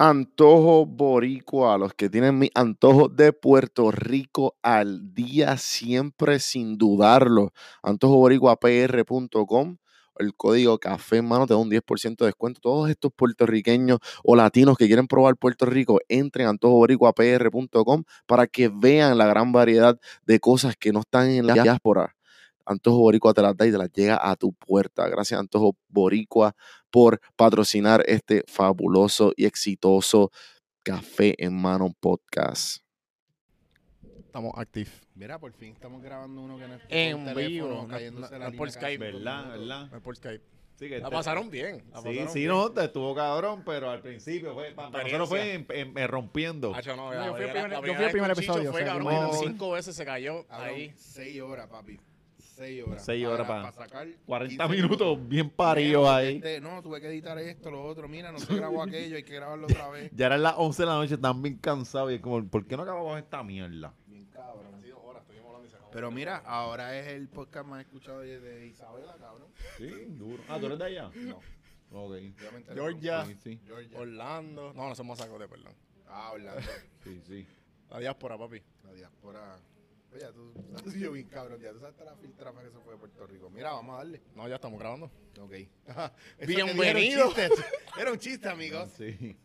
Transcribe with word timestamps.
Antojo 0.00 0.86
Boricua, 0.86 1.76
los 1.76 1.92
que 1.92 2.08
tienen 2.08 2.38
mi 2.38 2.52
antojo 2.54 3.08
de 3.08 3.32
Puerto 3.32 3.90
Rico 3.90 4.56
al 4.62 5.12
día, 5.12 5.56
siempre 5.56 6.38
sin 6.38 6.78
dudarlo. 6.78 7.52
AntojoBoricuaPR.com, 7.82 9.76
el 10.20 10.34
código 10.36 10.78
café, 10.78 11.16
hermano, 11.16 11.48
te 11.48 11.54
da 11.54 11.58
un 11.58 11.68
10% 11.68 12.16
de 12.18 12.26
descuento. 12.26 12.60
Todos 12.60 12.90
estos 12.90 13.10
puertorriqueños 13.12 13.98
o 14.22 14.36
latinos 14.36 14.78
que 14.78 14.86
quieren 14.86 15.08
probar 15.08 15.36
Puerto 15.36 15.66
Rico, 15.66 15.98
entren 16.08 16.46
a 16.46 16.50
AntojoBoricuaPR.com 16.50 18.04
para 18.26 18.46
que 18.46 18.70
vean 18.72 19.18
la 19.18 19.26
gran 19.26 19.50
variedad 19.50 19.98
de 20.24 20.38
cosas 20.38 20.76
que 20.76 20.92
no 20.92 21.00
están 21.00 21.28
en 21.30 21.48
la 21.48 21.54
diáspora. 21.54 22.14
Antojo 22.68 22.98
Boricua 22.98 23.32
te 23.32 23.40
las 23.42 23.56
da 23.56 23.66
y 23.66 23.72
te 23.72 23.78
las 23.78 23.90
llega 23.92 24.18
a 24.22 24.36
tu 24.36 24.52
puerta. 24.52 25.08
Gracias, 25.08 25.40
Antojo 25.40 25.74
Boricua, 25.88 26.54
por 26.90 27.20
patrocinar 27.34 28.02
este 28.06 28.44
fabuloso 28.46 29.32
y 29.36 29.46
exitoso 29.46 30.30
Café 30.84 31.34
en 31.42 31.54
Mano 31.54 31.92
podcast. 31.98 32.82
Estamos 34.26 34.52
active. 34.56 34.90
Mira, 35.14 35.38
por 35.38 35.52
fin 35.52 35.72
estamos 35.72 36.02
grabando 36.02 36.42
uno 36.42 36.58
que 36.58 36.68
no 36.68 36.74
es 36.74 36.82
En 36.88 37.24
por 37.24 37.34
vivo, 37.34 37.66
teléfono, 37.66 37.82
no- 37.82 37.88
cayéndose 37.88 38.32
no- 38.34 38.38
la 38.38 38.50
no 38.50 38.56
por 38.56 38.70
Skype. 38.70 38.98
¿Verdad? 38.98 39.48
¿Verdad? 39.48 39.88
No 39.90 39.96
es 39.96 40.02
por 40.02 40.16
Skype. 40.16 40.44
Sí, 40.76 40.88
que 40.88 41.00
La 41.00 41.08
te- 41.08 41.16
pasaron 41.16 41.50
bien. 41.50 41.78
la 41.78 41.82
Sí, 42.02 42.08
pasaron 42.08 42.28
sí, 42.28 42.38
bien. 42.40 42.50
no, 42.52 42.70
te 42.70 42.84
estuvo 42.84 43.12
cabrón, 43.14 43.62
pero 43.66 43.90
al 43.90 44.00
principio 44.00 44.54
fue, 44.54 44.70
para 44.72 44.90
nosotros 45.02 45.28
fue 45.28 45.54
em- 45.54 45.94
rompiendo. 46.06 46.70
No, 46.70 46.74
No, 46.74 47.26
yo 47.26 47.34
fui 47.34 47.44
el 47.46 47.50
primer- 47.50 48.10
primer 48.12 48.30
episodio, 48.30 48.70
Fue 48.70 48.82
o 48.82 48.84
sea, 48.84 48.92
cabrón, 48.94 49.12
no- 49.12 49.32
cinco 49.32 49.72
veces 49.72 49.96
se 49.96 50.04
cayó 50.04 50.46
ahí. 50.50 50.92
seis 50.96 51.40
horas, 51.40 51.66
papi. 51.68 51.98
Seis 52.58 52.82
horas. 52.84 53.04
Seis 53.04 53.24
horas 53.26 53.46
pa- 53.46 53.72
sacar 53.72 54.08
40 54.26 54.66
15 54.66 54.82
minutos 54.82 55.28
bien 55.28 55.48
paridos 55.48 56.08
ahí. 56.08 56.36
este, 56.36 56.60
no, 56.60 56.82
tuve 56.82 57.00
que 57.00 57.06
editar 57.06 57.38
esto, 57.38 57.70
lo 57.70 57.84
otro. 57.84 58.08
Mira, 58.08 58.32
no 58.32 58.38
se 58.40 58.52
grabó 58.54 58.82
aquello, 58.82 59.16
hay 59.16 59.22
que 59.22 59.34
grabarlo 59.34 59.66
otra 59.66 59.88
vez. 59.90 60.10
Ya 60.12 60.26
eran 60.26 60.42
las 60.42 60.54
11 60.56 60.82
de 60.82 60.86
la 60.86 60.94
noche, 60.96 61.14
están 61.14 61.40
bien 61.40 61.56
cansados 61.58 62.10
y 62.10 62.16
es 62.16 62.20
como, 62.20 62.44
¿por 62.48 62.66
qué 62.66 62.76
no 62.76 62.82
acabamos 62.82 63.16
esta 63.18 63.42
mierda? 63.44 63.94
Bien 64.06 64.26
cabrón. 64.26 64.68
Pero 65.90 66.10
mira, 66.10 66.36
ahora 66.44 66.98
es 66.98 67.06
el 67.08 67.28
podcast 67.28 67.66
más 67.66 67.80
escuchado 67.80 68.20
de, 68.20 68.66
Isabela, 68.66 69.16
cabrón. 69.18 69.48
Sí, 69.78 69.88
duro. 70.08 70.42
Ah, 70.48 70.58
¿tú 70.60 70.66
eres 70.66 70.78
de 70.78 70.84
allá? 70.84 71.10
No, 71.14 71.40
Ok. 71.90 72.16
Georgia. 72.74 73.24
Sí, 73.42 73.58
Georgia. 73.66 73.98
Orlando. 73.98 74.74
No, 74.74 74.88
no 74.90 74.94
somos 74.94 75.18
sacos 75.18 75.40
de 75.40 75.48
perdón. 75.48 75.72
Ah, 76.06 76.32
Orlando. 76.34 76.60
sí, 77.04 77.20
sí. 77.26 77.46
La 77.90 78.00
diáspora, 78.00 78.36
papi. 78.36 78.60
La 78.84 78.92
diáspora. 78.92 79.56
Oye, 80.14 80.24
tú 80.34 80.52
has 80.74 80.92
sido 80.92 81.12
bien 81.12 81.26
cabrón, 81.28 81.60
ya 81.60 81.70
tú 81.72 81.80
sabes 81.80 81.94
la 82.04 82.16
filtra 82.16 82.52
para 82.52 82.66
que 82.68 82.72
se 82.74 82.80
fue 82.80 82.94
de 82.94 82.98
Puerto 82.98 83.26
Rico. 83.26 83.50
Mira, 83.50 83.72
vamos 83.72 83.94
a 83.94 83.98
darle. 83.98 84.22
No, 84.34 84.48
ya 84.48 84.54
estamos 84.54 84.80
grabando. 84.80 85.10
Ok. 85.40 85.52
Eso 85.52 85.68
que 86.38 86.46
Bienvenido. 86.46 87.28
dije 87.28 87.42
Era 87.44 87.50
un 87.50 87.58
chiste, 87.58 87.64
era 88.00 88.12
un 88.12 88.18
chiste, 88.18 88.48
amigos. 88.48 88.90
Sí. 88.96 89.36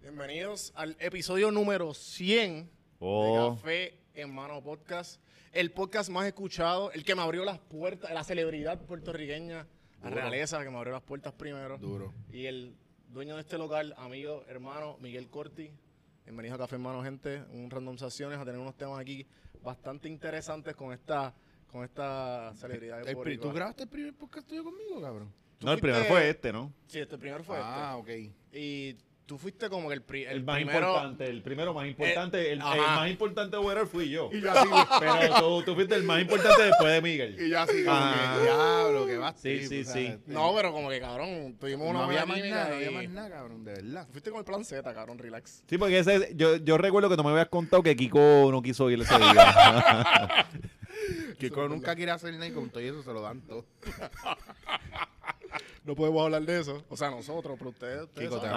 Bienvenidos 0.00 0.72
al 0.76 0.96
episodio 1.00 1.50
número 1.50 1.92
100 1.94 2.64
de 2.64 2.70
Oh, 3.00 3.56
Café 3.56 3.98
en 4.14 4.32
Mano 4.32 4.62
Podcast. 4.62 5.20
El 5.52 5.72
podcast 5.72 6.10
más 6.10 6.26
escuchado, 6.26 6.92
el 6.92 7.04
que 7.04 7.14
me 7.14 7.22
abrió 7.22 7.44
las 7.44 7.58
puertas, 7.58 8.12
la 8.12 8.22
celebridad 8.24 8.80
puertorriqueña, 8.86 9.66
la 10.02 10.10
realeza 10.10 10.62
que 10.62 10.70
me 10.70 10.76
abrió 10.76 10.92
las 10.92 11.02
puertas 11.02 11.32
primero. 11.32 11.76
Duro. 11.78 12.14
Y 12.30 12.46
el 12.46 12.76
dueño 13.08 13.34
de 13.34 13.40
este 13.40 13.58
local, 13.58 13.94
amigo, 13.98 14.44
hermano, 14.48 14.96
Miguel 15.00 15.28
Corti. 15.28 15.70
Bienvenidos 16.24 16.56
a 16.56 16.58
Café 16.58 16.76
en 16.76 16.82
Mano, 16.82 17.02
gente. 17.02 17.42
Un 17.52 17.70
randomizaciones 17.70 18.38
a 18.38 18.44
tener 18.44 18.60
unos 18.60 18.76
temas 18.76 18.98
aquí 19.00 19.26
bastante 19.66 20.08
interesantes 20.08 20.76
con 20.76 20.92
esta, 20.92 21.34
con 21.70 21.84
esta 21.84 22.54
celebridad 22.54 23.02
de 23.02 23.10
El 23.10 23.16
Boricua. 23.16 23.50
¿Tú 23.50 23.54
grabaste 23.54 23.82
el 23.82 23.88
primer 23.88 24.14
podcast 24.14 24.46
tuyo 24.46 24.62
conmigo, 24.62 25.02
cabrón? 25.02 25.32
No, 25.60 25.72
el 25.72 25.80
primero 25.80 26.04
fue 26.04 26.30
este, 26.30 26.52
¿no? 26.52 26.72
Sí, 26.86 27.00
este 27.00 27.18
primero 27.18 27.42
fue 27.42 27.58
ah, 27.60 27.96
ok. 27.96 28.08
este. 28.08 28.32
Y 28.52 28.96
tú 29.26 29.38
fuiste 29.38 29.68
como 29.68 29.88
que 29.88 29.94
el, 29.94 30.02
pri- 30.02 30.22
el 30.24 30.36
El, 30.38 30.44
más 30.44 30.54
primero... 30.56 30.86
importante, 30.88 31.24
el 31.28 31.42
primero 31.42 31.74
más 31.74 31.86
importante, 31.88 32.52
el, 32.52 32.58
más 32.60 33.10
importante 33.10 33.56
overall 33.56 33.86
fui 33.88 34.08
yo. 34.08 34.30
Y 34.32 34.40
yo 34.40 34.52
así, 34.52 34.68
Pero 35.00 35.34
tú, 35.40 35.62
tú 35.64 35.74
fuiste 35.74 35.96
el 35.96 36.04
más 36.04 36.20
importante 36.20 36.62
después 36.62 36.92
de 36.92 37.02
Miguel. 37.02 37.36
y 37.40 37.50
yo 37.50 37.60
así 37.60 37.84
como 37.84 37.96
Ah. 37.98 38.34
que, 38.38 38.42
diablo, 38.44 39.06
que 39.06 39.18
va 39.18 39.32
Sí, 39.34 39.66
sí, 39.66 39.84
sí. 39.84 40.14
No, 40.26 40.52
pero 40.54 40.72
como 40.72 40.88
que 40.90 41.00
cabrón, 41.00 41.56
tuvimos 41.58 41.86
no 41.92 41.98
una 41.98 42.04
había 42.04 42.24
buena 42.24 42.42
más 42.44 42.50
nada, 42.50 42.68
no 42.68 42.74
había 42.76 42.90
más 42.92 43.08
nada, 43.10 43.30
cabrón, 43.30 43.64
de 43.64 43.72
verdad. 43.74 44.06
Fuiste 44.12 44.30
con 44.30 44.38
el 44.38 44.44
plan 44.44 44.64
Z, 44.64 44.94
cabrón, 44.94 45.18
relax. 45.18 45.64
Sí, 45.68 45.76
porque 45.76 45.98
ese, 45.98 46.32
yo, 46.36 46.56
yo 46.56 46.78
recuerdo 46.78 47.08
que 47.10 47.16
tú 47.16 47.24
me 47.24 47.30
habías 47.30 47.48
contado 47.48 47.82
que 47.82 47.96
Kiko 47.96 48.48
no 48.52 48.62
quiso 48.62 48.88
ir 48.90 49.00
ese 49.00 49.18
día. 49.18 50.46
Kiko 51.38 51.68
nunca 51.68 51.94
quiere 51.96 52.12
hacer 52.12 52.32
nada 52.34 52.46
y 52.46 52.52
con 52.52 52.70
todo 52.70 52.80
eso 52.80 53.02
se 53.02 53.12
lo 53.12 53.22
dan 53.22 53.40
todo. 53.42 53.64
No 55.84 55.94
podemos 55.94 56.24
hablar 56.24 56.42
de 56.42 56.60
eso. 56.60 56.82
O 56.88 56.96
sea, 56.96 57.10
nosotros, 57.10 57.54
pero 57.56 57.70
ustedes, 57.70 58.02
ustedes 58.02 58.28
Kiko, 58.28 58.40
te. 58.40 58.48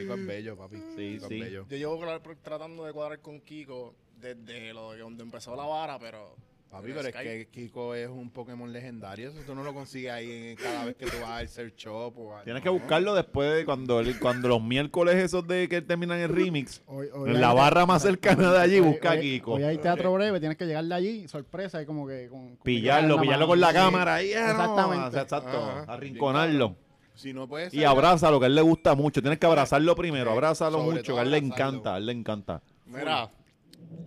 Kiko 0.00 0.14
es 0.14 0.26
bello, 0.26 0.56
papi. 0.56 0.76
Sí, 0.96 1.14
Kiko 1.16 1.28
sí. 1.28 1.34
es 1.34 1.40
bello. 1.40 1.66
Yo 1.68 1.76
llevo 1.76 2.00
tratando 2.42 2.84
de 2.84 2.92
cuadrar 2.92 3.20
con 3.20 3.40
Kiko 3.40 3.94
desde 4.20 4.72
lo 4.72 4.92
de 4.92 4.98
donde 5.00 5.22
empezó 5.24 5.54
la 5.56 5.64
vara, 5.66 5.98
pero... 5.98 6.34
Papi, 6.70 6.88
pero 6.94 7.06
es 7.06 7.14
que 7.14 7.48
Kiko 7.52 7.94
es 7.94 8.08
un 8.08 8.30
Pokémon 8.30 8.72
legendario. 8.72 9.28
Eso 9.28 9.40
tú 9.44 9.54
no 9.54 9.62
lo 9.62 9.74
consigues 9.74 10.10
ahí 10.10 10.30
en- 10.30 10.56
cada 10.56 10.86
vez 10.86 10.96
que 10.96 11.04
tú 11.04 11.18
vas 11.20 11.32
al 11.32 11.46
search 11.48 11.76
shop. 11.76 12.16
O 12.18 12.34
al- 12.34 12.44
Tienes 12.44 12.62
que 12.62 12.70
no. 12.70 12.72
buscarlo 12.72 13.14
después 13.14 13.54
de 13.54 13.66
cuando, 13.66 14.00
el- 14.00 14.18
cuando 14.18 14.48
los 14.48 14.62
miércoles 14.62 15.16
esos 15.16 15.46
de 15.46 15.68
que 15.68 15.82
terminan 15.82 16.18
el 16.20 16.30
remix. 16.30 16.80
Hoy- 16.86 17.08
hoy 17.12 17.28
En 17.32 17.42
la 17.42 17.52
barra 17.52 17.84
más 17.84 18.00
cercana 18.00 18.50
de 18.54 18.58
allí, 18.58 18.74
hoy- 18.76 18.86
busca 18.88 19.10
a 19.10 19.20
Kiko. 19.20 19.52
Hoy 19.52 19.64
hay 19.64 19.76
teatro 19.76 20.14
breve, 20.14 20.40
tienes 20.40 20.56
que 20.56 20.64
llegar 20.64 20.84
de 20.86 20.94
allí, 20.94 21.28
sorpresa, 21.28 21.82
y 21.82 21.84
como 21.84 22.06
que... 22.08 22.28
Con, 22.30 22.56
con 22.56 22.64
Pillarlo, 22.64 23.20
pillarlo 23.20 23.48
con 23.48 23.60
la 23.60 23.68
Sí. 23.68 23.74
cámara 23.74 24.14
ahí. 24.14 24.32
ah, 24.32 24.40
no, 24.40 24.50
Exactamente. 24.52 25.18
Exacto. 25.20 25.48
Ajá. 25.62 25.92
Arrinconarlo. 25.92 26.76
Si 27.14 27.32
no 27.32 27.46
puedes 27.46 27.72
Y 27.74 27.84
abrázalo, 27.84 28.38
que 28.40 28.46
a 28.46 28.48
él 28.48 28.54
le 28.54 28.62
gusta 28.62 28.94
mucho. 28.94 29.20
Tienes 29.20 29.38
que 29.38 29.46
abrazarlo 29.46 29.94
primero. 29.94 30.30
Sí, 30.30 30.32
Abrázalo 30.32 30.78
mucho, 30.80 31.14
que 31.14 31.20
a 31.20 31.22
él 31.22 31.30
le 31.30 31.38
encanta. 31.38 31.94
A 31.94 31.98
él 31.98 32.06
le 32.06 32.12
encanta. 32.12 32.62
Mira, 32.86 33.30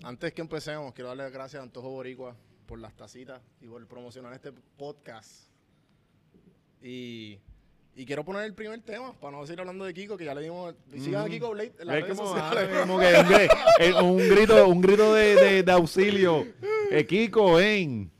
antes 0.04 0.34
que 0.34 0.42
empecemos, 0.42 0.94
quiero 0.94 1.10
darle 1.10 1.30
gracias 1.30 1.60
a 1.60 1.64
Antojo 1.64 1.90
Boricua 1.92 2.36
por 2.66 2.80
las 2.80 2.94
tacitas 2.96 3.42
y 3.62 3.68
por 3.68 3.86
promocionar 3.88 4.34
este 4.34 4.52
podcast. 4.78 5.48
Y, 6.82 7.40
y 7.96 8.06
quiero 8.06 8.24
poner 8.26 8.44
el 8.44 8.54
primer 8.54 8.82
tema, 8.82 9.14
para 9.14 9.38
no 9.38 9.46
seguir 9.46 9.60
hablando 9.62 9.86
de 9.86 9.94
Kiko, 9.94 10.18
que 10.18 10.26
ya 10.26 10.36
le 10.36 10.42
dimos... 10.42 10.76
Sigan 10.98 11.26
a 11.26 11.30
Kiko 11.30 11.52
Blade 11.52 11.74
en 11.80 11.88
las 11.88 11.96
Es 11.98 12.04
redes 12.04 12.18
como, 12.18 12.30
sociales. 12.30 12.70
ah, 12.74 12.80
como 12.82 13.00
que 13.00 13.06
un, 13.06 13.26
gri- 13.28 14.04
un 14.04 14.18
grito, 14.30 14.68
un 14.68 14.82
grito 14.82 15.14
de, 15.14 15.36
de- 15.36 15.64
de 15.64 15.72
auxilio. 15.72 16.46
Eh, 16.92 17.06
Kiko, 17.06 17.54
ven. 17.54 18.12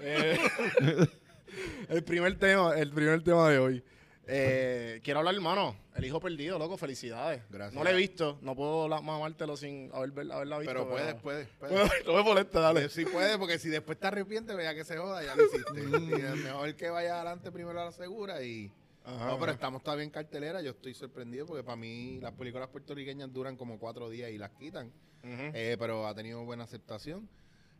Eh, 0.00 0.38
el 1.88 2.02
primer 2.04 2.38
tema, 2.38 2.74
el 2.78 2.90
primer 2.90 3.22
tema 3.22 3.48
de 3.50 3.58
hoy. 3.58 3.84
Eh, 4.28 5.00
quiero 5.04 5.20
hablar, 5.20 5.34
hermano, 5.36 5.76
el 5.94 6.04
hijo 6.04 6.18
perdido, 6.20 6.58
loco, 6.58 6.76
felicidades. 6.76 7.42
Gracias. 7.48 7.74
No 7.74 7.84
lo 7.84 7.90
he 7.90 7.94
visto, 7.96 8.38
no 8.42 8.56
puedo 8.56 8.88
la- 8.88 9.00
mamártelo 9.00 9.56
sin 9.56 9.90
haber, 9.94 10.10
haberla 10.32 10.58
visto. 10.58 10.72
Pero 10.72 10.88
puedes, 10.88 11.14
puedes. 11.16 11.48
puedes. 11.60 11.74
Bueno, 11.76 11.92
no 12.06 12.12
me 12.14 12.22
molesta, 12.22 12.60
dale. 12.60 12.88
Sí 12.88 13.04
puede, 13.04 13.38
porque 13.38 13.58
si 13.58 13.68
después 13.68 13.98
te 13.98 14.06
arrepientes, 14.08 14.56
vea 14.56 14.74
que 14.74 14.84
se 14.84 14.96
joda, 14.96 15.22
ya 15.22 15.36
lo 15.36 15.44
hiciste. 15.46 15.72
Y 16.20 16.20
es 16.24 16.36
mejor 16.44 16.74
que 16.74 16.90
vaya 16.90 17.16
adelante 17.16 17.52
primero 17.52 17.80
a 17.80 17.84
la 17.86 17.92
segura 17.92 18.42
y... 18.42 18.72
Ajá, 19.04 19.26
no, 19.26 19.34
pero 19.34 19.44
ajá. 19.44 19.52
estamos 19.52 19.84
todavía 19.84 20.02
en 20.04 20.10
cartelera. 20.10 20.60
Yo 20.62 20.70
estoy 20.72 20.92
sorprendido 20.92 21.46
porque 21.46 21.62
para 21.62 21.76
mí 21.76 22.18
las 22.20 22.32
películas 22.32 22.68
puertorriqueñas 22.68 23.32
duran 23.32 23.56
como 23.56 23.78
cuatro 23.78 24.10
días 24.10 24.30
y 24.32 24.38
las 24.38 24.50
quitan. 24.50 24.90
Eh, 25.22 25.76
pero 25.78 26.06
ha 26.08 26.14
tenido 26.16 26.44
buena 26.44 26.64
aceptación. 26.64 27.28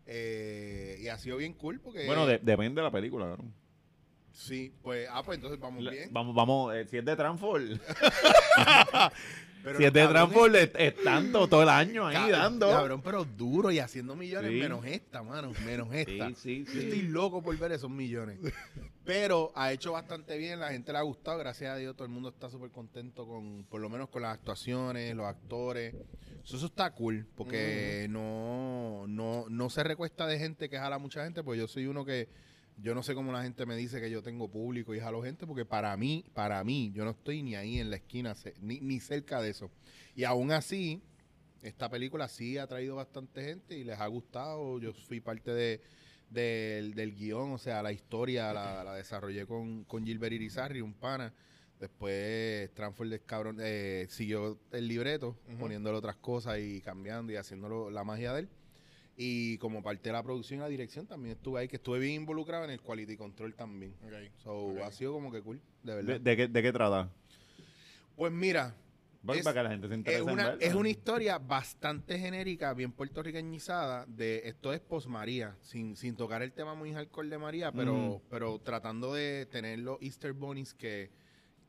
Eh, 0.07 0.99
y 1.01 1.09
ha 1.09 1.19
sido 1.19 1.37
bien 1.39 1.53
cool 1.55 1.81
porque... 1.81 2.07
Bueno, 2.07 2.27
de- 2.27 2.39
depende 2.39 2.81
de 2.81 2.85
la 2.85 2.93
película. 2.93 3.27
cabrón. 3.27 3.53
Sí, 4.37 4.71
pues... 4.83 5.09
Ah, 5.11 5.23
pues 5.25 5.37
entonces 5.37 5.59
vamos 5.59 5.81
bien. 5.91 6.11
Vamos, 6.13 6.35
vamos. 6.35 6.75
eh, 6.75 6.87
si 6.87 6.99
es 6.99 7.05
de 7.07 7.17
Transform. 7.17 7.79
Pero 9.65 9.79
si 9.79 9.85
es 9.85 9.93
de 9.93 10.07
Transform, 10.07 10.55
es, 10.55 10.71
es 10.77 11.03
tanto 11.03 11.49
todo 11.49 11.63
el 11.63 11.69
año 11.71 12.07
ahí 12.07 12.31
dando. 12.31 12.71
Cabrón, 12.71 13.03
pero 13.03 13.25
duro 13.25 13.73
y 13.73 13.81
haciendo 13.81 14.15
millones 14.15 14.53
Sí. 14.53 14.59
menos 14.59 14.85
esta, 14.87 15.23
mano. 15.25 15.51
Menos 15.65 15.89
esta. 15.93 16.33
sí, 16.35 16.65
Yo 16.67 16.73
sí. 16.73 16.79
estoy 16.81 17.03
loco 17.03 17.43
por 17.43 17.57
ver 17.59 17.73
esos 17.73 17.91
millones. 17.91 18.39
Pero 19.05 19.53
ha 19.57 19.73
hecho 19.73 19.93
bastante 19.93 20.37
bien, 20.37 20.61
la 20.61 20.69
gente 20.71 20.93
le 20.93 20.99
ha 20.99 21.03
gustado, 21.03 21.39
gracias 21.39 21.73
a 21.73 21.77
Dios, 21.77 21.97
todo 21.97 22.07
el 22.07 22.13
mundo 22.13 22.29
está 22.29 22.49
súper 22.51 22.71
contento 22.71 23.27
con, 23.27 23.65
por 23.65 23.81
lo 23.81 23.89
menos 23.89 24.09
con 24.09 24.23
las 24.23 24.35
actuaciones, 24.35 25.17
los 25.17 25.27
actores. 25.27 25.95
Eso, 26.45 26.57
eso 26.59 26.67
está 26.67 26.93
cool, 26.93 27.27
porque 27.35 28.07
no, 28.11 29.07
no, 29.09 29.47
no 29.49 29.71
se 29.71 29.83
recuesta 29.83 30.27
de 30.29 30.39
gente 30.39 30.69
que 30.69 30.79
jala 30.79 30.97
a 30.97 30.99
mucha 31.01 31.25
gente, 31.25 31.43
pues 31.43 31.59
yo 31.59 31.67
soy 31.67 31.87
uno 31.87 32.05
que, 32.05 32.29
yo 32.77 32.95
no 32.95 33.03
sé 33.03 33.15
cómo 33.15 33.33
la 33.33 33.43
gente 33.43 33.65
me 33.67 33.77
dice 33.77 34.01
que 34.01 34.11
yo 34.11 34.23
tengo 34.23 34.49
público 34.49 34.95
y 34.95 35.01
jalo 35.01 35.23
gente, 35.23 35.47
porque 35.47 35.65
para 35.65 35.97
mí, 35.97 36.25
para 36.35 36.63
mí, 36.63 36.93
yo 36.95 37.05
no 37.05 37.13
estoy 37.13 37.43
ni 37.43 37.55
ahí 37.57 37.79
en 37.79 37.91
la 37.91 37.97
esquina, 37.97 38.35
ni, 38.61 38.81
ni 38.81 39.01
cerca 39.01 39.41
de 39.41 39.51
eso. 39.51 39.71
Y 40.15 40.25
aún 40.25 40.53
así, 40.53 41.03
esta 41.63 41.89
película 41.89 42.29
sí 42.29 42.59
ha 42.59 42.67
traído 42.67 42.97
bastante 42.97 43.43
gente 43.45 43.77
y 43.79 43.85
les 43.85 43.99
ha 43.99 44.07
gustado. 44.07 44.79
Yo 44.79 44.93
fui 44.93 45.21
parte 45.21 45.53
de, 45.53 45.81
del, 46.31 46.95
del 46.95 47.15
guion, 47.15 47.53
o 47.53 47.59
sea, 47.59 47.83
la 47.83 47.93
historia 47.93 48.53
la, 48.53 48.85
la 48.85 48.95
desarrollé 48.95 49.47
con, 49.47 49.85
con 49.85 50.05
Gilbert 50.05 50.35
Irizarry, 50.35 50.81
un 50.81 50.95
pana. 50.95 51.33
Después 51.81 52.73
Transfer 52.73 53.21
cabrón, 53.27 53.59
eh, 53.61 54.07
siguió 54.09 54.59
el 54.73 54.89
libreto, 54.89 55.37
Ujú. 55.49 55.59
poniéndole 55.59 55.99
otras 55.99 56.17
cosas 56.17 56.59
y 56.59 56.81
cambiando 56.81 57.33
y 57.33 57.37
haciéndolo 57.37 57.91
la 57.91 58.03
magia 58.03 58.33
de 58.33 58.41
él. 58.41 58.49
Y 59.17 59.57
como 59.59 59.83
parte 59.83 60.11
de 60.11 60.13
la 60.13 60.23
producción 60.23 60.61
y 60.61 60.63
la 60.63 60.69
dirección 60.69 61.07
también 61.07 61.37
estuve 61.37 61.61
ahí, 61.61 61.69
que 61.69 61.77
estuve 61.77 61.99
bien 61.99 62.15
involucrado 62.21 62.65
en 62.65 62.71
el 62.71 62.81
quality 62.81 63.17
control 63.17 63.55
también. 63.55 63.95
Ok. 64.05 64.13
So, 64.43 64.53
Ok. 64.69 64.81
ha 64.83 64.93
sido 64.93 65.13
como 65.15 65.33
que 65.33 65.41
cool, 65.41 65.61
de 65.83 65.95
verdad. 65.95 66.21
¿De, 66.21 66.31
de 66.31 66.37
qué, 66.37 66.49
¿De 66.49 66.63
qué 66.63 66.73
trata? 66.73 67.09
Pues 68.15 68.31
mira, 68.33 68.75
Es- 69.29 69.43
para 69.43 69.55
que 69.55 69.63
la 69.65 69.71
gente 69.71 69.89
se 69.89 69.95
interese 69.95 70.21
Es 70.21 70.27
una, 70.27 70.53
es 70.61 70.75
una 70.75 70.89
historia 70.91 71.39
bastante 71.39 72.19
genérica, 72.19 72.73
bien 72.75 72.93
puertorriqueñizada, 72.93 74.05
de 74.07 74.43
esto 74.45 74.73
es 74.73 74.81
post 74.81 75.07
María, 75.09 75.57
sin, 75.63 75.97
sin 75.97 76.15
tocar 76.15 76.43
el 76.43 76.53
tema 76.53 76.75
muy 76.75 76.93
hardcore 76.93 77.29
de 77.29 77.39
María, 77.39 77.73
pero, 77.73 78.21
pero 78.31 78.59
tratando 78.59 79.15
de 79.15 79.47
tener 79.47 79.79
los 79.81 80.01
Easter 80.03 80.33
bunnies 80.35 80.75
que, 80.75 81.11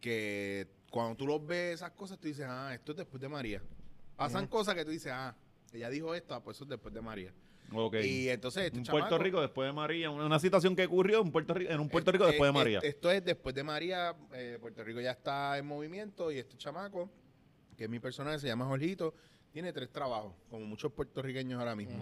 que 0.02 0.68
cuando 0.92 1.16
tú 1.16 1.26
los 1.28 1.46
ves 1.46 1.76
esas 1.76 1.92
cosas, 1.92 2.20
tú 2.20 2.28
dices, 2.28 2.46
ah, 2.48 2.74
esto 2.74 2.92
es 2.92 2.98
después 2.98 3.22
de 3.22 3.30
María. 3.30 3.62
Pasan 4.16 4.48
cosas 4.48 4.76
que 4.76 4.84
tú 4.86 4.92
dices, 4.92 5.12
ah, 5.16 5.36
ella 5.78 5.90
dijo 5.90 6.14
esto, 6.14 6.36
ah, 6.36 6.44
pues 6.44 6.58
eso 6.58 6.66
es 6.66 6.70
después 6.70 6.94
de 6.94 7.02
María. 7.02 7.34
Ok. 7.74 7.96
Y 8.04 8.30
entonces, 8.30 8.66
este 8.66 8.80
un 8.80 8.86
Puerto 8.86 9.18
Rico 9.18 9.42
después 9.42 9.68
de 9.68 9.74
María, 9.74 10.10
una, 10.10 10.26
una 10.26 10.40
situación 10.40 10.76
que 10.76 10.86
ocurrió 10.86 11.22
en 11.22 11.32
Puerto 11.32 11.54
Rico, 11.54 11.72
en 11.72 11.80
un 11.80 11.90
Puerto 11.90 12.12
Rico 12.12 12.26
Eh, 12.26 12.28
después 12.28 12.48
de 12.48 12.50
eh, 12.50 12.64
María. 12.64 12.80
Esto 12.80 13.12
es 13.12 13.24
después 13.24 13.54
de 13.56 13.64
María, 13.64 14.16
eh, 14.34 14.58
Puerto 14.60 14.84
Rico 14.84 15.02
ya 15.02 15.12
está 15.12 15.58
en 15.58 15.66
movimiento 15.66 16.32
y 16.32 16.38
este 16.38 16.58
chamaco, 16.58 17.10
que 17.76 17.86
es 17.86 17.90
mi 17.90 18.00
personaje, 18.00 18.40
se 18.40 18.48
llama 18.48 18.66
Jorgito, 18.66 19.14
tiene 19.52 19.74
tres 19.74 19.92
trabajos, 19.92 20.34
como 20.50 20.66
muchos 20.66 20.92
puertorriqueños 20.92 21.60
ahora 21.60 21.76
mismo. 21.76 21.98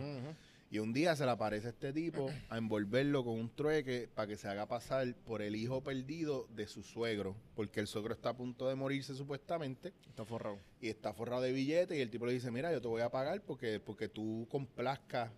Y 0.71 0.79
un 0.79 0.91
día 0.93 1.15
se 1.15 1.25
le 1.25 1.31
aparece 1.31 1.69
este 1.69 1.93
tipo 1.93 2.29
a 2.49 2.57
envolverlo 2.57 3.23
con 3.23 3.39
un 3.39 3.49
trueque 3.55 4.09
para 4.13 4.27
que 4.27 4.35
se 4.35 4.47
haga 4.47 4.67
pasar 4.67 5.13
por 5.25 5.41
el 5.41 5.55
hijo 5.55 5.81
perdido 5.81 6.47
de 6.55 6.67
su 6.67 6.81
suegro, 6.83 7.35
porque 7.55 7.79
el 7.79 7.87
suegro 7.87 8.13
está 8.13 8.29
a 8.29 8.35
punto 8.37 8.67
de 8.67 8.75
morirse 8.75 9.13
supuestamente 9.15 9.93
Está 10.07 10.25
forrado. 10.25 10.57
y 10.81 10.89
está 10.89 11.13
forrado 11.13 11.43
de 11.43 11.51
billetes 11.51 11.97
y 11.97 12.01
el 12.01 12.09
tipo 12.09 12.25
le 12.25 12.33
dice, 12.33 12.49
mira, 12.51 12.71
yo 12.71 12.81
te 12.81 12.87
voy 12.87 13.01
a 13.03 13.09
pagar 13.11 13.41
porque, 13.43 13.79
porque 13.79 14.09
tú 14.09 14.47
complazcas 14.49 15.31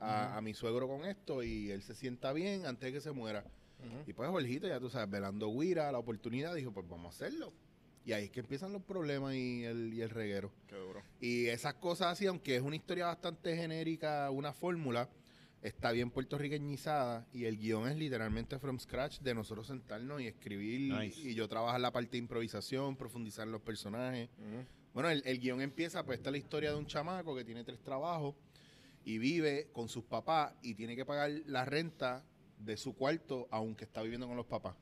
a, 0.00 0.36
a 0.36 0.40
mi 0.40 0.54
suegro 0.54 0.86
con 0.86 1.04
esto 1.04 1.42
y 1.42 1.70
él 1.72 1.82
se 1.82 1.94
sienta 1.94 2.32
bien 2.32 2.64
antes 2.64 2.86
de 2.86 2.92
que 2.92 3.00
se 3.00 3.10
muera. 3.10 3.44
Y 4.06 4.12
pues 4.12 4.28
Jorgito, 4.30 4.66
ya 4.68 4.80
tú 4.80 4.88
sabes, 4.90 5.08
velando 5.10 5.52
guira, 5.52 5.90
la 5.92 5.98
oportunidad, 5.98 6.54
dijo, 6.54 6.72
pues 6.72 6.88
vamos 6.88 7.06
a 7.06 7.08
hacerlo. 7.26 7.52
Y 8.04 8.12
ahí 8.12 8.24
es 8.24 8.30
que 8.30 8.40
empiezan 8.40 8.72
los 8.72 8.82
problemas 8.82 9.34
y 9.34 9.64
el, 9.64 9.92
y 9.92 10.00
el 10.00 10.10
reguero. 10.10 10.50
Qué 10.66 10.76
duro. 10.76 11.02
Y 11.20 11.46
esas 11.46 11.74
cosas 11.74 12.12
así, 12.12 12.26
aunque 12.26 12.56
es 12.56 12.62
una 12.62 12.76
historia 12.76 13.06
bastante 13.06 13.54
genérica, 13.56 14.30
una 14.30 14.52
fórmula, 14.52 15.08
está 15.60 15.90
bien 15.92 16.10
puertorriqueñizada 16.10 17.26
y 17.32 17.44
el 17.44 17.58
guion 17.58 17.88
es 17.88 17.96
literalmente 17.96 18.58
from 18.58 18.78
scratch 18.78 19.20
de 19.20 19.34
nosotros 19.34 19.66
sentarnos 19.66 20.20
y 20.20 20.26
escribir 20.26 20.92
Nice. 20.94 21.20
y 21.20 21.34
yo 21.34 21.48
trabajar 21.48 21.80
la 21.80 21.92
parte 21.92 22.12
de 22.12 22.18
improvisación, 22.18 22.96
profundizar 22.96 23.46
en 23.46 23.52
los 23.52 23.62
personajes. 23.62 24.30
Bueno, 24.94 25.10
el, 25.10 25.22
el 25.26 25.38
guion 25.38 25.60
empieza, 25.60 26.04
pues 26.04 26.18
esta 26.18 26.30
es 26.30 26.32
la 26.32 26.38
historia 26.38 26.70
de 26.70 26.76
un 26.76 26.86
chamaco 26.86 27.34
que 27.36 27.44
tiene 27.44 27.64
tres 27.64 27.80
trabajos 27.82 28.34
y 29.04 29.18
vive 29.18 29.68
con 29.72 29.88
sus 29.88 30.04
papás 30.04 30.54
y 30.62 30.74
tiene 30.74 30.96
que 30.96 31.04
pagar 31.04 31.30
la 31.46 31.64
renta 31.64 32.24
de 32.58 32.76
su 32.76 32.94
cuarto 32.94 33.48
aunque 33.50 33.84
está 33.84 34.02
viviendo 34.02 34.26
con 34.26 34.36
los 34.36 34.46
papás. 34.46 34.74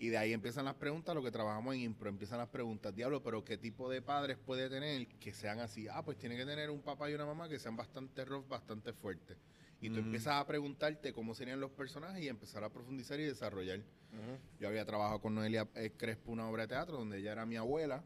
Y 0.00 0.08
de 0.08 0.16
ahí 0.16 0.32
empiezan 0.32 0.64
las 0.64 0.76
preguntas, 0.76 1.14
lo 1.14 1.22
que 1.22 1.30
trabajamos 1.30 1.74
en 1.74 1.82
impro, 1.82 2.08
empiezan 2.08 2.38
las 2.38 2.48
preguntas, 2.48 2.94
diablo, 2.94 3.22
pero 3.22 3.44
¿qué 3.44 3.58
tipo 3.58 3.90
de 3.90 4.00
padres 4.00 4.38
puede 4.38 4.70
tener 4.70 5.06
que 5.06 5.34
sean 5.34 5.60
así? 5.60 5.88
Ah, 5.88 6.02
pues 6.02 6.16
tiene 6.16 6.38
que 6.38 6.46
tener 6.46 6.70
un 6.70 6.80
papá 6.80 7.10
y 7.10 7.14
una 7.14 7.26
mamá 7.26 7.50
que 7.50 7.58
sean 7.58 7.76
bastante 7.76 8.24
rough, 8.24 8.48
bastante 8.48 8.94
fuertes. 8.94 9.36
Y 9.78 9.90
tú 9.90 9.96
Ujú. 9.96 10.06
empiezas 10.06 10.36
a 10.36 10.46
preguntarte 10.46 11.12
cómo 11.12 11.34
serían 11.34 11.60
los 11.60 11.70
personajes 11.72 12.22
y 12.22 12.28
empezar 12.28 12.64
a 12.64 12.70
profundizar 12.70 13.20
y 13.20 13.24
desarrollar. 13.24 13.80
Yo 14.58 14.68
había 14.68 14.86
trabajado 14.86 15.20
con 15.20 15.34
Noelia 15.34 15.68
eh, 15.74 15.92
Crespo 15.94 16.32
una 16.32 16.48
obra 16.48 16.62
de 16.62 16.68
teatro 16.68 16.96
donde 16.96 17.18
ella 17.18 17.32
era 17.32 17.44
mi 17.44 17.56
abuela 17.56 18.02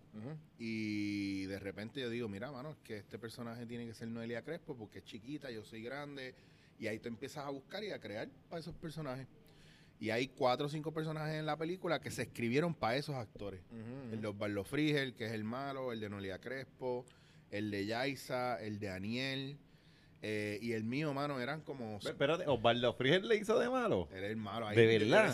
y 0.58 1.44
de 1.46 1.60
repente 1.60 2.00
yo 2.00 2.10
digo, 2.10 2.28
mira, 2.28 2.50
mano, 2.50 2.72
es 2.72 2.78
que 2.78 2.96
este 2.98 3.20
personaje 3.20 3.66
tiene 3.66 3.86
que 3.86 3.94
ser 3.94 4.08
Noelia 4.08 4.42
Crespo 4.42 4.76
porque 4.76 4.98
es 4.98 5.04
chiquita, 5.04 5.48
yo 5.52 5.62
soy 5.62 5.84
grande. 5.84 6.34
Y 6.76 6.88
ahí 6.88 6.98
tú 6.98 7.06
empiezas 7.06 7.44
a 7.46 7.50
buscar 7.50 7.84
y 7.84 7.92
a 7.92 8.00
crear 8.00 8.28
para 8.48 8.58
esos 8.58 8.74
personajes. 8.74 9.28
Y 10.00 10.10
hay 10.10 10.28
cuatro 10.28 10.66
o 10.66 10.68
cinco 10.68 10.92
personajes 10.92 11.34
en 11.36 11.46
la 11.46 11.56
película 11.56 12.00
que 12.00 12.10
se 12.10 12.22
escribieron 12.22 12.74
para 12.74 12.96
esos 12.96 13.14
actores. 13.14 13.60
El 14.12 14.20
de 14.20 14.26
Osvaldo 14.28 14.64
Frigel, 14.64 15.14
que 15.14 15.26
es 15.26 15.32
el 15.32 15.44
malo, 15.44 15.92
el 15.92 16.00
de 16.00 16.08
Noelia 16.10 16.38
Crespo, 16.40 17.06
el 17.50 17.70
de 17.70 17.86
Yaisa, 17.86 18.60
el 18.60 18.78
de 18.78 18.90
Aniel. 18.90 19.56
eh, 20.26 20.58
y 20.62 20.72
el 20.72 20.84
mío, 20.84 21.12
mano, 21.12 21.38
eran 21.38 21.60
como... 21.60 21.98
Espérate, 21.98 22.44
Osvaldo 22.46 22.94
Frigel 22.94 23.28
le 23.28 23.36
hizo 23.36 23.58
de 23.58 23.68
malo. 23.68 24.08
Era 24.10 24.26
el 24.26 24.36
malo. 24.36 24.66
ahí. 24.66 24.74
De 24.74 24.86
verdad. 24.86 25.26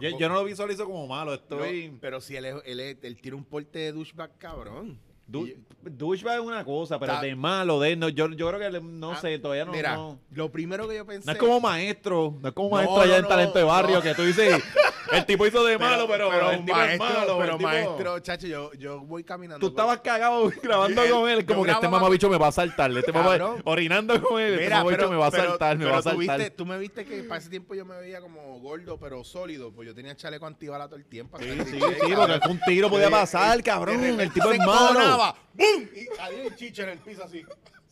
Yo, 0.00 0.16
yo 0.18 0.28
no 0.28 0.34
lo 0.36 0.44
visualizo 0.44 0.84
como 0.86 1.04
malo, 1.08 1.32
No, 1.32 1.36
estoy. 1.36 1.98
pero 2.00 2.20
si 2.20 2.36
él, 2.36 2.44
es- 2.44 2.54
él, 2.64 2.78
es- 2.80 2.96
él 3.02 3.20
tira 3.20 3.34
un 3.34 3.44
porte 3.44 3.80
de 3.80 3.90
douchebag 3.92 4.38
cabrón. 4.38 5.00
Du- 5.26 5.46
Y- 5.46 5.56
Douchebag 5.88 6.40
es 6.40 6.44
una 6.44 6.64
cosa, 6.64 6.98
pero 6.98 7.20
de 7.20 7.36
malo, 7.36 7.78
de 7.78 7.94
no, 7.94 8.08
yo, 8.08 8.28
yo 8.32 8.48
creo 8.48 8.58
que 8.72 8.80
no 8.80 9.12
Ah, 9.12 9.16
sé, 9.20 9.38
todavía 9.38 9.64
no, 9.64 9.70
Mira, 9.72 9.94
no. 9.94 10.18
lo 10.32 10.50
primero 10.50 10.88
que 10.88 10.96
yo 10.96 11.06
pensé... 11.06 11.24
No 11.26 11.32
es 11.32 11.38
como 11.38 11.60
maestro, 11.60 12.34
no 12.42 12.48
es 12.48 12.54
como 12.54 12.70
No, 12.70 12.74
maestro 12.76 13.00
allá 13.02 13.12
no, 13.12 13.18
en 13.22 13.28
talento 13.28 13.58
de 13.58 13.64
barrio 13.64 14.02
que 14.02 14.12
tú 14.14 14.22
dices, 14.22 14.60
el 15.12 15.26
tipo 15.26 15.46
hizo 15.46 15.64
de 15.64 15.78
malo, 15.78 16.06
pero, 16.08 16.50
el 16.50 16.64
tipo 16.64 16.70
es 16.72 16.76
maestro, 16.98 17.06
malo. 17.08 17.38
pero 17.38 17.52
el 17.52 17.58
tipo- 17.58 17.68
maestro, 17.70 18.18
chacho, 18.20 18.46
yo, 18.46 18.72
yo 18.74 19.00
voy 19.00 19.24
caminando. 19.24 19.58
Tú 19.66 19.72
por- 19.74 19.80
estabas 19.82 20.00
cagado 20.00 20.50
grabando 20.62 21.02
con 21.08 21.28
él, 21.30 21.44
como 21.46 21.64
que 21.64 21.70
este 21.70 21.88
mamabicho 21.88 22.28
me 22.28 22.38
va 22.38 22.48
a 22.48 22.52
saltar, 22.52 22.90
este 22.96 23.12
mamá, 23.12 23.56
orinando 23.64 24.20
con 24.22 24.40
él, 24.40 24.52
este 24.54 24.64
Mira, 24.64 24.84
pero, 24.84 25.10
me 25.10 25.16
va 25.16 25.26
a 25.26 25.30
pero- 25.30 25.44
saltar, 25.50 25.76
me 25.78 25.84
pero 25.84 25.92
va 25.94 25.98
a 25.98 26.02
tú, 26.02 26.08
saltar. 26.10 26.38
viste, 26.38 26.50
tú 26.50 26.66
me 26.66 26.78
viste 26.78 27.04
que 27.04 27.22
para 27.24 27.38
ese 27.40 27.50
tiempo 27.50 27.74
yo 27.74 27.84
me 27.84 27.96
veía 27.98 28.20
como 28.20 28.58
gordo, 28.60 28.98
pero 28.98 29.22
sólido, 29.24 29.72
pues 29.72 29.86
yo 29.88 29.94
tenía 29.94 30.14
chaleco 30.16 30.46
antibala 30.46 30.86
todo 30.86 30.96
el 30.96 31.04
tiempo. 31.06 31.38
Sí, 31.38 31.44
sí, 31.66 31.78
sí, 31.80 32.12
porque 32.14 32.48
un 32.48 32.60
tiro 32.66 32.88
podía 32.90 33.10
pasar, 33.10 33.62
cabrón, 33.62 34.02
el 34.20 34.32
tipo 34.32 34.50
es 34.50 34.58
malo. 34.58 35.34
¡Bum! 35.54 35.88
Y 35.94 36.20
había 36.20 36.44
el 36.44 36.54
chicho 36.56 36.82
en 36.82 36.88
el 36.90 36.98
piso 36.98 37.24
así. 37.24 37.42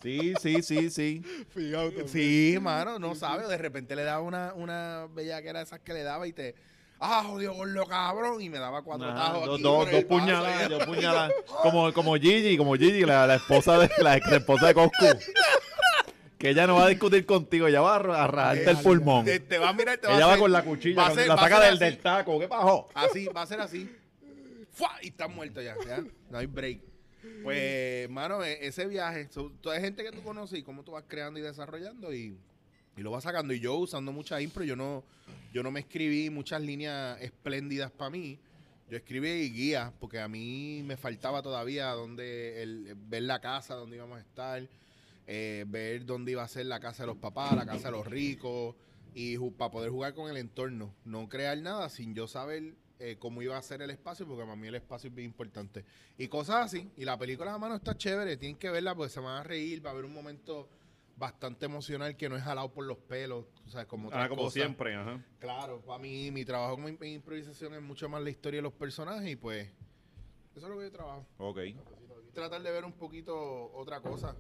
Sí, 0.03 0.35
sí, 0.39 0.63
sí, 0.63 0.91
sí. 0.91 1.23
Sí, 2.07 2.59
mano, 2.61 2.99
no 2.99 3.15
sabe. 3.15 3.47
De 3.47 3.57
repente 3.57 3.97
le 3.97 4.03
daba 4.05 4.21
una, 4.21 4.53
una 4.55 5.07
bellaquera 5.15 5.61
de 5.61 5.65
esas 5.65 5.81
que 5.81 5.93
le 5.95 6.03
daba 6.03 6.27
y 6.27 6.33
te. 6.33 6.55
¡Ah, 7.01 7.23
jodido 7.27 7.53
gordo 7.55 7.87
cabrón! 7.87 8.41
Y 8.41 8.49
me 8.49 8.59
daba 8.59 8.83
cuatro 8.83 9.07
Ajá, 9.09 9.33
tajos. 9.33 9.47
dos, 9.47 9.61
dos, 9.63 9.91
dos 9.91 10.05
puñaladas, 10.05 10.69
dos 10.71 10.85
puñaladas. 10.87 11.33
Como, 11.63 11.93
como 11.93 12.15
Gigi, 12.15 12.57
como 12.57 12.75
Gigi, 12.77 13.03
la, 13.03 13.27
la 13.27 13.35
esposa 13.37 13.79
de 13.79 13.91
la 13.99 14.17
ex 14.17 14.31
esposa 14.33 14.69
de 14.69 14.75
Coscu. 14.75 15.07
Que 16.39 16.51
ella 16.51 16.67
no 16.67 16.77
va 16.77 16.85
a 16.87 16.89
discutir 16.89 17.25
contigo, 17.27 17.67
ella 17.67 17.81
va 17.81 17.97
a, 17.97 17.99
ra- 17.99 18.25
a 18.25 18.27
rajarte 18.27 18.71
el 18.71 18.77
pulmón. 18.79 19.25
Te, 19.25 19.41
te 19.41 19.59
va 19.59 19.71
a 19.71 19.73
mirar, 19.73 19.99
te 19.99 20.07
va 20.07 20.15
Ella 20.15 20.25
a 20.25 20.27
va 20.27 20.33
hacer- 20.35 20.43
con 20.43 20.53
la 20.53 20.63
cuchilla, 20.63 21.03
va 21.03 21.09
con- 21.09 21.17
ser- 21.19 21.29
la 21.29 21.35
va 21.37 21.41
a 21.43 21.45
saca 21.49 21.61
del, 21.67 21.79
del 21.79 21.99
taco. 21.99 22.39
¿Qué 22.39 22.49
pasó? 22.49 22.89
Así, 22.95 23.27
va 23.27 23.43
a 23.43 23.47
ser 23.47 23.61
así. 23.61 23.91
¡Fua! 24.73 24.91
Y 25.03 25.09
está 25.09 25.27
muerto 25.29 25.63
ya, 25.63 25.75
ya. 25.87 26.03
No 26.31 26.39
hay 26.39 26.47
break. 26.47 26.81
Pues, 27.43 28.11
mano, 28.11 28.43
e- 28.45 28.67
ese 28.67 28.87
viaje, 28.87 29.29
toda 29.63 29.81
gente 29.81 30.03
que 30.05 30.11
tú 30.13 30.23
conoces 30.23 30.59
y 30.59 30.63
cómo 30.63 30.83
tú 30.83 30.93
vas 30.93 31.05
creando 31.09 31.39
y 31.39 31.43
desarrollando 31.43 32.13
y, 32.13 32.37
y 32.97 33.03
lo 33.03 33.11
vas 33.11 33.25
sacando. 33.25 33.53
Y 33.53 33.61
yo 33.61 33.77
usando 33.77 34.13
mucha 34.13 34.41
impro, 34.41 34.65
yo 34.65 34.77
no, 34.77 35.05
yo 35.53 35.63
no 35.63 35.71
me 35.71 35.81
escribí 35.81 36.31
muchas 36.31 36.63
líneas 36.63 37.21
espléndidas 37.21 37.91
para 37.91 38.11
mí. 38.11 38.39
Yo 38.91 38.99
escribí 38.99 39.51
guías, 39.51 39.93
porque 39.99 40.21
a 40.21 40.29
mí 40.29 40.83
me 40.85 40.97
faltaba 40.97 41.43
todavía 41.43 41.89
donde 41.91 42.63
el, 42.63 42.95
ver 43.09 43.23
la 43.23 43.41
casa 43.41 43.75
donde 43.75 43.97
íbamos 43.97 44.19
a 44.19 44.21
estar, 44.21 44.69
eh, 45.27 45.65
ver 45.67 46.05
dónde 46.05 46.33
iba 46.33 46.43
a 46.43 46.49
ser 46.49 46.67
la 46.67 46.81
casa 46.81 47.05
de 47.05 47.07
los 47.07 47.17
papás, 47.17 47.57
la 47.57 47.65
casa 47.65 47.89
de 47.89 47.93
los 47.93 48.07
ricos, 48.07 48.75
y 49.15 49.39
para 49.51 49.71
poder 49.71 49.91
jugar 49.91 50.13
con 50.15 50.31
el 50.31 50.37
entorno. 50.37 50.95
No 51.05 51.29
crear 51.29 51.57
nada 51.59 51.89
sin 51.89 52.15
yo 52.15 52.29
saber 52.29 52.75
eh, 52.99 53.17
cómo 53.19 53.43
iba 53.43 53.57
a 53.57 53.63
ser 53.63 53.81
el 53.81 53.91
espacio, 53.91 54.27
porque 54.27 54.45
para 54.45 54.57
mí 54.57 54.69
el 54.69 54.75
espacio 54.75 55.09
es 55.09 55.15
bien 55.15 55.27
importante. 55.27 55.85
Y 56.19 56.29
cosas 56.29 56.67
así. 56.67 56.91
Y 56.97 57.05
la 57.05 57.19
película, 57.19 57.57
mano, 57.59 57.77
está 57.77 57.97
chévere. 57.97 58.37
Tienen 58.37 58.57
que 58.57 58.71
verla 58.71 58.95
porque 58.95 59.11
se 59.11 59.21
van 59.21 59.39
a 59.39 59.43
reír. 59.43 59.85
Va 59.85 59.91
a 59.91 59.93
haber 59.93 60.05
un 60.05 60.13
momento 60.13 60.69
bastante 61.17 61.67
emocional 61.67 62.17
que 62.17 62.29
no 62.29 62.37
es 62.37 62.43
jalado 62.43 62.73
por 62.73 62.85
los 62.85 62.99
pelos. 62.99 63.47
O 63.67 63.71
sea, 63.71 63.87
como, 63.87 64.11
Ah, 64.13 64.29
como 64.29 64.43
cosas. 64.43 64.55
siempre, 64.55 64.95
ajá. 64.95 65.21
Claro, 65.39 65.81
para 65.83 65.99
mí 65.99 66.31
mi 66.31 66.45
trabajo 66.45 66.75
como 66.75 66.89
imp- 66.89 67.07
improvisación 67.07 67.75
es 67.75 67.83
mucho 67.83 68.09
más 68.09 68.23
la 68.23 68.31
historia 68.31 68.59
de 68.59 68.63
los 68.63 68.73
personajes 68.73 69.31
y 69.31 69.37
pues 69.37 69.69
eso 70.57 70.67
es 70.67 70.73
lo 70.73 70.79
que 70.79 70.85
yo 70.85 70.93
trabajo. 70.93 71.27
Ok. 71.39 71.59
Tratar 72.33 72.63
de 72.63 72.71
ver 72.73 72.85
un 72.85 72.93
poquito 72.93 73.71
otra 73.75 74.01
cosa. 74.01 74.35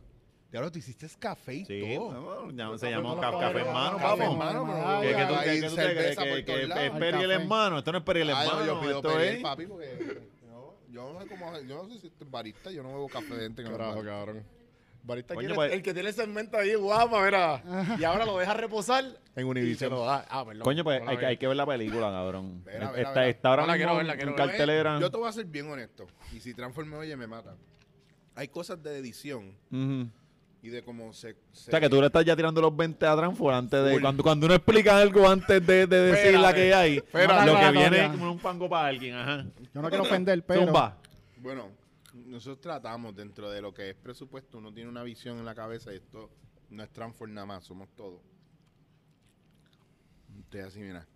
Diablo, 0.51 0.71
tú 0.71 0.79
hiciste 0.79 1.09
café 1.19 1.55
y 1.55 1.65
Sí, 1.65 1.95
todo. 1.97 2.13
no, 2.13 2.51
ya 2.53 2.79
se 2.79 2.91
lo 2.93 3.03
ca- 3.21 3.31
puedo 3.31 3.41
café 3.41 3.55
ver. 3.55 3.67
en 3.67 3.73
mano, 3.73 3.97
Café 3.99 4.07
vamos. 4.21 4.33
en 4.33 4.39
mano, 4.39 4.65
pero 4.67 4.87
Ay, 4.89 5.09
¿Qué, 5.09 5.15
qué 5.17 5.25
tú, 5.27 5.35
hay 5.35 5.45
qué- 5.49 5.61
qué 5.61 5.69
tú 5.69 5.75
te 5.75 5.83
crees? 5.83 5.95
cerveza 5.97 6.23
¿Que, 6.23 6.29
por 6.31 6.37
que 6.39 6.43
todos 6.45 6.59
es 6.61 6.69
lados. 6.69 6.99
Periel 7.01 7.31
Café. 7.31 7.43
en 7.43 7.49
mano? 7.49 7.79
Esto 7.79 7.93
no 7.93 7.99
es 7.99 8.05
Periel 8.05 8.31
en 8.31 8.37
Ay, 8.37 8.49
no, 8.49 8.55
mano. 8.55 8.67
yo 8.67 8.81
pido 8.81 8.97
esto 8.99 9.21
es... 9.21 9.43
papi, 9.43 9.67
porque 9.67 10.27
yo, 10.49 10.77
yo 10.91 11.13
no 11.13 11.21
sé 11.21 11.27
cómo, 11.29 11.59
yo 11.61 11.83
no 11.83 11.89
sé 11.89 11.99
si 11.99 12.07
este 12.07 12.25
es 12.25 12.31
barista, 12.31 12.71
yo 12.71 12.83
no 12.85 12.89
bebo 12.91 13.09
café 13.09 13.35
de 13.35 13.41
gente 13.43 13.65
Carajo, 13.65 14.03
cabrón. 14.05 14.45
Barista 15.07 15.35
Coño, 15.35 15.41
quiere- 15.49 15.55
pues- 15.55 15.73
el 15.73 15.83
que 15.83 15.93
tiene 15.93 16.09
el 16.09 16.15
segmento 16.15 16.57
ahí 16.57 16.75
guapa, 16.75 17.23
mira. 17.25 17.63
Y 17.99 18.05
ahora 18.05 18.25
lo 18.25 18.39
deja 18.39 18.55
reposar 18.55 19.05
En 19.05 19.13
y 19.13 19.35
se 19.37 19.45
Univision. 19.45 19.91
lo 19.91 20.05
da. 20.07 20.25
Ah, 20.31 20.45
perdón. 20.47 20.63
Coño, 20.65 20.83
pues 20.83 21.01
No 21.01 21.05
la 21.05 21.11
hay, 21.11 21.17
que- 21.19 21.21
vi. 21.21 21.27
hay 21.27 21.37
que 21.37 21.47
ver 21.47 21.57
la 21.59 21.67
película, 21.67 22.11
cabrón. 22.11 22.63
Verá, 22.65 22.91
verá, 22.91 23.03
está, 23.09 23.11
verá. 23.21 23.29
está 23.29 23.49
ahora 23.51 23.63
No 23.63 23.69
la 23.69 23.77
quiero 23.77 23.91
mismo 23.91 23.97
ver, 23.99 24.07
la 24.07 24.13
en 24.15 24.19
quiero 24.19 24.33
ver. 24.37 24.47
cartelera. 24.47 24.99
Yo 25.01 25.11
te 25.11 25.17
voy 25.19 25.29
a 25.29 25.33
ser 25.33 25.45
bien 25.45 25.71
honesto. 25.71 26.07
Y 26.33 26.41
si 26.41 26.55
Transforme 26.55 26.97
oye, 26.97 27.17
me 27.17 27.27
mata. 27.27 27.55
Hay 28.35 28.49
cosas 28.49 28.83
de 28.83 28.97
edición 28.99 29.55
Ujú. 29.71 30.09
y 30.63 30.69
de 30.71 30.83
cómo 30.83 31.13
se. 31.13 31.33
O 31.33 31.37
sea, 31.53 31.79
que 31.81 31.89
tú 31.91 32.01
le 32.01 32.07
estás 32.07 32.25
ya 32.25 32.35
tirando 32.35 32.61
los 32.63 32.75
20 32.75 33.05
a 33.07 33.15
Transfor 33.15 33.53
antes 33.53 33.85
de... 33.85 33.93
Full. 33.93 34.01
Cuando, 34.01 34.23
cuando 34.23 34.47
uno 34.47 34.55
explica 34.55 34.97
algo 34.99 35.29
antes 35.29 35.65
de, 35.67 35.87
de 35.87 36.01
decir 36.01 36.33
la 36.41 36.49
Espérate, 36.49 36.55
que 36.57 36.75
hay, 36.75 36.97
espérate. 36.97 37.47
lo 37.47 37.59
que 37.61 37.71
viene 37.73 38.05
es 38.07 38.11
como 38.11 38.33
un 38.33 38.39
pango 38.39 38.69
para 38.71 38.89
alguien, 38.89 39.15
ajá. 39.15 39.45
Yo 39.75 39.83
no 39.83 39.89
quiero 39.91 40.05
ofender, 40.05 40.43
pero. 40.45 40.65
Zumba. 40.65 40.97
Bueno, 41.37 41.69
nosotros 42.15 42.61
tratamos 42.61 43.15
dentro 43.15 43.51
de 43.51 43.61
lo 43.61 43.75
que 43.75 43.91
es 43.91 43.97
presupuesto, 43.97 44.59
uno 44.59 44.73
tiene 44.73 44.89
una 44.89 45.03
visión 45.03 45.39
en 45.39 45.45
la 45.45 45.55
cabeza 45.55 45.93
y 45.93 45.97
esto 45.97 46.31
no 46.71 46.83
es 46.83 46.91
Transform 46.93 47.35
nada 47.35 47.47
más, 47.47 47.65
somos 47.65 47.89
todos. 47.95 48.23
Estoy 50.41 50.61
así, 50.61 50.81
mira. 50.81 51.07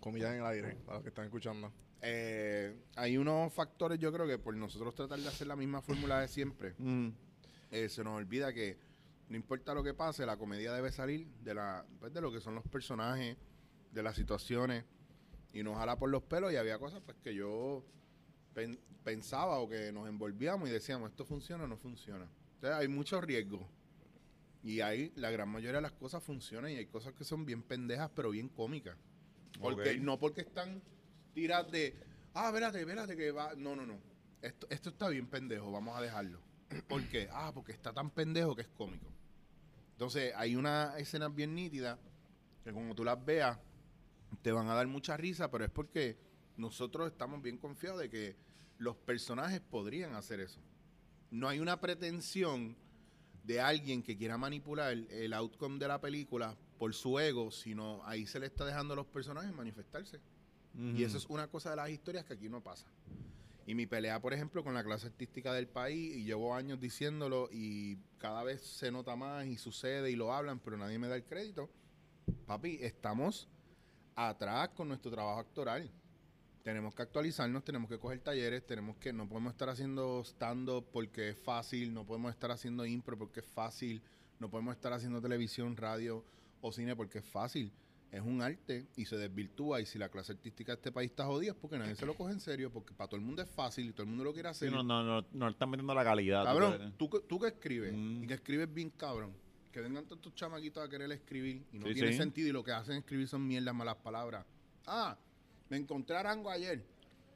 Comida 0.00 0.34
en 0.34 0.40
el 0.40 0.46
aire, 0.46 0.74
para 0.84 0.94
los 0.96 1.02
que 1.02 1.08
están 1.10 1.24
escuchando. 1.26 1.72
Eh, 2.00 2.76
hay 2.96 3.16
unos 3.16 3.52
factores, 3.52 3.98
yo 3.98 4.12
creo 4.12 4.26
que 4.26 4.38
por 4.38 4.56
nosotros 4.56 4.94
tratar 4.94 5.20
de 5.20 5.28
hacer 5.28 5.46
la 5.46 5.54
misma 5.56 5.80
fórmula 5.80 6.20
de 6.20 6.28
siempre, 6.28 6.74
Mm. 6.78 7.08
eh, 7.70 7.88
se 7.88 8.02
nos 8.02 8.14
olvida 8.16 8.52
que 8.52 8.76
no 9.28 9.36
importa 9.36 9.72
lo 9.72 9.84
que 9.84 9.94
pase, 9.94 10.26
la 10.26 10.36
comedia 10.36 10.72
debe 10.72 10.90
salir 10.90 11.26
de 11.42 11.54
la 11.54 11.86
pues, 12.00 12.12
de 12.12 12.20
lo 12.20 12.32
que 12.32 12.40
son 12.40 12.54
los 12.56 12.64
personajes, 12.64 13.36
de 13.92 14.02
las 14.02 14.16
situaciones, 14.16 14.84
y 15.52 15.62
nos 15.62 15.76
jala 15.76 15.96
por 15.96 16.10
los 16.10 16.22
pelos 16.24 16.52
y 16.52 16.56
había 16.56 16.78
cosas 16.78 17.00
pues 17.04 17.16
que 17.22 17.34
yo 17.34 17.84
pen- 18.54 18.78
pensaba 19.04 19.58
o 19.58 19.68
que 19.68 19.92
nos 19.92 20.08
envolvíamos 20.08 20.68
y 20.68 20.72
decíamos, 20.72 21.10
esto 21.10 21.24
funciona 21.24 21.64
o 21.64 21.66
no 21.66 21.76
funciona. 21.76 22.28
Entonces 22.54 22.78
hay 22.78 22.88
mucho 22.88 23.20
riesgo. 23.20 23.68
Y 24.62 24.80
ahí 24.80 25.12
la 25.16 25.30
gran 25.30 25.48
mayoría 25.48 25.76
de 25.76 25.82
las 25.82 25.92
cosas 25.92 26.22
funcionan 26.22 26.70
y 26.70 26.76
hay 26.76 26.86
cosas 26.86 27.12
que 27.14 27.24
son 27.24 27.44
bien 27.44 27.62
pendejas 27.62 28.10
pero 28.14 28.30
bien 28.30 28.48
cómicas. 28.48 28.96
Porque. 29.60 29.98
No 29.98 30.18
porque 30.18 30.42
están 30.42 30.80
tiras 31.34 31.70
de, 31.70 31.96
ah, 32.34 32.48
espérate, 32.48 32.80
espérate 32.80 33.16
que 33.16 33.32
va. 33.32 33.54
No, 33.56 33.74
no, 33.74 33.84
no. 33.84 33.98
Esto, 34.40 34.66
esto 34.70 34.90
está 34.90 35.08
bien 35.08 35.26
pendejo, 35.26 35.70
vamos 35.72 35.96
a 35.96 36.00
dejarlo. 36.00 36.40
¿Por 36.88 37.02
qué? 37.08 37.28
Ah, 37.32 37.50
porque 37.52 37.72
está 37.72 37.92
tan 37.92 38.10
pendejo 38.10 38.54
que 38.54 38.62
es 38.62 38.68
cómico. 38.68 39.06
Entonces, 39.92 40.32
hay 40.36 40.56
una 40.56 40.96
escena 40.98 41.28
bien 41.28 41.54
nítida 41.54 41.98
que 42.64 42.72
como 42.72 42.94
tú 42.94 43.04
las 43.04 43.22
veas, 43.24 43.58
te 44.42 44.52
van 44.52 44.68
a 44.68 44.74
dar 44.74 44.86
mucha 44.86 45.16
risa, 45.16 45.50
pero 45.50 45.64
es 45.64 45.70
porque 45.70 46.16
nosotros 46.56 47.10
estamos 47.10 47.42
bien 47.42 47.58
confiados 47.58 48.00
de 48.00 48.10
que 48.10 48.36
los 48.78 48.96
personajes 48.96 49.60
podrían 49.60 50.14
hacer 50.14 50.40
eso. 50.40 50.60
No 51.30 51.48
hay 51.48 51.60
una 51.60 51.80
pretensión 51.80 52.76
de 53.44 53.60
alguien 53.60 54.02
que 54.02 54.16
quiera 54.16 54.38
manipular 54.38 54.92
el 54.92 55.32
outcome 55.32 55.78
de 55.78 55.88
la 55.88 56.00
película 56.00 56.56
por 56.78 56.94
su 56.94 57.18
ego, 57.18 57.50
sino 57.50 58.00
ahí 58.04 58.26
se 58.26 58.38
le 58.38 58.46
está 58.46 58.64
dejando 58.64 58.94
a 58.94 58.96
los 58.96 59.06
personajes 59.06 59.52
manifestarse. 59.52 60.20
Y 60.74 61.04
eso 61.04 61.18
es 61.18 61.26
una 61.26 61.48
cosa 61.48 61.70
de 61.70 61.76
las 61.76 61.90
historias 61.90 62.24
que 62.24 62.32
aquí 62.32 62.48
no 62.48 62.62
pasa. 62.62 62.86
Y 63.66 63.74
mi 63.74 63.86
pelea, 63.86 64.20
por 64.20 64.32
ejemplo, 64.32 64.64
con 64.64 64.74
la 64.74 64.82
clase 64.82 65.06
artística 65.06 65.52
del 65.52 65.68
país, 65.68 66.16
y 66.16 66.24
llevo 66.24 66.54
años 66.54 66.80
diciéndolo, 66.80 67.48
y 67.52 67.98
cada 68.18 68.42
vez 68.42 68.62
se 68.62 68.90
nota 68.90 69.14
más 69.14 69.46
y 69.46 69.56
sucede 69.56 70.10
y 70.10 70.16
lo 70.16 70.32
hablan, 70.32 70.58
pero 70.58 70.76
nadie 70.76 70.98
me 70.98 71.08
da 71.08 71.16
el 71.16 71.24
crédito. 71.24 71.70
Papi, 72.46 72.78
estamos 72.80 73.48
atrás 74.16 74.70
con 74.70 74.88
nuestro 74.88 75.10
trabajo 75.10 75.40
actoral. 75.40 75.90
Tenemos 76.62 76.94
que 76.94 77.02
actualizarnos, 77.02 77.64
tenemos 77.64 77.88
que 77.90 77.98
coger 77.98 78.20
talleres, 78.20 78.64
tenemos 78.64 78.96
que, 78.96 79.12
no 79.12 79.28
podemos 79.28 79.52
estar 79.52 79.68
haciendo 79.68 80.22
stand-up 80.24 80.86
porque 80.92 81.30
es 81.30 81.36
fácil, 81.38 81.92
no 81.92 82.04
podemos 82.06 82.30
estar 82.32 82.52
haciendo 82.52 82.86
impro 82.86 83.18
porque 83.18 83.40
es 83.40 83.46
fácil, 83.46 84.00
no 84.38 84.48
podemos 84.48 84.74
estar 84.76 84.92
haciendo 84.92 85.20
televisión, 85.20 85.76
radio 85.76 86.24
o 86.60 86.70
cine 86.72 86.94
porque 86.94 87.18
es 87.18 87.24
fácil. 87.24 87.72
Es 88.12 88.20
un 88.20 88.42
arte 88.42 88.86
y 88.94 89.06
se 89.06 89.16
desvirtúa 89.16 89.80
y 89.80 89.86
si 89.86 89.98
la 89.98 90.08
clase 90.10 90.32
artística 90.32 90.72
de 90.72 90.76
este 90.76 90.92
país 90.92 91.10
está 91.10 91.24
jodida 91.24 91.52
es 91.52 91.56
porque 91.58 91.78
nadie 91.78 91.96
se 91.96 92.04
lo 92.06 92.14
coge 92.14 92.32
en 92.34 92.40
serio, 92.40 92.70
porque 92.70 92.92
para 92.94 93.08
todo 93.08 93.16
el 93.18 93.24
mundo 93.24 93.40
es 93.42 93.48
fácil 93.48 93.88
y 93.88 93.92
todo 93.92 94.02
el 94.02 94.10
mundo 94.10 94.22
lo 94.22 94.32
quiere 94.34 94.50
hacer. 94.50 94.68
Sí, 94.68 94.74
no, 94.74 94.82
no, 94.84 95.02
no, 95.02 95.26
no 95.32 95.46
le 95.46 95.52
están 95.52 95.70
metiendo 95.70 95.94
la 95.94 96.04
calidad. 96.04 96.44
Cabrón, 96.44 96.94
tú, 96.98 97.08
que- 97.08 97.20
tú 97.20 97.40
que 97.40 97.48
escribes 97.48 97.92
Mm. 97.94 98.22
y 98.22 98.26
que 98.26 98.34
escribes 98.34 98.72
bien 98.72 98.90
cabrón, 98.90 99.32
que 99.72 99.80
vengan 99.80 100.04
todos 100.04 100.20
tus 100.20 100.34
chamaquitos 100.34 100.84
a 100.84 100.88
querer 100.90 101.10
escribir 101.10 101.64
y 101.72 101.78
no 101.78 101.86
Sí, 101.86 101.94
tiene 101.94 102.12
sí. 102.12 102.18
sentido 102.18 102.48
y 102.50 102.52
lo 102.52 102.62
que 102.62 102.72
hacen 102.72 102.96
escribir 102.98 103.26
son 103.26 103.46
mierdas, 103.48 103.74
malas 103.74 103.96
palabras. 103.96 104.44
Ah, 104.86 105.16
me 105.72 105.78
encontré 105.78 106.14
Arango 106.14 106.50
ayer. 106.50 106.84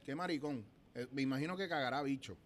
Qué 0.05 0.13
maricón. 0.13 0.63
Eh, 0.93 1.07
me 1.11 1.23
imagino 1.23 1.57
que 1.57 1.67
cagará 1.67 2.03
bicho. 2.03 2.37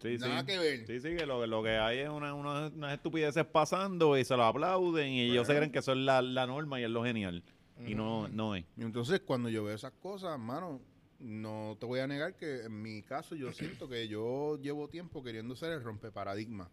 Sí, 0.00 0.16
Nada 0.18 0.40
sí. 0.40 0.46
que 0.46 0.58
ver. 0.58 0.86
Sí, 0.86 1.00
sí, 1.00 1.14
que 1.16 1.26
lo, 1.26 1.46
lo 1.46 1.62
que 1.62 1.76
hay 1.76 1.98
es 1.98 2.08
una, 2.08 2.32
una- 2.32 2.68
unas 2.68 2.94
estupideces 2.94 3.44
pasando 3.44 4.16
y 4.16 4.24
se 4.24 4.34
lo 4.38 4.44
aplauden 4.44 5.08
y 5.12 5.20
ellos 5.30 5.46
se 5.46 5.54
creen 5.54 5.70
que 5.70 5.80
eso 5.80 5.92
es 5.92 5.98
la, 5.98 6.22
la 6.22 6.46
norma 6.46 6.80
y 6.80 6.84
es 6.84 6.90
lo 6.90 7.04
genial. 7.04 7.42
Y 7.86 7.94
no, 7.94 8.26
no 8.28 8.54
es. 8.54 8.64
Entonces 8.78 9.20
cuando 9.20 9.50
yo 9.50 9.64
veo 9.64 9.74
esas 9.74 9.92
cosas, 10.00 10.38
mano, 10.38 10.80
no 11.18 11.76
te 11.78 11.84
voy 11.84 12.00
a 12.00 12.06
negar 12.06 12.36
que 12.36 12.62
en 12.62 12.80
mi 12.80 13.02
caso 13.02 13.34
yo 13.34 13.52
siento 13.52 13.86
que 13.86 14.08
yo 14.08 14.58
llevo 14.62 14.88
tiempo 14.88 15.22
queriendo 15.22 15.54
ser 15.56 15.72
el 15.72 15.82
rompeparadigma. 15.82 16.70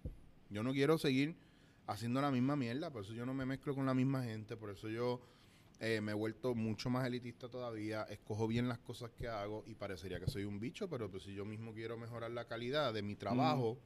Yo 0.50 0.64
no 0.64 0.72
quiero 0.72 0.98
seguir 0.98 1.36
haciendo 1.88 2.22
la 2.22 2.32
misma 2.32 2.56
mierda, 2.56 2.90
por 2.90 3.04
eso 3.04 3.12
yo 3.14 3.26
no 3.26 3.34
me 3.34 3.46
mezclo 3.46 3.76
con 3.76 3.86
la 3.86 3.94
misma 3.94 4.24
gente, 4.24 4.56
por 4.56 4.70
eso 4.70 4.88
yo 4.88 5.20
eh, 5.84 6.00
me 6.00 6.12
he 6.12 6.16
vuelto 6.16 6.54
mucho 6.56 6.90
más 6.92 7.06
elitista 7.08 7.50
todavía, 7.50 8.04
escojo 8.04 8.48
bien 8.48 8.68
las 8.70 8.78
cosas 8.80 9.10
que 9.12 9.28
hago 9.28 9.64
y 9.66 9.74
parecería 9.76 10.20
que 10.20 10.28
soy 10.30 10.44
un 10.46 10.60
bicho, 10.60 10.88
pero 10.88 11.10
pues 11.10 11.24
si 11.24 11.34
yo 11.34 11.44
mismo 11.44 11.74
quiero 11.74 11.98
mejorar 11.98 12.30
la 12.32 12.46
calidad 12.46 12.94
de 12.94 13.02
mi 13.02 13.16
trabajo 13.16 13.80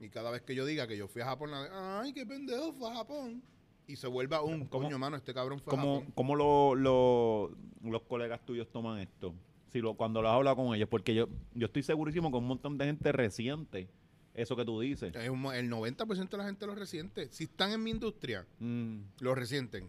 y 0.00 0.08
cada 0.08 0.30
vez 0.32 0.42
que 0.42 0.54
yo 0.56 0.66
diga 0.66 0.86
que 0.88 0.96
yo 0.96 1.06
fui 1.06 1.22
a 1.22 1.26
Japón, 1.26 1.52
la- 1.52 2.00
ay, 2.00 2.12
qué 2.12 2.26
pendejo, 2.26 2.72
fue 2.72 2.90
a 2.90 2.94
Japón. 2.96 3.42
Y 3.86 3.94
se 3.96 4.08
vuelva 4.08 4.42
un 4.42 4.66
¿Cómo- 4.66 4.84
coño, 4.84 4.98
mano, 4.98 5.16
este 5.16 5.32
cabrón 5.32 5.60
fue 5.60 5.72
a 5.72 5.76
¿Cómo, 5.78 5.98
Japón. 6.00 6.12
cómo 6.14 6.34
lo- 6.36 6.74
lo- 6.74 7.56
los 7.88 8.02
colegas 8.02 8.44
tuyos 8.44 8.68
toman 8.70 8.98
esto? 8.98 9.32
Si 9.68 9.80
lo, 9.80 9.94
cuando 9.94 10.20
lo 10.22 10.28
has 10.28 10.34
hablado 10.34 10.56
con 10.56 10.74
ellos, 10.74 10.88
porque 10.88 11.14
yo, 11.14 11.28
yo 11.54 11.66
estoy 11.66 11.82
segurísimo 11.84 12.30
que 12.30 12.36
un 12.38 12.46
montón 12.46 12.76
de 12.78 12.84
gente 12.86 13.10
resiente 13.12 13.88
eso 14.34 14.56
que 14.56 14.64
tú 14.64 14.80
dices. 14.80 15.14
El 15.14 15.30
90% 15.70 16.30
de 16.30 16.36
la 16.38 16.44
gente 16.48 16.66
lo 16.66 16.74
resiente. 16.74 17.28
Si 17.30 17.44
están 17.44 17.70
en 17.72 17.82
mi 17.82 17.90
industria, 17.90 18.46
Mm. 18.58 18.98
lo 19.20 19.34
resienten. 19.34 19.88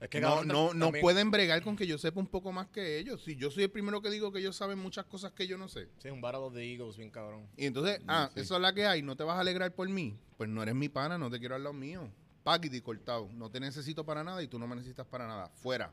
Es 0.00 0.08
que 0.08 0.20
no, 0.20 0.44
no, 0.44 0.72
no 0.72 0.92
pueden 0.92 1.30
bregar 1.30 1.62
con 1.62 1.76
que 1.76 1.86
yo 1.86 1.98
sepa 1.98 2.20
un 2.20 2.26
poco 2.26 2.52
más 2.52 2.68
que 2.68 2.98
ellos. 2.98 3.22
Si 3.22 3.36
yo 3.36 3.50
soy 3.50 3.64
el 3.64 3.70
primero 3.70 4.00
que 4.00 4.08
digo 4.08 4.32
que 4.32 4.38
ellos 4.38 4.56
saben 4.56 4.78
muchas 4.78 5.04
cosas 5.04 5.32
que 5.32 5.46
yo 5.46 5.58
no 5.58 5.68
sé. 5.68 5.88
Sí, 5.98 6.08
un 6.08 6.22
Battle 6.22 6.50
the 6.54 6.72
Eagles, 6.72 6.96
bien 6.96 7.10
cabrón. 7.10 7.46
Y 7.56 7.66
entonces, 7.66 8.00
ah, 8.08 8.30
eso 8.34 8.56
es 8.56 8.62
la 8.62 8.72
que 8.72 8.86
hay, 8.86 9.02
no 9.02 9.14
te 9.14 9.24
vas 9.24 9.36
a 9.36 9.40
alegrar 9.40 9.74
por 9.74 9.88
mí. 9.90 10.18
Pues 10.38 10.48
no 10.48 10.62
eres 10.62 10.74
mi 10.74 10.88
pana, 10.88 11.18
no 11.18 11.30
te 11.30 11.38
quiero 11.38 11.54
al 11.54 11.64
lado 11.64 11.74
mío. 11.74 12.10
Paquete 12.42 12.78
y 12.78 12.80
cortado. 12.80 13.28
No 13.34 13.50
te 13.50 13.60
necesito 13.60 14.04
para 14.04 14.24
nada 14.24 14.42
y 14.42 14.48
tú 14.48 14.58
no 14.58 14.66
me 14.66 14.74
necesitas 14.74 15.06
para 15.06 15.26
nada. 15.26 15.50
Fuera. 15.50 15.92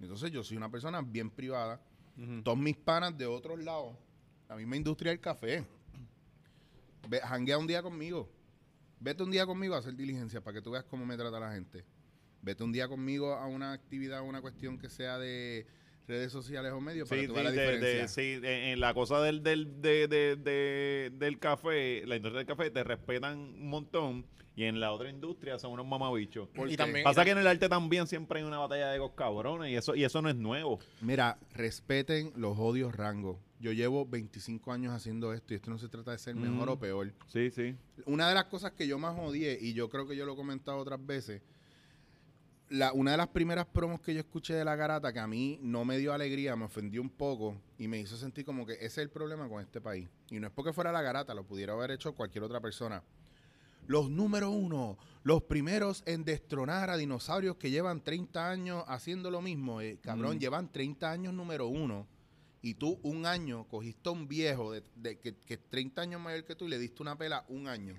Entonces 0.00 0.30
yo 0.30 0.42
soy 0.42 0.56
una 0.56 0.70
persona 0.70 1.02
bien 1.02 1.30
privada. 1.30 1.78
Todos 2.42 2.56
mis 2.56 2.76
panas 2.76 3.16
de 3.18 3.26
otros 3.26 3.62
lados, 3.62 3.94
la 4.48 4.56
misma 4.56 4.76
industria 4.76 5.10
del 5.10 5.20
café. 5.20 5.66
Ve, 7.06 7.20
janguea 7.20 7.58
un 7.58 7.66
día 7.66 7.82
conmigo. 7.82 8.30
Vete 8.98 9.22
un 9.22 9.30
día 9.30 9.44
conmigo 9.44 9.74
a 9.74 9.78
hacer 9.78 9.94
diligencia 9.94 10.40
para 10.40 10.54
que 10.54 10.62
tú 10.62 10.70
veas 10.70 10.84
cómo 10.84 11.04
me 11.04 11.18
trata 11.18 11.38
la 11.38 11.52
gente. 11.52 11.84
Vete 12.46 12.62
un 12.62 12.70
día 12.70 12.86
conmigo 12.86 13.34
a 13.34 13.48
una 13.48 13.72
actividad, 13.72 14.22
una 14.22 14.40
cuestión 14.40 14.78
que 14.78 14.88
sea 14.88 15.18
de 15.18 15.66
redes 16.06 16.30
sociales 16.30 16.70
o 16.72 16.80
medios 16.80 17.08
para 17.08 17.20
Sí, 17.20 17.26
sí, 17.26 17.32
veas 17.32 17.44
la 17.44 17.50
de- 17.50 17.60
diferencia. 17.60 18.02
de- 18.02 18.08
sí, 18.08 18.46
en 18.46 18.78
la 18.78 18.94
cosa 18.94 19.20
del, 19.20 19.42
del, 19.42 19.82
de- 19.82 20.06
de- 20.06 20.36
de- 20.36 21.10
del 21.12 21.40
café, 21.40 22.06
la 22.06 22.14
industria 22.14 22.38
del 22.38 22.46
café, 22.46 22.70
te 22.70 22.84
respetan 22.84 23.36
un 23.36 23.68
montón 23.68 24.24
y 24.54 24.62
en 24.62 24.78
la 24.78 24.92
otra 24.92 25.10
industria 25.10 25.58
son 25.58 25.72
unos 25.72 25.88
mamabichos. 25.88 26.48
¿Por 26.50 26.70
Y 26.70 26.76
también- 26.76 27.02
Pasa 27.02 27.24
que 27.24 27.32
en 27.32 27.38
el 27.38 27.48
arte 27.48 27.68
también 27.68 28.06
siempre 28.06 28.38
hay 28.38 28.46
una 28.46 28.58
batalla 28.58 28.90
de 28.90 28.94
egos 28.96 29.10
cabrones 29.16 29.72
y 29.72 29.74
eso, 29.74 29.96
y 29.96 30.04
eso 30.04 30.22
no 30.22 30.28
es 30.30 30.36
nuevo. 30.36 30.78
Mira, 31.00 31.38
respeten 31.52 32.32
los 32.36 32.56
odios 32.56 32.94
rangos. 32.94 33.38
Yo 33.58 33.72
llevo 33.72 34.06
25 34.06 34.70
años 34.70 34.94
haciendo 34.94 35.32
esto 35.32 35.52
y 35.52 35.56
esto 35.56 35.70
no 35.70 35.78
se 35.78 35.88
trata 35.88 36.12
de 36.12 36.18
ser 36.18 36.36
mejor 36.36 36.68
Mm. 36.68 36.72
o 36.72 36.78
peor. 36.78 37.12
Sí, 37.26 37.50
sí. 37.50 37.74
Una 38.04 38.28
de 38.28 38.34
las 38.36 38.44
cosas 38.44 38.70
que 38.70 38.86
yo 38.86 39.00
más 39.00 39.18
odié, 39.18 39.58
y 39.60 39.72
yo 39.74 39.88
creo 39.88 40.06
que 40.06 40.14
yo 40.14 40.24
lo 40.24 40.34
he 40.34 40.36
comentado 40.36 40.78
otras 40.78 41.04
veces, 41.04 41.42
la, 42.68 42.92
una 42.92 43.12
de 43.12 43.16
las 43.16 43.28
primeras 43.28 43.66
promos 43.66 44.00
que 44.00 44.12
yo 44.12 44.20
escuché 44.20 44.54
de 44.54 44.64
la 44.64 44.74
garata 44.76 45.12
que 45.12 45.20
a 45.20 45.26
mí 45.26 45.58
no 45.62 45.84
me 45.84 45.98
dio 45.98 46.12
alegría, 46.12 46.56
me 46.56 46.64
ofendió 46.64 47.00
un 47.00 47.10
poco 47.10 47.60
y 47.78 47.86
me 47.86 48.00
hizo 48.00 48.16
sentir 48.16 48.44
como 48.44 48.66
que 48.66 48.72
ese 48.74 48.86
es 48.86 48.98
el 48.98 49.10
problema 49.10 49.48
con 49.48 49.60
este 49.62 49.80
país. 49.80 50.08
Y 50.30 50.40
no 50.40 50.48
es 50.48 50.52
porque 50.52 50.72
fuera 50.72 50.90
la 50.90 51.02
garata, 51.02 51.32
lo 51.34 51.44
pudiera 51.44 51.74
haber 51.74 51.92
hecho 51.92 52.14
cualquier 52.14 52.42
otra 52.44 52.60
persona. 52.60 53.02
Los 53.86 54.10
número 54.10 54.50
uno, 54.50 54.98
los 55.22 55.44
primeros 55.44 56.02
en 56.06 56.24
destronar 56.24 56.90
a 56.90 56.96
dinosaurios 56.96 57.54
que 57.56 57.70
llevan 57.70 58.02
30 58.02 58.50
años 58.50 58.82
haciendo 58.88 59.30
lo 59.30 59.40
mismo. 59.40 59.80
Eh, 59.80 59.98
cabrón, 60.02 60.36
Mm. 60.36 60.40
llevan 60.40 60.72
30 60.72 61.10
años 61.12 61.32
número 61.32 61.68
uno. 61.68 62.08
Y 62.62 62.74
tú 62.74 62.98
un 63.04 63.26
año 63.26 63.68
cogiste 63.68 64.08
a 64.08 64.12
un 64.12 64.26
viejo 64.26 64.72
de, 64.72 64.82
de- 64.96 65.20
que, 65.20 65.36
que 65.36 65.54
es 65.54 65.60
30 65.70 66.02
años 66.02 66.20
mayor 66.20 66.42
que 66.44 66.56
tú 66.56 66.64
y 66.64 66.68
le 66.70 66.80
diste 66.80 67.00
una 67.00 67.16
pela 67.16 67.44
un 67.48 67.68
año. 67.68 67.94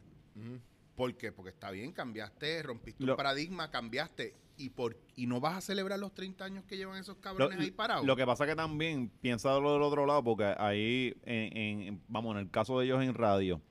¿Por 0.97 1.15
qué? 1.15 1.31
Porque 1.31 1.51
está 1.51 1.71
bien, 1.71 1.93
cambiaste, 1.93 2.63
rompiste 2.63 3.01
Lo- 3.05 3.13
un 3.13 3.17
paradigma, 3.17 3.71
cambiaste. 3.71 4.35
¿Y, 4.59 4.69
por, 4.71 4.97
¿Y 5.15 5.27
no 5.27 5.39
vas 5.39 5.57
a 5.57 5.61
celebrar 5.61 5.99
los 5.99 6.13
30 6.15 6.43
años 6.43 6.63
que 6.65 6.77
llevan 6.77 6.97
esos 6.99 7.17
cabrones 7.17 7.57
Lo, 7.57 7.63
ahí 7.63 7.69
parados? 7.71 8.05
lo 8.05 8.15
que 8.15 8.25
pasa 8.25 8.45
que 8.47 8.55
también 8.55 9.09
piensa 9.21 9.57
lo 9.59 9.73
del 9.73 9.81
otro 9.83 10.05
lado, 10.07 10.23
porque 10.23 10.45
ahí, 10.57 11.15
en, 11.25 11.57
en- 11.57 12.01
vamos, 12.07 12.33
en 12.35 12.41
el 12.41 12.49
caso 12.49 12.79
de 12.79 12.85
ellos 12.85 13.03
en 13.03 13.13
radio, 13.13 13.61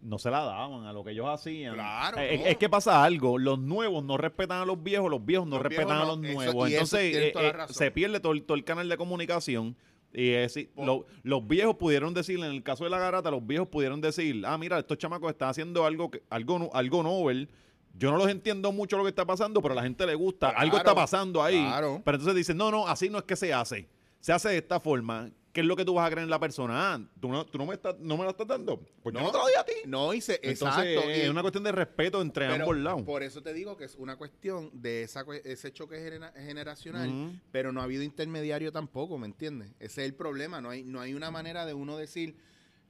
no 0.00 0.18
se 0.18 0.30
la 0.30 0.40
daban 0.40 0.84
a 0.86 0.92
lo 0.92 1.04
que 1.04 1.12
ellos 1.12 1.26
hacían. 1.28 1.74
Claro, 1.74 2.18
Eh, 2.18 2.34
es, 2.34 2.40
no. 2.40 2.46
es 2.46 2.56
que 2.56 2.68
pasa 2.68 3.04
algo, 3.04 3.38
los 3.38 3.60
nuevos 3.60 4.02
no 4.02 4.16
respetan 4.16 4.60
a 4.62 4.66
los 4.66 4.82
viejos, 4.82 5.08
los 5.08 5.24
viejos 5.24 5.46
no 5.46 5.56
Los 5.56 5.62
respetan 5.62 5.86
viejos 5.98 6.02
a 6.02 6.16
los 6.16 6.24
eso- 6.24 6.34
nuevos. 6.34 6.70
Entonces 6.70 7.16
eh, 7.16 7.32
eh, 7.36 7.52
se 7.68 7.90
pierde 7.92 8.18
todo, 8.18 8.32
el- 8.32 8.42
todo 8.42 8.56
el 8.56 8.64
canal 8.64 8.88
de 8.88 8.96
comunicación. 8.96 9.76
Y 10.14 10.30
es 10.30 10.58
lo- 10.76 11.06
los 11.22 11.46
viejos 11.46 11.76
pudieron 11.76 12.12
decir, 12.12 12.38
en 12.40 12.44
el 12.46 12.62
caso 12.64 12.82
de 12.84 12.90
la 12.90 12.98
garata, 12.98 13.30
los 13.30 13.46
viejos 13.46 13.68
pudieron 13.68 14.00
decir, 14.00 14.42
ah, 14.44 14.58
mira, 14.58 14.78
estos 14.80 14.98
chamacos 14.98 15.30
están 15.30 15.50
haciendo 15.50 15.86
algo, 15.86 16.10
que- 16.10 16.22
algo, 16.28 16.70
algo 16.74 17.02
novel. 17.04 17.48
Yo 17.94 18.10
no 18.10 18.16
los 18.18 18.28
entiendo 18.28 18.72
mucho 18.72 18.96
lo 18.96 19.02
que 19.04 19.10
está 19.10 19.24
pasando, 19.24 19.60
pero 19.60 19.72
a 19.72 19.76
la 19.76 19.82
gente 19.82 20.06
le 20.06 20.14
gusta. 20.14 20.48
algo 20.50 20.76
está 20.76 20.94
pasando 20.94 21.42
ahí. 21.42 21.58
claro. 21.60 22.00
Pero 22.04 22.16
entonces 22.16 22.34
dicen, 22.36 22.56
no, 22.56 22.70
no, 22.70 22.88
así 22.88 23.08
no 23.10 23.18
es 23.18 23.24
que 23.24 23.36
se 23.36 23.52
hace. 23.52 23.88
Se 24.20 24.32
hace 24.32 24.48
de 24.50 24.58
esta 24.58 24.80
forma. 24.80 25.30
¿qué 25.52 25.60
es 25.60 25.66
lo 25.66 25.76
que 25.76 25.84
tú 25.84 25.92
vas 25.92 26.06
a 26.06 26.10
creer 26.10 26.24
en 26.24 26.30
la 26.30 26.40
persona? 26.40 26.94
Ah, 26.94 27.00
¿tú 27.20 27.28
no, 27.28 27.44
tú 27.44 27.58
no 27.58 27.66
me, 27.66 27.74
estás, 27.74 27.94
no 27.98 28.16
me 28.16 28.24
la 28.24 28.30
estás 28.30 28.46
dando? 28.46 28.80
Pues 29.02 29.12
yo 29.14 29.20
No. 29.20 29.26
no 29.26 29.32
te 29.32 29.36
lo 29.36 29.46
di 29.48 29.52
a 29.58 29.62
ti. 29.64 29.72
No 29.84 30.14
hice, 30.14 30.40
Entonces, 30.42 30.62
exacto. 30.96 31.10
es 31.10 31.28
una 31.28 31.42
cuestión 31.42 31.62
de 31.64 31.72
respeto 31.72 32.22
entre 32.22 32.46
pero 32.48 32.62
ambos 32.62 32.76
lados. 32.78 33.02
Por 33.02 33.22
eso 33.22 33.42
te 33.42 33.52
digo 33.52 33.76
que 33.76 33.84
es 33.84 33.94
una 33.96 34.16
cuestión 34.16 34.70
de 34.72 35.02
esa, 35.02 35.26
ese 35.44 35.70
choque 35.74 35.96
genera- 35.98 36.32
generacional, 36.34 37.38
pero 37.50 37.70
no 37.70 37.82
ha 37.82 37.84
habido 37.84 38.02
intermediario 38.02 38.72
tampoco, 38.72 39.18
¿me 39.18 39.26
entiendes? 39.26 39.68
Ese 39.78 40.00
es 40.00 40.08
el 40.08 40.14
problema. 40.14 40.62
No 40.62 40.70
hay, 40.70 40.84
no 40.84 41.02
hay 41.02 41.12
una 41.12 41.30
manera 41.30 41.66
de 41.66 41.74
uno 41.74 41.98
decir, 41.98 42.34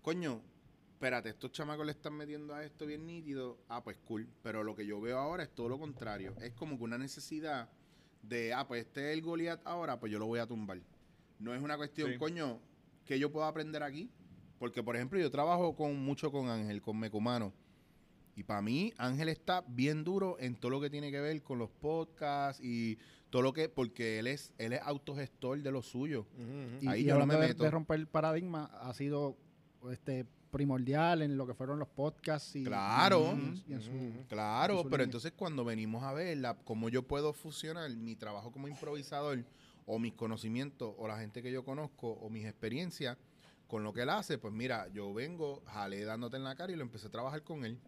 coño, 0.01 0.41
espérate, 1.03 1.31
estos 1.31 1.51
chamacos 1.51 1.85
le 1.85 1.91
están 1.91 2.15
metiendo 2.15 2.55
a 2.55 2.63
esto 2.65 2.87
bien 2.87 3.05
nítido. 3.05 3.59
Ah, 3.69 3.83
pues 3.83 3.97
cool. 4.07 4.29
Pero 4.45 4.63
lo 4.63 4.77
que 4.77 4.87
yo 4.87 5.01
veo 5.01 5.19
ahora 5.19 5.43
es 5.43 5.51
todo 5.53 5.69
lo 5.69 5.77
contrario. 5.77 6.33
Es 6.41 6.53
como 6.53 6.79
que 6.79 6.85
una 6.85 6.97
necesidad 6.97 7.69
de, 8.23 8.53
ah, 8.55 8.69
pues 8.69 8.83
este 8.87 9.11
es 9.11 9.19
el 9.19 9.23
Goliath 9.25 9.61
ahora, 9.65 9.99
pues 9.99 10.13
yo 10.13 10.21
lo 10.21 10.27
voy 10.27 10.39
a 10.39 10.47
tumbar. 10.47 10.79
No 11.41 11.53
es 11.57 11.61
una 11.61 11.77
cuestión, 11.77 12.13
Sí. 12.13 12.19
coño, 12.19 12.61
que 13.05 13.19
yo 13.19 13.33
puedo 13.33 13.45
aprender 13.47 13.83
aquí. 13.83 14.09
Porque, 14.61 14.81
por 14.81 14.95
ejemplo, 14.95 15.19
yo 15.19 15.29
trabajo 15.29 15.75
con 15.75 15.97
mucho 15.99 16.31
con 16.31 16.49
Ángel, 16.49 16.81
con 16.81 16.97
Mecumano. 17.01 17.53
Y 18.37 18.45
para 18.45 18.63
mí, 18.63 18.93
Ángel 18.97 19.29
está 19.29 19.65
bien 19.67 20.05
duro 20.05 20.37
en 20.39 20.55
todo 20.55 20.71
lo 20.71 20.81
que 20.81 20.89
tiene 20.89 21.11
que 21.11 21.21
ver 21.21 21.43
con 21.43 21.59
los 21.59 21.69
podcasts 21.69 22.63
y 22.65 22.97
todo 23.29 23.43
lo 23.43 23.53
que, 23.53 23.69
porque 23.69 24.21
él 24.21 24.29
es, 24.29 24.55
él 24.57 24.73
es 24.75 24.81
autogestor 24.83 25.61
de 25.61 25.73
lo 25.73 25.83
suyo. 25.83 26.29
Y, 26.81 26.87
Ahí 26.87 27.01
y 27.01 27.05
yo 27.07 27.19
no 27.19 27.27
me 27.27 27.35
de, 27.35 27.41
meto. 27.49 27.65
de 27.65 27.71
romper 27.73 27.99
el 27.99 28.07
paradigma, 28.07 28.67
ha 28.81 28.95
sido 28.95 29.37
este 29.91 30.27
primordial 30.53 31.23
en 31.23 31.37
lo 31.37 31.47
que 31.47 31.55
fueron 31.55 31.79
los 31.81 31.89
podcasts 31.89 32.55
y, 32.55 32.63
Claro. 32.63 33.35
y- 33.37 33.65
y 33.71 33.73
en 33.73 33.81
su- 33.81 34.27
Claro, 34.29 34.77
Su 34.79 34.85
pero 34.85 34.99
línea. 34.99 35.05
entonces 35.07 35.33
cuando 35.33 35.65
venimos 35.65 36.05
a 36.05 36.13
ver 36.13 36.37
la, 36.37 36.55
cómo 36.55 36.89
yo 36.91 37.03
puedo 37.03 37.33
fusionar 37.33 37.91
mi 37.97 38.15
trabajo 38.15 38.53
como 38.53 38.69
improvisador 38.69 39.45
o 39.87 39.99
mis 39.99 40.13
conocimientos 40.13 40.95
o 40.99 41.09
la 41.09 41.19
gente 41.19 41.43
que 41.43 41.51
yo 41.51 41.65
conozco 41.65 42.13
o 42.13 42.29
mis 42.31 42.45
experiencias 42.45 43.17
con 43.67 43.83
lo 43.83 43.95
que 43.95 44.03
él 44.03 44.11
hace, 44.11 44.37
pues 44.37 44.53
mira, 44.53 44.87
yo 44.93 45.15
vengo, 45.15 45.63
jalé 45.67 46.05
dándote 46.05 46.37
en 46.37 46.45
la 46.45 46.55
cara 46.55 46.71
y 46.73 46.77
lo 46.77 46.83
empecé 46.83 47.07
a 47.07 47.11
trabajar 47.11 47.43
con 47.43 47.65
él. 47.65 47.79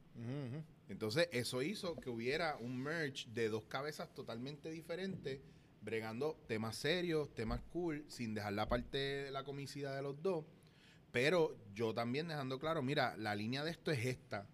Entonces, 0.89 1.29
eso 1.33 1.61
hizo 1.63 1.97
que 1.97 2.09
hubiera 2.09 2.57
un 2.57 2.79
merge 2.83 3.29
de 3.31 3.49
dos 3.51 3.65
cabezas 3.67 4.13
totalmente 4.15 4.71
diferentes, 4.71 5.41
bregando 5.83 6.39
temas 6.47 6.77
serios, 6.77 7.35
temas 7.35 7.61
cool, 7.73 8.03
sin 8.09 8.33
dejar 8.35 8.55
la 8.55 8.67
parte 8.69 8.97
de 8.97 9.31
la 9.31 9.45
comicidad 9.45 9.95
de 9.95 10.03
los 10.03 10.23
dos. 10.23 10.47
Pero 11.15 11.57
yo 11.77 11.95
también 11.95 12.27
dejando 12.27 12.59
claro, 12.59 12.83
mira, 12.83 13.17
la 13.17 13.37
línea 13.37 13.63
de 13.63 13.71
esto 13.71 13.93
es 13.93 14.05
esta. 14.05 14.49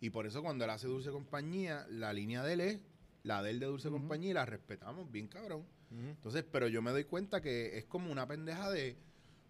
Y 0.00 0.08
por 0.08 0.26
eso 0.26 0.42
cuando 0.42 0.64
él 0.64 0.70
hace 0.70 0.86
Dulce 0.86 1.10
Compañía, 1.10 1.86
la 1.90 2.14
línea 2.14 2.42
de 2.42 2.54
él 2.54 2.60
es 2.62 2.80
la 3.24 3.42
de 3.42 3.50
él 3.50 3.60
de 3.60 3.66
Dulce 3.66 3.90
Compañía 3.90 4.30
y 4.30 4.32
la 4.32 4.46
respetamos 4.46 5.12
bien 5.12 5.28
cabrón. 5.28 5.66
Entonces, 5.90 6.46
pero 6.50 6.66
yo 6.68 6.80
me 6.80 6.92
doy 6.92 7.04
cuenta 7.04 7.42
que 7.42 7.76
es 7.76 7.84
como 7.84 8.10
una 8.10 8.26
pendeja 8.26 8.70
de, 8.70 8.96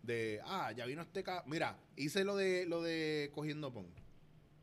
de 0.02 0.40
ah, 0.45 0.73
ya 0.73 0.85
vino 0.85 1.00
este 1.02 1.23
ca 1.23 1.45
Mira, 1.47 1.78
hice 1.95 2.25
lo 2.25 2.35
de 2.35 2.66
lo 2.66 2.83
de 2.83 3.30
cogiendo 3.33 3.73
pon. 3.73 3.87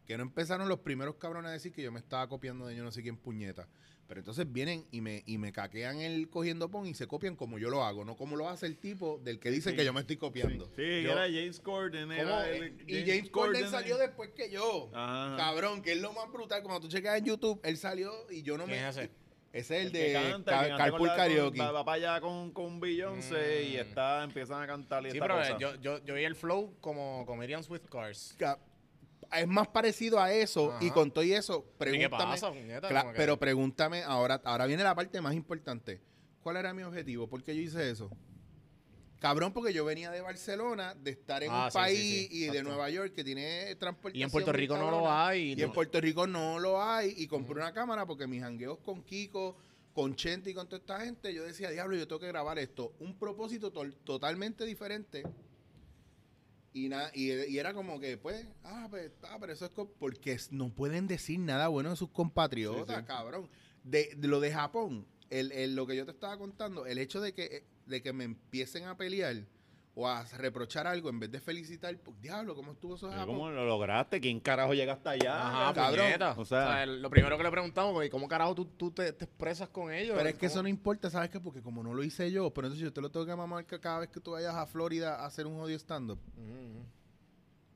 Que 0.05 0.17
no 0.17 0.23
empezaron 0.23 0.67
los 0.67 0.79
primeros 0.79 1.15
cabrones 1.15 1.47
a 1.47 1.53
decir 1.53 1.71
que 1.71 1.81
yo 1.81 1.93
me 1.93 1.99
estaba 1.99 2.27
copiando 2.27 2.67
de 2.67 2.75
yo 2.75 2.83
no 2.83 2.91
sé 2.91 3.01
quién 3.01 3.15
puñeta. 3.15 3.69
Pero 4.07 4.19
entonces 4.19 4.51
vienen 4.51 4.85
y 4.91 5.01
me, 5.01 5.23
y 5.25 5.37
me 5.37 5.51
caquean 5.53 5.99
el 6.01 6.29
cogiendo 6.29 6.69
pon 6.69 6.85
y 6.85 6.93
se 6.93 7.07
copian 7.07 7.35
como 7.35 7.57
yo 7.57 7.69
lo 7.69 7.83
hago, 7.83 8.03
no 8.05 8.15
como 8.17 8.35
lo 8.35 8.49
hace 8.49 8.65
el 8.65 8.77
tipo 8.77 9.19
del 9.23 9.39
que 9.39 9.49
dice 9.49 9.71
Sí. 9.71 9.75
que 9.77 9.85
yo 9.85 9.93
me 9.93 10.01
estoy 10.01 10.17
copiando. 10.17 10.65
Sí, 10.75 11.01
Yo- 11.03 11.11
era 11.13 11.21
James 11.21 11.59
Corden. 11.61 12.11
El- 12.11 12.83
y 12.85 13.05
James 13.05 13.29
Corden 13.29 13.69
salió 13.69 13.97
después 13.97 14.31
que 14.31 14.51
yo. 14.51 14.89
Ajá. 14.93 15.37
Cabrón, 15.37 15.81
que 15.81 15.93
es 15.93 16.01
lo 16.01 16.11
más 16.13 16.31
brutal. 16.31 16.61
Cuando 16.63 16.81
tú 16.81 16.89
checas 16.89 17.17
en 17.17 17.25
YouTube, 17.25 17.59
él 17.63 17.77
salió 17.77 18.11
y 18.29 18.43
yo 18.43 18.57
no 18.57 18.65
¿Quién 18.65 18.81
me. 18.81 18.89
es 18.89 18.97
ese? 18.97 19.09
Ese 19.53 19.79
es 19.79 19.85
el, 19.85 19.91
de 19.91 20.13
canta, 20.13 20.51
Ca- 20.67 20.77
Carpool 20.77 21.07
Karaoke. 21.09 21.59
Va, 21.59 21.85
para 21.85 21.95
allá 22.15 22.21
con, 22.21 22.51
con 22.51 22.79
Beyoncé 22.79 23.63
y 23.65 23.75
Mm. 23.77 23.79
está, 23.81 24.23
empiezan 24.23 24.61
a 24.63 24.67
cantar 24.67 25.05
y 25.05 25.11
Sí, 25.11 25.17
esta 25.17 25.25
pero 25.27 25.37
cosa. 25.39 25.57
yo, 25.59 25.75
yo, 25.75 26.03
yo 26.03 26.15
vi 26.15 26.23
el 26.23 26.35
flow 26.35 26.75
como 26.81 27.23
Comedians 27.27 27.69
with 27.69 27.81
Cars. 27.89 28.35
Ca- 28.37 28.59
Es 29.35 29.47
más 29.47 29.67
parecido 29.67 30.19
a 30.19 30.31
eso 30.31 30.75
y 30.79 30.89
con 30.91 31.11
todo 31.11 31.23
y 31.23 31.33
eso, 31.33 31.65
¿Y 31.75 31.77
pregúntame. 31.79 32.23
pasa, 32.23 32.49
puñeta? 32.51 33.13
Pero 33.15 33.37
pregúntame, 33.39 34.03
ahora, 34.03 34.41
ahora 34.43 34.65
viene 34.65 34.83
la 34.83 34.93
parte 34.95 35.19
más 35.21 35.33
importante. 35.33 35.99
¿Cuál 36.41 36.57
era 36.57 36.73
mi 36.73 36.83
objetivo? 36.83 37.27
¿Por 37.27 37.43
qué 37.43 37.55
yo 37.55 37.61
hice 37.61 37.89
eso? 37.89 38.09
Cabrón, 39.19 39.53
porque 39.53 39.71
yo 39.71 39.85
venía 39.85 40.11
de 40.11 40.19
Barcelona, 40.19 40.95
de 40.95 41.11
estar 41.11 41.41
en 41.43 41.49
Ah, 41.49 41.65
un 41.65 41.71
sí, 41.71 41.77
país 41.77 41.97
sí, 41.99 42.27
sí, 42.29 42.43
y 42.43 42.49
de. 42.49 42.61
Nueva 42.61 42.89
York 42.89 43.13
que 43.13 43.23
tiene 43.23 43.73
transporte. 43.77 44.17
Y 44.17 44.23
en 44.23 44.29
Puerto 44.29 44.51
Rico 44.51 44.77
no 44.77 44.91
lo 44.91 45.09
hay. 45.09 45.53
Y 45.53 45.61
en 45.61 45.71
Puerto 45.71 46.01
Rico 46.01 46.27
no 46.27 46.59
lo 46.59 46.83
hay. 46.83 47.13
Y 47.17 47.27
compré 47.27 47.55
una 47.55 47.71
cámara 47.73 48.05
porque 48.05 48.27
mis 48.27 48.41
jangueos 48.41 48.79
con 48.79 49.01
Kiko, 49.03 49.55
con 49.93 50.15
Chente 50.17 50.49
y 50.49 50.53
con 50.53 50.67
toda 50.67 50.79
esta 50.79 50.99
gente, 50.99 51.33
yo 51.33 51.43
decía, 51.45 51.69
diablo, 51.69 51.95
yo 51.95 52.05
tengo 52.05 52.19
que 52.19 52.27
grabar 52.27 52.59
esto. 52.59 52.91
Un 52.99 53.17
propósito 53.17 53.71
totalmente 53.71 54.65
diferente. 54.65 55.23
Y, 56.73 56.89
na- 56.89 57.11
y, 57.13 57.31
y 57.31 57.59
era 57.59 57.73
como 57.73 57.99
que, 57.99 58.17
pues, 58.17 58.45
ah, 58.63 58.87
pues, 58.89 59.11
ah, 59.23 59.37
pero 59.39 59.53
eso 59.53 59.65
es 59.65 59.71
porque 59.99 60.37
no 60.51 60.73
pueden 60.73 61.07
decir 61.07 61.39
nada 61.39 61.67
bueno 61.67 61.91
de 61.91 61.95
sus 61.95 62.09
compatriotas, 62.09 62.95
Sí, 62.95 63.01
sí. 63.01 63.07
cabrón. 63.07 63.49
De, 63.83 64.13
de 64.17 64.27
lo 64.27 64.39
de 64.39 64.51
Japón, 64.51 65.05
el, 65.29 65.51
el- 65.51 65.75
lo 65.75 65.85
que 65.85 65.95
yo 65.95 66.05
te 66.05 66.11
estaba 66.11 66.37
contando, 66.37 66.85
el 66.85 66.97
hecho 66.97 67.21
de 67.21 67.33
que, 67.33 67.43
eh, 67.45 67.63
de 67.85 68.01
que 68.01 68.11
me 68.13 68.23
empiecen 68.23 68.85
a 68.85 68.97
pelear 68.97 69.45
o 69.95 70.07
a 70.07 70.23
reprochar 70.37 70.87
algo 70.87 71.09
en 71.09 71.19
vez 71.19 71.31
de 71.31 71.39
felicitar, 71.39 71.95
pues, 71.99 72.19
diablo, 72.19 72.55
¿cómo 72.55 72.71
estuvo 72.71 72.95
eso 72.95 73.11
Japón? 73.11 73.27
¿Cómo 73.27 73.51
lo 73.51 73.63
lograste? 73.65 74.19
¿Quién 74.19 74.39
carajo 74.39 74.73
llega 74.73 74.93
hasta 74.93 75.11
allá? 75.11 75.47
Ajá, 75.47 75.73
cabrón. 75.73 76.05
puñeta. 76.07 76.33
O 76.35 76.41
O 76.41 76.45
sea- 76.45 76.85
lo 76.85 77.09
primero 77.11 77.37
que 77.37 77.43
le 77.43 77.51
preguntamos, 77.51 77.93
güey, 77.93 78.09
¿cómo 78.09 78.27
carajo 78.27 78.55
tú, 78.55 78.65
tú 78.65 78.89
te, 78.91 79.13
te 79.13 79.25
expresas 79.25 79.69
con 79.69 79.91
ellos? 79.93 80.15
Pero 80.17 80.29
es 80.29 80.35
que 80.35 80.39
¿Cómo? 80.47 80.47
eso 80.51 80.63
no 80.63 80.67
importa, 80.69 81.09
¿sabes 81.11 81.29
qué? 81.29 81.39
Porque 81.39 81.61
como 81.61 81.83
no 81.83 81.93
lo 81.93 82.03
hice 82.03 82.31
yo, 82.31 82.51
pero 82.51 82.67
entonces 82.67 82.83
yo 82.83 82.91
te 82.91 83.01
lo 83.01 83.11
tengo 83.11 83.25
que 83.27 83.35
mamar 83.35 83.65
que 83.65 83.79
cada 83.79 83.99
vez 83.99 84.09
que 84.09 84.19
tú 84.19 84.31
vayas 84.31 84.55
a 84.55 84.65
Florida 84.65 85.17
a 85.21 85.25
hacer 85.27 85.45
un 85.45 85.57
jodido 85.59 85.77
stand-up. 85.77 86.19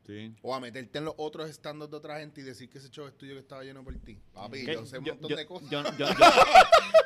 Sí. 0.08 0.34
O 0.42 0.56
a 0.56 0.60
meterte 0.62 0.98
en 1.00 1.06
los 1.06 1.14
otros 1.18 1.50
stand-ups 1.50 1.92
de 1.92 1.98
otra 1.98 2.20
gente 2.20 2.40
y 2.40 2.44
decir 2.46 2.70
que 2.70 2.78
ese 2.78 2.90
show 2.90 3.06
es 3.08 3.18
tuyo 3.18 3.34
que 3.34 3.40
estaba 3.42 3.62
lleno 3.64 3.84
por 3.84 3.94
ti. 3.98 4.18
Papi, 4.34 4.64
¿Qué? 4.66 4.74
yo 4.74 4.86
sé 4.86 5.00
un 5.00 5.04
Yo- 5.06 5.14
montón 5.16 5.30
yo- 5.32 5.36
de 5.36 5.46
cosas. 5.46 5.70
yo- 5.70 5.84
yo- 5.84 5.90
yo- 6.08 6.16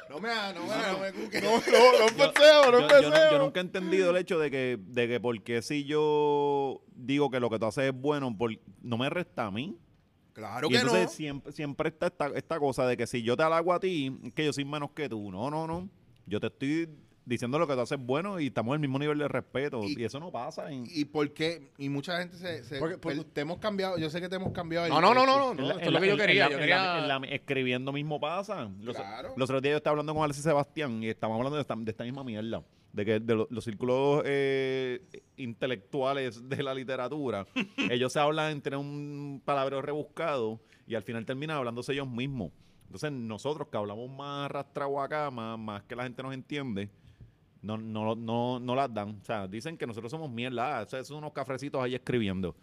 no 0.10 0.20
me 0.20 0.30
no 0.54 0.68
me, 0.68 0.92
no 0.92 1.00
me 1.00 1.12
cuques. 1.14 1.42
No, 1.44 1.50
no, 1.50 2.00
no 2.00 2.08
empecemos, 2.10 2.72
no 2.72 3.32
yo, 3.32 3.40
nunca 3.40 3.60
he 3.60 3.64
entendido 3.64 4.12
el 4.12 4.18
hecho 4.18 4.38
de 4.38 4.52
que, 4.52 4.78
de 4.80 5.08
que 5.08 5.20
porque 5.20 5.62
si 5.64 5.84
yo 5.86 6.84
digo 6.94 7.32
que 7.32 7.40
lo 7.40 7.50
que 7.50 7.58
tú 7.58 7.66
haces 7.66 7.86
es 7.86 7.94
bueno, 7.94 8.38
por- 8.38 8.52
no 8.84 8.98
me 8.98 9.10
resta 9.10 9.46
a 9.48 9.52
mí. 9.52 9.78
Claro 10.34 10.68
y 10.68 10.70
que 10.72 10.78
entonces 10.78 11.04
no. 11.06 11.10
siempre, 11.10 11.52
siempre 11.52 11.90
está 11.90 12.06
esta, 12.08 12.28
esta 12.36 12.60
cosa 12.60 12.86
de 12.88 12.96
que 12.98 13.08
si 13.08 13.22
yo 13.24 13.36
te 13.36 13.44
halago 13.44 13.74
a 13.74 13.80
ti, 13.80 14.16
que 14.36 14.46
yo 14.46 14.54
soy 14.54 14.64
menos 14.64 14.92
que 14.92 15.10
tú. 15.10 15.32
No, 15.32 15.50
no, 15.50 15.66
no. 15.68 15.90
Yo 16.28 16.40
te 16.40 16.48
estoy 16.48 16.88
diciendo 17.26 17.60
lo 17.60 17.68
que 17.68 17.74
tú 17.76 17.82
haces 17.82 18.00
es 18.00 18.06
bueno 18.06 18.40
y 18.40 18.48
estamos 18.48 18.72
en 18.72 18.76
el 18.76 18.80
mismo 18.82 18.98
nivel 19.00 19.18
de 19.20 19.28
respeto. 19.28 19.84
Y- 19.84 20.00
Y, 20.02 20.04
eso 20.04 20.20
no 20.20 20.32
pasa. 20.32 20.72
En, 20.72 20.86
¿Y 20.88 21.06
por 21.06 21.32
qué? 21.34 21.72
Y 21.78 21.90
mucha 21.90 22.18
gente 22.20 22.36
se... 22.38 22.64
se 22.64 22.80
Porque- 22.80 22.98
porque- 22.98 23.24
te 23.24 23.42
hemos 23.42 23.60
cambiado, 23.60 23.98
yo 23.98 24.10
sé 24.10 24.20
que 24.22 24.28
te 24.30 24.36
hemos 24.38 24.52
cambiado. 24.52 24.86
el- 24.88 24.92
No, 24.92 25.00
no, 25.02 25.14
no, 25.14 25.26
no, 25.26 25.54
no, 25.54 25.80
es 25.80 25.92
lo 25.92 26.00
que 26.00 26.08
yo 26.08 26.14
en 26.14 26.18
la- 26.18 26.26
quería. 26.26 26.46
en 26.46 26.52
Yo 26.52 26.58
la- 26.58 26.62
quería... 26.62 27.00
en 27.00 27.08
la- 27.08 27.28
escribiendo 27.30 27.92
mismo 27.92 28.20
pasa. 28.20 28.70
Los, 28.82 28.96
Claro. 28.96 29.34
los 29.38 29.50
otros 29.50 29.62
días 29.62 29.74
yo 29.74 29.78
estaba 29.78 29.92
hablando 29.94 30.14
con 30.14 30.24
Alexis 30.24 30.44
Sebastián 30.44 31.04
y 31.04 31.10
estamos 31.10 31.38
hablando 31.38 31.56
de 31.58 31.62
esta, 31.62 31.76
de 31.76 31.92
esta 31.92 32.04
misma 32.04 32.24
mierda. 32.24 32.64
De 32.94 33.06
que 33.06 33.20
de 33.22 33.36
lo- 33.36 33.48
los 33.50 33.64
círculos 33.64 34.22
eh, 34.26 35.02
intelectuales 35.38 36.48
de 36.50 36.64
la 36.64 36.74
literatura, 36.74 37.46
ellos 37.92 38.12
se 38.14 38.20
hablan 38.20 38.52
entre 38.52 38.76
un 38.76 39.42
palabreo 39.46 39.82
rebuscado 39.82 40.60
y 40.88 40.96
al 40.96 41.04
final 41.04 41.26
terminan 41.26 41.58
hablándose 41.58 41.94
ellos 41.94 42.10
mismos. 42.10 42.52
Entonces 42.86 43.12
nosotros 43.12 43.68
que 43.70 43.78
hablamos 43.78 44.10
más 44.10 44.46
arrastrado 44.46 45.00
acá, 45.00 45.30
más, 45.32 45.58
más 45.58 45.84
que 45.84 45.96
la 45.96 46.04
gente 46.04 46.22
nos 46.24 46.34
entiende, 46.34 46.90
no, 47.62 47.78
no, 47.78 48.16
no, 48.16 48.60
no 48.60 48.76
las 48.76 48.94
dan. 48.94 49.20
O 49.22 49.26
sea, 49.26 49.48
dicen 49.48 49.78
que 49.78 49.86
nosotros 49.88 50.12
somos 50.12 50.30
mierda. 50.32 50.80
Ah, 50.80 50.82
esos 50.84 51.08
son 51.08 51.18
unos 51.18 51.34
cafrecitos 51.34 51.82
ahí 51.82 51.96
escribiendo. 51.96 52.56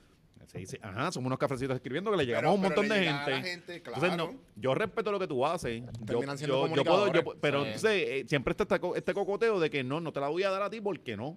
Se 0.46 0.58
dice, 0.58 0.78
ajá, 0.82 1.12
somos 1.12 1.26
unos 1.26 1.38
cafrecitos 1.38 1.76
escribiendo 1.76 2.10
que 2.10 2.16
le 2.16 2.24
llegamos 2.24 2.42
Pero- 2.42 2.50
a 2.50 2.54
un 2.54 2.60
montón 2.62 2.88
de 2.88 2.94
a 2.94 2.98
gente. 3.12 3.30
la 3.30 3.42
gente, 3.42 3.76
Entonces, 3.76 4.02
claro. 4.08 4.32
no, 4.32 4.38
yo 4.56 4.74
respeto 4.74 5.12
lo 5.12 5.18
que 5.18 5.26
tú 5.26 5.44
haces. 5.44 5.82
Yo, 6.06 6.22
siendo 6.36 6.68
yo- 6.68 6.74
yo 6.74 6.84
puedo, 6.84 7.12
pero 7.38 7.60
Sí. 7.60 7.66
entonces, 7.66 7.90
eh, 8.08 8.24
siempre 8.26 8.52
está 8.52 8.62
este, 8.62 8.80
co- 8.80 8.96
este 8.96 9.12
cocoteo 9.12 9.60
de 9.60 9.68
que 9.68 9.84
no, 9.84 10.00
no 10.00 10.10
te 10.10 10.20
la 10.20 10.28
voy 10.28 10.44
a 10.44 10.50
dar 10.50 10.62
a 10.62 10.70
ti 10.70 10.80
porque 10.80 11.18
no. 11.18 11.36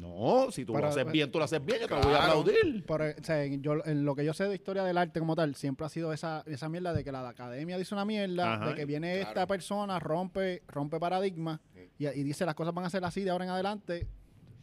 No, 0.00 0.50
si 0.50 0.64
tú 0.64 0.72
Pero, 0.74 0.86
lo 0.86 0.90
haces 0.92 1.06
eh, 1.06 1.10
bien, 1.10 1.30
tú 1.30 1.38
lo 1.38 1.44
haces 1.44 1.64
bien, 1.64 1.80
yo 1.80 1.88
te 1.88 1.94
lo 1.94 2.00
voy 2.02 2.12
a 2.14 2.18
aplaudir. 2.18 2.84
Por, 2.84 3.02
o 3.02 3.24
sea, 3.24 3.44
en- 3.44 3.62
yo, 3.62 3.84
en 3.84 4.04
lo 4.04 4.14
que 4.14 4.24
yo 4.24 4.34
sé 4.34 4.44
de 4.44 4.54
historia 4.54 4.84
del 4.84 4.98
arte 4.98 5.20
como 5.20 5.34
tal, 5.34 5.54
siempre 5.54 5.86
ha 5.86 5.88
sido 5.88 6.12
esa, 6.12 6.42
esa 6.46 6.68
mierda 6.68 6.92
de 6.92 7.02
que 7.02 7.12
la 7.12 7.26
academia 7.28 7.78
dice 7.78 7.94
una 7.94 8.04
mierda, 8.04 8.54
Ajá. 8.54 8.68
de 8.68 8.74
que 8.74 8.84
viene 8.84 9.14
Claro. 9.14 9.28
esta 9.28 9.46
persona, 9.46 9.98
rompe, 9.98 10.62
rompe 10.68 10.98
paradigmas 11.00 11.60
y, 11.98 12.06
y 12.06 12.22
dice 12.24 12.44
las 12.44 12.54
cosas 12.54 12.74
van 12.74 12.84
a 12.84 12.90
ser 12.90 13.04
así 13.04 13.22
de 13.22 13.30
ahora 13.30 13.44
en 13.44 13.50
adelante. 13.50 14.06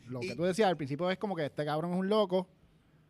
Lo 0.07 0.21
Y- 0.21 0.27
que 0.27 0.35
tú 0.35 0.43
decías 0.43 0.67
al 0.69 0.77
principio 0.77 1.09
es 1.09 1.17
como 1.17 1.35
que 1.35 1.45
este 1.45 1.65
cabrón 1.65 1.93
es 1.93 1.97
un 1.99 2.09
loco 2.09 2.47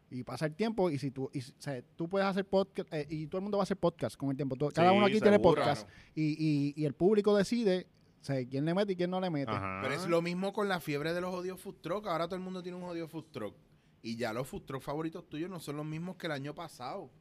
y 0.10 0.24
pasa 0.24 0.46
el 0.46 0.54
tiempo 0.56 0.92
y 0.92 1.00
si 1.00 1.10
tú, 1.12 1.30
y, 1.34 1.40
o 1.40 1.44
sea, 1.58 1.82
tú 1.96 2.08
puedes 2.08 2.28
hacer 2.28 2.46
podcast 2.46 2.88
eh, 2.94 3.08
y 3.10 3.26
todo 3.28 3.40
el 3.40 3.44
mundo 3.44 3.58
va 3.58 3.64
a 3.64 3.66
hacer 3.66 3.78
podcast 3.78 4.16
con 4.16 4.30
el 4.30 4.36
tiempo. 4.38 4.56
Todo- 4.56 4.70
cada 4.72 4.92
Sí, 4.92 4.96
uno 4.96 5.06
aquí 5.08 5.20
tiene 5.20 5.40
podcast 5.40 5.90
y, 6.16 6.36
y, 6.38 6.74
y 6.82 6.86
el 6.86 6.94
público 6.94 7.36
decide 7.36 7.88
o 8.24 8.26
sea, 8.26 8.48
quién 8.48 8.64
le 8.64 8.74
mete 8.74 8.94
y 8.94 8.96
quién 8.96 9.10
no 9.10 9.20
le 9.20 9.30
mete. 9.30 9.52
Ajá. 9.52 9.82
Pero 9.82 9.96
es 9.96 10.08
lo 10.08 10.22
mismo 10.22 10.54
con 10.54 10.70
la 10.70 10.80
fiebre 10.80 11.14
de 11.14 11.20
los 11.20 11.30
jodidos 11.30 11.60
food 11.60 11.82
truck. 11.82 12.08
Ahora 12.08 12.26
todo 12.28 12.38
el 12.38 12.42
mundo 12.42 12.64
tiene 12.64 12.78
un 12.78 12.84
jodido 12.86 13.06
food 13.10 13.26
truck. 13.34 13.54
Y 14.02 14.16
ya 14.16 14.32
los 14.32 14.48
food 14.48 14.62
truck 14.62 14.82
favoritos 14.82 15.28
tuyos 15.28 15.50
no 15.50 15.60
son 15.60 15.76
los 15.76 15.86
mismos 15.86 16.16
que 16.16 16.28
el 16.28 16.32
año 16.32 16.56
pasado. 16.56 17.12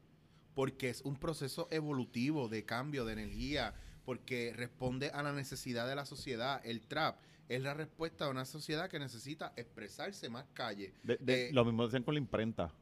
Porque 0.54 0.90
es 0.90 1.00
un 1.00 1.16
proceso 1.16 1.66
evolutivo 1.72 2.48
de 2.48 2.64
cambio 2.64 3.04
de 3.04 3.14
energía. 3.14 3.74
Porque 4.04 4.52
responde 4.54 5.10
a 5.10 5.24
la 5.24 5.32
necesidad 5.32 5.88
de 5.88 5.96
la 5.96 6.06
sociedad. 6.06 6.60
El 6.64 6.82
trap 6.82 7.16
es 7.54 7.62
la 7.62 7.74
respuesta 7.74 8.24
de 8.24 8.30
una 8.30 8.44
sociedad 8.44 8.88
que 8.88 8.98
necesita 8.98 9.52
expresarse 9.56 10.28
más 10.28 10.46
calle. 10.54 10.94
De- 11.02 11.16
de- 11.18 11.48
Eh, 11.48 11.52
lo 11.52 11.64
mismo 11.64 11.84
decían 11.84 12.02
con 12.02 12.14
la 12.14 12.20
imprenta. 12.20 12.72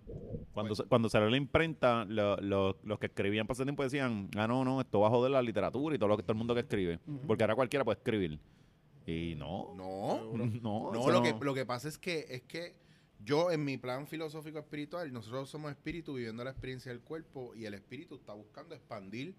Cuando, 0.52 0.74
cuando 0.88 1.08
salió 1.08 1.28
la 1.30 1.36
imprenta, 1.36 2.04
lo- 2.04 2.36
lo- 2.38 2.78
los 2.84 2.98
que 2.98 3.06
escribían 3.06 3.46
para 3.46 3.54
ese 3.54 3.64
tiempo 3.64 3.82
decían, 3.82 4.28
ah, 4.36 4.46
no, 4.46 4.64
no, 4.64 4.80
esto 4.80 5.00
va 5.00 5.08
a 5.08 5.10
joder 5.10 5.30
la 5.30 5.42
literatura 5.42 5.94
y 5.94 5.98
todo 5.98 6.08
lo 6.08 6.16
que 6.16 6.22
todo 6.22 6.32
el 6.32 6.38
mundo 6.38 6.54
que 6.54 6.60
escribe. 6.60 6.98
Porque 7.26 7.42
ahora 7.44 7.54
cualquiera 7.54 7.84
puede 7.84 7.98
escribir. 7.98 8.38
Y 9.06 9.34
no. 9.36 9.74
No, 9.74 10.32
No, 10.62 10.92
no, 10.92 11.00
eso 11.00 11.10
lo, 11.10 11.22
Que, 11.22 11.34
lo 11.44 11.54
que 11.54 11.66
pasa 11.66 11.88
es 11.88 11.98
que, 11.98 12.26
es 12.28 12.42
que 12.42 12.74
yo 13.24 13.50
en 13.50 13.64
mi 13.64 13.76
plan 13.76 14.06
filosófico 14.06 14.58
espiritual, 14.58 15.12
nosotros 15.12 15.48
somos 15.50 15.70
espíritu 15.70 16.14
viviendo 16.14 16.42
la 16.44 16.50
experiencia 16.50 16.90
del 16.92 17.00
cuerpo 17.00 17.54
y 17.54 17.64
el 17.66 17.74
espíritu 17.74 18.14
está 18.16 18.32
buscando 18.34 18.74
expandir 18.74 19.34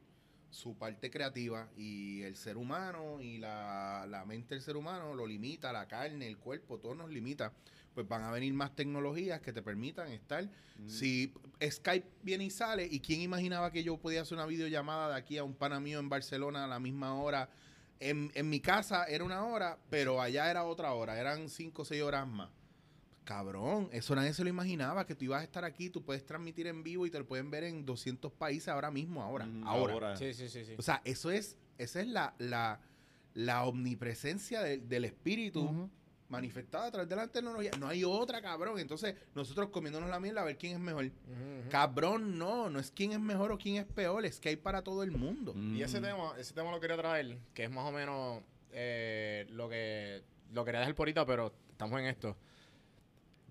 su 0.52 0.78
parte 0.78 1.10
creativa 1.10 1.70
y 1.78 2.22
el 2.22 2.36
ser 2.36 2.58
humano 2.58 3.20
y 3.22 3.38
la, 3.38 4.06
la 4.08 4.26
mente 4.26 4.54
del 4.54 4.62
ser 4.62 4.76
humano 4.76 5.16
lo 5.16 5.26
limita, 5.26 5.72
la 5.72 5.88
carne, 5.88 6.28
el 6.28 6.38
cuerpo, 6.38 6.78
todo 6.78 6.94
nos 6.94 7.10
limita. 7.10 7.52
Pues 7.94 8.08
van 8.08 8.24
a 8.24 8.32
venir 8.32 8.54
más 8.54 8.74
tecnologías 8.76 9.42
que 9.42 9.52
te 9.52 9.62
permitan 9.62 10.10
estar. 10.12 10.48
Si 10.88 11.34
Skype 11.62 12.08
viene 12.24 12.46
y 12.46 12.50
sale, 12.50 12.88
¿y 12.90 13.02
quién 13.02 13.22
imaginaba 13.22 13.72
que 13.72 13.84
yo 13.84 13.98
podía 13.98 14.22
hacer 14.22 14.38
una 14.38 14.46
videollamada 14.46 15.10
de 15.10 15.16
aquí 15.16 15.38
a 15.38 15.44
un 15.44 15.54
pana 15.54 15.80
mío 15.80 16.00
en 16.00 16.08
Barcelona 16.08 16.64
a 16.64 16.68
la 16.68 16.80
misma 16.80 17.16
hora? 17.16 17.50
En, 18.00 18.32
en 18.34 18.50
mi 18.50 18.62
casa 18.62 19.06
era 19.06 19.24
una 19.24 19.44
hora, 19.46 19.78
pero 19.90 20.22
allá 20.22 20.50
era 20.50 20.64
otra 20.64 20.94
hora, 20.94 21.20
eran 21.20 21.50
cinco 21.50 21.82
o 21.82 21.86
seis 21.86 22.02
horas 22.02 22.28
más. 22.28 22.50
Cabrón, 23.32 23.88
eso 23.94 24.14
nadie 24.14 24.34
se 24.34 24.44
lo 24.44 24.50
imaginaba, 24.50 25.06
que 25.06 25.16
tú 25.16 25.24
ibas 25.24 25.40
a 25.40 25.44
estar 25.46 25.64
aquí, 25.64 25.90
tú 25.90 26.04
puedes 26.04 26.26
transmitir 26.26 26.68
en 26.68 26.84
vivo 26.84 27.06
y 27.06 27.10
te 27.10 27.18
lo 27.18 27.26
pueden 27.26 27.50
ver 27.50 27.64
en 27.64 27.86
200 27.86 28.30
países 28.34 28.68
ahora 28.68 28.92
mismo, 28.92 29.24
ahora. 29.24 29.46
Mm, 29.46 29.66
ahora. 29.66 30.18
Sí, 30.18 30.34
sí, 30.34 30.50
sí, 30.50 30.66
sí. 30.66 30.76
O 30.78 30.82
sea, 30.82 31.02
eso 31.06 31.32
es, 31.32 31.56
esa 31.78 32.02
es 32.02 32.08
la, 32.08 32.34
la, 32.40 32.82
la 33.34 33.64
omnipresencia 33.64 34.62
del- 34.62 34.90
del 34.90 35.06
espíritu 35.06 35.62
Ujú. 35.64 35.90
manifestada 36.28 36.88
a 36.88 36.92
través 36.92 37.08
de 37.08 37.16
la 37.16 37.30
tecnología. 37.30 37.72
No 37.80 37.88
hay 37.88 38.04
otra, 38.04 38.42
cabrón. 38.42 38.78
Entonces, 38.80 39.16
nosotros 39.34 39.70
comiéndonos 39.70 40.10
la 40.10 40.20
mierda 40.20 40.42
a 40.42 40.44
ver 40.44 40.58
quién 40.58 40.74
es 40.74 40.80
mejor. 40.82 41.06
Ujú. 41.06 41.70
Cabrón, 41.70 42.38
no, 42.38 42.70
no 42.70 42.80
es 42.82 42.92
quién 42.92 43.14
es 43.14 43.20
mejor 43.22 43.54
o 43.54 43.58
quién 43.58 43.78
es 43.78 43.86
peor, 43.86 44.26
es 44.26 44.42
que 44.42 44.50
hay 44.50 44.58
para 44.58 44.82
todo 44.82 45.04
el 45.04 45.12
mundo. 45.12 45.54
Mm. 45.56 45.76
Y 45.78 45.84
ese 45.84 46.02
tema, 46.02 46.34
ese 46.38 46.54
tema 46.54 46.70
lo 46.70 46.82
quería 46.82 46.98
traer, 46.98 47.38
que 47.54 47.64
es 47.64 47.72
más 47.72 47.86
o 47.86 47.94
menos 47.94 48.44
eh, 48.74 49.48
lo 49.52 49.70
que 49.70 50.22
lo 50.52 50.66
quería 50.66 50.82
dejar 50.82 50.96
por 50.96 51.06
ahorita, 51.06 51.26
pero 51.26 51.54
estamos 51.72 51.98
en 51.98 52.08
esto. 52.08 52.36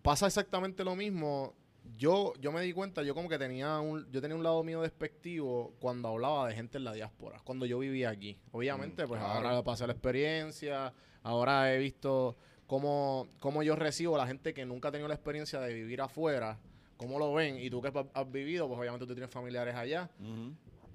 Pasa 0.02 0.26
exactamente 0.26 0.84
lo 0.84 0.96
mismo. 0.96 1.54
Yo, 1.96 2.32
yo 2.40 2.52
me 2.52 2.62
di 2.62 2.72
cuenta, 2.72 3.02
yo 3.02 3.14
como 3.14 3.28
que 3.28 3.38
tenía 3.38 3.78
un, 3.80 4.10
yo 4.12 4.20
tenía 4.20 4.36
un 4.36 4.42
lado 4.42 4.62
mío 4.62 4.80
despectivo 4.82 5.74
cuando 5.80 6.08
hablaba 6.08 6.48
de 6.48 6.54
gente 6.54 6.78
en 6.78 6.84
la 6.84 6.92
diáspora, 6.92 7.40
cuando 7.44 7.66
yo 7.66 7.78
vivía 7.78 8.10
aquí. 8.10 8.38
Obviamente, 8.52 9.04
Mm, 9.04 9.08
pues 9.08 9.20
claro. 9.20 9.48
ahora 9.48 9.62
pasé 9.64 9.86
la 9.86 9.92
experiencia, 9.92 10.92
ahora 11.22 11.74
he 11.74 11.78
visto 11.78 12.36
cómo, 12.66 13.28
cómo 13.40 13.62
yo 13.62 13.76
recibo 13.76 14.14
a 14.14 14.18
la 14.18 14.26
gente 14.26 14.54
que 14.54 14.64
nunca 14.64 14.88
ha 14.88 14.92
tenido 14.92 15.08
la 15.08 15.14
experiencia 15.14 15.60
de 15.60 15.74
vivir 15.74 16.00
afuera, 16.00 16.58
cómo 16.96 17.18
lo 17.18 17.34
ven, 17.34 17.58
y 17.58 17.68
tú 17.70 17.82
que 17.82 17.88
has- 18.14 18.30
vivido, 18.32 18.68
pues 18.68 18.78
obviamente 18.80 19.06
tú 19.06 19.14
tienes 19.14 19.30
familiares 19.30 19.74
allá. 19.74 20.08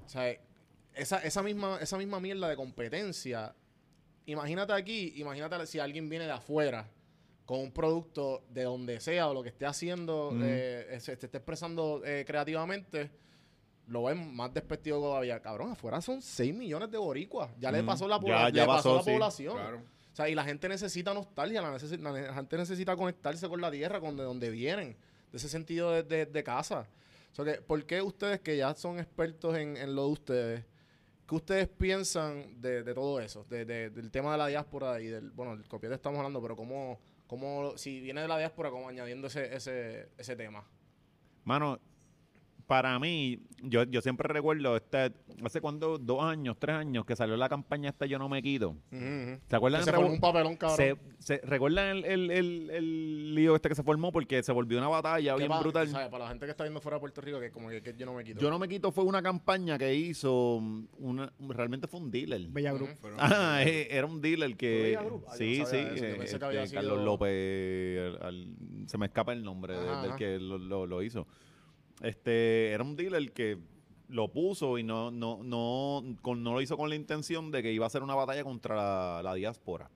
O 0.06 0.10
sea, 0.10 0.30
esa, 0.96 1.18
esa, 1.20 1.44
misma, 1.44 1.78
esa 1.82 1.98
misma 1.98 2.20
mierda 2.20 2.48
de 2.48 2.56
competencia, 2.56 3.54
imagínate 4.26 4.72
aquí, 4.74 5.14
imagínate 5.18 5.66
si 5.68 5.78
alguien 5.80 6.10
viene 6.10 6.26
de 6.26 6.32
afuera 6.32 6.88
con 7.46 7.60
un 7.60 7.72
producto 7.72 8.44
de 8.50 8.64
donde 8.64 9.00
sea 9.00 9.30
o 9.30 9.34
lo 9.34 9.44
que 9.44 9.50
esté 9.50 9.66
haciendo, 9.66 10.32
eh, 10.42 10.98
se, 11.00 11.16
se 11.16 11.26
esté 11.28 11.38
expresando 11.38 12.02
eh, 12.04 12.24
creativamente, 12.26 13.12
lo 13.88 14.04
ven 14.06 14.36
más 14.36 14.52
despectivo 14.54 15.00
todavía. 15.00 15.40
Cabrón, 15.42 15.72
afuera 15.72 16.02
son 16.02 16.22
6 16.22 16.56
millones 16.56 16.90
de 16.90 16.98
boricuas. 16.98 17.52
Ya 17.60 17.72
le 17.72 17.80
Ujú. 17.80 17.88
pasó 17.88 18.08
la, 18.08 18.20
Ya- 18.26 18.50
ya 18.50 18.62
le 18.64 18.66
pasó 18.68 18.96
pasó, 18.96 18.96
la 18.96 19.04
sí. 19.04 19.12
población. 19.12 19.54
Claro. 19.58 19.78
O 20.12 20.16
sea, 20.16 20.30
y 20.30 20.34
la 20.34 20.44
gente 20.44 20.68
necesita 20.70 21.14
nostalgia, 21.14 21.62
la, 21.62 21.78
necesi- 21.78 22.00
la 22.00 22.34
gente 22.34 22.58
necesita 22.58 22.96
conectarse 22.96 23.48
con 23.50 23.62
la 23.62 23.70
tierra, 23.70 24.00
con 24.00 24.16
de 24.18 24.24
donde 24.24 24.50
vienen, 24.50 24.96
de 25.32 25.38
ese 25.38 25.50
sentido 25.50 25.92
de, 25.92 26.04
de- 26.04 26.26
de 26.26 26.44
casa. 26.44 26.88
O 27.32 27.36
sea, 27.36 27.46
que, 27.46 27.62
¿por 27.62 27.86
qué 27.86 28.02
ustedes 28.02 28.40
que 28.40 28.56
ya 28.58 28.74
son 28.74 28.98
expertos 28.98 29.56
en, 29.58 29.76
en 29.78 29.94
lo 29.94 30.06
de 30.08 30.12
ustedes, 30.14 30.66
qué 31.28 31.36
ustedes 31.36 31.68
piensan 31.68 32.60
de, 32.62 32.82
de 32.82 32.94
todo 32.94 33.20
eso? 33.20 33.44
De, 33.50 33.66
de- 33.66 33.90
del 33.90 34.10
tema 34.10 34.32
de 34.32 34.38
la 34.38 34.48
diáspora 34.48 35.00
y 35.02 35.08
del, 35.08 35.30
bueno, 35.32 35.52
el 35.54 35.68
copiete 35.68 35.94
estamos 35.96 36.18
hablando, 36.18 36.42
pero 36.42 36.56
cómo, 36.56 36.98
cómo 37.28 37.78
si 37.78 38.00
viene 38.02 38.22
de 38.22 38.28
la 38.28 38.38
diáspora, 38.38 38.70
como 38.70 38.90
añadiendo 38.90 39.28
ese, 39.28 39.56
ese, 39.56 40.10
ese 40.18 40.36
tema. 40.36 40.68
Mano, 41.44 41.80
para 42.68 42.98
mí, 43.00 43.40
yo, 43.62 43.84
yo 43.84 44.02
siempre 44.02 44.28
recuerdo, 44.28 44.76
este, 44.76 45.12
hace 45.44 45.62
cuando, 45.62 45.98
dos 45.98 46.24
años, 46.24 46.56
tres 46.60 46.76
años, 46.76 47.06
que 47.06 47.16
salió 47.16 47.38
la 47.38 47.48
campaña 47.50 47.90
esta 47.90 48.06
Yo 48.06 48.18
No 48.18 48.28
Me 48.30 48.42
Quito. 48.42 48.76
¿Se 48.92 49.56
acuerdan? 49.56 49.84
Se 49.84 49.90
el 49.92 49.96
formó 49.96 50.12
un 50.12 50.20
papelón, 50.20 50.56
cabrón. 50.56 50.78
se, 50.78 50.96
se- 51.20 51.38
¿Recuerdan 51.46 51.98
el, 51.98 52.06
el, 52.06 52.32
el, 52.32 52.70
el 52.72 53.36
lío 53.36 53.56
este 53.56 53.70
que 53.70 53.76
se 53.76 53.84
formó? 53.84 54.12
Porque 54.12 54.42
se 54.44 54.52
volvió 54.52 54.78
una 54.78 54.88
batalla 54.88 55.34
¿Qué 55.34 55.38
bien 55.40 55.50
pa- 55.50 55.60
brutal. 55.60 55.88
sea, 55.88 56.10
para 56.10 56.24
la 56.26 56.30
gente 56.30 56.46
que 56.46 56.52
está 56.52 56.64
viendo 56.64 56.82
fuera 56.82 56.98
de 56.98 57.00
Puerto 57.02 57.22
Rico, 57.22 57.40
que 57.40 57.52
como 57.52 57.70
que, 57.70 57.82
que 57.82 57.94
yo 57.98 58.06
no 58.06 58.14
me 58.14 58.24
quito. 58.24 58.40
Yo 58.42 58.50
No 58.50 58.58
Me 58.60 58.68
Quito 58.68 58.92
fue 58.92 59.04
una 59.04 59.22
campaña 59.22 59.78
que 59.78 59.94
hizo, 59.96 60.60
mm, 60.62 60.86
una, 61.00 61.32
realmente 61.50 61.88
fue 61.88 62.00
un 62.00 62.10
dealer. 62.12 62.48
Bella 62.50 62.74
Group. 62.74 62.90
Ujú. 62.90 63.00
Fueron- 63.02 63.20
Ah, 63.22 63.62
eh, 63.64 63.88
era 63.92 64.08
un 64.08 64.22
dealer 64.22 64.56
que. 64.58 64.98
Ah, 64.98 65.36
sí, 65.38 65.60
no 65.60 65.66
sí. 65.66 65.76
eh, 65.78 66.18
que 66.20 66.28
sido- 66.28 66.50
Carlos 66.74 67.04
López. 67.06 68.00
al- 68.00 68.24
al- 68.28 68.48
se 68.88 68.98
me 68.98 69.06
escapa 69.06 69.34
el 69.34 69.44
nombre 69.44 69.74
de- 69.78 69.88
Ajá, 69.90 70.02
del 70.02 70.10
ajá. 70.12 70.18
que 70.18 70.40
lo, 70.40 70.58
lo- 70.58 70.86
lo 70.86 71.02
hizo. 71.04 71.28
Este, 72.02 72.72
era 72.72 72.84
un 72.84 72.96
dealer 72.96 73.32
que 73.32 73.58
lo 74.10 74.32
puso 74.32 74.78
y 74.78 74.84
no, 74.84 75.10
no, 75.12 75.42
no, 75.44 76.04
con- 76.22 76.44
no 76.44 76.54
lo 76.54 76.62
hizo 76.62 76.78
con 76.78 76.90
la 76.90 76.96
intención 76.96 77.52
de 77.52 77.64
que 77.64 77.72
iba 77.72 77.86
a 77.86 77.90
ser 77.90 78.04
una 78.04 78.16
batalla 78.16 78.44
contra 78.44 78.76
la, 78.76 79.22
la 79.24 79.34
diáspora. 79.34 79.90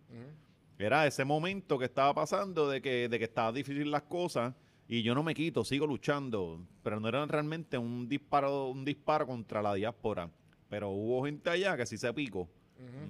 Era 0.78 1.06
ese 1.06 1.26
momento 1.26 1.78
que 1.78 1.86
estaba 1.86 2.14
pasando 2.14 2.70
de 2.70 2.82
que, 2.82 3.10
de 3.10 3.20
que 3.20 3.26
estaba 3.26 3.52
difícil 3.52 3.92
las 3.92 4.04
cosas 4.04 4.56
y 4.88 5.04
yo 5.04 5.14
no 5.14 5.22
me 5.24 5.36
quito, 5.36 5.64
sigo 5.66 5.86
luchando. 5.86 6.66
Pero 6.82 7.00
no 7.00 7.08
era 7.10 7.26
realmente 7.26 7.78
un 7.78 8.08
disparo, 8.08 8.70
un 8.70 8.86
disparo 8.86 9.28
contra 9.28 9.62
la 9.62 9.74
diáspora. 9.76 10.32
Pero 10.70 10.90
hubo 10.90 11.26
gente 11.26 11.50
allá 11.50 11.76
que 11.76 11.86
sí 11.86 11.98
se 11.98 12.12
picó. 12.14 12.48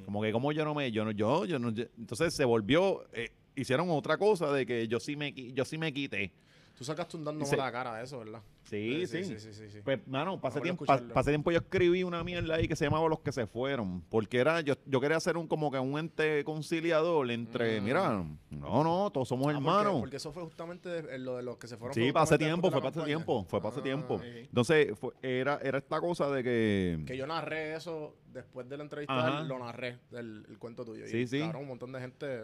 Como 0.03 0.21
que 0.23 0.31
como 0.31 0.51
yo 0.51 0.65
no 0.65 0.73
me, 0.73 0.91
yo 0.91 1.05
no, 1.05 1.11
yo, 1.11 1.45
yo 1.45 1.59
no, 1.59 1.69
yo- 1.69 1.85
entonces 1.97 2.33
se 2.35 2.43
volvió, 2.43 3.03
eh, 3.13 3.29
hicieron 3.55 3.89
otra 3.91 4.17
cosa 4.17 4.51
de 4.51 4.65
que 4.65 4.87
yo 4.87 4.99
sí 4.99 5.15
me, 5.15 5.31
yo 5.31 5.63
sí 5.63 5.77
me 5.77 5.93
quité. 5.93 6.33
Tú 6.79 6.85
sacaste 6.85 7.17
un 7.17 7.25
dando 7.25 7.45
Sí. 7.45 7.57
la 7.57 7.69
cara 7.73 7.97
de 7.97 8.05
eso, 8.05 8.19
¿verdad? 8.19 8.41
Sí, 8.63 9.05
sí. 9.05 9.25
sí, 9.25 9.37
sí, 9.37 9.53
sí, 9.53 9.69
sí. 9.69 9.79
Pues, 9.83 9.99
mano, 10.07 10.39
pasé 10.39 10.61
tiempo, 10.61 10.85
pasé 10.85 11.31
tiempo 11.31 11.51
yo 11.51 11.57
escribí 11.57 12.03
una 12.03 12.23
mierda 12.23 12.55
ahí 12.55 12.69
que 12.69 12.75
se 12.77 12.85
llamaba 12.85 13.09
Los 13.09 13.19
que 13.19 13.33
se 13.33 13.45
fueron. 13.47 14.01
Porque 14.09 14.37
era, 14.37 14.61
yo, 14.61 14.75
yo 14.85 15.01
quería 15.01 15.17
hacer 15.17 15.35
un 15.35 15.45
como 15.45 15.69
que 15.71 15.77
un 15.77 15.99
ente 15.99 16.41
conciliador 16.45 17.29
entre, 17.31 17.81
Mm. 17.81 17.83
mira, 17.83 18.23
no, 18.49 18.83
no, 18.83 19.09
todos 19.11 19.27
somos 19.27 19.47
Ah, 19.47 19.51
hermanos. 19.57 19.99
Porque, 19.99 20.15
eso 20.15 20.31
fue 20.31 20.43
justamente 20.43 21.17
lo 21.19 21.35
de 21.35 21.43
los 21.43 21.57
que 21.57 21.67
se 21.67 21.75
fueron. 21.75 21.93
Sí, 21.93 22.01
justamente 22.11 22.45
tiempo, 22.45 22.71
fue 22.71 22.79
hace 22.87 22.99
la 22.99 23.05
tiempo, 23.05 23.43
fue 23.49 23.59
Ah, 23.61 23.81
tiempo. 23.83 24.19
sí. 24.19 24.25
Entonces, 24.37 24.97
fue- 24.97 25.11
era, 25.21 25.59
era 25.61 25.79
esta 25.79 25.99
cosa 25.99 26.29
de 26.29 26.43
que... 26.43 27.03
Que 27.05 27.17
yo 27.17 27.27
narré 27.27 27.75
eso 27.75 28.15
después 28.31 28.69
de 28.69 28.77
la 28.77 28.83
entrevista, 28.83 29.17
Ajá. 29.19 29.41
lo 29.43 29.59
narré, 29.59 29.99
el, 30.13 30.45
el 30.47 30.57
cuento 30.57 30.85
tuyo. 30.85 31.05
Sí, 31.07 31.17
y, 31.17 31.27
sí. 31.27 31.39
Cabrón, 31.39 31.63
un 31.63 31.67
montón 31.67 31.91
de 31.91 31.99
gente. 31.99 32.43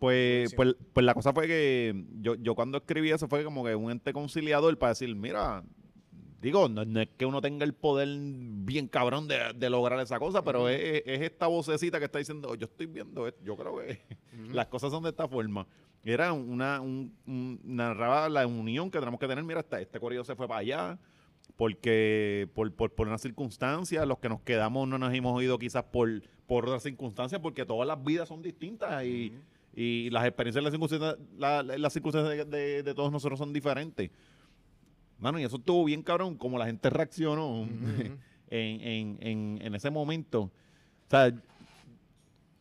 Pues, 0.00 0.52
pues, 0.54 0.74
pues 0.92 1.06
la 1.06 1.14
cosa 1.14 1.32
fue 1.32 1.46
que 1.46 2.04
yo, 2.20 2.34
yo 2.34 2.54
cuando 2.56 2.78
escribí 2.78 3.10
eso 3.10 3.28
fue 3.28 3.44
como 3.44 3.62
que 3.64 3.74
un 3.76 3.90
ente 3.92 4.12
conciliador 4.12 4.76
para 4.78 4.90
decir, 4.92 5.14
mira, 5.14 5.62
digo, 6.40 6.68
no, 6.70 6.84
no 6.86 7.00
es 7.02 7.08
que 7.16 7.26
uno 7.26 7.40
tenga 7.42 7.64
el 7.64 7.74
poder 7.74 8.08
bien 8.18 8.88
cabrón 8.88 9.28
de, 9.28 9.38
de 9.54 9.68
lograr 9.70 10.00
esa 10.00 10.18
cosa, 10.18 10.42
pero 10.42 10.68
es, 10.70 11.02
es 11.04 11.20
esta 11.20 11.46
vocecita 11.48 11.98
que 11.98 12.06
está 12.06 12.18
diciendo, 12.18 12.54
yo 12.54 12.64
estoy 12.64 12.86
viendo 12.86 13.28
esto, 13.28 13.40
yo 13.44 13.56
creo 13.56 13.76
que 13.76 14.00
las 14.54 14.66
cosas 14.68 14.90
son 14.90 15.02
de 15.02 15.10
esta 15.10 15.28
forma. 15.28 15.66
Era 16.02 16.32
una, 16.32 16.80
un, 16.80 17.14
un- 17.26 17.60
narraba 17.62 18.30
la 18.30 18.46
unión 18.46 18.90
que 18.90 18.98
tenemos 18.98 19.20
que 19.20 19.28
tener, 19.28 19.44
mira, 19.44 19.60
este, 19.60 19.82
este 19.82 20.00
corrido 20.00 20.24
se 20.24 20.34
fue 20.34 20.48
para 20.48 20.60
allá, 20.60 20.98
porque 21.56 22.48
por, 22.54 22.72
por, 22.74 22.90
por 22.94 23.06
unas 23.06 23.20
circunstancias, 23.20 24.06
los 24.06 24.18
que 24.18 24.30
nos 24.30 24.40
quedamos 24.40 24.88
no 24.88 24.96
nos 24.98 25.12
hemos 25.12 25.42
ido 25.42 25.58
quizás 25.58 25.84
por, 25.84 26.22
por 26.46 26.64
otras 26.64 26.82
circunstancias, 26.84 27.38
porque 27.42 27.66
todas 27.66 27.86
las 27.86 28.02
vidas 28.02 28.28
son 28.28 28.40
distintas 28.40 29.04
y, 29.04 29.32
y 29.74 30.10
las 30.10 30.24
experiencias, 30.26 30.62
las 30.64 30.72
circunstancias, 30.72 31.16
la- 31.38 31.62
la- 31.62 31.78
las 31.78 31.92
circunstancias 31.92 32.48
de, 32.50 32.58
de- 32.58 32.82
de 32.82 32.94
todos 32.94 33.10
nosotros 33.12 33.38
son 33.38 33.52
diferentes. 33.52 34.10
Mano, 35.18 35.38
y 35.38 35.44
eso 35.44 35.56
estuvo 35.56 35.84
bien 35.84 36.02
cabrón, 36.02 36.36
como 36.36 36.58
la 36.58 36.66
gente 36.66 36.88
reaccionó 36.90 37.62
en, 37.68 38.18
en, 38.50 39.18
en, 39.20 39.58
en 39.62 39.74
ese 39.74 39.90
momento. 39.90 40.42
O 40.42 40.50
sea, 41.10 41.32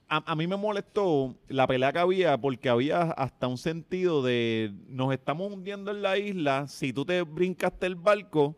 a, 0.07 0.31
a 0.31 0.35
mí 0.35 0.47
me 0.47 0.55
molestó 0.57 1.35
la 1.47 1.67
pelea 1.67 1.93
que 1.93 1.99
había 1.99 2.37
porque 2.37 2.67
había 2.69 3.01
hasta 3.11 3.47
un 3.47 3.57
sentido 3.57 4.21
de 4.23 4.73
nos 4.87 5.13
estamos 5.13 5.51
hundiendo 5.53 5.91
en 5.91 6.01
la 6.01 6.17
isla, 6.17 6.67
si 6.67 6.91
tú 6.93 7.05
te 7.05 7.21
brincaste 7.21 7.85
el 7.85 7.95
barco, 7.95 8.55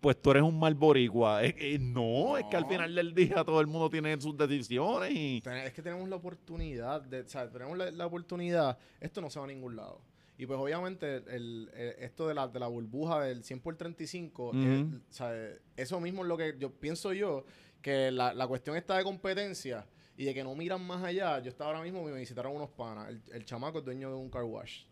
pues 0.00 0.20
tú 0.20 0.30
eres 0.30 0.42
un 0.42 0.58
mal 0.58 0.74
boricua. 0.74 1.42
Eh, 1.44 1.54
eh, 1.58 1.78
no, 1.78 2.36
es 2.36 2.44
que 2.46 2.56
al 2.56 2.66
final 2.66 2.94
del 2.94 3.14
día 3.14 3.44
todo 3.44 3.60
el 3.60 3.66
mundo 3.66 3.88
tiene 3.90 4.18
sus 4.20 4.36
decisiones 4.36 5.10
y... 5.12 5.42
Es 5.64 5.72
que 5.72 5.82
tenemos 5.82 6.08
la 6.08 6.16
oportunidad, 6.16 7.02
de, 7.02 7.20
o 7.20 7.28
sea, 7.28 7.48
tenemos 7.50 7.76
la, 7.76 7.90
la 7.90 8.06
oportunidad, 8.06 8.78
esto 9.00 9.20
no 9.20 9.30
se 9.30 9.38
va 9.38 9.44
a 9.44 9.48
ningún 9.48 9.76
lado. 9.76 10.00
Y 10.38 10.46
pues 10.46 10.58
obviamente 10.58 11.16
el, 11.16 11.28
el- 11.74 11.94
esto 11.98 12.26
de 12.26 12.34
la, 12.34 12.48
de 12.48 12.58
la 12.58 12.66
burbuja 12.68 13.20
del 13.20 13.44
100 13.44 13.60
por 13.60 13.76
35, 13.76 14.48
Ujú. 14.48 14.58
eh, 14.58 14.86
o 15.10 15.12
sea, 15.12 15.32
eso 15.76 16.00
mismo 16.00 16.22
es 16.22 16.28
lo 16.28 16.36
que 16.38 16.54
yo 16.58 16.70
pienso 16.72 17.12
yo, 17.12 17.44
que 17.82 18.10
la, 18.10 18.32
la 18.32 18.46
cuestión 18.46 18.76
está 18.76 18.96
de 18.96 19.04
competencia 19.04 19.86
y 20.16 20.24
de 20.24 20.32
que 20.34 20.42
no 20.44 20.54
miran 20.54 20.82
más 20.86 21.02
allá. 21.04 21.38
Yo 21.40 21.50
estaba 21.50 21.70
ahora 21.70 21.82
mismo, 21.82 22.02
me 22.02 22.12
visitaron 22.12 22.54
unos 22.56 22.70
panas. 22.70 23.08
El, 23.10 23.22
el 23.32 23.44
chamaco 23.44 23.78
es 23.80 23.84
dueño 23.84 24.08
de 24.10 24.16
un 24.16 24.30
car 24.30 24.44
wash. 24.44 24.84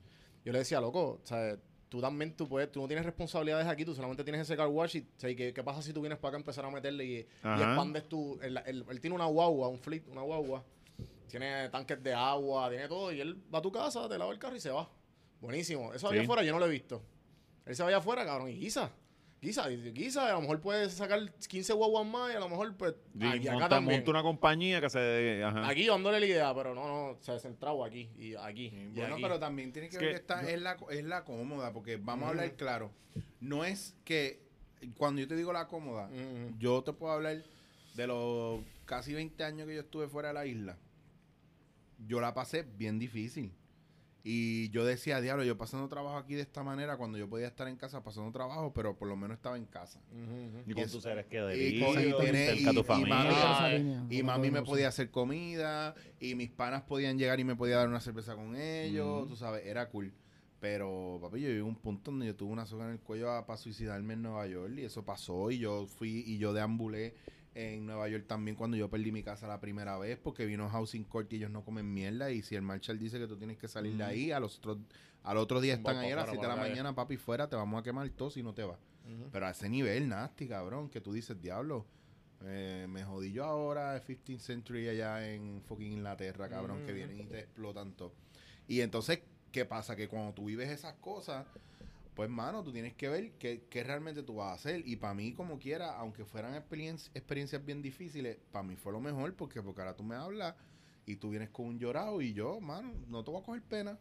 Yo 0.45 0.53
le 0.53 0.59
decía, 0.61 0.81
loco, 0.81 1.21
o 1.23 1.27
sea, 1.27 1.57
tú 1.89 2.01
también, 2.01 2.35
tú, 2.37 2.49
puedes, 2.49 2.71
tú 2.71 2.81
no 2.81 2.87
tienes 2.89 3.05
responsabilidades 3.05 3.67
aquí, 3.67 3.85
tú 3.85 3.95
solamente 3.95 4.23
tienes 4.25 4.43
ese 4.43 4.57
car 4.57 4.69
wash. 4.69 4.97
Y, 4.97 5.01
o 5.01 5.21
sea, 5.21 5.31
¿y 5.31 5.37
¿qué, 5.37 5.53
qué 5.55 5.63
pasa 5.65 5.81
si 5.83 5.93
tú 5.93 6.01
vienes 6.01 6.19
para 6.19 6.31
acá 6.31 6.37
a 6.37 6.41
empezar 6.41 6.65
a 6.65 6.71
meterle 6.71 7.05
y, 7.05 7.17
expandes 7.43 8.09
tu... 8.09 8.39
Él, 8.43 8.61
él- 8.67 8.85
él 8.89 9.01
tiene 9.01 9.17
una 9.17 9.27
guagua, 9.27 9.69
un 9.69 9.79
fleet, 9.79 10.05
una 10.09 10.23
guagua. 10.23 10.65
Tiene 11.29 11.69
tanques 11.69 12.03
de 12.03 12.15
agua, 12.15 12.69
tiene 12.71 12.89
todo. 12.89 13.13
Y 13.13 13.21
él 13.21 13.37
va 13.53 13.59
a 13.59 13.63
tu 13.63 13.71
casa, 13.73 14.09
te 14.09 14.17
lava 14.19 14.33
el 14.33 14.39
carro 14.39 14.57
y 14.57 14.61
se 14.61 14.71
va. 14.71 14.89
Buenísimo. 15.41 15.93
Eso 15.93 16.09
allá 16.09 16.21
Sí. 16.21 16.25
afuera 16.25 16.43
yo 16.43 16.53
no 16.53 16.59
lo 16.59 16.67
he 16.67 16.71
visto. 16.71 17.03
Él 17.67 17.77
se 17.77 17.83
va 17.83 17.89
allá 17.91 17.99
afuera, 17.99 18.25
cabrón, 18.25 18.49
y 18.51 18.55
guisa. 18.59 18.91
Guisa, 19.41 19.69
guisa, 19.69 20.29
a 20.29 20.33
lo 20.33 20.41
mejor 20.41 20.61
puede 20.61 20.91
sacar 20.91 21.21
15 21.33 21.73
guaguas 21.73 22.05
más 22.05 22.33
y 22.33 22.37
a 22.37 22.41
lo 22.41 22.49
mejor, 22.49 22.77
pues, 22.77 22.95
Y 23.15 23.25
aquí, 23.25 23.47
acá 23.47 23.53
monta, 23.53 23.69
también. 23.69 24.01
monta 24.01 24.11
una 24.11 24.23
compañía 24.23 24.81
que 24.81 24.91
se... 24.91 25.45
Ajá. 25.45 25.69
Aquí 25.69 25.87
dándole 25.87 26.19
la 26.19 26.27
idea, 26.27 26.55
pero 26.55 26.75
no, 26.75 26.89
no, 26.89 27.19
se 27.21 27.31
ha 27.31 27.39
centrado 27.39 27.85
aquí 27.85 28.11
y 28.19 28.35
aquí. 28.35 28.67
y 28.67 28.89
Bueno, 28.89 29.15
aquí. 29.15 29.23
pero 29.23 29.39
también 29.39 29.73
tiene 29.73 29.89
que 29.89 29.97
Es 29.97 30.01
ver 30.03 30.09
que 30.09 30.15
que 30.17 30.21
esta 30.21 30.51
es, 30.51 30.61
la, 30.61 30.77
es 30.91 31.05
la 31.05 31.25
cómoda, 31.25 31.73
porque 31.73 31.99
vamos 31.99 32.27
a 32.27 32.31
hablar 32.31 32.53
claro. 32.57 32.91
No 33.41 33.65
es 33.65 33.95
que, 34.05 34.43
cuando 34.97 35.21
yo 35.21 35.29
te 35.29 35.37
digo 35.37 35.53
la 35.53 35.69
cómoda, 35.69 36.11
yo 36.59 36.83
te 36.83 36.93
puedo 36.93 37.13
hablar 37.13 37.37
de 37.95 38.07
los 38.09 38.61
casi 38.87 39.15
20 39.15 39.45
años 39.45 39.69
que 39.69 39.75
yo 39.77 39.81
estuve 39.83 40.09
fuera 40.09 40.29
de 40.29 40.35
la 40.35 40.47
isla. 40.47 40.79
Yo 42.09 42.21
la 42.21 42.35
pasé 42.35 42.63
bien 42.63 42.99
difícil. 42.99 43.53
Y 44.31 44.69
yo 44.69 44.85
decía, 44.85 45.23
diablo, 45.23 45.43
yo 45.43 45.57
pasando 45.57 45.89
trabajo 45.89 46.19
aquí 46.19 46.35
de 46.35 46.43
esta 46.43 46.63
manera, 46.63 46.99
cuando 46.99 47.17
yo 47.17 47.27
podía 47.31 47.47
estar 47.47 47.67
en 47.67 47.77
casa 47.77 48.05
pasando 48.05 48.31
trabajo, 48.31 48.75
pero 48.75 48.95
por 48.95 49.09
lo 49.09 49.17
menos 49.17 49.39
estaba 49.39 49.57
en 49.57 49.65
casa. 49.65 50.01
Y 50.67 50.75
con 50.75 50.87
tus 50.91 51.03
seres 51.03 51.25
Y, 51.25 51.31
queridos, 51.31 51.95
con- 51.95 52.03
y 52.03 52.27
cerca 52.37 52.55
y- 52.61 52.67
a 52.67 52.73
tu 52.75 52.81
y 52.81 52.83
familia. 52.85 53.15
mami, 53.17 54.15
y 54.15 54.23
mami 54.23 54.39
puede 54.51 54.51
me 54.61 54.63
podía 54.67 54.89
hacer 54.89 55.11
comida, 55.11 55.95
y 56.21 56.35
mis 56.35 56.51
panas 56.51 56.83
podían 56.83 57.17
llegar 57.17 57.41
y 57.41 57.45
me 57.45 57.57
podía 57.57 57.77
dar 57.79 57.89
una 57.89 58.01
cerveza 58.01 58.35
con 58.37 58.55
ellos, 58.55 59.21
Ujú. 59.23 59.29
tú 59.29 59.37
sabes, 59.37 59.65
era 59.65 59.89
cool. 59.89 60.13
Pero, 60.61 61.19
papi, 61.23 61.41
yo 61.41 61.49
llegué 61.49 61.61
a 61.61 61.65
un 61.65 61.77
punto 61.77 62.11
donde 62.11 62.27
yo 62.27 62.37
tuve 62.37 62.53
una 62.53 62.67
soga 62.67 62.85
en 62.85 62.91
el 62.93 63.01
cuello 63.01 63.29
para 63.47 63.57
suicidarme 63.57 64.13
en 64.13 64.23
Nueva 64.23 64.47
York 64.47 64.75
y 64.77 64.83
eso 64.83 65.05
pasó 65.07 65.51
y 65.51 65.59
yo 65.59 65.87
fui 65.87 66.23
y 66.27 66.37
yo 66.37 66.53
deambulé 66.53 67.15
en 67.59 67.87
Nueva 67.87 68.09
York 68.09 68.27
también 68.29 68.57
cuando 68.57 68.77
yo 68.77 68.89
perdí 68.89 69.11
mi 69.11 69.25
casa 69.25 69.49
la 69.49 69.59
primera 69.59 69.99
vez 69.99 70.17
porque 70.17 70.47
vino 70.47 70.69
Housing 70.69 71.03
Court 71.03 71.33
y 71.33 71.37
ellos 71.37 71.51
no 71.51 71.65
comen 71.65 71.93
mierda 71.93 72.31
y 72.31 72.43
si 72.43 72.55
el 72.55 72.63
Marshall 72.63 73.01
dice 73.01 73.19
que 73.19 73.27
tú 73.27 73.37
tienes 73.37 73.59
que 73.59 73.67
salir 73.67 73.97
de 73.97 74.05
ahí, 74.05 74.31
a 74.31 74.39
los 74.39 74.59
otros, 74.59 74.79
al 75.25 75.39
otro 75.39 75.61
día 75.61 75.75
están 75.75 75.97
ahí 75.97 76.13
a 76.13 76.17
las 76.17 76.27
fuera, 76.27 76.41
7 76.41 76.47
de 76.47 76.57
la 76.57 76.69
mañana, 76.69 76.95
papi, 76.95 77.17
fuera, 77.17 77.49
te 77.49 77.57
vamos 77.57 77.81
a 77.81 77.83
quemar 77.83 78.09
todo 78.11 78.31
si 78.31 78.45
no 78.45 78.55
te 78.55 78.63
vas. 78.63 78.79
Pero 79.33 79.47
a 79.47 79.51
ese 79.51 79.69
nivel 79.71 80.09
nasty, 80.09 80.47
cabrón, 80.47 80.91
que 80.91 81.01
tú 81.01 81.13
dices, 81.13 81.41
diablo, 81.41 81.87
eh, 82.45 82.87
me 82.89 83.03
jodí 83.05 83.33
yo 83.33 83.45
ahora, 83.45 84.01
15th 84.05 84.39
century 84.39 84.89
allá 84.89 85.29
en 85.29 85.63
fucking 85.63 85.93
Inglaterra, 85.93 86.49
cabrón, 86.49 86.85
que 86.85 86.93
vienen 86.93 87.19
y 87.19 87.25
te 87.25 87.41
explotan 87.41 87.93
todo. 87.93 88.13
Y 88.69 88.83
entonces, 88.83 89.21
¿qué 89.51 89.65
pasa? 89.65 89.97
Que 89.97 90.09
cuando 90.09 90.35
tú 90.35 90.45
vives 90.45 90.69
esas 90.69 90.93
cosas, 90.95 91.47
pues, 92.19 92.29
mano, 92.29 92.65
tú 92.65 92.73
tienes 92.73 92.95
que 92.95 93.09
ver 93.09 93.31
qué, 93.39 93.63
qué 93.71 93.85
realmente 93.85 94.25
tú 94.25 94.35
vas 94.35 94.49
a 94.49 94.55
hacer. 94.55 94.83
Y 94.85 94.97
para 94.97 95.15
mí, 95.15 95.35
como 95.35 95.61
quiera, 95.61 95.97
aunque 95.97 96.25
fueran 96.25 96.53
experien- 96.57 96.99
experiencias 97.15 97.65
bien 97.65 97.81
difíciles, 97.81 98.39
para 98.51 98.65
mí 98.65 98.75
fue 98.75 98.91
lo 98.91 98.99
mejor, 98.99 99.37
porque, 99.37 99.63
porque 99.63 99.83
ahora 99.83 99.95
tú 99.95 100.03
me 100.03 100.17
hablas 100.17 100.57
y 101.07 101.15
tú 101.15 101.31
vienes 101.31 101.51
con 101.51 101.67
un 101.67 101.79
llorado 101.79 102.21
y 102.21 102.33
yo, 102.33 102.59
mano, 102.61 102.93
no 103.07 103.23
te 103.23 103.31
voy 103.31 103.41
a 103.41 103.45
coger 103.45 103.63
pena. 103.63 104.01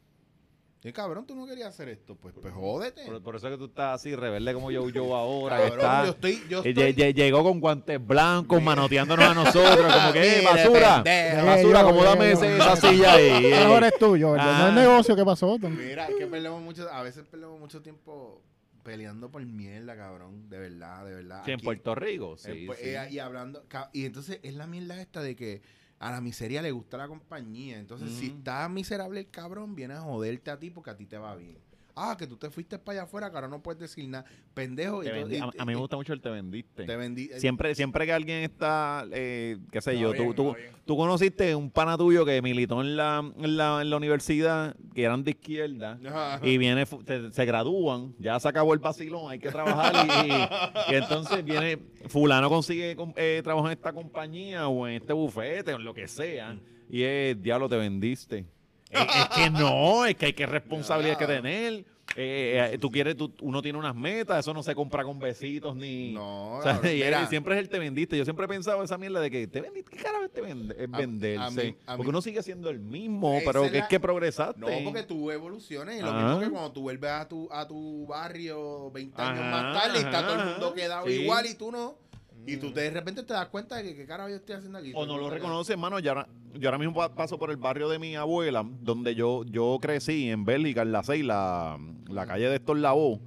Y 0.83 0.91
cabrón, 0.93 1.25
tú 1.25 1.35
no 1.35 1.45
querías 1.45 1.69
hacer 1.69 1.89
esto, 1.89 2.15
pues, 2.15 2.33
pues 2.39 2.53
jódete. 2.53 3.03
Por, 3.05 3.21
por 3.21 3.35
eso 3.35 3.47
es 3.47 3.53
que 3.53 3.57
tú 3.57 3.65
estás 3.65 3.95
así, 3.95 4.15
rebelde 4.15 4.53
como 4.53 4.71
yo, 4.71 4.87
yo 4.89 5.15
ahora. 5.15 5.57
que 5.57 5.63
Cabrón, 5.71 5.79
está- 5.79 6.05
yo 6.05 6.11
estoy, 6.11 6.43
yo 6.49 6.57
Eh, 6.63 6.69
estoy, 6.69 6.83
lle- 6.83 6.95
lle- 6.95 7.13
Llegó 7.15 7.43
con 7.43 7.59
guantes 7.59 8.05
blancos, 8.07 8.61
manoteándonos 8.61 9.25
a 9.25 9.33
nosotros, 9.33 9.91
como 9.93 10.13
que, 10.13 10.39
eh, 10.39 10.43
basura, 10.45 11.03
pendejo. 11.03 11.45
basura, 11.45 11.81
Eh, 11.81 12.29
eh, 12.29 12.31
ese- 12.31 12.47
yo. 12.47 12.55
esa 12.63 12.75
silla 12.75 13.13
ahí. 13.13 13.45
eh. 13.47 13.59
Mejor 13.59 13.83
es 13.83 13.97
tuyo, 13.99 14.31
¿verdad? 14.31 14.59
No 14.59 14.65
Ah. 14.65 14.69
es 14.69 14.75
negocio, 14.75 15.15
¿qué 15.15 15.25
pasó? 15.25 15.57
Mira, 15.59 16.07
es 16.07 16.15
que 16.15 16.27
perdemos 16.27 16.61
mucho, 16.61 16.87
a 16.89 17.01
veces 17.03 17.25
perdemos 17.29 17.59
mucho 17.59 17.81
tiempo 17.81 18.41
peleando 18.83 19.29
por 19.29 19.43
mierda, 19.45 19.97
cabrón. 19.97 20.47
De 20.49 20.59
verdad, 20.59 21.05
de 21.05 21.15
verdad. 21.15 21.41
Sí, 21.43 21.51
en 21.51 21.59
Puerto 21.59 21.95
Rico, 21.95 22.35
eh, 22.35 22.37
sí, 22.37 22.63
pues, 22.67 22.79
sí. 22.79 22.89
eh, 22.89 23.07
y 23.11 23.19
hablando, 23.19 23.65
y 23.91 24.05
entonces 24.05 24.39
es 24.43 24.53
la 24.53 24.67
mierda 24.67 25.01
esta 25.01 25.21
de 25.21 25.35
que 25.35 25.61
a 25.99 26.11
la 26.11 26.21
miseria 26.21 26.61
le 26.61 26.71
gusta 26.71 26.97
la 26.97 27.07
compañía. 27.07 27.79
Entonces, 27.79 28.11
si 28.11 28.27
está 28.27 28.67
miserable 28.69 29.19
el 29.21 29.29
cabrón, 29.29 29.75
viene 29.75 29.95
a 29.95 30.01
joderte 30.01 30.51
a 30.51 30.59
ti 30.59 30.69
porque 30.69 30.91
a 30.91 30.97
ti 30.97 31.05
te 31.05 31.17
va 31.17 31.35
bien. 31.35 31.57
Ah, 31.99 32.15
que 32.17 32.27
tú 32.27 32.37
te 32.37 32.49
fuiste 32.51 32.77
para 32.77 32.99
allá 32.99 33.03
afuera, 33.05 33.29
que 33.31 33.35
ahora 33.37 33.47
no 33.47 33.61
puedes 33.63 33.79
decir 33.81 34.07
nada. 34.07 34.23
Pendejo. 34.53 35.03
Y 35.03 35.07
todo- 35.07 35.31
y- 35.31 35.37
a, 35.37 35.45
a 35.57 35.65
mí 35.65 35.73
me 35.73 35.79
gusta 35.79 35.95
mucho 35.95 36.13
el 36.13 36.21
te 36.21 36.29
vendiste. 36.29 36.83
Te 36.85 36.95
vendí. 36.95 37.29
eh, 37.33 37.39
Siempre, 37.39 37.73
siempre 37.73 38.05
que 38.05 38.13
alguien 38.13 38.43
está, 38.43 39.03
eh, 39.11 39.57
qué 39.71 39.81
sé 39.81 39.97
yo, 39.99 40.11
bien, 40.11 40.27
tú, 40.27 40.33
tú, 40.33 40.55
tú 40.85 40.95
conociste 40.95 41.55
un 41.55 41.71
pana 41.71 41.97
tuyo 41.97 42.23
que 42.23 42.39
militó 42.41 42.81
en 42.81 42.95
la, 42.95 43.19
en 43.39 43.57
la, 43.57 43.81
en 43.81 43.89
la 43.89 43.97
universidad, 43.97 44.75
que 44.93 45.03
eran 45.03 45.23
de 45.23 45.31
izquierda, 45.31 45.99
Ajá. 46.05 46.39
y 46.47 46.57
viene, 46.59 46.85
se 46.85 47.45
gradúan, 47.45 48.13
ya 48.19 48.39
se 48.39 48.47
acabó 48.47 48.73
el 48.73 48.79
vacilón, 48.79 49.31
hay 49.31 49.39
que 49.39 49.49
trabajar, 49.49 49.93
y, 50.05 50.29
y- 50.31 50.93
y 50.93 50.95
entonces 50.97 51.43
viene, 51.43 51.77
fulano 52.07 52.47
consigue 52.49 52.95
eh, 53.15 53.41
trabajo 53.43 53.65
en 53.67 53.73
esta 53.73 53.91
compañía, 53.91 54.67
o 54.67 54.87
en 54.87 54.95
este 54.95 55.13
bufete, 55.13 55.73
o 55.73 55.77
en 55.77 55.83
lo 55.83 55.93
que 55.93 56.07
sea, 56.07 56.57
y 56.89 57.01
es, 57.03 57.41
diablo, 57.41 57.67
te 57.67 57.75
vendiste. 57.77 58.45
Es, 58.91 59.01
es 59.01 59.27
que 59.29 59.49
no, 59.51 60.05
es 60.05 60.15
que 60.15 60.27
hay 60.27 60.33
que 60.33 60.45
responsabilidad 60.45 61.17
que 61.17 61.25
tener. 61.27 61.85
Eh, 62.15 62.71
eh, 62.73 62.77
tú 62.79 62.89
quieres, 62.89 63.17
tú- 63.17 63.33
uno 63.41 63.61
tiene 63.61 63.77
unas 63.77 63.93
metas, 63.93 64.39
eso 64.39 64.53
no 64.53 64.63
se 64.63 64.73
compra 64.73 65.03
con 65.03 65.19
besitos 65.19 65.75
ni... 65.75 66.13
No, 66.13 66.53
O 66.53 66.63
sea, 66.63 66.79
y 66.91 67.01
él 67.01 67.13
siempre 67.27 67.53
es 67.55 67.59
el 67.59 67.69
te 67.69 67.77
vendiste. 67.79 68.17
Yo 68.17 68.23
siempre 68.23 68.45
he 68.45 68.47
pensado 68.47 68.81
esa 68.81 68.97
mierda 68.97 69.19
de 69.19 69.29
que 69.29 69.45
te 69.45 69.59
vendiste. 69.61 69.91
¿Qué 69.95 70.01
carajo 70.03 70.29
te 70.29 70.41
vende- 70.41 70.73
es 70.79 70.87
A- 70.91 70.97
venderse? 70.97 71.43
a 71.43 71.49
mí- 71.65 71.75
a 71.85 71.95
porque 71.97 72.09
uno 72.09 72.21
sigue 72.21 72.41
siendo 72.41 72.69
el 72.69 72.79
mismo, 72.79 73.39
pero 73.45 73.65
es 73.65 73.71
que 73.71 73.77
es 73.79 73.83
la- 73.83 73.87
que 73.89 73.99
progresaste. 73.99 74.59
No, 74.59 74.67
porque 74.85 75.03
tú 75.03 75.29
evoluciones. 75.31 75.99
Y 75.99 76.01
lo 76.01 76.07
Ajá. 76.09 76.23
mismo 76.23 76.39
que 76.39 76.49
cuando 76.49 76.71
tú 76.71 76.81
vuelves 76.81 77.11
a 77.11 77.27
tu, 77.27 77.49
a 77.51 77.67
tu 77.67 78.07
barrio 78.07 78.89
20 78.91 79.21
años 79.21 79.39
Ajá, 79.41 79.51
más 79.51 79.83
tarde 79.83 79.99
está 79.99 80.25
todo 80.25 80.39
el 80.41 80.45
mundo 80.45 80.73
quedado 80.73 81.05
sí. 81.07 81.11
igual 81.11 81.45
y 81.45 81.53
tú 81.55 81.71
no. 81.71 81.97
Y 82.47 82.57
tú 82.57 82.71
de 82.73 82.89
repente 82.89 83.23
te 83.23 83.33
das 83.33 83.47
cuenta 83.49 83.75
de 83.75 83.83
que 83.83 83.95
qué 83.95 84.05
carajo 84.07 84.29
yo 84.29 84.35
estoy 84.37 84.55
haciendo 84.55 84.77
aquí. 84.79 84.91
O 84.95 85.05
no 85.05 85.17
lo 85.17 85.29
reconoces, 85.29 85.71
hermano. 85.71 85.99
Yo 85.99 86.11
ahora, 86.11 86.27
yo 86.53 86.69
ahora 86.69 86.77
mismo 86.77 86.93
pa- 86.95 87.13
paso 87.13 87.37
por 87.37 87.51
el 87.51 87.57
barrio 87.57 87.89
de 87.89 87.99
mi 87.99 88.15
abuela, 88.15 88.65
donde 88.81 89.13
yo, 89.15 89.43
yo 89.45 89.77
crecí, 89.81 90.29
en 90.29 90.45
Bélgica, 90.45 90.81
en 90.81 90.91
la 90.93 91.03
6, 91.03 91.25
la, 91.25 91.77
la 92.09 92.25
calle 92.25 92.47
de 92.49 92.55
Héctor 92.55 92.77
Lavoe. 92.77 93.19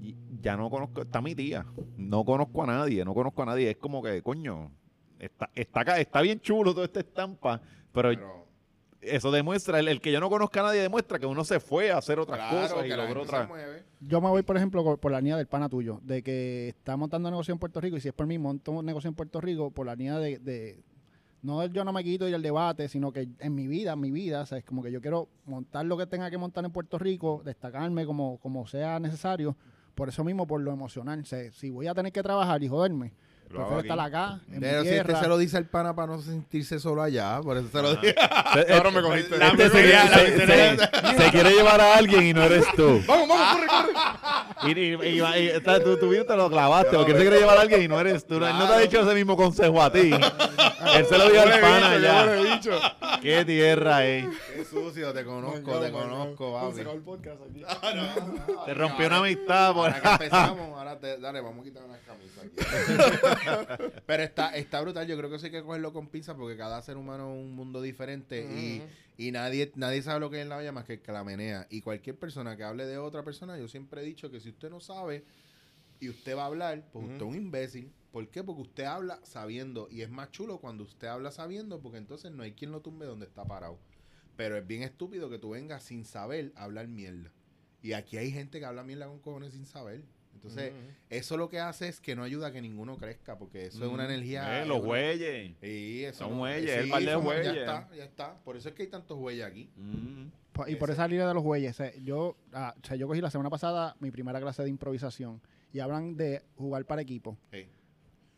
Y 0.00 0.14
ya 0.40 0.56
no 0.56 0.70
conozco, 0.70 1.02
está 1.02 1.20
mi 1.20 1.34
tía. 1.34 1.66
No 1.96 2.24
conozco 2.24 2.62
a 2.62 2.66
nadie, 2.66 3.04
no 3.04 3.12
conozco 3.14 3.42
a 3.42 3.46
nadie. 3.46 3.70
Es 3.70 3.76
como 3.76 4.00
que, 4.02 4.22
coño, 4.22 4.70
está, 5.18 5.50
está, 5.54 5.80
acá, 5.80 5.98
está 6.00 6.20
bien 6.22 6.40
chulo 6.40 6.72
toda 6.72 6.86
esta 6.86 7.00
estampa, 7.00 7.60
pero, 7.92 8.10
Pero, 8.10 8.46
eso 9.00 9.30
demuestra, 9.30 9.78
el, 9.78 9.88
el 9.88 10.00
que 10.00 10.12
yo 10.12 10.20
no 10.20 10.28
conozca 10.28 10.60
a 10.60 10.64
nadie 10.64 10.80
demuestra 10.82 11.18
que 11.18 11.26
uno 11.26 11.44
se 11.44 11.58
fue 11.60 11.90
a 11.90 11.98
hacer 11.98 12.18
otras 12.18 12.38
claro, 12.38 12.68
cosas 12.68 12.82
que 12.82 12.88
y 12.88 12.96
logró 12.96 13.22
otras. 13.22 13.48
Yo 14.00 14.20
me 14.20 14.28
voy, 14.28 14.42
por 14.42 14.56
ejemplo, 14.56 14.96
por 14.96 15.10
la 15.12 15.20
línea 15.20 15.36
del 15.36 15.46
pana 15.46 15.68
tuyo, 15.68 16.00
de 16.02 16.22
que 16.22 16.68
está 16.68 16.96
montando 16.96 17.30
negocio 17.30 17.52
en 17.52 17.58
Puerto 17.58 17.80
Rico 17.80 17.96
y 17.96 18.00
si 18.00 18.08
es 18.08 18.14
por 18.14 18.26
mí, 18.26 18.38
monto 18.38 18.72
un 18.72 18.84
negocio 18.84 19.08
en 19.08 19.14
Puerto 19.14 19.40
Rico 19.40 19.70
por 19.70 19.86
la 19.86 19.94
línea 19.94 20.18
de, 20.18 20.38
de- 20.38 20.82
no 21.42 21.60
del 21.60 21.72
yo 21.72 21.84
no 21.84 21.92
me 21.94 22.04
quito 22.04 22.28
y 22.28 22.34
el 22.34 22.42
debate, 22.42 22.86
sino 22.88 23.12
que 23.12 23.26
en 23.38 23.54
mi 23.54 23.66
vida, 23.66 23.92
en 23.94 24.00
mi 24.00 24.10
vida, 24.10 24.42
o 24.42 24.46
sea, 24.46 24.58
es 24.58 24.64
como 24.64 24.82
que 24.82 24.92
yo 24.92 25.00
quiero 25.00 25.28
montar 25.46 25.86
lo 25.86 25.96
que 25.96 26.06
tenga 26.06 26.28
que 26.30 26.36
montar 26.36 26.62
en 26.66 26.70
Puerto 26.70 26.98
Rico, 26.98 27.40
destacarme 27.44 28.04
como, 28.04 28.36
como 28.38 28.66
sea 28.66 29.00
necesario, 29.00 29.56
por 29.94 30.10
eso 30.10 30.22
mismo, 30.24 30.46
por 30.46 30.60
lo 30.60 30.70
emocional. 30.70 31.20
O 31.20 31.24
sea, 31.24 31.50
si 31.52 31.70
voy 31.70 31.86
a 31.86 31.94
tener 31.94 32.12
que 32.12 32.22
trabajar 32.22 32.62
y 32.62 32.68
joderme, 32.68 33.14
prefiero 33.50 33.80
estar 33.80 34.00
acá, 34.00 34.40
en 34.52 34.60
Pero 34.60 34.78
mi 34.82 34.88
si 34.88 34.94
este 34.94 35.04
tierra. 35.04 35.20
se 35.22 35.28
lo 35.28 35.38
dice 35.38 35.56
al 35.56 35.66
pana 35.66 35.94
para 35.94 36.12
no 36.12 36.22
sentirse 36.22 36.78
solo 36.78 37.02
allá, 37.02 37.40
por 37.42 37.56
eso 37.56 37.68
se 37.70 37.82
lo 37.82 37.94
dice. 37.96 38.14
Ahora 38.72 38.90
me 38.90 39.02
cogiste. 39.02 39.34
Este 39.44 39.70
se, 39.70 39.90
se- 39.90 40.46
se- 40.46 41.16
se 41.24 41.30
quiere 41.30 41.50
llevar 41.50 41.80
a 41.80 41.96
alguien 41.96 42.22
y 42.26 42.32
no 42.32 42.42
eres 42.42 42.64
tú. 42.76 43.02
vamos, 43.08 43.28
vamos, 43.28 43.52
corre, 43.54 43.66
corre. 43.66 43.90
Y, 44.62 44.72
y- 44.78 44.94
y- 44.94 45.22
y- 45.22 45.48
está- 45.48 45.82
tú, 45.82 45.96
tú 45.96 46.06
mismo 46.06 46.24
te 46.26 46.36
lo 46.36 46.50
clavaste, 46.50 46.94
porque 46.94 47.12
él 47.12 47.16
se 47.18 47.22
quiere 47.24 47.38
llevar 47.40 47.56
a 47.58 47.62
alguien 47.62 47.82
y 47.82 47.88
no 47.88 47.98
eres 47.98 48.26
tú. 48.26 48.34
Él 48.34 48.40
no 48.58 48.66
te 48.68 48.74
ha 48.74 48.78
dicho 48.78 49.00
ese 49.00 49.14
mismo 49.14 49.34
consejo 49.36 49.82
a 49.82 49.90
ti. 49.90 50.10
Él 50.10 51.06
se 51.06 51.16
lo 51.18 51.30
dijo 51.30 51.42
al 51.42 51.60
pana 51.60 51.98
ya. 51.98 52.60
Qué 53.22 53.44
tierra, 53.46 54.06
eh. 54.06 54.28
Qué 54.54 54.64
sucio, 54.66 55.12
te 55.14 55.24
conozco, 55.24 55.80
te 55.80 55.90
conozco, 55.90 56.52
papi. 56.52 56.82
Podcast 57.04 57.38
aquí. 57.48 57.64
Te 58.66 58.74
rompió 58.74 59.06
una 59.06 59.16
amistad 59.18 59.72
por 59.72 59.86
Ahora 59.90 60.00
que 60.02 60.08
empezamos, 60.24 60.78
ahora 60.78 60.98
te, 60.98 61.18
dale, 61.18 61.40
vamos 61.40 61.60
a 61.60 61.64
quitar 61.64 61.82
unas 61.84 61.98
camisas 62.00 62.44
aquí. 62.44 63.39
Pero 64.06 64.22
está, 64.22 64.56
está 64.56 64.80
brutal, 64.80 65.06
yo 65.06 65.16
creo 65.16 65.30
que 65.30 65.36
eso 65.36 65.46
hay 65.46 65.52
que 65.52 65.62
cogerlo 65.62 65.92
con 65.92 66.08
pinzas 66.08 66.36
porque 66.36 66.56
cada 66.56 66.80
ser 66.82 66.96
humano 66.96 67.34
es 67.34 67.40
un 67.40 67.54
mundo 67.54 67.82
diferente 67.82 68.42
y, 68.42 68.82
y 69.16 69.32
nadie, 69.32 69.72
nadie 69.74 70.02
sabe 70.02 70.20
lo 70.20 70.30
que 70.30 70.40
es 70.42 70.46
la 70.46 70.56
olla 70.56 70.72
más 70.72 70.84
que 70.84 70.94
el 70.94 71.00
que 71.00 71.12
la 71.12 71.24
menea. 71.24 71.66
Y 71.70 71.80
cualquier 71.80 72.18
persona 72.18 72.56
que 72.56 72.64
hable 72.64 72.86
de 72.86 72.98
otra 72.98 73.22
persona, 73.22 73.58
yo 73.58 73.68
siempre 73.68 74.02
he 74.02 74.04
dicho 74.04 74.30
que 74.30 74.40
si 74.40 74.50
usted 74.50 74.70
no 74.70 74.80
sabe 74.80 75.24
y 76.00 76.08
usted 76.08 76.36
va 76.36 76.42
a 76.42 76.46
hablar, 76.46 76.84
pues 76.92 77.04
usted 77.04 77.16
es 77.16 77.22
un 77.22 77.36
imbécil. 77.36 77.92
¿Por 78.10 78.28
qué? 78.28 78.42
Porque 78.42 78.62
usted 78.62 78.84
habla 78.84 79.20
sabiendo 79.22 79.88
y 79.90 80.02
es 80.02 80.10
más 80.10 80.30
chulo 80.30 80.58
cuando 80.58 80.82
usted 80.84 81.06
habla 81.06 81.30
sabiendo 81.30 81.80
porque 81.80 81.98
entonces 81.98 82.32
no 82.32 82.42
hay 82.42 82.52
quien 82.52 82.72
lo 82.72 82.80
tumbe 82.80 83.06
donde 83.06 83.26
está 83.26 83.44
parado. 83.44 83.78
Pero 84.36 84.56
es 84.56 84.66
bien 84.66 84.82
estúpido 84.82 85.30
que 85.30 85.38
tú 85.38 85.50
vengas 85.50 85.84
sin 85.84 86.04
saber 86.04 86.52
a 86.56 86.64
hablar 86.64 86.88
mierda. 86.88 87.30
Y 87.82 87.92
aquí 87.92 88.16
hay 88.16 88.30
gente 88.30 88.58
que 88.58 88.66
habla 88.66 88.82
mierda 88.82 89.06
con 89.06 89.20
cojones 89.20 89.52
sin 89.52 89.66
saber. 89.66 90.02
Entonces, 90.34 90.72
eso 91.10 91.36
lo 91.36 91.48
que 91.50 91.58
hace 91.60 91.88
es 91.88 92.00
que 92.00 92.16
no 92.16 92.22
ayuda 92.22 92.46
a 92.48 92.52
que 92.52 92.62
ninguno 92.62 92.96
crezca, 92.96 93.36
porque 93.38 93.66
eso 93.66 93.84
es 93.84 93.90
una 93.92 94.06
energía. 94.06 94.62
Eh, 94.62 94.66
los 94.66 94.80
güeyes. 94.82 95.54
Sí, 95.60 96.04
eso 96.04 96.20
Son 96.20 96.30
no- 96.32 96.38
güeyes, 96.38 96.70
sí, 96.72 96.78
el 96.84 96.88
par 96.90 97.02
de 97.02 97.14
güeyes. 97.16 97.44
Ya 97.44 97.52
está, 97.60 97.88
ya 97.94 98.04
está. 98.04 98.38
Por 98.42 98.56
eso 98.56 98.68
es 98.70 98.74
que 98.74 98.84
hay 98.84 98.88
tantos 98.88 99.18
güeyes 99.18 99.44
aquí. 99.44 99.68
Mm. 99.76 100.28
Y 100.66 100.76
por 100.76 100.90
esa 100.90 101.06
línea 101.08 101.26
de 101.28 101.34
los 101.34 101.42
güeyes, 101.42 101.78
eh, 101.80 101.94
yo, 102.02 102.36
ah, 102.52 102.74
o 102.82 102.86
sea, 102.86 102.96
yo 102.96 103.06
cogí 103.06 103.20
la 103.20 103.30
semana 103.30 103.50
pasada 103.50 103.96
mi 104.00 104.10
primera 104.10 104.40
clase 104.40 104.62
de 104.62 104.68
improvisación 104.68 105.40
y 105.72 105.80
hablan 105.80 106.16
de 106.16 106.42
jugar 106.56 106.84
para 106.84 107.00
equipo 107.02 107.36
Sí. 107.50 107.66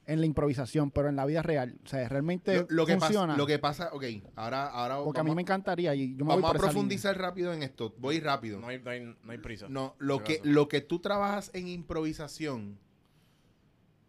En 0.06 0.20
la 0.20 0.26
improvisación, 0.26 0.90
pero 0.90 1.08
en 1.08 1.16
la 1.16 1.24
vida 1.26 1.42
real. 1.42 1.78
O 1.84 1.88
sea, 1.88 2.08
realmente 2.08 2.56
Lo, 2.56 2.66
lo 2.68 2.86
que 2.86 2.98
funciona. 2.98 3.28
pasa, 3.28 3.38
lo 3.38 3.46
que 3.46 3.58
pasa, 3.58 3.90
ok, 3.92 4.04
ahora, 4.34 4.66
ahora 4.68 5.02
porque 5.02 5.20
a 5.20 5.24
mí 5.24 5.34
me 5.34 5.42
encantaría 5.42 5.94
y 5.94 6.16
yo 6.16 6.24
me 6.24 6.34
voy 6.34 6.42
vamos 6.42 6.52
por 6.52 6.56
a 6.56 6.60
profundizar 6.60 7.16
rápido 7.18 7.52
en 7.52 7.62
esto. 7.62 7.94
Voy 7.98 8.20
rápido. 8.20 8.60
No 8.60 8.68
hay, 8.68 8.80
no 8.80 8.90
hay, 8.90 9.00
no 9.00 9.32
hay 9.32 9.38
prisa. 9.38 9.68
No, 9.68 9.94
lo 9.98 10.22
que, 10.24 10.40
lo 10.42 10.68
que 10.68 10.80
tú 10.80 10.98
trabajas 10.98 11.50
en 11.54 11.68
improvisación, 11.68 12.78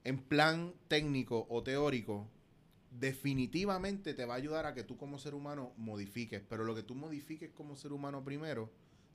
en 0.03 0.17
plan 0.17 0.73
técnico 0.87 1.45
o 1.49 1.61
teórico, 1.63 2.27
definitivamente 2.89 4.13
te 4.13 4.25
va 4.25 4.33
a 4.33 4.37
ayudar 4.37 4.65
a 4.65 4.73
que 4.73 4.83
tú 4.83 4.97
como 4.97 5.19
ser 5.19 5.35
humano 5.35 5.73
modifiques. 5.77 6.41
Pero 6.47 6.63
lo 6.63 6.75
que 6.75 6.83
tú 6.83 6.95
modifiques 6.95 7.51
como 7.51 7.75
ser 7.75 7.93
humano 7.93 8.23
primero, 8.23 8.71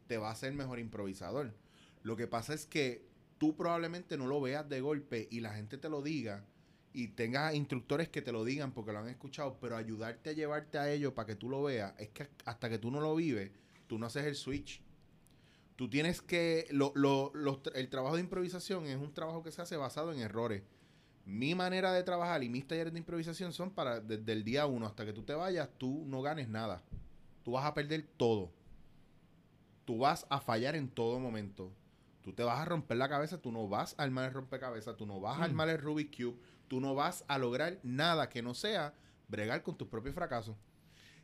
te 0.06 0.16
va 0.16 0.28
a 0.28 0.32
hacer 0.32 0.52
mejor 0.52 0.78
improvisador. 0.78 1.54
Lo 2.02 2.16
que 2.16 2.28
pasa 2.28 2.54
es 2.54 2.66
que 2.66 3.04
tú 3.38 3.56
probablemente 3.56 4.16
no 4.16 4.26
lo 4.26 4.40
veas 4.40 4.68
de 4.68 4.80
golpe 4.80 5.28
y 5.30 5.40
la 5.40 5.52
gente 5.52 5.76
te 5.76 5.88
lo 5.88 6.02
diga 6.02 6.44
y 6.92 7.08
tengas 7.08 7.54
instructores 7.54 8.08
que 8.08 8.22
te 8.22 8.32
lo 8.32 8.44
digan 8.44 8.72
porque 8.72 8.92
lo 8.92 8.98
han 9.00 9.08
escuchado, 9.08 9.58
pero 9.60 9.76
ayudarte 9.76 10.30
a 10.30 10.32
llevarte 10.32 10.78
a 10.78 10.90
ello 10.90 11.14
para 11.14 11.26
que 11.26 11.34
tú 11.36 11.48
lo 11.48 11.62
veas, 11.62 11.92
es 11.98 12.08
que 12.08 12.28
hasta 12.44 12.68
que 12.68 12.78
tú 12.78 12.90
no 12.90 13.00
lo 13.00 13.14
vives, 13.14 13.50
tú 13.86 13.98
no 13.98 14.06
haces 14.06 14.24
el 14.24 14.34
switch. 14.34 14.82
Tú 15.76 15.88
tienes 15.88 16.20
que, 16.20 16.66
lo- 16.70 16.92
lo- 16.94 17.32
tra- 17.62 17.72
el 17.76 17.88
trabajo 17.88 18.16
de 18.16 18.22
improvisación 18.22 18.86
es 18.86 18.96
un 18.96 19.12
trabajo 19.14 19.42
que 19.44 19.52
se 19.52 19.62
hace 19.62 19.76
basado 19.76 20.12
en 20.12 20.18
errores. 20.18 20.62
Mi 21.24 21.54
manera 21.54 21.92
de 21.92 22.02
trabajar 22.02 22.42
y 22.42 22.48
mis 22.48 22.66
talleres 22.66 22.92
de 22.92 22.98
improvisación 22.98 23.52
son 23.52 23.70
para 23.70 24.00
desde 24.00 24.32
el 24.32 24.42
día 24.44 24.66
uno 24.66 24.86
hasta 24.86 25.04
que 25.04 25.12
tú 25.12 25.22
te 25.22 25.34
vayas, 25.34 25.68
tú 25.78 26.04
no 26.06 26.20
ganes 26.22 26.48
nada. 26.48 26.82
Tú 27.44 27.52
vas 27.52 27.64
a 27.66 27.74
perder 27.74 28.08
todo. 28.16 28.50
Tú 29.84 29.98
vas 29.98 30.26
a 30.30 30.40
fallar 30.40 30.74
en 30.74 30.88
todo 30.88 31.18
momento. 31.18 31.72
Tú 32.22 32.32
te 32.32 32.42
vas 32.42 32.58
a 32.60 32.64
romper 32.64 32.96
la 32.98 33.08
cabeza, 33.08 33.40
tú 33.40 33.52
no 33.52 33.68
vas 33.68 33.94
a 33.98 34.02
armar 34.02 34.26
el 34.26 34.34
rompecabezas, 34.34 34.96
tú 34.96 35.06
no 35.06 35.20
vas 35.20 35.38
a 35.38 35.44
armar 35.44 35.68
el 35.68 35.78
Rubik's 35.78 36.16
Cube, 36.16 36.36
tú 36.68 36.80
no 36.80 36.94
vas 36.94 37.24
a 37.28 37.38
lograr 37.38 37.78
nada 37.82 38.28
que 38.28 38.42
no 38.42 38.54
sea 38.54 38.94
bregar 39.28 39.62
con 39.62 39.76
tus 39.76 39.88
propios 39.88 40.14
fracasos. 40.14 40.56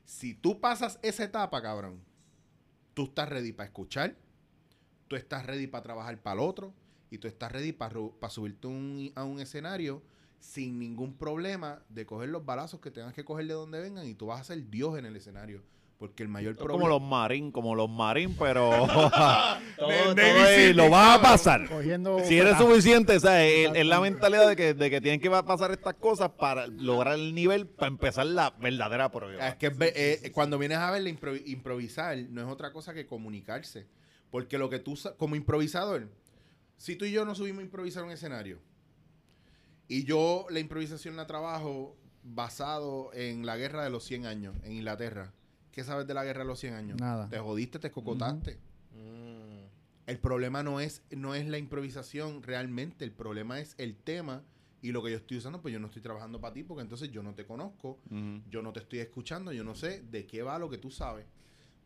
Si 0.05 0.35
tú 0.35 0.61
pasas 0.61 0.99
esa 1.03 1.25
etapa, 1.25 1.63
cabrón, 1.63 2.01
tú 2.93 3.05
estás 3.05 3.29
ready 3.29 3.53
para 3.53 3.67
escuchar, 3.67 4.17
tú 5.09 5.17
estás 5.17 5.47
ready 5.47 5.67
para 5.67 5.83
trabajar 5.83 6.21
para 6.23 6.35
el 6.35 6.49
otro 6.49 6.75
y 7.11 7.19
tú 7.19 7.29
estás 7.29 7.53
ready 7.53 7.73
para, 7.73 7.95
subirte 8.29 8.69
a 9.15 9.25
un 9.25 9.41
escenario 9.41 10.03
sin 10.41 10.79
ningún 10.79 11.17
problema 11.17 11.83
de 11.89 12.05
coger 12.05 12.29
los 12.29 12.45
balazos 12.45 12.81
que 12.81 12.91
tengas 12.91 13.15
que 13.15 13.25
coger 13.25 13.47
de 13.47 13.55
donde 13.55 13.81
vengan 13.81 14.07
y 14.07 14.15
tú 14.15 14.27
vas 14.27 14.43
a 14.43 14.45
ser 14.45 14.69
Dios 14.69 14.99
en 14.99 15.07
el 15.07 15.17
escenario. 15.17 15.63
Porque 15.99 16.23
el 16.25 16.29
mayor 16.29 16.57
Como 16.57 16.67
problema... 16.67 16.89
los 16.91 17.03
marín, 17.03 17.53
como 17.53 17.75
los 17.75 17.89
marín, 17.89 18.35
pero 18.39 18.71
todo, 19.79 20.15
De- 20.15 20.23
todo 20.23 20.49
es- 20.49 20.77
lo 20.77 20.91
vas 20.91 21.19
a 21.19 21.23
pasar. 21.23 21.69
Cogiendo 21.69 22.19
Si 22.25 22.37
eres 22.39 22.59
suficiente, 22.59 23.17
o 23.17 23.21
sea, 23.21 23.45
es, 23.47 23.71
es 23.75 23.87
la 23.87 24.01
mentalidad 24.01 24.49
de 24.49 24.57
que, 24.57 24.75
de 24.75 24.91
que 24.91 25.01
tienen 25.01 25.21
que 25.21 25.31
pasar 25.31 25.71
estas 25.71 25.95
cosas 25.95 26.31
para 26.33 26.67
lograr 26.67 27.15
el 27.15 27.35
nivel, 27.35 27.67
para 27.67 27.89
empezar 27.89 28.27
la 28.27 28.51
verdadera 28.51 29.11
prueba. 29.11 29.49
Es 29.49 29.55
que 29.57 29.73
eh, 29.81 30.31
cuando 30.35 30.59
vienes 30.59 30.79
a 30.79 30.91
ver 30.91 31.03
la 31.03 31.11
improvi- 31.11 31.43
improvisar, 31.47 32.19
no 32.31 32.43
es 32.43 32.49
otra 32.49 32.73
cosa 32.73 32.93
que 32.93 33.07
comunicarse. 33.07 33.87
Porque 34.31 34.59
lo 34.59 34.69
que 34.69 34.81
tú, 34.81 34.99
como 35.17 35.37
improvisador, 35.37 36.09
si 36.77 36.97
tú 36.97 37.05
y 37.05 37.13
yo 37.13 37.25
no 37.25 37.35
subimos 37.37 37.61
a 37.61 37.65
improvisar 37.65 38.03
un 38.03 38.11
escenario, 38.11 38.59
y 39.87 40.05
yo 40.05 40.47
la 40.51 40.59
improvisación 40.61 41.15
la 41.17 41.27
trabajo 41.29 41.97
basado 42.25 43.11
en 43.15 43.47
la 43.47 43.57
guerra 43.57 43.85
de 43.85 43.91
los 43.91 44.03
100 44.05 44.27
años 44.27 44.57
en 44.65 44.73
Inglaterra, 44.73 45.33
¿qué 45.75 45.85
sabes 45.85 46.07
de 46.07 46.15
la 46.15 46.25
guerra 46.25 46.41
de 46.41 46.47
los 46.47 46.59
100 46.61 46.75
años? 46.75 47.01
Nada. 47.01 47.29
Te 47.29 47.39
jodiste, 47.39 47.79
te 47.79 47.91
cocotaste. 47.91 48.59
Mm. 48.93 49.65
El 50.07 50.19
problema 50.19 50.63
no 50.63 50.81
es, 50.81 51.03
no 51.11 51.35
es 51.35 51.47
la 51.47 51.59
improvisación 51.59 52.43
realmente, 52.43 53.05
el 53.05 53.13
problema 53.13 53.59
es 53.61 53.75
el 53.79 53.97
tema 53.97 54.43
y 54.83 54.93
lo 54.93 55.03
que 55.03 55.11
yo 55.11 55.17
estoy 55.17 55.39
usando, 55.39 55.63
pues 55.63 55.73
yo 55.73 55.81
no 55.81 55.87
estoy 55.87 56.03
trabajando 56.03 56.41
para 56.41 56.53
ti 56.53 56.63
porque 56.63 56.83
entonces 56.83 57.11
yo 57.11 57.23
no 57.23 57.35
te 57.35 57.47
conozco, 57.47 57.99
yo 58.51 58.61
no 58.63 58.73
te 58.73 58.81
estoy 58.81 58.99
escuchando, 58.99 59.51
yo 59.53 59.65
no 59.65 59.75
sé 59.75 60.03
de 60.03 60.27
qué 60.27 60.43
va 60.43 60.59
lo 60.59 60.69
que 60.69 60.77
tú 60.79 60.91
sabes. 60.91 61.25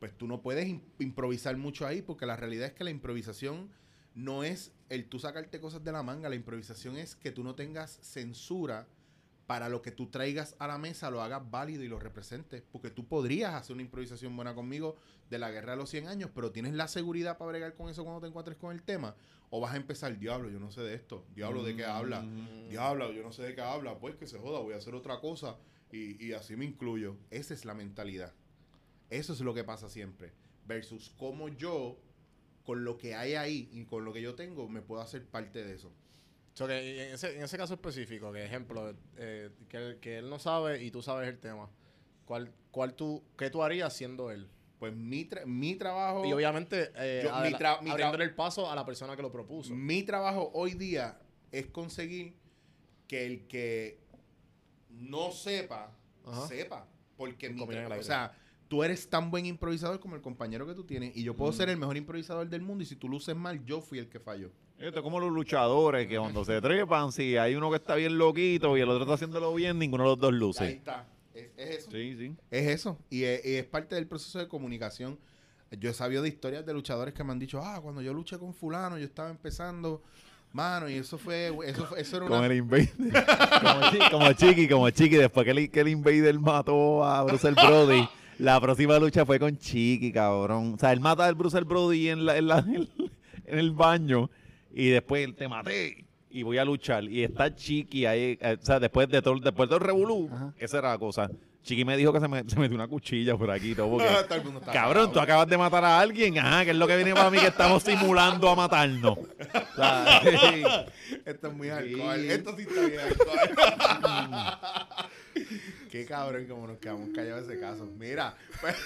Pues 0.01 0.13
tú 0.19 0.27
no 0.27 0.43
puedes 0.43 0.67
im- 0.69 0.81
improvisar 0.99 1.57
mucho 1.57 1.87
ahí 1.87 2.03
porque 2.03 2.27
la 2.27 2.37
realidad 2.37 2.67
es 2.67 2.73
que 2.73 2.83
la 2.85 2.91
improvisación 2.91 3.69
no 4.17 4.43
es 4.43 4.73
el 4.89 5.05
tú 5.09 5.21
sacarte 5.21 5.61
cosas 5.61 5.85
de 5.85 5.93
la 5.93 6.03
manga, 6.03 6.29
la 6.29 6.35
improvisación 6.35 6.97
es 6.97 7.15
que 7.15 7.31
tú 7.31 7.45
no 7.45 7.55
tengas 7.55 7.99
censura 8.03 8.89
para 9.49 9.71
lo 9.71 9.81
que 9.81 9.91
tú 9.91 10.09
traigas 10.09 10.55
a 10.59 10.67
la 10.67 10.77
mesa, 10.77 11.11
lo 11.11 11.23
hagas 11.23 11.51
válido 11.51 11.83
y 11.83 11.89
lo 11.89 11.99
representes. 11.99 12.63
Porque 12.71 12.91
tú 12.91 13.09
podrías 13.09 13.55
hacer 13.55 13.73
una 13.73 13.81
improvisación 13.81 14.37
buena 14.37 14.55
conmigo 14.55 14.97
de 15.31 15.39
la 15.39 15.51
guerra 15.51 15.73
de 15.73 15.79
los 15.79 15.89
100 15.89 16.07
años, 16.07 16.31
pero 16.35 16.53
tienes 16.53 16.75
la 16.75 16.87
seguridad 16.87 17.39
para 17.39 17.53
bregar 17.53 17.75
con 17.75 17.89
eso 17.89 18.05
cuando 18.05 18.21
te 18.21 18.27
encuentres 18.27 18.59
con 18.59 18.73
el 18.73 18.83
tema. 18.83 19.17
O 19.49 19.59
vas 19.59 19.73
a 19.73 19.79
empezar, 19.79 20.19
diablo, 20.19 20.51
yo 20.51 20.61
no 20.61 20.71
sé 20.71 20.83
de 20.83 20.93
esto. 20.93 21.25
Diablo, 21.35 21.65
¿de 21.65 21.75
qué 21.75 21.87
habla? 21.87 22.27
Diablo, 22.69 23.11
yo 23.11 23.23
no 23.23 23.33
sé 23.33 23.43
de 23.43 23.55
qué 23.55 23.63
habla. 23.63 23.99
Pues 23.99 24.17
que 24.17 24.27
se 24.27 24.39
joda, 24.39 24.61
voy 24.61 24.75
a 24.75 24.77
hacer 24.77 24.95
otra 24.95 25.19
cosa 25.19 25.57
y, 25.91 26.23
y 26.23 26.35
así 26.35 26.55
me 26.55 26.67
incluyo. 26.67 27.17
Esa 27.31 27.55
es 27.55 27.65
la 27.65 27.73
mentalidad. 27.73 28.35
Eso 29.09 29.33
es 29.33 29.41
lo 29.41 29.55
que 29.55 29.65
pasa 29.65 29.89
siempre. 29.89 30.31
Versus 30.67 31.09
cómo 31.17 31.49
yo, 31.49 31.97
con 32.65 32.85
lo 32.85 32.99
que 32.99 33.15
hay 33.15 33.33
ahí 33.33 33.71
y 33.73 33.87
con 33.87 34.05
lo 34.05 34.13
que 34.13 34.21
yo 34.21 34.35
tengo, 34.35 34.69
me 34.69 34.83
puedo 34.83 35.01
hacer 35.01 35.25
parte 35.25 35.65
de 35.65 35.75
eso. 35.75 35.91
So 36.59 36.67
que 36.67 37.07
en, 37.09 37.15
ese, 37.15 37.37
en 37.37 37.43
ese 37.45 37.57
caso 37.57 37.75
específico, 37.75 38.33
que 38.33 38.45
ejemplo, 38.45 38.93
eh, 39.17 39.51
que, 39.69 39.77
él, 39.77 39.99
que 40.01 40.19
él 40.19 40.29
no 40.29 40.41
sabe 40.41 40.83
y 40.83 40.91
tú 40.91 41.03
sabes 41.03 41.29
el 41.29 41.39
tema, 41.39 41.71
¿cuál, 42.25 42.53
cuál 42.73 42.95
tú, 42.95 43.23
¿qué 43.37 43.49
tú 43.49 43.63
harías 43.63 43.93
siendo 43.95 44.33
él? 44.33 44.49
Pues 44.81 44.93
mi, 44.93 45.25
tra- 45.29 45.47
mi 45.47 45.77
trabajo... 45.77 46.25
Y 46.25 46.33
obviamente 46.33 46.91
eh, 46.97 47.23
Yo- 47.25 47.31
mi 47.31 47.37
adela- 47.37 47.59
tra- 47.59 47.81
mi 47.81 47.91
tra- 47.91 47.93
abriéndole 47.93 48.25
el 48.25 48.35
paso 48.35 48.69
a 48.69 48.75
la 48.75 48.85
persona 48.85 49.15
que 49.15 49.23
lo 49.23 49.31
propuso. 49.31 49.73
Mi 49.73 50.03
trabajo 50.03 50.51
hoy 50.53 50.75
día 50.75 51.21
es 51.53 51.69
conseguir 51.69 52.35
que 53.07 53.25
el 53.27 53.47
que 53.47 54.01
no 54.91 55.31
sepa, 55.31 55.97
Ajá. 56.27 56.49
sepa. 56.49 56.89
Porque 57.17 57.51
mi 57.51 57.63
o 57.63 58.03
sea, 58.03 58.33
tú 58.67 58.83
eres 58.83 59.09
tan 59.09 59.31
buen 59.31 59.47
improvisador 59.47 60.01
como 60.01 60.17
el 60.17 60.23
compañero 60.23 60.67
que 60.67 60.75
tú 60.75 60.83
tienes. 60.85 61.17
Y 61.17 61.23
yo 61.23 61.37
puedo 61.37 61.53
Mm. 61.53 61.55
ser 61.55 61.69
el 61.69 61.77
mejor 61.77 61.97
improvisador 61.97 62.49
del 62.49 62.63
mundo. 62.63 62.83
Y 62.83 62.87
si 62.87 62.97
tú 62.97 63.09
luces 63.09 63.37
mal, 63.37 63.65
yo 63.65 63.81
fui 63.81 63.99
el 64.01 64.09
que 64.09 64.19
falló. 64.21 64.51
Esto 64.79 64.99
es 65.01 65.03
como 65.03 65.19
los 65.19 65.33
luchadores 65.33 66.07
que 66.07 66.19
cuando 66.19 66.45
se 66.45 66.61
trepan, 66.61 67.11
si 67.11 67.37
hay 67.37 67.57
uno 67.57 67.69
que 67.71 67.77
está 67.77 67.97
bien 67.97 68.17
loquito 68.17 68.77
y 68.77 68.81
el 68.81 68.89
otro 68.89 69.03
está 69.03 69.15
haciéndolo 69.15 69.53
bien, 69.55 69.79
ninguno 69.79 70.05
de 70.05 70.11
los 70.11 70.19
dos 70.19 70.33
Ahí 70.33 70.39
luce. 70.39 70.71
está. 70.71 71.07
Es, 71.35 71.49
es 71.57 71.71
eso. 71.79 71.91
Sí, 71.91 72.17
sí. 72.17 72.37
Es 72.51 72.69
eso. 72.69 72.99
Y 73.11 73.25
es, 73.25 73.45
y 73.45 73.55
es 73.57 73.65
parte 73.65 73.95
del 73.97 74.07
proceso 74.07 74.39
de 74.39 74.47
comunicación. 74.47 75.19
Yo 75.79 75.91
he 75.91 75.95
sabido 75.95 76.23
de 76.23 76.29
historias 76.29 76.65
de 76.65 76.73
luchadores 76.73 77.13
que 77.13 77.25
me 77.25 77.33
han 77.33 77.39
dicho, 77.41 77.61
ah, 77.63 77.81
cuando 77.83 78.01
yo 78.03 78.15
luché 78.15 78.39
con 78.39 78.55
fulano, 78.55 78.97
yo 78.99 79.05
estaba 79.05 79.31
empezando, 79.31 80.01
mano, 80.53 80.89
y 80.89 80.95
eso 80.95 81.19
fue, 81.19 81.53
eso, 81.67 81.85
fue- 81.87 82.01
eso 82.01 82.17
era 82.19 82.27
Con 82.27 82.39
una... 82.39 82.47
el 82.47 82.57
Invader. 82.59 82.89
como, 82.97 83.91
chi- 83.91 84.11
como 84.11 84.33
Chiqui, 84.33 84.69
como 84.69 84.91
Chiqui. 84.91 85.17
Después 85.17 85.45
que 85.45 85.51
el, 85.51 85.71
que 85.71 85.81
el 85.81 85.89
Invader 85.89 86.39
mató 86.39 87.05
a 87.05 87.25
Bruce 87.25 87.51
Brody, 87.51 88.09
la 88.39 88.61
próxima 88.61 88.99
lucha 88.99 89.27
fue 89.27 89.39
con 89.41 89.59
Chiqui, 89.59 90.13
cabrón. 90.13 90.75
O 90.75 90.79
sea, 90.79 90.93
él 90.93 91.01
mata 91.01 91.27
al 91.27 91.35
Bruce 91.35 91.61
Brody 91.63 92.09
en, 92.11 92.25
la, 92.25 92.39
en, 92.39 92.47
la- 92.47 92.59
en 92.61 93.59
el 93.59 93.73
baño 93.73 94.31
y 94.79 94.91
después 94.91 95.35
te 95.35 95.49
maté 95.49 96.05
y 96.31 96.43
voy 96.45 96.59
a 96.59 96.65
luchar. 96.65 97.03
Y 97.05 97.25
está 97.25 97.53
Chiqui 97.55 98.07
ahí, 98.07 98.39
eh, 98.41 98.57
o 98.61 98.65
sea, 98.65 98.79
después 98.79 99.09
de 99.09 99.21
todo, 99.21 99.41
después 99.41 99.69
del 99.69 99.81
revolú, 99.81 100.31
Ajá. 100.33 100.55
esa 100.57 100.79
era 100.79 100.91
la 100.91 100.99
cosa. 100.99 101.29
Chiqui 101.65 101.85
me 101.85 101.97
dijo 101.97 102.13
que 102.13 102.21
se, 102.21 102.29
me, 102.29 102.45
se 102.49 102.57
metió 102.61 102.77
una 102.77 102.87
cuchilla 102.87 103.37
por 103.37 103.51
aquí 103.51 103.75
todo. 103.75 103.91
Porque, 103.91 104.07
Todo 104.29 104.35
el 104.39 104.45
mundo 104.45 104.61
está 104.61 104.73
Cabrón, 104.73 105.13
tú 105.13 105.19
acabas 105.19 105.49
de 105.49 105.59
matar 105.59 105.85
a 105.85 105.99
alguien, 105.99 106.39
ajá, 106.39 106.65
que 106.65 106.71
es 106.71 106.77
lo 106.77 106.87
que 106.87 106.95
viene 106.95 107.13
para 107.13 107.29
mí 107.29 107.39
que 107.39 107.49
estamos 107.49 107.83
simulando 107.83 108.49
a 108.49 108.55
matarnos. 108.55 109.19
O 109.73 109.77
sea, 109.81 110.21
sí. 110.23 110.63
Esto 111.25 111.49
es 111.49 111.55
muy 111.55 111.69
Sí. 111.69 111.73
alcohol. 111.73 112.19
Esto 112.25 112.57
sí 112.57 112.63
está 112.63 112.81
bien 112.87 113.01
alcohol. 113.01 113.39
Qué 115.91 116.05
cabrón 116.05 116.47
como 116.47 116.67
nos 116.67 116.79
quedamos 116.79 117.09
callados 117.15 117.45
en 117.45 117.51
ese 117.53 117.61
caso. 117.61 117.89
Mira, 117.99 118.35
pues, 118.61 118.77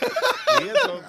Y 0.63 0.69
eso. 0.69 1.03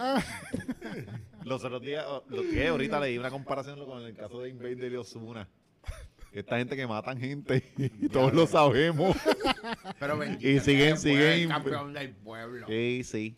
Los 1.45 1.63
otros 1.63 1.81
días, 1.81 2.05
o- 2.07 2.23
lo 2.29 2.41
que 2.43 2.67
ahorita 2.67 2.99
leí 2.99 3.17
una 3.17 3.29
comparación 3.29 3.83
con 3.85 4.03
el 4.03 4.15
caso 4.15 4.41
de 4.41 4.49
Invader 4.49 4.91
y 4.91 4.95
Osuna. 4.95 5.47
Esta 6.31 6.57
gente 6.57 6.75
que 6.75 6.87
matan 6.87 7.19
gente 7.19 7.63
y 7.77 8.09
todos 8.09 8.33
lo 8.33 8.47
sabemos. 8.47 9.15
pero 9.99 10.19
Y 10.39 10.59
siguen, 10.59 10.97
siguen. 10.97 11.47
campeón 11.47 11.93
del 11.93 12.11
pueblo. 12.15 12.65
Sí, 12.67 13.01
sí. 13.03 13.37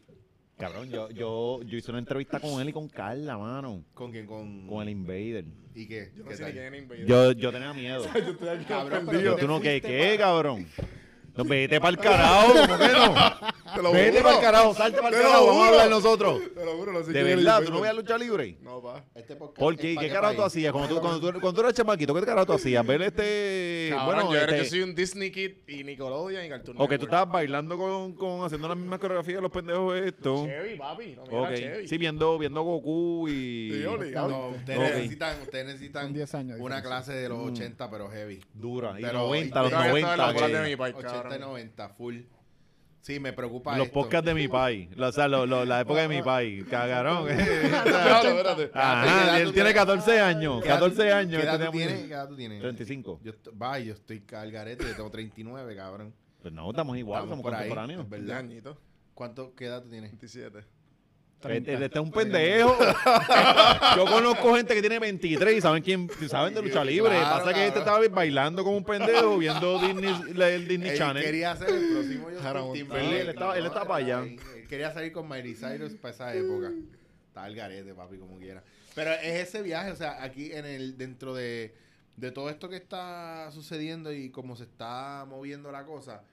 Cabrón, 0.58 0.90
yo, 0.90 1.10
yo, 1.10 1.62
yo 1.64 1.78
hice 1.78 1.92
una 1.92 2.00
entrevista 2.00 2.40
con 2.40 2.62
él 2.62 2.70
y 2.70 2.72
con 2.72 2.88
Carla, 2.88 3.38
mano. 3.38 3.84
¿Con 3.94 4.12
quién? 4.14 4.26
Con, 4.26 4.66
Con 4.68 4.82
el 4.84 4.90
Invader. 4.90 5.44
¿Y 5.74 5.86
qué? 5.86 6.14
Yo 6.16 6.24
no 6.24 6.30
¿Qué 6.30 6.38
sé 6.38 6.52
quién 6.54 6.74
es 6.74 6.82
Invader. 6.82 7.06
Yo, 7.06 7.32
yo 7.34 7.52
tenía 7.52 7.74
miedo. 7.74 8.06
Cabrón, 8.70 9.06
Pero 9.12 9.36
tú 9.36 9.48
no, 9.48 9.60
¿qué, 9.60 9.82
qué, 9.82 10.16
cabrón? 10.18 10.66
No, 11.38 11.44
vete 11.44 11.80
para 11.82 11.90
el 11.90 11.98
carajo, 11.98 12.54
¿cómo 12.54 12.78
que 12.78 12.88
no? 12.88 13.14
Te 13.76 13.82
lo 13.82 13.92
Vete 13.92 14.22
para 14.22 14.36
el 14.36 14.42
carajo, 14.42 14.74
salte 14.74 15.02
para 15.02 15.18
el 15.18 15.22
carajo, 15.24 15.48
vamos 15.48 15.64
a 15.66 15.68
hablar 15.70 15.90
nosotros. 15.90 16.42
Te 16.56 16.64
lo 16.66 16.78
juro, 16.78 16.92
lo 16.94 17.04
De 17.04 17.12
que 17.14 17.24
verdad, 17.24 17.62
¿tú 17.64 17.72
no 17.74 17.82
veías 17.82 17.96
lucha 17.96 18.18
libre? 18.18 18.58
No, 18.62 18.82
pa. 18.82 19.04
Este 19.14 19.36
podcast 19.36 19.60
¿Por 19.60 19.76
qué? 19.76 19.96
¿Qué 19.96 20.08
qué 20.08 20.10
carajo 20.14 20.36
tú 20.36 20.44
hacías? 20.44 20.72
Cuando 20.72 20.96
tú, 20.96 21.02
cuando, 21.02 21.20
tú, 21.20 21.40
cuando 21.42 21.54
tú 21.54 21.60
eras 21.62 21.74
chamaquito, 21.74 22.14
¿qué 22.16 22.22
carajo 22.22 22.46
tú 22.46 22.54
hacías? 22.54 22.86
Ver 22.88 23.02
este... 23.02 23.90
Cabrón, 23.92 24.06
bueno, 24.16 24.32
yo, 24.32 24.38
era- 24.40 24.52
este- 24.56 24.64
yo 24.64 24.70
soy 24.70 24.82
un 24.84 24.96
Disney 24.96 25.30
Kid 25.32 25.52
y 25.68 25.84
Nickelodeon 25.84 26.46
y 26.46 26.50
Cartoon 26.50 26.78
O 26.80 26.88
que 26.88 26.98
tú 26.98 27.04
estabas 27.06 27.30
bailando 27.34 27.78
con, 27.78 28.14
con 28.14 28.46
haciendo 28.46 28.70
la 28.70 28.76
misma 28.76 28.98
coreografía 28.98 29.36
de 29.36 29.42
los 29.42 29.52
pendejos 29.52 29.98
estos. 29.98 30.46
Chevy, 30.48 30.78
papi. 30.78 31.16
No, 31.18 31.24
mira, 31.26 31.42
Ok. 31.42 31.54
Chevy. 31.56 31.88
Sí, 31.90 31.98
viendo, 31.98 32.38
viendo 32.38 32.62
Goku 32.62 33.28
y... 33.28 33.72
Sí, 33.74 33.86
obligado. 33.86 34.30
No, 34.30 34.48
ustedes 34.50 34.80
Ok. 34.80 34.96
necesitan, 34.96 35.42
ustedes 35.42 35.66
necesitan 35.66 36.04
Son 36.06 36.14
10 36.14 36.36
años 36.36 36.58
una 36.62 36.82
clase 36.82 37.12
de 37.12 37.28
los 37.28 37.40
80, 37.40 37.90
pero 37.92 38.10
heavy. 38.10 38.40
Dura. 38.54 38.98
Y 38.98 39.02
Pero- 39.04 39.20
90, 39.28 39.62
los 39.64 39.70
y- 39.70 39.74
Yo 39.74 39.78
había 39.80 39.98
estado 40.00 40.14
en 40.14 40.18
la 40.18 40.26
90. 40.62 41.25
Bola 41.26 41.36
que- 41.36 41.40
de 41.40 41.40
mi 41.40 41.40
país, 41.40 41.40
80 41.40 41.40
y 41.40 41.40
cabrón. 41.40 41.50
90, 41.50 41.90
full. 41.90 42.18
Sí, 43.02 43.20
me 43.20 43.34
preocupa 43.34 43.78
Los 43.78 43.86
esto. 43.88 44.00
podcasts 44.02 44.26
de 44.26 44.34
mi 44.34 44.48
país. 44.48 44.90
O 44.98 45.12
sea, 45.12 45.28
lo- 45.28 45.46
lo- 45.46 45.64
la 45.64 45.82
época 45.82 46.02
de 46.02 46.08
mi 46.08 46.24
país. 46.24 46.66
Cagarón. 46.68 47.28
Espérate. 47.30 48.72
¿Qué 48.72 48.80
Ajá, 48.80 49.38
él 49.38 49.44
tiene 49.44 49.52
tienes? 49.54 49.74
14 49.76 50.20
años. 50.20 50.62
¿Qué 50.64 50.68
edad- 50.70 50.76
14 50.80 51.12
años. 51.14 51.40
¿Qué 51.42 51.48
edad 51.48 51.66
tú 51.66 51.72
tienes? 51.72 52.00
¿Qué 52.06 52.14
edad 52.14 52.28
tú 52.28 52.36
tienes? 52.36 52.62
35. 52.62 53.20
Yo, 53.24 53.32
estoy- 53.32 53.54
va, 53.56 53.78
yo 53.80 53.94
estoy 53.94 54.22
calgarete, 54.22 54.84
yo 54.86 54.96
tengo 54.96 55.12
39, 55.12 55.76
cabrón. 55.76 56.14
Pues 56.42 56.52
no, 56.54 56.70
estamos 56.70 56.98
igual, 56.98 57.20
Estamos 57.24 57.32
somos 57.34 57.44
por 57.44 57.54
ahí, 57.54 57.70
contemporáneos. 57.70 58.04
es 58.04 58.10
¿verdad? 58.10 58.76
¿Cuánto, 59.14 59.54
qué 59.56 59.66
edad 59.66 59.84
tú 59.84 59.90
tienes? 59.90 60.10
27. 60.12 60.64
Este, 61.50 61.74
este 61.74 61.86
es 61.86 62.04
un 62.04 62.12
pendejo. 62.12 62.76
Yo 63.96 64.06
conozco 64.06 64.56
gente 64.56 64.74
que 64.74 64.82
tiene 64.82 65.00
23 65.00 65.58
y 65.58 65.62
saben 65.62 65.84
quién 65.84 66.10
saben 66.30 66.54
de 66.54 66.62
lucha 66.62 66.84
libre. 66.84 67.12
Claro, 67.18 67.38
Pasa 67.44 67.54
que 67.54 67.68
este 67.68 67.80
estaba 67.80 68.00
bailando 68.10 68.64
como 68.64 68.78
un 68.78 68.84
pendejo 68.84 69.38
viendo 69.38 69.80
Disney, 69.80 70.14
el 70.42 70.68
Disney 70.68 70.90
Él 70.92 70.98
Channel. 70.98 71.24
quería 71.24 71.52
hacer 71.52 71.70
el 71.70 71.90
próximo 71.92 72.28
Justin. 72.42 72.92
Él 72.96 73.30
estaba- 73.30 73.58
él 73.58 73.66
estaba 73.66 73.88
para 73.88 74.06
allá. 74.06 74.24
Él 74.24 74.40
quería 74.68 74.92
salir 74.94 75.12
con 75.12 75.28
Miley 75.30 75.56
Cyrus 75.56 75.94
para 75.94 76.14
esa 76.14 76.34
época. 76.36 76.72
Está 77.28 77.48
el 77.48 77.56
garete, 77.56 77.94
papi, 77.94 78.18
como 78.18 78.38
quiera. 78.38 78.64
Pero 78.96 79.12
es 79.12 79.48
ese 79.50 79.62
viaje, 79.62 79.92
o 79.92 79.96
sea, 79.96 80.24
aquí 80.24 80.52
en 80.54 80.66
el 80.66 80.98
dentro 80.98 81.34
de, 81.36 81.76
de 82.16 82.32
todo 82.32 82.50
esto 82.50 82.70
que 82.70 82.78
está 82.78 83.52
sucediendo 83.52 84.14
y 84.14 84.30
cómo 84.30 84.56
se 84.56 84.64
está 84.64 85.26
moviendo 85.28 85.70
la 85.72 85.84
cosa, 85.86 86.24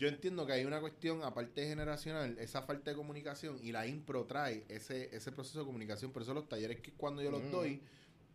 yo 0.00 0.08
entiendo 0.08 0.46
que 0.46 0.52
hay 0.54 0.64
una 0.64 0.80
cuestión, 0.80 1.22
aparte 1.22 1.66
generacional, 1.68 2.36
esa 2.38 2.62
falta 2.62 2.90
de 2.90 2.96
comunicación 2.96 3.58
y 3.62 3.70
la 3.70 3.86
impro 3.86 4.24
trae 4.24 4.64
ese, 4.68 5.14
ese 5.14 5.30
proceso 5.30 5.60
de 5.60 5.66
comunicación. 5.66 6.10
Por 6.10 6.22
eso 6.22 6.34
los 6.34 6.48
talleres 6.48 6.80
que 6.80 6.92
cuando 6.92 7.22
yo 7.22 7.30
los 7.30 7.42
Mm. 7.42 7.50
doy, 7.50 7.82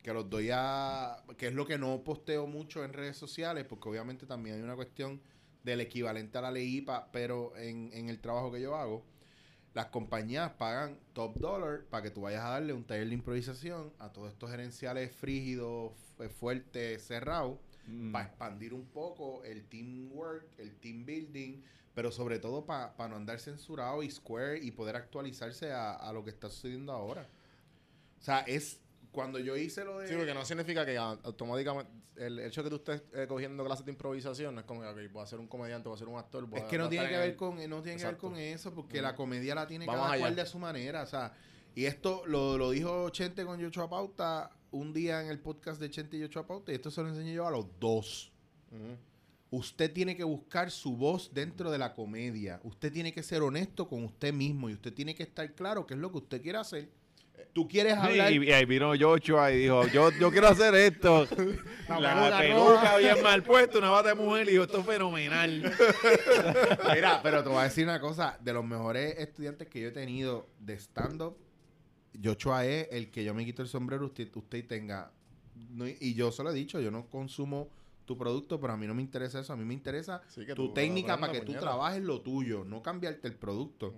que 0.03 0.13
los 0.13 0.29
doy 0.29 0.49
a... 0.53 1.17
que 1.37 1.47
es 1.47 1.53
lo 1.53 1.65
que 1.65 1.77
no 1.79 2.03
posteo 2.03 2.45
mucho 2.47 2.85
en 2.85 2.93
redes 2.93 3.17
sociales, 3.17 3.65
porque 3.67 3.89
obviamente 3.89 4.25
también 4.27 4.57
hay 4.57 4.61
una 4.61 4.75
cuestión 4.75 5.19
del 5.63 5.81
equivalente 5.81 6.37
a 6.37 6.41
la 6.41 6.51
ley 6.51 6.77
IPA, 6.77 7.09
pero 7.11 7.57
en, 7.57 7.89
en 7.93 8.09
el 8.09 8.19
trabajo 8.19 8.51
que 8.51 8.61
yo 8.61 8.75
hago, 8.75 9.03
las 9.73 9.87
compañías 9.87 10.51
pagan 10.53 10.99
top 11.13 11.35
dollar 11.39 11.83
para 11.89 12.03
que 12.03 12.11
tú 12.11 12.21
vayas 12.21 12.43
a 12.45 12.49
darle 12.49 12.71
un 12.73 12.83
taller 12.85 13.07
de 13.07 13.15
improvisación 13.15 13.91
a 13.97 14.13
todos 14.13 14.31
estos 14.31 14.51
gerenciales 14.51 15.11
frígidos, 15.11 15.91
fu- 16.15 16.29
fuertes, 16.29 17.03
cerrados, 17.07 17.57
Mm. 17.87 18.11
para 18.11 18.25
expandir 18.25 18.73
un 18.73 18.85
poco 18.85 19.43
el 19.43 19.65
teamwork, 19.67 20.45
el 20.57 20.75
team 20.77 21.05
building, 21.05 21.61
pero 21.93 22.11
sobre 22.11 22.39
todo 22.39 22.65
para 22.65 22.93
no 23.09 23.15
andar 23.15 23.39
censurado 23.39 24.01
y 24.03 24.09
square 24.11 24.59
y 24.63 24.71
poder 24.71 24.95
actualizarse 24.95 25.71
a, 25.71 25.93
a 25.93 26.11
lo 26.13 26.23
que 26.23 26.29
está 26.31 26.49
sucediendo 26.49 26.91
ahora. 26.91 27.27
O 28.19 28.21
sea, 28.23 28.39
es 28.39 28.79
cuando 29.11 29.39
yo 29.39 29.55
hice 29.55 29.85
lo 29.85 29.99
de... 29.99 30.07
Sí, 30.07 30.15
porque 30.15 30.33
no 30.33 30.43
significa 30.43 30.85
que 30.85 30.97
automáticamente 30.97 31.89
el 32.17 32.39
hecho 32.39 32.63
de 32.63 32.69
que 32.69 32.77
tú 32.77 32.91
estés 32.93 33.03
eh, 33.13 33.27
cogiendo 33.27 33.63
clases 33.65 33.85
de 33.85 33.91
improvisación 33.91 34.55
no 34.55 34.61
es 34.61 34.65
como 34.65 34.81
que 34.81 35.07
voy 35.09 35.23
a 35.23 35.25
ser 35.25 35.39
un 35.39 35.47
comediante, 35.47 35.87
voy 35.89 35.95
a 35.95 35.99
ser 35.99 36.07
un 36.07 36.17
actor. 36.17 36.45
voy 36.47 36.59
Es 36.59 36.65
a- 36.65 36.67
que 36.69 36.77
no 36.77 36.89
tiene 36.89 37.07
que 37.09 37.17
ver 37.17 37.29
el- 37.31 37.35
con 37.35 37.55
no 37.69 37.81
tiene 37.81 37.97
que 37.99 38.05
ver 38.05 38.17
con 38.17 38.35
eso 38.37 38.73
porque 38.73 39.01
la 39.01 39.15
comedia 39.15 39.53
la 39.55 39.67
tiene 39.67 39.85
Vamos 39.85 40.05
cada 40.07 40.17
cual 40.19 40.35
de 40.35 40.45
su 40.45 40.57
manera, 40.59 41.03
o 41.03 41.05
sea, 41.07 41.33
y 41.75 41.85
esto 41.85 42.25
lo, 42.25 42.57
lo 42.57 42.71
dijo 42.71 43.09
Chente 43.09 43.45
con 43.45 43.59
Yocho 43.59 43.89
Pauta 43.89 44.49
un 44.71 44.93
día 44.93 45.21
en 45.21 45.27
el 45.29 45.39
podcast 45.39 45.79
de 45.79 45.89
Chente 45.89 46.17
y 46.17 46.19
Yocho 46.21 46.45
Pauta 46.45 46.71
y 46.71 46.75
esto 46.75 46.91
se 46.91 47.01
lo 47.01 47.09
enseñé 47.09 47.33
yo 47.33 47.47
a 47.47 47.51
los 47.51 47.65
dos. 47.79 48.31
Usted 49.51 49.91
tiene 49.93 50.17
que 50.17 50.23
buscar 50.23 50.69
su 50.69 50.97
voz 50.97 51.31
dentro 51.33 51.71
de 51.71 51.77
la 51.77 51.93
comedia. 51.93 52.59
Usted 52.63 52.91
tiene 52.91 53.13
que 53.13 53.23
ser 53.23 53.41
honesto 53.41 53.87
con 53.87 54.03
usted 54.03 54.33
mismo 54.33 54.69
y 54.69 54.73
usted 54.73 54.93
tiene 54.93 55.15
que 55.15 55.23
estar 55.23 55.53
claro 55.53 55.85
qué 55.85 55.93
es 55.93 55.99
lo 55.99 56.11
que 56.11 56.17
usted 56.17 56.41
quiere 56.41 56.57
hacer. 56.57 56.89
Tú 57.53 57.67
quieres 57.67 57.93
Sí, 57.93 57.99
hablar 57.99 58.33
y, 58.33 58.47
y 58.49 58.51
ahí 58.51 58.65
vino 58.65 58.91
Joshua 58.99 59.51
y 59.51 59.59
dijo, 59.59 59.87
yo, 59.87 60.09
yo 60.11 60.29
quiero 60.29 60.47
hacer 60.47 60.75
esto. 60.75 61.25
La, 61.87 62.37
peluca 62.37 62.39
peluca 62.39 62.97
bien 62.97 63.23
mal 63.23 63.43
puesta, 63.43 63.77
una 63.77 63.91
bata 63.91 64.09
de 64.09 64.15
mujer, 64.15 64.47
y 64.47 64.51
dijo, 64.51 64.63
esto 64.63 64.79
es 64.79 64.85
fenomenal. 64.85 65.73
Mira, 66.93 67.21
pero 67.23 67.43
te 67.43 67.49
voy 67.49 67.59
a 67.59 67.63
decir 67.63 67.85
una 67.85 67.99
cosa. 68.01 68.37
De 68.41 68.51
los 68.51 68.65
mejores 68.65 69.17
estudiantes 69.19 69.69
que 69.69 69.79
yo 69.79 69.87
he 69.89 69.91
tenido 69.91 70.47
de 70.59 70.73
stand-up, 70.73 71.37
Joshua 72.23 72.65
es 72.65 72.87
el 72.91 73.09
que 73.11 73.23
yo 73.23 73.33
me 73.33 73.45
quito 73.45 73.61
el 73.61 73.67
sombrero, 73.67 74.05
usted, 74.05 74.29
usted 74.35 74.65
tenga. 74.67 75.11
no- 75.69 75.87
y 75.87 76.13
yo 76.15 76.31
se 76.31 76.43
lo 76.43 76.51
he 76.51 76.53
dicho, 76.53 76.79
yo 76.81 76.91
no 76.91 77.05
consumo 77.09 77.69
tu 78.05 78.17
producto, 78.17 78.59
pero 78.59 78.73
a 78.73 78.77
mí 78.77 78.85
no 78.87 78.93
me 78.93 79.01
interesa 79.01 79.39
eso. 79.39 79.51
A 79.53 79.55
mí 79.55 79.63
me 79.65 79.73
interesa 79.73 80.21
Sí, 80.27 80.41
tu 80.55 80.73
técnica 80.73 81.17
para 81.19 81.31
que 81.33 81.41
tú 81.41 81.53
trabajes 81.53 82.03
lo 82.03 82.21
tuyo, 82.21 82.63
no 82.65 82.81
cambiarte 82.83 83.27
el 83.27 83.35
producto. 83.35 83.93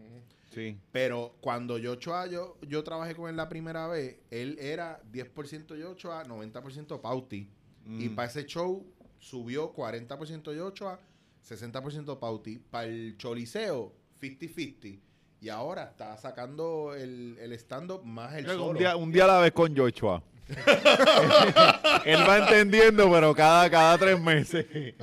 Sí. 0.53 0.77
Pero 0.91 1.35
cuando 1.41 1.77
Joshua, 1.81 2.25
yo, 2.27 2.57
yo 2.67 2.83
trabajé 2.83 3.15
con 3.15 3.29
él 3.29 3.35
la 3.35 3.49
primera 3.49 3.87
vez, 3.87 4.17
él 4.31 4.57
era 4.59 5.01
10% 5.11 5.75
Joshua, 5.75 6.23
90% 6.25 7.01
Pauti. 7.01 7.49
Y 7.85 8.09
Mm. 8.09 8.15
para 8.15 8.27
ese 8.29 8.45
show 8.45 8.85
subió 9.19 9.73
40% 9.73 10.53
Joshua, 10.57 10.99
60% 11.43 12.19
Pauti. 12.19 12.59
Para 12.59 12.85
el 12.87 13.17
Choliseo, 13.17 13.93
50-50. 14.21 14.99
Y 15.39 15.49
ahora 15.49 15.83
está 15.83 16.17
sacando 16.17 16.95
el, 16.95 17.37
el 17.39 17.53
stand-up 17.53 18.03
más 18.03 18.33
el 18.33 18.45
solo. 18.45 18.67
Un 18.69 18.77
día, 18.77 18.95
un 18.95 19.11
día 19.11 19.25
a 19.25 19.27
la 19.27 19.39
vez 19.39 19.51
con 19.51 19.75
Joshua. 19.75 20.23
Él 22.05 22.19
va 22.27 22.37
entendiendo, 22.37 23.11
pero 23.11 23.35
cada, 23.35 23.69
cada 23.69 23.97
tres 23.97 24.19
meses. 24.19 24.65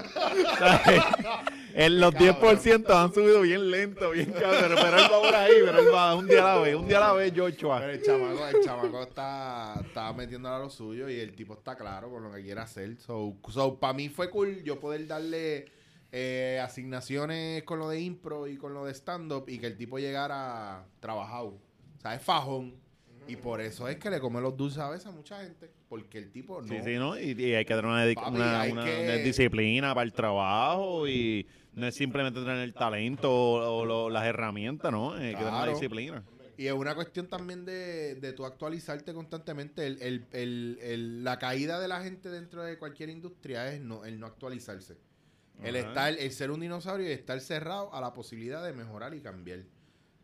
Los 1.77 2.15
10% 2.15 2.91
han 2.95 3.13
subido 3.13 3.43
bien 3.43 3.71
lento, 3.71 4.11
bien 4.13 4.33
cabrón. 4.33 4.77
Pero, 4.81 4.97
él 4.97 5.05
va 5.13 5.21
por 5.21 5.35
ahí, 5.35 5.53
pero 5.65 5.79
él 5.81 5.93
va 5.93 6.15
un 6.15 6.27
día 6.27 6.41
a 6.41 6.55
la 6.57 6.63
vez, 6.63 6.75
un 6.77 6.87
día 6.87 6.99
a 6.99 7.01
la 7.01 7.13
vez, 7.13 7.33
Joshua. 7.37 7.81
Pero 7.81 7.93
el 7.93 8.03
chamaco, 8.03 8.47
el 8.47 8.65
chamaco 8.65 9.03
está, 9.03 9.81
está 9.85 10.13
metiendo 10.13 10.49
a 10.49 10.59
lo 10.59 10.71
suyo 10.71 11.09
y 11.09 11.19
el 11.19 11.35
tipo 11.35 11.55
está 11.55 11.77
claro 11.77 12.11
con 12.11 12.23
lo 12.23 12.33
que 12.33 12.43
quiere 12.43 12.61
hacer. 12.61 12.97
So, 12.99 13.35
so 13.49 13.75
para 13.79 13.93
mí 13.93 14.09
fue 14.09 14.31
cool 14.31 14.63
yo 14.63 14.79
poder 14.79 15.07
darle 15.07 15.67
eh, 16.17 16.61
asignaciones 16.63 17.65
con 17.65 17.81
lo 17.81 17.89
de 17.89 18.01
impro 18.01 18.47
y 18.47 18.57
con 18.57 18.73
lo 18.73 18.85
de 18.85 18.95
stand-up 18.95 19.47
y 19.49 19.59
que 19.59 19.67
el 19.67 19.77
tipo 19.77 19.99
llegara 19.99 20.87
trabajado. 21.01 21.59
O 21.99 22.01
sea, 22.01 22.15
es 22.15 22.23
fajón. 22.23 22.77
Y 23.27 23.35
por 23.37 23.61
eso 23.61 23.89
es 23.89 23.97
que 23.97 24.11
le 24.11 24.21
come 24.21 24.41
los 24.41 24.57
dulces 24.57 24.79
a 24.79 24.91
veces 24.91 25.07
a 25.07 25.11
mucha 25.11 25.43
gente. 25.43 25.71
Porque 25.89 26.19
el 26.19 26.31
tipo 26.31 26.61
no. 26.63 26.69
Sí, 26.69 26.77
sí, 26.85 26.95
¿no? 26.97 27.19
Y, 27.19 27.33
y 27.33 27.55
hay 27.55 27.65
que 27.65 27.75
tener 27.75 27.87
una, 27.87 28.05
di- 28.05 28.15
Papi, 28.15 28.31
una- 28.37 28.61
hay 28.61 28.71
una- 28.73 28.85
que- 28.85 29.03
una 29.05 29.15
disciplina 29.17 29.95
para 29.95 30.05
el 30.05 30.13
trabajo 30.13 31.09
y 31.09 31.47
no 31.73 31.87
es 31.89 31.95
simplemente 31.97 32.39
tener 32.41 32.59
el 32.59 32.75
talento 32.75 33.33
o, 33.33 33.79
o 33.81 33.85
lo- 33.85 34.09
las 34.11 34.25
herramientas, 34.27 34.93
¿no? 34.93 35.15
Hay 35.15 35.31
que 35.33 35.37
tener 35.39 35.53
una 35.53 35.67
disciplina. 35.67 36.23
Y 36.57 36.67
es 36.69 36.73
una 36.75 36.95
cuestión 36.95 37.27
también 37.27 37.65
de, 37.65 38.15
de 38.17 38.33
tú 38.35 38.45
actualizarte 38.45 39.13
constantemente. 39.15 39.85
El, 39.87 40.01
el- 40.03 40.27
el- 40.33 40.79
el- 40.83 41.25
la 41.25 41.39
caída 41.41 41.81
de 41.81 41.89
la 41.89 42.01
gente 42.05 42.29
dentro 42.29 42.63
de 42.63 42.79
cualquier 42.79 43.09
industria 43.09 43.73
es 43.73 43.81
no, 43.81 44.05
el 44.05 44.21
no 44.21 44.27
actualizarse. 44.27 44.97
El 45.63 45.77
estar, 45.77 46.13
el 46.13 46.33
ser 46.33 46.51
un 46.51 46.61
dinosaurio 46.61 47.09
y 47.09 47.13
estar 47.13 47.41
cerrado 47.41 47.95
a 47.95 48.01
la 48.01 48.13
posibilidad 48.13 48.63
de 48.65 48.73
mejorar 48.73 49.15
y 49.15 49.21
cambiar. 49.21 49.61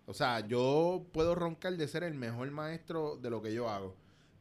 O 0.06 0.12
sea, 0.14 0.40
yo 0.46 1.06
puedo 1.12 1.34
roncar 1.34 1.76
de 1.76 1.86
ser 1.88 2.02
el 2.02 2.14
mejor 2.14 2.50
maestro 2.50 3.16
de 3.16 3.30
lo 3.30 3.40
que 3.40 3.54
yo 3.54 3.68
hago. 3.68 3.94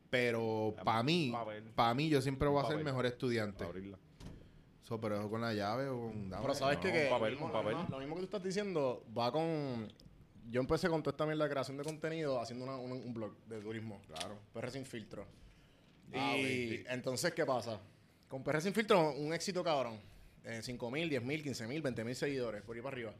Pero 0.09 0.75
para 0.83 1.03
mí, 1.03 1.31
para 1.75 1.93
mí 1.93 2.09
yo 2.09 2.21
siempre 2.21 2.47
voy 2.47 2.63
a 2.63 2.67
ser 2.67 2.79
el 2.79 2.83
mejor 2.83 3.05
estudiante. 3.05 3.63
Abrirla. 3.63 3.97
So, 4.83 4.99
pero 4.99 5.19
eso 5.19 5.29
con 5.29 5.41
la 5.41 5.53
llave 5.53 5.87
o 5.87 5.99
con... 6.07 6.29
dame. 6.31 6.41
Pero 6.41 6.55
sabes 6.55 6.77
No, 6.77 6.81
que, 6.83 7.07
papel, 7.11 7.25
lo, 7.25 7.29
mismo, 7.31 7.45
un 7.45 7.51
papel. 7.51 7.71
lo 7.73 7.77
mismo- 7.79 7.91
lo 7.91 7.99
mismo 7.99 8.15
que 8.15 8.19
tú 8.21 8.25
estás 8.25 8.43
diciendo 8.43 9.05
va 9.15 9.31
con... 9.31 9.87
Yo 10.49 10.59
empecé 10.61 10.89
con 10.89 11.03
toda 11.03 11.11
esta 11.13 11.27
mierda 11.27 11.43
de 11.43 11.51
creación 11.51 11.77
de 11.77 11.83
contenido 11.83 12.41
haciendo 12.41 12.65
una- 12.65 12.77
un, 12.77 12.91
un 12.93 13.13
blog 13.13 13.37
de 13.45 13.61
turismo. 13.61 14.01
Claro. 14.07 14.39
PR 14.51 14.71
sin 14.71 14.83
filtro. 14.87 15.25
Ah, 16.15 16.35
y 16.35 16.41
baby. 16.41 16.85
entonces, 16.89 17.31
¿qué 17.35 17.45
pasa? 17.45 17.79
Con 18.27 18.43
PR 18.43 18.59
sin 18.61 18.73
filtro, 18.73 19.11
un 19.11 19.31
éxito 19.31 19.63
cabrón. 19.63 19.99
Eh, 20.45 20.61
5 20.63 20.89
mil, 20.91 21.09
10 21.09 21.23
mil, 21.23 21.43
15 21.43 21.67
mil, 21.67 21.81
20 21.81 22.03
mil 22.03 22.15
seguidores, 22.15 22.61
por 22.63 22.75
ahí 22.75 22.81
para 22.81 22.95
arriba. 22.95 23.13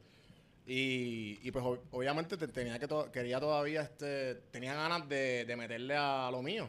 Y, 0.66 1.38
y 1.42 1.50
pues 1.50 1.64
ob- 1.64 1.80
obviamente 1.90 2.36
te- 2.36 2.48
tenía 2.48 2.78
que 2.78 2.86
to- 2.88 3.10
quería 3.10 3.40
todavía, 3.40 3.82
este, 3.82 4.36
tenía 4.50 4.74
ganas 4.74 5.08
de, 5.08 5.44
de 5.44 5.56
meterle 5.56 5.96
a 5.96 6.28
lo 6.30 6.42
mío. 6.42 6.68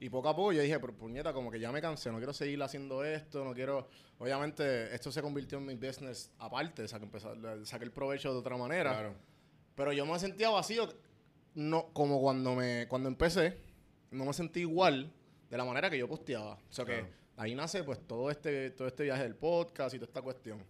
Y 0.00 0.08
poco 0.10 0.28
a 0.28 0.34
poco 0.36 0.52
yo 0.52 0.62
dije, 0.62 0.80
pero 0.80 0.92
puñeta, 0.96 1.32
como 1.32 1.50
que 1.50 1.60
ya 1.60 1.70
me 1.70 1.80
cansé, 1.80 2.10
no 2.10 2.16
quiero 2.18 2.32
seguir 2.32 2.60
haciendo 2.62 3.04
esto, 3.04 3.44
no 3.44 3.54
quiero... 3.54 3.88
Obviamente 4.18 4.92
esto 4.94 5.12
se 5.12 5.22
convirtió 5.22 5.58
en 5.58 5.66
mi 5.66 5.74
business 5.74 6.32
aparte, 6.38 6.82
o 6.82 6.88
sea, 6.88 6.98
que 6.98 7.04
empezar, 7.04 7.36
saqué 7.64 7.84
el 7.84 7.90
provecho 7.92 8.32
de 8.32 8.38
otra 8.38 8.56
manera. 8.56 8.90
Claro. 8.92 9.14
Pero 9.76 9.92
yo 9.92 10.04
me 10.06 10.18
sentía 10.18 10.50
vacío, 10.50 10.92
no, 11.54 11.92
como 11.92 12.20
cuando 12.20 12.54
me 12.54 12.86
cuando 12.88 13.08
empecé, 13.08 13.58
no 14.10 14.24
me 14.24 14.32
sentí 14.32 14.60
igual 14.60 15.12
de 15.50 15.56
la 15.56 15.64
manera 15.64 15.88
que 15.90 15.98
yo 15.98 16.08
posteaba. 16.08 16.54
O 16.54 16.72
sea 16.72 16.84
que 16.84 16.92
Claro. 17.00 17.08
Ahí 17.36 17.54
nace 17.54 17.82
pues 17.84 17.98
todo 18.06 18.30
este 18.30 18.70
todo 18.70 18.88
este 18.88 19.04
viaje 19.04 19.22
del 19.22 19.34
podcast 19.36 19.94
y 19.94 19.98
toda 19.98 20.08
esta 20.08 20.22
cuestión. 20.22 20.62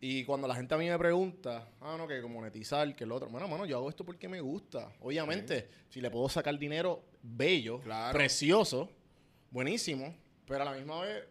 Y 0.00 0.24
cuando 0.24 0.46
la 0.46 0.54
gente 0.54 0.74
a 0.74 0.78
mí 0.78 0.86
me 0.88 0.98
pregunta, 0.98 1.66
ah, 1.80 1.94
no, 1.96 2.06
que 2.06 2.20
como 2.20 2.34
monetizar, 2.34 2.94
que 2.94 3.04
el 3.04 3.12
otro, 3.12 3.30
bueno, 3.30 3.48
mano, 3.48 3.64
yo 3.64 3.78
hago 3.78 3.88
esto 3.88 4.04
porque 4.04 4.28
me 4.28 4.40
gusta. 4.40 4.92
Obviamente, 5.00 5.66
si 5.88 6.00
le 6.02 6.10
puedo 6.10 6.28
sacar 6.28 6.58
dinero 6.58 7.02
bello, 7.22 7.80
Claro. 7.80 8.12
precioso, 8.12 8.90
buenísimo, 9.50 10.14
pero 10.46 10.60
a 10.62 10.64
la 10.66 10.72
misma 10.72 11.00
vez 11.00 11.24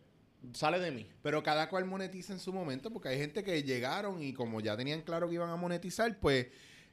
sale 0.54 0.80
de 0.80 0.90
mí. 0.90 1.08
Pero 1.22 1.44
cada 1.44 1.70
cual 1.70 1.86
monetiza 1.86 2.34
en 2.34 2.40
su 2.40 2.52
momento, 2.52 2.90
porque 2.92 3.10
hay 3.10 3.18
gente 3.20 3.44
que 3.44 3.62
llegaron 3.62 4.24
y 4.24 4.34
como 4.34 4.60
ya 4.60 4.76
tenían 4.76 5.02
claro 5.02 5.28
que 5.30 5.36
iban 5.36 5.52
a 5.52 5.56
monetizar, 5.56 6.20
pues 6.20 6.48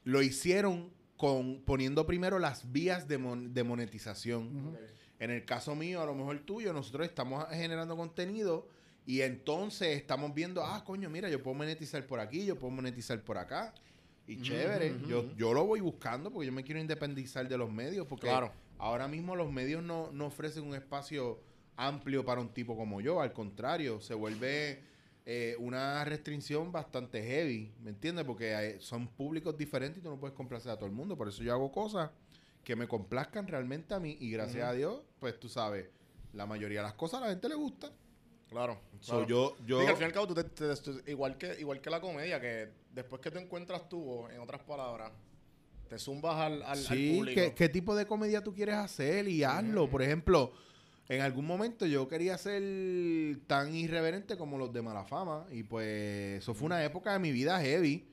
lo 0.05 0.21
hicieron 0.21 0.93
con 1.17 1.63
poniendo 1.63 2.05
primero 2.07 2.39
las 2.39 2.71
vías 2.71 3.09
de, 3.09 3.17
mon- 3.17 3.55
de 3.55 3.65
monetización. 3.65 4.77
En 5.21 5.31
el 5.31 5.45
caso 5.45 5.75
mío, 5.77 6.01
a 6.03 6.07
lo 6.07 6.15
mejor 6.15 6.39
tuyo, 6.41 6.73
nosotros 6.73 7.07
estamos 7.07 7.45
generando 7.51 7.97
contenido 7.97 8.67
y 9.07 9.21
entonces 9.21 9.97
estamos 9.97 10.35
viendo, 10.35 10.65
ah, 10.65 10.83
coño, 10.85 11.09
mira, 11.11 11.29
yo 11.29 11.43
puedo 11.43 11.55
monetizar 11.57 12.05
por 12.07 12.21
aquí, 12.21 12.45
yo 12.45 12.59
puedo 12.59 12.73
monetizar 12.73 13.21
por 13.23 13.37
acá. 13.39 13.73
Y 14.27 14.41
chévere, 14.43 14.95
yo, 15.09 15.35
yo 15.37 15.53
lo 15.53 15.65
voy 15.67 15.81
buscando 15.81 16.31
porque 16.31 16.47
yo 16.47 16.53
me 16.53 16.63
quiero 16.65 16.81
independizar 16.81 17.47
de 17.49 17.59
los 17.59 17.71
medios, 17.71 18.07
porque 18.07 18.29
Claro. 18.29 18.53
ahora 18.79 19.09
mismo 19.09 19.37
los 19.37 19.51
medios 19.53 19.83
no, 19.83 20.11
no 20.13 20.27
ofrecen 20.27 20.63
un 20.65 20.75
espacio 20.75 21.39
amplio 21.77 22.25
para 22.25 22.41
un 22.41 22.49
tipo 22.49 22.77
como 22.77 23.01
yo, 23.01 23.21
al 23.21 23.33
contrario, 23.33 24.01
se 24.01 24.15
vuelve 24.15 24.83
eh, 25.27 25.55
una 25.59 26.03
restricción 26.05 26.73
bastante 26.73 27.23
heavy, 27.23 27.73
¿me 27.83 27.91
entiendes? 27.91 28.25
Porque 28.25 28.55
hay- 28.55 28.81
son 28.81 29.07
públicos 29.07 29.57
diferentes 29.57 29.99
y 29.99 30.03
tú 30.03 30.09
no 30.11 30.19
puedes 30.19 30.35
complacer 30.37 30.73
a 30.73 30.77
todo 30.77 30.87
el 30.87 30.93
mundo, 30.93 31.17
por 31.17 31.29
eso 31.29 31.43
yo 31.43 31.53
hago 31.53 31.71
cosas 31.71 32.11
que 32.65 32.77
me 32.77 32.87
complazcan 32.89 33.47
realmente 33.47 33.95
a 33.95 34.01
mí 34.01 34.17
y 34.21 34.31
gracias 34.31 34.65
a 34.69 34.73
Dios, 34.73 35.03
pues 35.19 35.39
tú 35.41 35.49
sabes, 35.49 35.87
la 36.33 36.47
mayoría 36.47 36.81
de 36.81 36.85
las 36.85 36.95
cosas 36.95 37.21
a 37.23 37.25
la 37.25 37.31
gente 37.31 37.49
le 37.49 37.55
gusta. 37.55 37.91
Claro. 38.49 38.81
So, 39.01 39.13
claro. 39.13 39.27
yo, 39.29 39.57
yo, 39.67 39.79
Sí, 39.81 39.85
que 39.87 39.91
al 39.91 39.97
fin 39.97 40.03
y 40.03 40.07
al 40.07 40.13
cabo, 40.13 40.27
tú 40.27 40.35
te- 40.35 40.45
te- 40.45 41.11
igual, 41.11 41.39
que, 41.39 41.57
igual 41.61 41.81
que 41.81 41.89
la 41.91 42.01
comedia, 42.01 42.41
que 42.41 42.69
después 42.93 43.21
que 43.23 43.31
tú 43.31 43.39
encuentras 43.39 43.89
tú, 43.89 44.27
en 44.29 44.41
otras 44.41 44.61
palabras, 44.63 45.13
te 45.89 45.99
zumbas 45.99 46.37
al, 46.37 46.55
al, 46.63 46.69
al 46.71 46.79
Sí, 46.79 47.15
público. 47.17 47.41
¿qué, 47.41 47.55
qué 47.55 47.69
tipo 47.69 47.95
de 47.97 48.07
comedia 48.07 48.43
tú 48.43 48.53
quieres 48.55 48.77
hacer? 48.77 49.29
Y 49.29 49.43
hazlo. 49.45 49.89
Por 49.89 50.03
ejemplo, 50.03 50.53
en 51.09 51.21
algún 51.23 51.47
momento 51.47 51.87
yo 51.87 52.07
quería 52.09 52.37
ser 52.39 53.39
tan 53.47 53.75
irreverente 53.75 54.37
como 54.37 54.59
los 54.59 54.73
de 54.73 54.83
mala 54.83 55.05
fama. 55.05 55.47
Y 55.51 55.63
pues 55.65 56.43
eso 56.43 56.55
fue 56.55 56.67
una 56.67 56.85
época 56.85 57.13
de 57.13 57.19
mi 57.21 57.33
vida 57.33 57.61
heavy. 57.61 58.07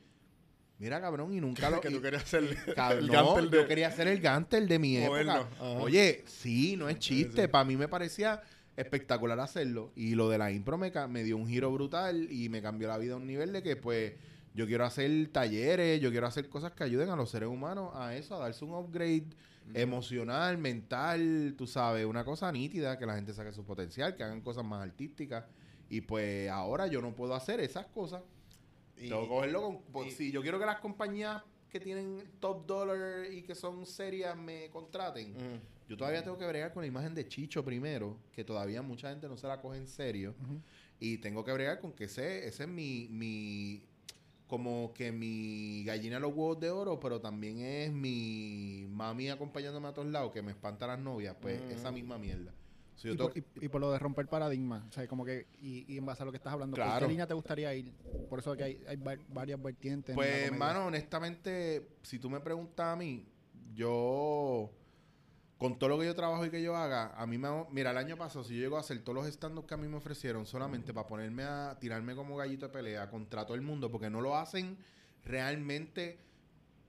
Mira, 0.80 1.02
cabrón, 1.02 1.34
y 1.34 1.42
nunca 1.42 1.70
lo... 1.72 1.82
que 1.82 1.90
tú 1.90 2.02
querías 2.02 2.24
Cabrón, 2.76 3.44
el 3.44 3.52
yo 3.52 3.68
quería 3.68 3.92
ser 3.92 4.08
el 4.08 4.20
Gantel 4.20 4.68
de 4.68 4.80
mi 4.80 4.98
época. 4.98 5.48
Oye, 5.60 6.24
sí, 6.28 6.76
no 6.78 6.90
es 6.90 7.00
chiste. 7.00 7.48
Para 7.48 7.66
mí 7.66 7.76
me 7.76 7.88
parecía 7.88 8.42
espectacular 8.76 9.40
hacerlo. 9.40 9.92
Y 9.96 10.16
lo 10.16 10.30
de 10.30 10.38
la 10.38 10.52
impro 10.52 10.78
me 10.78 11.24
dio 11.24 11.38
un 11.38 11.48
giro 11.48 11.72
brutal 11.72 12.32
y 12.32 12.50
me 12.50 12.62
cambió 12.62 12.88
la 12.88 12.98
vida 12.98 13.14
a 13.14 13.18
un 13.18 13.26
nivel 13.26 13.52
de 13.52 13.64
que, 13.64 13.76
pues, 13.76 14.14
yo 14.54 14.66
quiero 14.66 14.86
hacer 14.86 15.30
talleres, 15.32 16.00
yo 16.00 16.12
quiero 16.12 16.28
hacer 16.28 16.50
cosas 16.50 16.72
que 16.74 16.84
ayuden 16.84 17.10
a 17.10 17.16
los 17.16 17.30
seres 17.30 17.50
humanos 17.50 17.92
a 17.96 18.16
eso, 18.16 18.36
a 18.36 18.40
darse 18.40 18.66
un 18.66 18.74
upgrade 18.74 19.28
emocional, 19.74 20.58
mental, 20.58 21.56
tú 21.58 21.68
sabes, 21.68 22.06
una 22.06 22.24
cosa 22.24 22.52
nítida, 22.52 22.98
que 22.98 23.06
la 23.06 23.16
gente 23.16 23.34
saque 23.34 23.52
su 23.52 23.64
potencial, 23.66 24.16
que 24.16 24.24
hagan 24.24 24.42
cosas 24.42 24.64
más 24.64 24.82
artísticas. 24.82 25.46
Y 25.90 26.02
pues 26.02 26.50
ahora 26.50 26.88
yo 26.88 27.02
no 27.02 27.14
puedo 27.14 27.36
hacer 27.36 27.60
esas 27.60 27.86
cosas. 27.88 28.22
Y- 29.00 29.10
Tengo 29.10 29.22
que 29.24 29.28
cogerlo 29.28 29.62
con... 29.62 29.82
pues, 29.91 30.08
y- 30.08 30.12
si 30.12 30.32
yo 30.32 30.41
quiero 30.41 30.60
que 30.60 30.66
las 30.66 30.80
compañías 30.80 31.41
que 31.70 31.80
tienen 31.80 32.24
top 32.39 32.66
dollar 32.66 33.32
y 33.32 33.43
que 33.43 33.54
son 33.54 33.86
serias 33.86 34.38
me 34.38 34.70
contraten, 34.70 35.34
yo 35.89 35.98
todavía 35.98 36.24
tengo 36.24 36.38
que 36.38 36.45
bregar 36.48 36.74
con 36.74 36.82
la 36.82 36.88
imagen 36.88 37.14
de 37.14 37.28
Chicho 37.28 37.64
primero, 37.64 38.18
que 38.32 38.43
todavía 38.43 38.82
mucha 38.82 39.10
gente 39.10 39.28
no 39.28 39.38
se 39.38 39.48
la 39.48 39.60
coge 39.62 39.78
en 39.78 39.88
serio. 39.88 40.34
Y 41.00 41.18
tengo 41.20 41.43
que 41.43 41.52
bregar 41.54 41.80
con 41.80 41.91
que 41.93 42.06
ese, 42.06 42.48
ese 42.48 42.64
es 42.64 42.70
mi, 42.70 43.08
mi, 43.12 43.84
como 44.48 44.91
que 44.95 45.12
mi 45.12 45.84
gallina 45.86 46.16
de 46.16 46.22
los 46.22 46.32
huevos 46.34 46.60
de 46.60 46.72
oro, 46.72 47.00
pero 47.00 47.20
también 47.22 47.60
es 47.60 47.91
mi 47.91 48.88
mami 48.89 49.30
acompañándome 49.30 49.89
a 49.89 49.93
todos 49.93 50.08
lados, 50.08 50.32
que 50.32 50.41
me 50.41 50.52
espanta 50.54 50.88
las 50.88 51.00
novias, 51.00 51.36
pues 51.39 51.62
Mm. 51.62 51.72
esa 51.72 51.91
misma 51.91 52.18
mierda. 52.18 52.52
So, 52.98 53.08
yo 53.08 53.14
Y 53.14 53.18
tengo- 53.18 53.30
por, 53.30 53.38
y- 53.38 53.66
y 53.66 53.70
por 53.70 53.80
lo 53.82 53.91
de 53.91 54.00
romper 54.00 54.28
paradigma, 54.28 54.86
o 54.89 54.91
sea, 54.91 55.08
como 55.08 55.24
que, 55.24 55.48
y, 55.62 55.86
y 55.93 55.98
en 55.98 56.06
base 56.06 56.24
a 56.24 56.26
lo 56.26 56.32
que 56.32 56.38
estás 56.38 56.52
hablando, 56.52 56.76
¿por 56.76 56.84
Claro. 56.84 57.06
qué 57.06 57.12
línea 57.12 57.28
te 57.28 57.34
gustaría 57.36 57.74
ir? 57.74 57.93
Por 58.30 58.39
eso 58.39 58.56
que 58.58 58.64
hay, 58.64 58.84
hay 58.88 58.95
va- 58.98 59.16
varias 59.30 59.62
vertientes. 59.62 60.16
Pues, 60.16 60.48
hermano, 60.52 60.88
honestamente, 60.88 61.88
si 62.02 62.18
tú 62.20 62.30
me 62.30 62.39
preguntas 62.39 62.88
a 62.88 62.95
mí, 62.95 63.26
yo, 63.76 64.72
con 65.60 65.78
todo 65.78 65.91
lo 65.91 66.00
que 66.00 66.06
yo 66.08 66.16
trabajo 66.16 66.43
y 66.45 66.50
que 66.50 66.62
yo 66.64 66.76
haga, 66.76 67.14
a 67.16 67.26
mí 67.28 67.38
me... 67.38 67.48
Mira, 67.72 67.91
el 67.91 67.98
año 67.98 68.18
pasado, 68.18 68.43
si 68.43 68.56
yo 68.56 68.62
llego 68.62 68.78
a 68.78 68.82
hacer 68.82 69.00
todos 69.04 69.16
los 69.16 69.28
stand-up 69.28 69.68
que 69.68 69.76
a 69.76 69.78
mí 69.78 69.88
me 69.88 69.98
ofrecieron 69.98 70.45
solamente 70.48 70.91
para 70.93 71.08
ponerme 71.08 71.43
a 71.43 71.78
tirarme 71.80 72.16
como 72.16 72.36
gallito 72.36 72.68
de 72.68 72.74
pelea 72.74 73.10
contra 73.10 73.45
todo 73.45 73.54
el 73.56 73.62
mundo, 73.62 73.91
porque 73.91 74.10
no 74.10 74.22
lo 74.22 74.36
hacen 74.36 74.78
realmente 75.24 76.20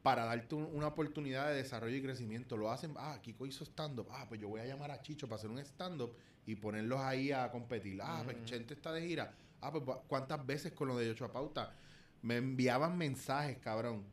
para 0.02 0.24
darte 0.24 0.54
un- 0.54 0.68
una 0.72 0.86
oportunidad 0.88 1.48
de 1.48 1.56
desarrollo 1.56 1.96
y 1.96 2.02
crecimiento. 2.02 2.56
Lo 2.56 2.70
hacen, 2.70 2.94
ah, 2.96 3.18
Kiko 3.22 3.46
hizo 3.46 3.64
stand-up, 3.64 4.08
ah, 4.10 4.26
pues 4.28 4.40
yo 4.40 4.48
voy 4.48 4.60
a 4.60 4.66
llamar 4.66 4.90
a 4.90 5.02
Chicho 5.02 5.26
para 5.28 5.38
hacer 5.38 5.50
un 5.50 5.58
stand-up 5.58 6.12
y 6.46 6.54
ponerlos 6.54 7.00
ahí 7.00 7.32
a 7.32 7.50
competir. 7.50 7.98
Ah, 8.02 8.22
pues 8.24 8.44
Chente 8.44 8.74
está 8.74 8.92
de 8.92 9.06
gira. 9.06 9.34
Ah, 9.60 9.72
pues 9.72 9.82
¿cuántas 10.06 10.44
veces 10.46 10.72
con 10.72 10.88
lo 10.88 10.96
de 10.96 11.10
Ocho 11.10 11.24
a 11.24 11.32
Pauta? 11.32 11.74
Me 12.22 12.36
enviaban 12.36 12.96
mensajes, 12.96 13.58
cabrón. 13.58 14.04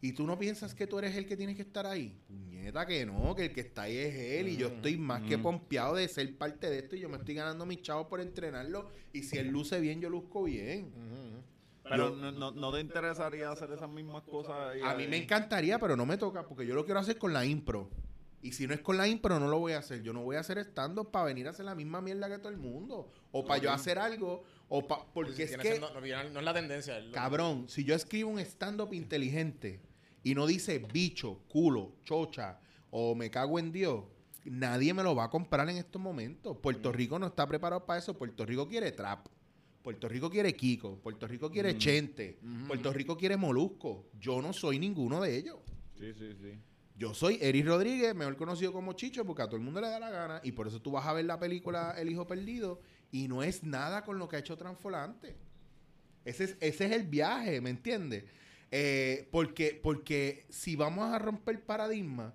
¿Y 0.00 0.12
tú 0.12 0.26
no 0.28 0.38
piensas 0.38 0.74
que 0.74 0.86
tú 0.86 0.98
eres 0.98 1.16
el 1.16 1.26
que 1.26 1.36
tienes 1.36 1.56
que 1.56 1.62
estar 1.62 1.84
ahí? 1.86 2.16
Puñeta 2.28 2.86
que 2.86 3.04
no, 3.04 3.34
que 3.34 3.46
el 3.46 3.52
que 3.52 3.62
está 3.62 3.82
ahí 3.82 3.96
es 3.96 4.14
él 4.14 4.48
y 4.48 4.56
yo 4.56 4.68
estoy 4.68 4.96
más 4.96 5.22
que 5.22 5.38
pompeado 5.42 5.96
de 5.96 6.06
ser 6.06 6.36
parte 6.38 6.70
de 6.70 6.78
esto 6.78 6.94
y 6.94 7.00
yo 7.00 7.08
me 7.08 7.16
estoy 7.16 7.34
ganando 7.34 7.66
mis 7.66 7.82
chavos 7.82 8.06
por 8.06 8.20
entrenarlo 8.20 8.90
y 9.12 9.22
si 9.24 9.38
él 9.38 9.48
luce 9.48 9.80
bien, 9.80 10.00
yo 10.00 10.08
luzco 10.08 10.44
bien. 10.44 10.92
Pero 11.88 12.10
no, 12.10 12.32
no, 12.32 12.50
no 12.50 12.72
te 12.72 12.80
interesaría 12.80 13.50
hacer 13.50 13.70
esas 13.72 13.88
mismas 13.88 14.22
cosas. 14.22 14.56
ahí 14.72 14.80
A 14.82 14.94
mí 14.94 15.06
me 15.06 15.16
encantaría, 15.16 15.78
pero 15.78 15.96
no 15.96 16.06
me 16.06 16.16
toca 16.16 16.46
porque 16.46 16.66
yo 16.66 16.74
lo 16.74 16.84
quiero 16.84 17.00
hacer 17.00 17.18
con 17.18 17.32
la 17.32 17.44
impro. 17.44 17.90
Y 18.40 18.52
si 18.52 18.68
no 18.68 18.74
es 18.74 18.80
con 18.80 18.96
la 18.96 19.08
impro, 19.08 19.40
no 19.40 19.48
lo 19.48 19.58
voy 19.58 19.72
a 19.72 19.78
hacer. 19.78 20.02
Yo 20.02 20.12
no 20.12 20.22
voy 20.22 20.36
a 20.36 20.40
hacer 20.40 20.58
estando 20.58 21.10
para 21.10 21.24
venir 21.24 21.48
a 21.48 21.50
hacer 21.50 21.64
la 21.64 21.74
misma 21.74 22.00
mierda 22.00 22.28
que 22.28 22.38
todo 22.38 22.50
el 22.50 22.56
mundo. 22.58 23.10
O 23.32 23.44
para 23.44 23.60
yo 23.60 23.72
hacer 23.72 23.98
algo. 23.98 24.44
O 24.68 24.86
pa, 24.86 25.04
porque 25.12 25.32
Sí, 25.34 25.42
es 25.42 25.56
que, 25.56 25.80
no, 25.80 25.88
es 25.98 26.34
la 26.44 26.54
tendencia. 26.54 27.00
lo- 27.00 27.10
cabrón, 27.12 27.68
si 27.68 27.82
yo 27.84 27.94
escribo 27.96 28.30
un 28.30 28.38
stand-up 28.38 28.92
inteligente 28.92 29.80
y 30.22 30.34
no 30.34 30.46
dice 30.46 30.78
bicho, 30.78 31.40
culo, 31.48 31.94
chocha 32.04 32.60
o 32.90 33.14
me 33.16 33.28
cago 33.30 33.58
en 33.58 33.72
Dios, 33.72 34.04
nadie 34.44 34.94
me 34.94 35.02
lo 35.02 35.14
va 35.16 35.24
a 35.24 35.30
comprar 35.30 35.68
en 35.68 35.76
estos 35.78 36.00
momentos. 36.00 36.56
Puerto 36.58 36.92
Rico 36.92 37.18
no 37.18 37.26
está 37.26 37.46
preparado 37.48 37.84
para 37.86 37.98
eso. 37.98 38.16
Puerto 38.16 38.46
Rico 38.46 38.68
quiere 38.68 38.92
trap. 38.92 39.26
Puerto 39.82 40.08
Rico 40.08 40.30
quiere 40.30 40.54
Kiko. 40.54 40.98
Puerto 40.98 41.26
Rico 41.26 41.50
quiere 41.50 41.76
Chente. 41.78 42.38
Puerto 42.66 42.92
Rico 42.92 43.16
quiere 43.16 43.36
Molusco. 43.36 44.10
Yo 44.18 44.42
no 44.42 44.52
soy 44.52 44.78
ninguno 44.78 45.20
de 45.20 45.36
ellos. 45.36 45.58
Sí, 45.98 46.12
sí, 46.14 46.34
sí. 46.40 46.58
Yo 46.96 47.14
soy 47.14 47.38
Eric 47.40 47.64
Rodríguez, 47.64 48.12
mejor 48.14 48.36
conocido 48.36 48.72
como 48.72 48.92
Chicho, 48.94 49.24
porque 49.24 49.42
a 49.42 49.46
todo 49.46 49.56
el 49.56 49.62
mundo 49.62 49.80
le 49.80 49.88
da 49.88 50.00
la 50.00 50.10
gana. 50.10 50.40
Y 50.42 50.52
por 50.52 50.66
eso 50.66 50.82
tú 50.82 50.90
vas 50.90 51.06
a 51.06 51.12
ver 51.12 51.26
la 51.26 51.38
película 51.38 51.94
El 51.96 52.10
Hijo 52.10 52.26
Perdido 52.26 52.80
y 53.12 53.28
no 53.28 53.42
es 53.44 53.62
nada 53.62 54.04
con 54.04 54.18
lo 54.18 54.28
que 54.28 54.36
ha 54.36 54.40
hecho 54.40 54.56
Transfolante. 54.56 55.36
Ese 56.24 56.44
es, 56.44 56.56
ese 56.60 56.86
es 56.86 56.92
el 56.92 57.04
viaje, 57.04 57.60
¿me 57.60 57.70
entiendes? 57.70 58.24
Eh, 58.70 59.28
porque, 59.30 59.78
porque 59.80 60.44
si 60.50 60.76
vamos 60.76 61.12
a 61.12 61.18
romper 61.18 61.64
paradigma, 61.64 62.34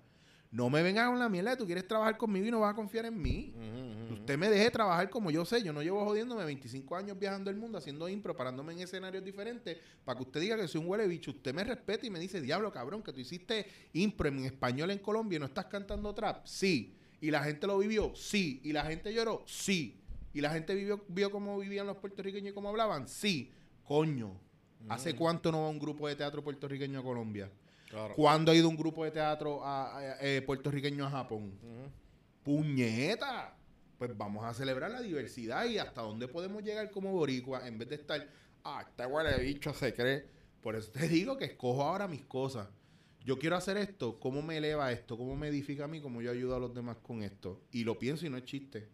no 0.54 0.70
me 0.70 0.84
vengan 0.84 1.10
con 1.10 1.18
la 1.18 1.28
mierda 1.28 1.50
de 1.50 1.56
tú 1.56 1.66
quieres 1.66 1.84
trabajar 1.88 2.16
conmigo 2.16 2.46
y 2.46 2.50
no 2.52 2.60
vas 2.60 2.72
a 2.72 2.76
confiar 2.76 3.06
en 3.06 3.20
mí. 3.20 3.52
Usted 4.12 4.38
me 4.38 4.48
deje 4.48 4.70
trabajar 4.70 5.10
como 5.10 5.32
yo 5.32 5.44
sé. 5.44 5.60
Yo 5.60 5.72
no 5.72 5.82
llevo 5.82 6.04
jodiéndome 6.04 6.44
25 6.44 6.94
años 6.94 7.18
viajando 7.18 7.50
el 7.50 7.56
mundo, 7.56 7.76
haciendo 7.76 8.08
impro, 8.08 8.36
parándome 8.36 8.72
en 8.72 8.78
escenarios 8.78 9.24
diferentes, 9.24 9.76
para 10.04 10.16
que 10.16 10.22
usted 10.22 10.40
diga 10.40 10.56
que 10.56 10.68
soy 10.68 10.80
un 10.80 10.86
huele 10.86 11.08
bicho. 11.08 11.32
Usted 11.32 11.52
me 11.52 11.64
respeta 11.64 12.06
y 12.06 12.10
me 12.10 12.20
dice, 12.20 12.40
diablo, 12.40 12.70
cabrón, 12.70 13.02
que 13.02 13.12
tú 13.12 13.18
hiciste 13.18 13.66
impro 13.94 14.28
en 14.28 14.44
español 14.44 14.92
en 14.92 15.00
Colombia 15.00 15.38
y 15.38 15.40
no 15.40 15.46
estás 15.46 15.64
cantando 15.64 16.14
trap. 16.14 16.46
Sí. 16.46 16.94
Y 17.20 17.32
la 17.32 17.42
gente 17.42 17.66
lo 17.66 17.76
vivió. 17.76 18.14
Sí. 18.14 18.60
Y 18.62 18.72
la 18.72 18.84
gente 18.84 19.12
lloró. 19.12 19.42
Sí. 19.48 20.00
Y 20.32 20.40
la 20.40 20.50
gente 20.50 20.76
vivió, 20.76 21.04
vio 21.08 21.32
cómo 21.32 21.58
vivían 21.58 21.88
los 21.88 21.96
puertorriqueños 21.96 22.52
y 22.52 22.54
cómo 22.54 22.68
hablaban. 22.68 23.08
Sí. 23.08 23.50
Coño. 23.82 24.38
¿Hace 24.88 25.16
cuánto 25.16 25.50
no 25.50 25.62
va 25.62 25.68
un 25.68 25.80
grupo 25.80 26.06
de 26.06 26.14
teatro 26.14 26.44
puertorriqueño 26.44 27.00
a 27.00 27.02
Colombia? 27.02 27.50
Claro. 27.94 28.14
¿Cuándo 28.14 28.50
ha 28.50 28.54
ido 28.54 28.68
un 28.68 28.76
grupo 28.76 29.04
de 29.04 29.12
teatro 29.12 29.64
a- 29.64 29.98
a- 29.98 30.16
eh, 30.20 30.42
puertorriqueño 30.42 31.06
a 31.06 31.10
Japón? 31.10 31.52
Puñeta. 32.42 33.56
Pues 33.98 34.16
vamos 34.16 34.44
a 34.44 34.52
celebrar 34.52 34.90
la 34.90 35.00
diversidad 35.00 35.64
y 35.66 35.78
hasta 35.78 36.02
dónde 36.02 36.26
podemos 36.28 36.62
llegar 36.62 36.90
como 36.90 37.12
boricua 37.12 37.66
en 37.66 37.78
vez 37.78 37.88
de 37.88 37.94
estar, 37.94 38.28
ah, 38.64 38.84
este 38.86 39.06
huele 39.06 39.38
bicho 39.42 39.72
se 39.72 39.94
cree. 39.94 40.26
Por 40.60 40.74
eso 40.76 40.90
te 40.90 41.06
digo 41.08 41.36
que 41.38 41.44
escojo 41.44 41.82
ahora 41.82 42.08
mis 42.08 42.24
cosas. 42.24 42.68
Yo 43.24 43.38
quiero 43.38 43.56
hacer 43.56 43.76
esto, 43.78 44.18
¿cómo 44.20 44.42
me 44.42 44.58
eleva 44.58 44.90
esto? 44.92 45.16
¿Cómo 45.16 45.34
me 45.36 45.48
edifica 45.48 45.84
a 45.84 45.88
mí? 45.88 46.00
¿Cómo 46.00 46.20
yo 46.20 46.30
ayudo 46.30 46.56
a 46.56 46.58
los 46.58 46.74
demás 46.74 46.96
con 47.02 47.22
esto? 47.22 47.62
Y 47.70 47.84
lo 47.84 47.98
pienso 47.98 48.26
y 48.26 48.30
no 48.30 48.36
es 48.36 48.44
chiste. 48.44 48.88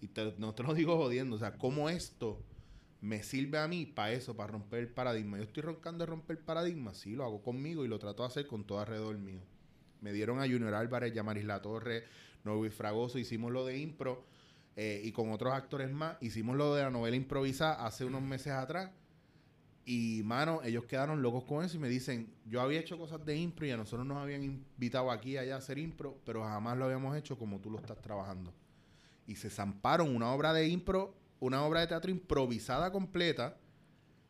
Y 0.00 0.08
te- 0.08 0.34
no 0.36 0.52
te 0.54 0.62
lo 0.64 0.74
digo 0.74 0.96
jodiendo. 0.96 1.36
O 1.36 1.38
sea, 1.38 1.56
¿cómo 1.56 1.88
esto 1.88 2.42
me 3.02 3.22
sirve 3.22 3.58
a 3.58 3.68
mí 3.68 3.84
para 3.84 4.12
eso, 4.12 4.34
para 4.34 4.52
romper 4.52 4.78
el 4.80 4.88
paradigma? 4.88 5.36
Yo 5.36 5.44
estoy 5.44 5.64
roncando 5.64 6.04
de 6.04 6.10
romper 6.10 6.38
el 6.38 6.42
paradigma. 6.44 6.94
Sí, 6.94 7.14
lo 7.14 7.24
hago 7.24 7.42
conmigo 7.42 7.84
y 7.84 7.88
lo 7.88 7.98
trato 7.98 8.22
de 8.22 8.28
hacer 8.28 8.46
con 8.46 8.64
todo 8.64 8.78
alrededor 8.78 9.18
mío. 9.18 9.40
Me 10.00 10.12
dieron 10.12 10.38
a 10.40 10.42
Junior 10.42 10.72
Álvarez, 10.74 11.12
Yamaris 11.12 11.44
La 11.44 11.60
Torre, 11.60 12.04
Novi 12.44 12.70
Fragoso, 12.70 13.18
hicimos 13.18 13.52
lo 13.52 13.66
de 13.66 13.78
impro 13.78 14.24
eh, 14.76 15.02
y 15.04 15.12
con 15.12 15.32
otros 15.32 15.52
actores 15.52 15.90
más, 15.90 16.16
hicimos 16.20 16.56
lo 16.56 16.74
de 16.74 16.82
la 16.82 16.90
novela 16.90 17.16
improvisada 17.16 17.84
hace 17.84 18.04
unos 18.04 18.22
meses 18.22 18.52
atrás. 18.52 18.90
Y, 19.84 20.22
mano, 20.24 20.60
ellos 20.62 20.84
quedaron 20.84 21.22
locos 21.22 21.42
con 21.42 21.64
eso 21.64 21.76
y 21.76 21.80
me 21.80 21.88
dicen, 21.88 22.32
yo 22.46 22.60
había 22.60 22.78
hecho 22.78 22.96
cosas 22.96 23.24
de 23.26 23.36
impro 23.36 23.66
y 23.66 23.72
a 23.72 23.76
nosotros 23.76 24.06
nos 24.06 24.18
habían 24.18 24.44
invitado 24.44 25.10
aquí 25.10 25.32
y 25.32 25.38
allá 25.38 25.56
a 25.56 25.58
hacer 25.58 25.76
impro, 25.76 26.20
pero 26.24 26.44
jamás 26.44 26.78
lo 26.78 26.84
habíamos 26.84 27.16
hecho 27.16 27.36
como 27.36 27.58
tú 27.58 27.68
lo 27.68 27.78
estás 27.78 28.00
trabajando. 28.00 28.52
Y 29.26 29.34
se 29.34 29.50
zamparon 29.50 30.14
una 30.14 30.32
obra 30.32 30.52
de 30.52 30.68
impro, 30.68 31.16
una 31.42 31.64
obra 31.64 31.80
de 31.80 31.88
teatro 31.88 32.08
improvisada 32.08 32.92
completa 32.92 33.56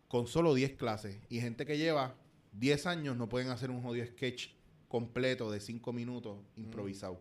con 0.09 0.27
solo 0.27 0.55
10 0.55 0.77
clases. 0.77 1.19
Y 1.29 1.41
gente 1.41 1.67
que 1.67 1.77
lleva 1.77 2.15
10 2.53 2.87
años 2.87 3.17
no 3.19 3.29
pueden 3.29 3.51
hacer 3.51 3.71
un 3.71 3.83
jodido 3.83 4.07
sketch 4.07 4.49
completo 4.89 5.51
de 5.51 5.61
5 5.61 5.93
minutos 5.93 6.39
improvisado. 6.57 7.21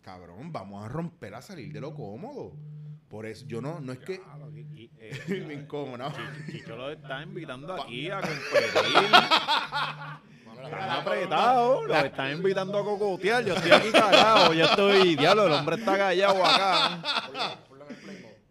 Cabrón, 0.00 0.50
vamos 0.50 0.82
a 0.82 0.88
romper 0.88 1.34
a 1.34 1.42
salir 1.42 1.70
de 1.74 1.80
lo 1.82 1.94
cómodo. 1.94 2.56
Por 3.10 3.26
eso, 3.26 3.44
yo 3.46 3.60
no, 3.60 3.80
no 3.80 3.92
es 3.92 3.98
que... 3.98 4.22
me 5.46 5.54
incómodo, 5.54 5.98
¿no? 5.98 6.12
Chicho 6.50 6.74
lo 6.74 6.90
está 6.90 7.22
invitando 7.22 7.74
aquí 7.74 8.10
a 8.10 8.20
competir. 8.22 9.10
Están 10.64 10.90
apretados, 10.90 11.86
lo 11.86 11.96
están 11.96 12.32
invitando 12.32 12.78
a 12.78 12.84
cocotear. 12.84 13.44
Yo 13.44 13.54
estoy 13.54 13.72
aquí 13.72 13.90
cagado, 13.90 14.54
yo 14.54 14.64
estoy, 14.64 15.16
diablo, 15.16 15.48
el 15.48 15.52
hombre 15.52 15.76
está 15.76 15.98
callado 15.98 16.42
acá. 16.44 17.66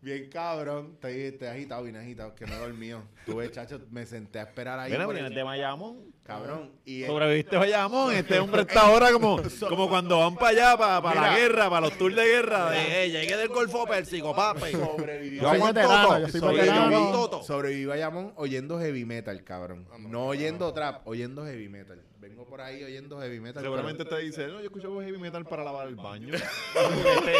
Bien 0.01 0.29
cabrón, 0.29 0.91
estoy, 0.93 1.13
estoy 1.23 1.47
agitado, 1.49 1.83
bien 1.83 1.97
agitado, 1.97 2.33
que 2.33 2.45
no 2.45 2.53
he 2.53 2.57
dormido. 2.59 3.03
Tuve, 3.25 3.51
chacho, 3.51 3.81
me 3.91 4.05
senté 4.05 4.39
a 4.39 4.43
esperar 4.43 4.79
ahí. 4.79 4.91
Mira, 4.91 5.05
por 5.05 5.17
el- 5.17 5.33
de 5.35 5.43
Bayamón. 5.43 5.97
Cabrón, 6.23 6.71
y 6.85 7.03
Sobreviviste 7.05 7.55
a 7.55 7.59
Bayamón. 7.59 8.13
Este 8.15 8.39
hombre 8.39 8.61
está 8.61 8.81
ahora 8.87 9.11
como, 9.11 9.41
como 9.67 9.89
cuando 9.89 10.19
van 10.19 10.35
para 10.35 10.47
allá, 10.49 10.77
para, 10.77 11.01
para 11.01 11.21
la 11.21 11.37
guerra, 11.37 11.69
para 11.69 11.81
los 11.81 11.97
tours 11.97 12.15
de 12.15 12.23
guerra. 12.25 12.69
De, 12.71 13.03
"Eh, 13.05 13.09
llegué 13.11 13.35
del 13.35 13.49
Golfo 13.49 13.85
Pérsico, 13.87 14.33
papi. 14.33 14.71
sobrevivió. 14.71 15.41
Yo 15.41 15.65
veterano, 15.65 16.07
soy 16.29 16.39
Sobreviví, 16.39 16.59
veterano. 16.61 17.43
Sobreviví 17.43 17.83
a 17.83 17.87
Bayamón 17.89 18.31
oyendo 18.37 18.79
heavy 18.79 19.03
metal, 19.05 19.43
cabrón. 19.43 19.85
No 19.99 20.27
oyendo 20.27 20.71
trap, 20.73 21.05
oyendo 21.07 21.45
heavy 21.45 21.67
metal. 21.67 22.01
Vengo 22.29 22.45
por 22.45 22.61
ahí 22.61 22.83
oyendo 22.83 23.19
heavy 23.19 23.39
metal. 23.39 23.63
Seguramente 23.63 24.05
te 24.05 24.17
dice, 24.19 24.47
no, 24.47 24.59
yo 24.59 24.65
escucho 24.65 25.01
heavy 25.01 25.17
metal 25.17 25.43
para 25.45 25.63
lavar 25.63 25.87
el 25.87 25.95
baño. 25.95 26.27
este, 26.35 26.41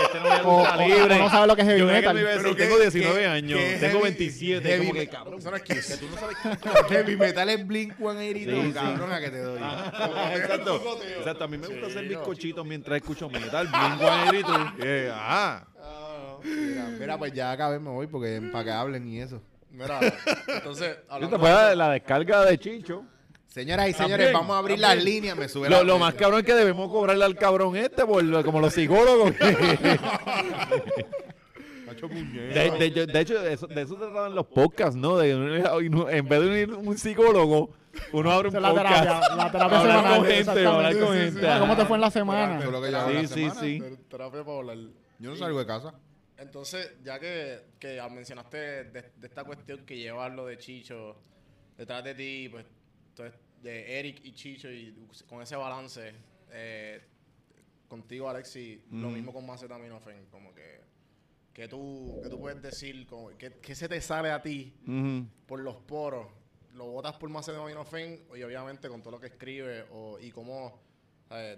este 0.04 0.20
no 0.20 0.34
es 0.34 0.42
O- 0.44 0.64
o- 0.64 0.78
libre. 0.78 1.16
o 1.16 1.18
no 1.20 1.30
sabe 1.30 1.46
lo 1.48 1.56
que 1.56 1.62
es 1.62 1.68
heavy 1.68 1.80
Yo 1.80 1.86
metal. 1.86 2.16
decir, 2.16 2.38
Pero 2.42 2.56
tengo 2.56 2.76
que- 2.76 2.82
19 2.82 3.20
que- 3.20 3.28
años, 3.28 3.60
que 3.60 3.78
tengo 3.80 4.00
heavy- 4.00 4.04
27. 4.18 4.68
heavy 4.68 4.88
como 4.88 5.00
que, 5.00 5.08
cabrón, 5.08 5.40
que 5.40 5.76
tú 6.00 6.08
no 6.10 6.18
sabes 6.18 6.38
heavy 6.90 7.16
metal 7.16 7.50
es 7.50 7.68
Blink 7.68 7.96
182, 7.98 8.62
Sí, 8.64 8.68
sí. 8.68 8.74
cabrón, 8.74 9.12
a 9.14 9.20
que 9.22 9.30
te 9.30 9.40
doy. 9.42 9.60
Exacto. 10.36 10.82
Exacto, 11.20 11.44
a 11.44 11.48
mí 11.48 11.58
me 11.60 11.68
gusta 11.68 11.86
hacer 11.88 12.08
bizcochitos 12.08 12.66
mientras 12.66 12.98
escucho 12.98 13.30
metal. 13.30 13.68
Blink 13.68 14.00
182. 14.00 14.74
Eh, 14.84 15.12
ah. 15.14 15.66
Mira, 16.44 16.86
mira, 17.00 17.18
pues 17.18 17.32
ya 17.34 17.52
acabé, 17.52 17.80
me 17.80 17.90
voy 17.90 18.08
porque 18.08 18.42
para 18.52 18.64
que 18.64 18.72
hablen 18.72 19.08
y 19.08 19.22
eso. 19.22 19.42
Mira, 19.72 20.00
entonces, 20.48 20.98
hablando 21.08 21.36
Esta 21.36 21.40
fue 21.54 21.70
de 21.70 21.76
la 21.76 21.90
descarga 21.92 22.46
de 22.46 22.58
Chicho. 22.58 23.06
Señoras 23.50 23.90
y 23.90 23.94
También, 23.94 24.18
señores, 24.20 24.34
vamos 24.34 24.56
a 24.56 24.60
abrir 24.60 24.80
las 24.80 25.04
líneas. 25.04 25.36
Me 25.36 25.50
sube 25.50 25.70
Lo, 25.70 25.78
la 25.78 25.84
lo 25.84 25.98
más 26.00 26.14
cabrón 26.14 26.40
es 26.42 26.46
que 26.46 26.54
debemos 26.54 26.90
cobrarle 26.92 27.26
al 27.26 27.36
cabrón 27.36 27.76
este, 27.76 28.06
por, 28.06 28.44
como 28.46 28.60
los 28.62 28.74
psicólogos. 28.74 29.34
De, 32.00 32.72
de- 32.80 32.92
yo- 32.92 33.06
de 33.08 33.20
hecho, 33.20 33.42
de 33.42 33.54
eso, 33.54 33.68
de 33.68 33.82
eso 33.82 33.94
se 33.96 34.00
tratan 34.06 34.34
los 34.36 34.46
podcasts, 34.48 34.96
¿no? 34.96 35.18
De, 35.18 35.32
en 35.32 36.28
vez 36.30 36.40
de 36.40 36.48
unir 36.48 36.74
un 36.74 36.98
psicólogo, 36.98 37.72
uno 38.14 38.32
abre 38.32 38.50
un 38.50 38.62
la 38.62 38.70
podcast. 38.70 39.02
terapia, 39.04 39.36
la 39.36 39.52
terapia 39.52 39.80
Hablar 39.80 39.98
semanal. 39.98 40.18
con 40.20 40.28
gente, 40.28 40.66
hablar 40.66 41.00
con 41.00 41.14
Sí, 41.14 41.20
gente, 41.20 41.40
sí. 41.42 41.46
ajá. 41.46 41.60
¿Cómo 41.60 41.76
te 41.76 41.86
fue 41.86 41.98
en 41.98 42.02
la 42.02 42.12
semana? 42.12 42.60
Lo 42.66 42.80
que 42.82 42.88
Sí, 42.88 42.92
la 42.94 43.08
sí, 43.22 43.28
semana. 43.28 43.60
sí. 43.60 43.80
ter- 43.80 43.98
terapia 44.08 44.44
para 44.46 44.58
hablar. 44.60 44.78
Yo 45.18 45.30
no 45.32 45.36
salgo 45.36 45.60
de 45.60 45.66
casa. 45.66 45.94
Entonces, 46.38 46.94
ya 47.04 47.20
que, 47.20 47.60
que 47.80 48.02
mencionaste 48.12 48.58
de, 48.86 49.12
de 49.18 49.28
esta 49.28 49.44
cuestión 49.44 49.86
que 49.86 49.98
llevas 49.98 50.32
lo 50.34 50.46
de 50.46 50.58
Chicho 50.58 51.18
detrás 51.78 52.04
de 52.04 52.14
ti, 52.16 52.48
pues, 52.50 52.66
entonces, 53.20 53.40
de 53.62 54.00
Eric 54.00 54.22
y 54.24 54.32
Chicho, 54.32 54.72
y 54.72 54.96
con 55.28 55.42
ese 55.42 55.56
balance, 55.56 56.14
eh, 56.52 57.02
contigo, 57.88 58.30
Alexi, 58.30 58.82
lo 58.92 59.10
mismo 59.10 59.34
con 59.34 59.46
Macetaminofen, 59.46 60.28
como 60.28 60.54
que, 60.54 60.80
que 61.54 61.68
tú, 61.68 62.20
que 62.24 62.30
tú 62.30 62.40
puedes 62.40 62.62
decir, 62.62 63.06
como, 63.08 63.30
que, 63.38 63.52
que 63.54 63.76
se 63.76 63.90
te 63.90 64.00
sale 64.00 64.32
a 64.32 64.42
ti 64.42 64.74
Ujú. 64.88 65.28
por 65.46 65.60
los 65.60 65.76
poros, 65.78 66.28
lo 66.74 66.86
botas 66.86 67.18
por 67.18 67.30
Macetaminofen, 67.30 68.26
y 68.36 68.44
obviamente 68.44 68.88
con 68.88 69.02
todo 69.02 69.12
lo 69.12 69.20
que 69.20 69.28
escribe, 69.28 69.86
o, 69.92 70.18
y 70.20 70.32
cómo, 70.32 70.80
eh, 71.32 71.58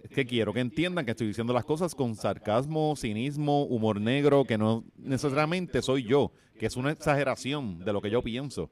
es 0.04 0.10
que 0.10 0.26
quiero 0.26 0.54
que 0.54 0.60
entiendan 0.60 1.06
que 1.06 1.12
estoy 1.12 1.28
diciendo 1.28 1.54
las 1.54 1.66
cosas 1.66 1.96
con 1.96 2.16
sarcasmo, 2.16 2.96
cinismo, 2.96 3.64
humor 3.64 4.00
negro, 4.00 4.46
que 4.46 4.58
no 4.58 4.84
necesariamente 4.98 5.82
soy 5.82 6.04
yo, 6.04 6.32
que 6.60 6.68
es 6.68 6.76
una 6.76 6.92
exageración 6.92 7.80
de 7.80 7.94
lo 7.94 8.02
que 8.02 8.12
yo 8.12 8.22
pienso. 8.22 8.70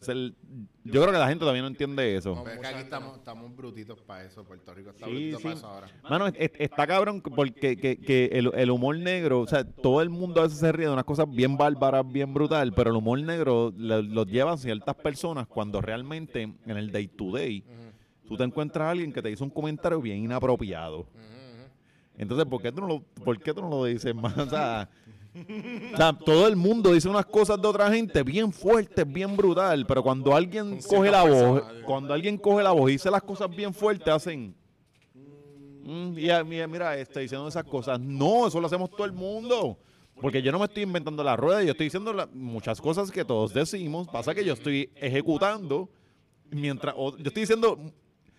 Yo 0.00 1.02
creo 1.02 1.06
que 1.12 1.18
la 1.18 1.26
gente 1.28 1.40
todavía 1.40 1.62
no 1.62 1.68
entiende 1.68 2.16
eso. 2.16 2.44
Es 2.48 2.58
que 2.60 2.66
aquí 2.66 2.80
estamos, 2.80 3.18
estamos 3.18 3.54
brutitos 3.54 4.00
para 4.00 4.24
eso. 4.24 4.44
Puerto 4.44 4.72
Rico 4.74 4.90
está 4.90 5.06
Sí, 5.06 5.10
brutito 5.12 5.38
sí. 5.38 5.42
para 5.44 5.54
eso 5.56 5.66
ahora. 5.66 5.88
Mano, 6.08 6.26
es- 6.28 6.34
es- 6.38 6.50
está 6.58 6.86
cabrón 6.86 7.20
porque 7.20 7.76
que, 7.76 7.98
que 7.98 8.26
el, 8.32 8.50
el 8.54 8.70
humor 8.70 8.96
negro, 8.98 9.40
o 9.40 9.46
sea, 9.46 9.64
todo 9.64 10.00
el 10.02 10.08
mundo 10.10 10.40
a 10.40 10.44
veces 10.44 10.58
se 10.58 10.72
ríe 10.72 10.86
de 10.86 10.92
unas 10.92 11.04
cosas 11.04 11.26
bien 11.30 11.56
bárbaras, 11.56 12.10
bien 12.10 12.32
brutal, 12.32 12.72
pero 12.72 12.90
el 12.90 12.96
humor 12.96 13.20
negro 13.20 13.72
lo, 13.76 14.00
lo 14.02 14.24
llevan 14.24 14.56
ciertas 14.58 14.94
personas 14.96 15.46
cuando 15.46 15.80
realmente 15.80 16.42
en 16.42 16.76
el 16.76 16.90
day 16.92 17.08
to 17.08 17.32
day 17.32 17.64
tú 18.26 18.36
te 18.36 18.44
encuentras 18.44 18.86
a 18.86 18.90
alguien 18.90 19.12
que 19.12 19.20
te 19.22 19.30
hizo 19.30 19.44
un 19.44 19.50
comentario 19.50 20.00
bien 20.00 20.18
inapropiado. 20.24 21.06
Entonces, 22.16 22.46
¿por 22.46 22.60
qué 22.60 22.72
tú 22.72 22.80
no 22.80 22.88
lo, 22.88 23.00
por 23.24 23.38
qué 23.40 23.54
tú 23.54 23.60
no 23.62 23.68
lo 23.70 23.84
dices 23.84 24.14
más? 24.14 24.36
O 24.36 24.46
sea, 24.50 24.88
o 25.92 25.96
sea, 25.96 26.12
todo 26.12 26.46
el 26.48 26.56
mundo 26.56 26.92
dice 26.92 27.08
unas 27.08 27.26
cosas 27.26 27.60
de 27.60 27.68
otra 27.68 27.90
gente 27.92 28.22
bien 28.22 28.52
fuertes, 28.52 29.10
bien 29.10 29.36
brutal, 29.36 29.84
pero 29.86 30.02
cuando 30.02 30.34
alguien 30.34 30.78
coge 30.88 31.10
la 31.10 31.22
voz, 31.24 31.62
cuando 31.84 32.14
alguien 32.14 32.36
coge 32.38 32.62
la 32.62 32.72
voz 32.72 32.88
y 32.90 32.92
dice 32.94 33.10
las 33.10 33.22
cosas 33.22 33.48
bien 33.54 33.72
fuertes, 33.74 34.08
hacen... 34.08 34.54
Mm, 35.84 36.18
y 36.18 36.44
mira, 36.44 36.66
mira, 36.66 36.96
este, 36.98 37.20
diciendo 37.20 37.48
esas 37.48 37.64
cosas. 37.64 37.98
No, 37.98 38.46
eso 38.46 38.60
lo 38.60 38.66
hacemos 38.66 38.90
todo 38.90 39.04
el 39.06 39.12
mundo. 39.12 39.78
Porque 40.20 40.42
yo 40.42 40.50
no 40.52 40.58
me 40.58 40.64
estoy 40.66 40.82
inventando 40.82 41.22
la 41.22 41.36
rueda, 41.36 41.62
yo 41.62 41.70
estoy 41.70 41.86
diciendo 41.86 42.12
la- 42.12 42.28
muchas 42.32 42.80
cosas 42.80 43.10
que 43.10 43.24
todos 43.24 43.54
decimos. 43.54 44.08
Pasa 44.08 44.34
que 44.34 44.44
yo 44.44 44.52
estoy 44.52 44.90
ejecutando 44.96 45.88
mientras. 46.50 46.94
o- 46.98 47.16
yo 47.16 47.24
estoy 47.28 47.42
diciendo. 47.42 47.78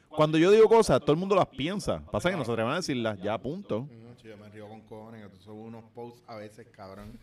Cuando 0.09 0.37
yo 0.37 0.51
digo 0.51 0.67
cosas, 0.67 0.99
todo 1.01 1.11
el 1.13 1.17
mundo 1.17 1.35
las 1.35 1.47
piensa. 1.47 2.03
Pasa 2.11 2.29
que 2.31 2.37
no 2.37 2.43
se 2.45 2.51
atreven 2.51 2.73
a 2.73 2.77
decirlas, 2.77 3.19
ya, 3.21 3.37
punto. 3.37 3.87
Sí, 4.21 4.27
Yo 4.27 4.37
me 4.37 4.49
río 4.49 4.67
con 4.67 4.81
cojones, 4.81 5.23
que 5.23 5.29
tú 5.29 5.37
subes 5.41 5.65
unos 5.67 5.83
posts 5.95 6.21
a 6.27 6.35
veces, 6.35 6.67
cabrón. 6.71 7.17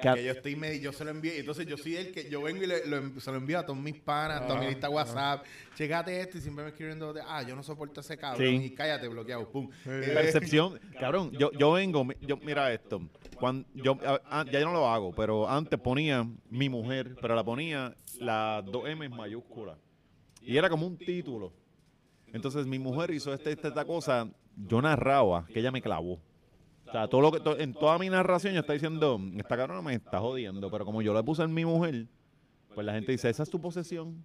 Ca- 0.00 0.14
que 0.14 0.24
yo 0.24 0.32
estoy 0.32 0.54
medi- 0.56 0.80
yo 0.80 0.92
se 0.92 1.04
lo 1.04 1.10
envío, 1.10 1.32
entonces 1.32 1.66
yo 1.66 1.76
soy 1.76 1.96
el 1.96 2.12
que, 2.12 2.28
yo 2.30 2.42
vengo 2.42 2.62
y 2.62 2.66
le- 2.66 2.86
lo 2.86 2.98
en- 2.98 3.20
se 3.20 3.30
lo 3.32 3.38
envío 3.38 3.58
a 3.58 3.64
todos 3.66 3.78
mis 3.78 3.98
panas, 3.98 4.42
a 4.42 4.46
toda 4.46 4.60
mi 4.60 4.66
lista 4.66 4.88
WhatsApp, 4.90 5.44
checate 5.74 6.20
esto 6.20 6.38
y 6.38 6.40
siempre 6.40 6.64
me 6.64 6.70
escriben 6.70 6.98
dos 6.98 7.14
de, 7.14 7.22
ah, 7.26 7.42
yo 7.42 7.56
no 7.56 7.62
soporto 7.62 8.00
a 8.00 8.02
ese 8.02 8.16
cabrón, 8.18 8.46
Sí. 8.46 8.54
y 8.66 8.70
cállate, 8.74 9.08
bloqueado, 9.08 9.48
pum. 9.50 9.68
Eh, 9.86 10.10
Percepción, 10.14 10.78
cabrón, 11.00 11.32
yo, 11.32 11.50
yo 11.52 11.72
vengo, 11.72 12.04
mi- 12.04 12.14
yo, 12.20 12.36
mira 12.36 12.72
esto, 12.72 13.00
cuando, 13.36 13.66
yo, 13.74 13.98
a- 14.04 14.40
a- 14.40 14.44
ya 14.44 14.60
yo 14.60 14.66
no 14.66 14.72
lo 14.74 14.88
hago, 14.88 15.12
pero 15.14 15.48
antes 15.48 15.78
ponía 15.80 16.24
mi 16.50 16.68
mujer, 16.68 17.16
pero 17.20 17.34
la 17.34 17.42
ponía 17.42 17.96
las 18.20 18.64
dos 18.66 18.86
M 18.88 19.04
en 19.06 19.16
mayúscula. 19.16 19.76
Y 20.42 20.56
era 20.56 20.68
como 20.68 20.86
un 20.86 20.96
título. 20.96 21.52
Entonces 22.32 22.66
mi 22.66 22.78
mujer 22.78 23.10
hizo 23.10 23.32
esta, 23.32 23.50
esta, 23.50 23.68
esta 23.68 23.84
cosa, 23.84 24.28
yo 24.56 24.82
narraba, 24.82 25.46
que 25.46 25.60
ella 25.60 25.70
me 25.70 25.82
clavó. 25.82 26.20
O 26.86 26.90
sea, 26.90 27.06
todo 27.08 27.20
lo 27.20 27.30
que, 27.30 27.62
en 27.62 27.74
toda 27.74 27.98
mi 27.98 28.08
narración 28.08 28.54
yo 28.54 28.60
estaba 28.60 28.74
diciendo, 28.74 29.20
esta 29.36 29.56
cabrona 29.56 29.82
me 29.82 29.94
está 29.94 30.20
jodiendo, 30.20 30.70
pero 30.70 30.84
como 30.84 31.02
yo 31.02 31.12
le 31.12 31.22
puse 31.22 31.42
en 31.42 31.52
mi 31.52 31.64
mujer, 31.64 32.06
pues 32.74 32.86
la 32.86 32.94
gente 32.94 33.12
dice, 33.12 33.28
esa 33.28 33.42
es 33.42 33.50
tu 33.50 33.60
posesión. 33.60 34.24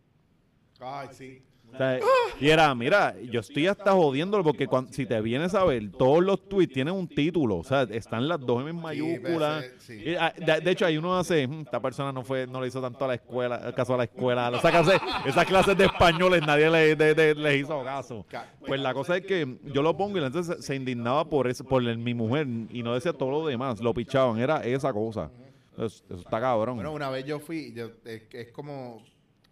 Ay, 0.80 1.10
sí. 1.12 1.44
O 1.74 1.78
sea, 1.78 2.00
y 2.40 2.50
era, 2.50 2.74
mira, 2.76 3.16
yo 3.32 3.40
estoy 3.40 3.68
hasta 3.68 3.92
jodiéndolo 3.94 4.44
porque 4.44 4.68
cuan- 4.68 4.92
si 4.94 5.06
te 5.06 5.20
vienes 5.22 5.54
a 5.56 5.64
ver, 5.64 5.92
todos 5.92 6.24
los 6.24 6.48
tweets 6.48 6.74
tienen 6.74 6.94
un 6.94 7.08
título, 7.08 7.58
o 7.58 7.64
sea, 7.64 7.84
están 7.84 8.28
las 8.28 8.40
dos 8.40 8.62
M 8.62 8.70
en 8.70 8.76
mayúsculas. 8.82 9.66
sí. 9.80 9.94
Y, 10.06 10.16
ah, 10.16 10.34
de, 10.38 10.60
de 10.62 10.72
hecho, 10.72 10.86
ahí 10.86 10.98
uno 10.98 11.18
hace, 11.18 11.48
"Hmm, 11.48 11.62
esta 11.62 11.80
persona 11.82 12.12
no 12.12 12.24
fue, 12.24 12.46
no 12.48 12.62
le 12.62 12.68
hizo 12.68 12.82
tanto 12.82 13.06
a 13.06 13.08
la 13.08 13.16
escuela, 13.16 13.74
caso 13.76 13.94
a 13.94 13.98
la 13.98 14.04
escuela, 14.06 14.52
esa 14.56 14.72
clase- 14.72 15.00
esas 15.26 15.46
clases 15.46 15.78
de 15.78 15.86
españoles 15.86 16.42
nadie 16.46 16.70
le, 16.70 16.96
de- 16.96 17.14
de- 17.16 17.36
les 17.36 17.62
hizo 17.62 17.84
caso. 17.84 18.26
Ca- 18.30 18.52
Pues 18.66 18.80
la 18.80 18.94
cosa 18.94 19.18
es 19.18 19.26
que 19.26 19.58
yo 19.66 19.82
lo 19.82 19.96
pongo 19.98 20.18
y 20.18 20.22
la 20.22 20.30
gente 20.32 20.44
se, 20.44 20.62
se 20.62 20.76
indignaba 20.76 21.26
por 21.30 21.48
eso, 21.48 21.64
por 21.64 21.82
el- 21.84 21.98
mi 21.98 22.14
mujer 22.14 22.48
y 22.70 22.84
no 22.84 22.94
decía 22.94 23.14
todo 23.14 23.32
lo 23.32 23.48
demás, 23.48 23.82
lo 23.82 23.94
pichaban, 23.94 24.40
era 24.40 24.64
esa 24.64 24.92
cosa. 24.94 25.30
Eso, 25.76 25.86
eso 26.08 26.16
está 26.18 26.40
cabrón. 26.40 26.76
Bueno, 26.76 26.92
una 26.92 27.10
vez 27.10 27.26
yo 27.26 27.40
fui, 27.40 27.74
yo- 27.74 27.90
es, 28.06 28.24
es 28.32 28.52
como, 28.52 29.02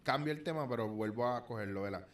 cambio 0.02 0.32
el 0.32 0.42
tema, 0.42 0.68
pero 0.68 0.88
vuelvo 0.88 1.26
a 1.26 1.44
cogerlo, 1.44 1.82
¿verdad? 1.82 2.06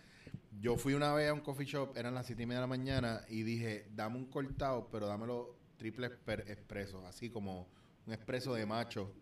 Yo 0.60 0.76
fui 0.76 0.94
una 0.94 1.12
vez 1.12 1.30
a 1.30 1.34
un 1.34 1.40
coffee 1.40 1.66
shop, 1.66 1.96
eran 1.96 2.14
las 2.14 2.26
siete 2.26 2.42
y 2.42 2.46
media 2.46 2.60
de 2.60 2.62
la 2.62 2.66
mañana, 2.68 3.20
y 3.28 3.42
dije, 3.42 3.88
dame 3.94 4.16
un 4.16 4.26
cortado, 4.26 4.88
pero 4.90 5.06
dámelo 5.06 5.56
triple 5.76 6.06
expreso, 6.06 7.06
así 7.06 7.30
como 7.30 7.68
un 8.06 8.12
expreso 8.12 8.54
de 8.54 8.66
macho. 8.66 9.14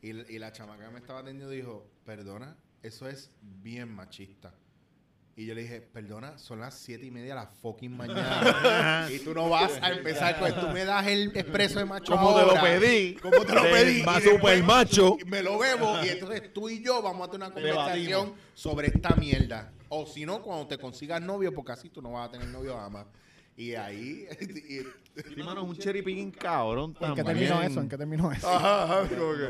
Y, 0.00 0.10
y 0.10 0.38
la 0.38 0.52
chamaca 0.52 0.86
que 0.86 0.92
me 0.92 0.98
estaba 0.98 1.20
atendiendo 1.20 1.50
dijo, 1.50 1.90
perdona, 2.04 2.56
eso 2.82 3.08
es 3.08 3.32
bien 3.40 3.88
machista. 3.88 4.54
Y 5.36 5.46
yo 5.46 5.54
le 5.54 5.62
dije, 5.62 5.80
perdona, 5.80 6.38
son 6.38 6.60
las 6.60 6.74
siete 6.74 7.06
y 7.06 7.10
media 7.10 7.30
de 7.34 7.40
la 7.40 7.46
fucking 7.48 7.96
mañana. 7.96 9.08
y 9.12 9.18
tú 9.18 9.34
no 9.34 9.48
vas 9.48 9.72
a 9.82 9.90
empezar 9.90 10.38
con 10.38 10.52
tú 10.60 10.68
me 10.68 10.84
das 10.84 11.06
el 11.08 11.32
expreso 11.36 11.80
de 11.80 11.84
macho 11.86 12.12
Como 12.12 12.36
te 12.36 12.46
lo 12.46 12.60
pedí. 12.60 13.14
Como 13.14 13.44
te 13.44 13.52
lo 13.52 13.62
pedí. 13.62 13.94
después 14.02 14.22
super 14.24 14.62
macho. 14.62 15.16
Me 15.26 15.42
lo 15.42 15.58
bebo 15.58 16.04
y 16.04 16.08
entonces 16.10 16.52
tú 16.52 16.68
y 16.68 16.82
yo 16.84 17.02
vamos 17.02 17.26
a 17.26 17.30
tener 17.32 17.46
una 17.48 17.54
conversación 17.54 18.34
sobre 18.54 18.88
esta 18.88 19.16
mierda. 19.16 19.72
O 19.88 20.06
si 20.06 20.24
no, 20.24 20.40
cuando 20.42 20.66
te 20.68 20.78
consigas 20.78 21.20
novio, 21.20 21.52
porque 21.52 21.72
así 21.72 21.88
tú 21.90 22.00
no 22.00 22.12
vas 22.12 22.28
a 22.28 22.32
tener 22.32 22.46
novio 22.48 22.78
ama. 22.78 23.06
Y 23.56 23.74
ahí... 23.74 24.26
y- 24.40 25.04
Sí, 25.14 25.42
mano, 25.44 25.62
es 25.62 25.68
un 25.68 25.76
cherry 25.76 26.02
picking 26.02 26.32
cabrón 26.32 26.96
¿En 27.00 27.14
qué 27.14 27.22
terminó 27.22 27.62
eso? 27.62 27.80
¿En 27.80 27.88
qué 27.88 27.96
terminó 27.96 28.32
eso? 28.32 28.48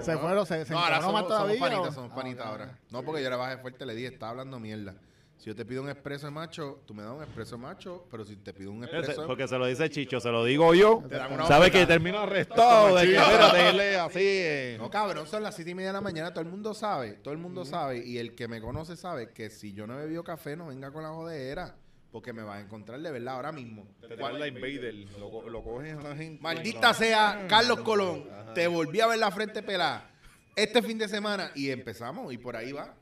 Se 0.03 0.18
fueron, 0.18 0.45
se, 0.47 0.66
se 0.66 0.72
no, 0.74 0.78
ahora 0.78 0.97
más 0.97 1.05
somos, 1.05 1.20
somos 1.22 1.28
todavía. 1.39 1.61
panitas, 1.61 1.95
somos 1.95 2.11
Ah, 2.12 2.14
panitas 2.14 2.47
ahora. 2.47 2.78
No, 2.91 3.03
porque 3.03 3.22
yo 3.22 3.30
le 3.30 3.37
bajé 3.37 3.57
fuerte, 3.59 3.87
le 3.87 3.95
dije, 3.95 4.09
está 4.09 4.28
hablando 4.28 4.61
mierda. 4.61 4.95
Si 5.37 5.51
yo 5.51 5.55
te 5.57 5.64
pido 5.66 5.82
un 5.82 5.91
expreso 5.91 6.26
de 6.26 6.30
macho, 6.32 6.80
tú 6.87 6.95
me 6.95 7.03
das 7.03 7.12
un 7.12 7.22
expreso 7.22 7.57
de 7.57 7.62
macho, 7.62 8.07
pero 8.11 8.24
si 8.24 8.37
te 8.37 8.55
pido 8.55 8.70
un 8.70 8.82
expreso... 8.85 9.26
Porque 9.26 9.47
se 9.47 9.59
lo 9.59 9.66
dice 9.66 9.91
Chicho, 9.91 10.18
se 10.20 10.30
lo 10.30 10.43
digo 10.45 10.74
yo. 10.74 11.03
Te 11.09 11.16
dan 11.16 11.32
una 11.32 11.47
Sabe 11.47 11.66
bofetada. 11.66 11.80
que 11.82 11.87
termino 11.87 12.18
arrestado. 12.20 12.97
De 12.97 13.07
que, 13.07 13.16
espérate, 13.16 13.97
así. 13.99 14.18
eh. 14.20 14.76
No, 14.78 14.89
cabrón, 14.89 15.26
son 15.26 15.43
las 15.43 15.55
siete 15.55 15.72
y 15.72 15.74
media 15.74 15.89
de 15.91 15.95
la 15.95 16.01
mañana, 16.01 16.32
todo 16.32 16.43
el 16.45 16.51
mundo 16.51 16.72
sabe, 16.72 17.14
todo 17.14 17.35
el 17.35 17.39
mundo 17.41 17.64
sabe, 17.66 17.99
y 18.07 18.16
el 18.18 18.35
que 18.35 18.49
me 18.49 18.61
conoce 18.61 18.97
sabe 18.97 19.32
que 19.32 19.51
si 19.51 19.74
yo 19.74 19.87
no 19.87 19.99
he 19.99 20.05
bebido 20.05 20.24
café, 20.24 20.57
no 20.57 20.68
venga 20.68 20.91
con 20.93 21.03
la 21.03 21.11
jodera, 21.11 21.74
porque 22.11 22.32
me 22.32 22.43
vas 22.43 22.59
a 22.59 22.61
encontrar 22.61 23.01
de 23.01 23.11
verdad 23.11 23.35
ahora 23.35 23.53
mismo. 23.53 23.87
la 24.09 24.47
Invader. 24.49 24.95
Lo, 25.18 25.47
lo 25.51 25.62
coges 25.62 25.95
a 25.99 26.01
la 26.03 26.16
gente. 26.16 26.41
Maldita 26.43 26.95
sea, 26.95 27.45
Carlos 27.49 27.80
Colón, 27.80 28.26
te 28.55 28.66
volví 28.66 29.01
a 29.01 29.09
ver 29.09 29.18
la 29.18 29.30
frente 29.30 29.62
pelada 29.62 30.11
este 30.57 30.80
fin 30.80 30.97
de 30.97 31.09
semana 31.09 31.51
y 31.55 31.68
empezamos, 31.70 32.32
y 32.32 32.39
por 32.39 32.57
ahí 32.57 32.72
va. 32.72 32.95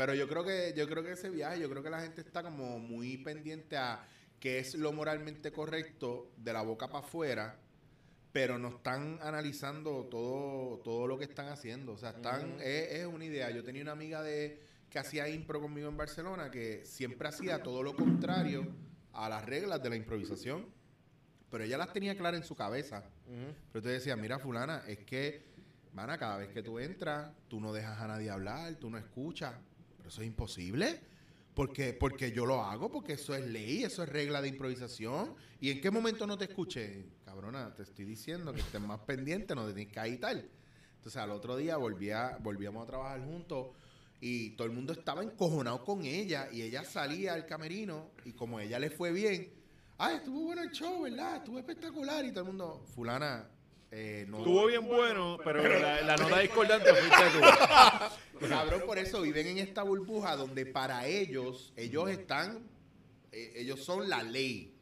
Pero 0.00 0.14
yo 0.14 0.26
creo 0.26 0.42
que, 0.42 0.72
yo 0.74 0.88
creo 0.88 1.02
que 1.02 1.12
ese 1.12 1.28
viaje, 1.28 1.60
yo 1.60 1.68
creo 1.68 1.82
que 1.82 1.90
la 1.90 2.00
gente 2.00 2.22
está 2.22 2.42
como 2.42 2.78
muy 2.78 3.18
pendiente 3.18 3.76
a 3.76 4.02
qué 4.38 4.58
es 4.58 4.74
lo 4.74 4.94
moralmente 4.94 5.52
correcto 5.52 6.32
de 6.38 6.54
la 6.54 6.62
boca 6.62 6.86
para 6.88 7.04
afuera, 7.04 7.58
pero 8.32 8.58
no 8.58 8.68
están 8.68 9.18
analizando 9.20 10.06
todo, 10.06 10.78
todo 10.78 11.06
lo 11.06 11.18
que 11.18 11.24
están 11.24 11.48
haciendo. 11.48 11.92
O 11.92 11.98
sea, 11.98 12.12
están, 12.12 12.56
es, 12.62 12.92
es 12.92 13.06
una 13.06 13.26
idea. 13.26 13.50
Yo 13.50 13.62
tenía 13.62 13.82
una 13.82 13.92
amiga 13.92 14.22
de 14.22 14.62
que 14.88 14.98
hacía 14.98 15.28
impro 15.28 15.60
conmigo 15.60 15.90
en 15.90 15.98
Barcelona 15.98 16.50
que 16.50 16.80
siempre 16.86 17.28
hacía 17.28 17.62
todo 17.62 17.82
lo 17.82 17.94
contrario 17.94 18.66
a 19.12 19.28
las 19.28 19.44
reglas 19.44 19.82
de 19.82 19.90
la 19.90 19.96
improvisación. 19.96 20.64
Pero 21.50 21.64
ella 21.64 21.76
las 21.76 21.92
tenía 21.92 22.16
claras 22.16 22.40
en 22.40 22.46
su 22.46 22.56
cabeza. 22.56 23.04
Pero 23.70 23.82
te 23.82 23.90
decía, 23.90 24.16
mira, 24.16 24.38
fulana, 24.38 24.82
es 24.88 25.00
que, 25.00 25.44
mana, 25.92 26.16
cada 26.16 26.38
vez 26.38 26.48
que 26.48 26.62
tú 26.62 26.78
entras, 26.78 27.34
tú 27.48 27.60
no 27.60 27.74
dejas 27.74 28.00
a 28.00 28.06
nadie 28.06 28.30
hablar, 28.30 28.76
tú 28.76 28.88
no 28.88 28.96
escuchas. 28.96 29.52
Eso 30.10 30.22
es 30.22 30.26
imposible. 30.26 31.00
Porque, 31.54 31.92
porque 31.92 32.32
yo 32.32 32.46
lo 32.46 32.62
hago, 32.62 32.90
porque 32.90 33.12
eso 33.14 33.34
es 33.34 33.46
ley, 33.46 33.84
eso 33.84 34.02
es 34.02 34.08
regla 34.08 34.40
de 34.42 34.48
improvisación. 34.48 35.34
¿Y 35.60 35.70
en 35.70 35.80
qué 35.80 35.90
momento 35.90 36.26
no 36.26 36.36
te 36.38 36.46
escuché? 36.46 37.04
Cabrona, 37.24 37.72
te 37.74 37.82
estoy 37.84 38.04
diciendo 38.04 38.52
que 38.52 38.60
estés 38.60 38.80
más 38.80 39.00
pendiente, 39.00 39.54
no 39.54 39.66
te 39.66 39.74
tienes 39.74 39.92
que 39.92 40.16
tal. 40.18 40.48
Entonces 40.96 41.16
al 41.20 41.30
otro 41.30 41.56
día 41.56 41.76
volví 41.76 42.10
a- 42.10 42.38
volvíamos 42.40 42.82
a 42.84 42.86
trabajar 42.86 43.20
juntos 43.24 43.68
y 44.20 44.50
todo 44.50 44.66
el 44.66 44.72
mundo 44.72 44.92
estaba 44.92 45.22
encojonado 45.22 45.84
con 45.84 46.04
ella 46.04 46.48
y 46.52 46.62
ella 46.62 46.84
salía 46.84 47.34
al 47.34 47.46
camerino 47.46 48.10
y 48.24 48.32
como 48.32 48.58
ella 48.60 48.78
le 48.78 48.90
fue 48.90 49.12
bien, 49.12 49.52
ay, 49.98 50.16
estuvo 50.16 50.42
bueno 50.44 50.62
el 50.62 50.70
show, 50.70 51.02
¿verdad? 51.02 51.36
Estuvo 51.36 51.58
espectacular 51.58 52.24
y 52.24 52.30
todo 52.30 52.40
el 52.40 52.46
mundo, 52.48 52.84
fulana, 52.94 53.48
eh, 53.92 54.24
no... 54.28 54.38
Estuvo 54.38 54.66
bien 54.66 54.86
bueno, 54.86 55.38
pero 55.44 55.62
la, 55.62 56.00
la 56.02 56.16
nota 56.16 56.38
discordante 56.40 56.94
fuiste 56.94 57.24
tú. 57.32 58.48
Cabrón, 58.48 58.82
por 58.86 58.98
eso 58.98 59.20
viven 59.22 59.46
en 59.48 59.58
esta 59.58 59.82
burbuja 59.82 60.36
donde 60.36 60.64
para 60.66 61.06
ellos, 61.06 61.72
ellos 61.76 62.08
están, 62.10 62.68
eh, 63.32 63.52
ellos 63.56 63.84
son 63.84 64.08
la 64.08 64.22
ley. 64.22 64.76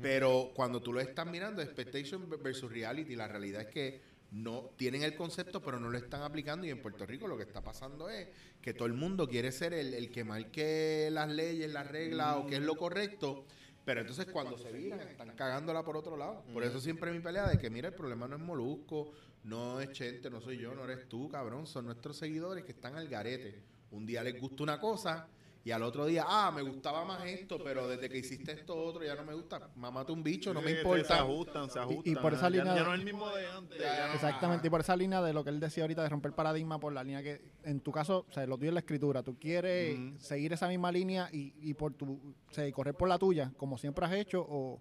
Pero 0.00 0.52
cuando 0.54 0.80
tú 0.80 0.92
lo 0.92 1.00
estás 1.00 1.26
mirando, 1.26 1.60
expectation 1.60 2.30
versus 2.40 2.70
reality, 2.70 3.16
la 3.16 3.26
realidad 3.26 3.62
es 3.62 3.66
que 3.66 4.00
no 4.30 4.70
tienen 4.76 5.02
el 5.02 5.16
concepto, 5.16 5.60
pero 5.60 5.80
no 5.80 5.90
lo 5.90 5.98
están 5.98 6.22
aplicando. 6.22 6.64
Y 6.64 6.70
en 6.70 6.80
Puerto 6.80 7.04
Rico 7.04 7.26
lo 7.26 7.36
que 7.36 7.42
está 7.42 7.60
pasando 7.60 8.08
es 8.08 8.28
que 8.60 8.72
todo 8.72 8.86
el 8.86 8.94
mundo 8.94 9.26
quiere 9.26 9.50
ser 9.50 9.74
el, 9.74 9.94
el 9.94 10.12
que 10.12 10.22
marque 10.22 11.08
las 11.10 11.28
leyes, 11.28 11.72
las 11.72 11.88
reglas 11.88 12.36
o 12.36 12.46
qué 12.46 12.56
es 12.56 12.62
lo 12.62 12.76
correcto. 12.76 13.46
Pero 13.88 14.02
entonces 14.02 14.26
cuando 14.26 14.58
se 14.58 14.70
viran, 14.70 15.00
están 15.00 15.34
cagándola 15.34 15.82
por 15.82 15.96
otro 15.96 16.14
lado. 16.14 16.44
Por 16.52 16.62
eso 16.62 16.78
siempre 16.78 17.10
mi 17.10 17.20
pelea 17.20 17.48
de 17.48 17.58
que, 17.58 17.70
mira, 17.70 17.88
el 17.88 17.94
problema 17.94 18.28
no 18.28 18.36
es 18.36 18.42
Molusco, 18.42 19.12
no 19.44 19.80
es 19.80 19.92
Chente, 19.92 20.28
no 20.28 20.42
soy 20.42 20.58
yo, 20.58 20.74
no 20.74 20.84
eres 20.84 21.08
tú, 21.08 21.30
cabrón. 21.30 21.66
Son 21.66 21.86
nuestros 21.86 22.18
seguidores 22.18 22.64
que 22.64 22.72
están 22.72 22.96
al 22.96 23.08
garete. 23.08 23.62
Un 23.90 24.04
día 24.04 24.22
les 24.22 24.38
gusta 24.38 24.62
una 24.62 24.78
cosa 24.78 25.26
y 25.68 25.70
al 25.70 25.82
otro 25.82 26.06
día, 26.06 26.24
ah, 26.26 26.50
me 26.50 26.62
gustaba 26.62 27.04
más 27.04 27.26
esto, 27.26 27.58
pero 27.62 27.86
desde 27.86 28.08
que 28.08 28.16
hiciste 28.16 28.52
esto 28.52 28.74
otro 28.74 29.04
ya 29.04 29.14
no 29.14 29.22
me 29.22 29.34
gusta. 29.34 29.68
Mamate 29.76 30.12
un 30.12 30.22
bicho, 30.22 30.54
no 30.54 30.62
me 30.62 30.70
Se 30.72 30.78
importa. 30.78 31.18
ajustan, 31.18 31.68
se 31.68 31.78
ajustan. 31.78 32.10
y 32.10 32.16
por 32.16 32.32
esa 32.32 32.48
línea 32.48 32.74
Ya, 32.74 32.74
de- 32.76 32.80
no 32.84 32.94
es 32.94 32.98
el 33.00 33.04
mismo 33.04 33.28
de 33.28 33.46
antes. 33.48 33.78
ya 33.78 34.14
Exactamente, 34.14 34.66
y 34.66 34.70
por 34.70 34.80
esa 34.80 34.96
línea 34.96 35.20
de 35.20 35.34
lo 35.34 35.44
que 35.44 35.50
él 35.50 35.60
decía 35.60 35.84
ahorita 35.84 36.02
de 36.02 36.08
romper 36.08 36.32
paradigma 36.32 36.80
por 36.80 36.94
la 36.94 37.04
línea 37.04 37.22
que, 37.22 37.42
en 37.64 37.80
tu 37.80 37.92
caso, 37.92 38.24
o 38.26 38.32
sea, 38.32 38.46
lo 38.46 38.56
tuyo 38.56 38.70
es 38.70 38.74
la 38.74 38.80
escritura, 38.80 39.22
tú 39.22 39.38
quieres 39.38 39.98
seguir 40.22 40.54
esa 40.54 40.68
misma 40.68 40.90
línea 40.90 41.28
y, 41.30 41.52
y 41.60 41.74
por 41.74 41.92
tu, 41.92 42.14
o 42.14 42.52
sea, 42.52 42.70
correr 42.72 42.94
por 42.94 43.10
la 43.10 43.18
tuya, 43.18 43.52
como 43.58 43.76
siempre 43.76 44.06
has 44.06 44.12
hecho, 44.14 44.40
o, 44.48 44.80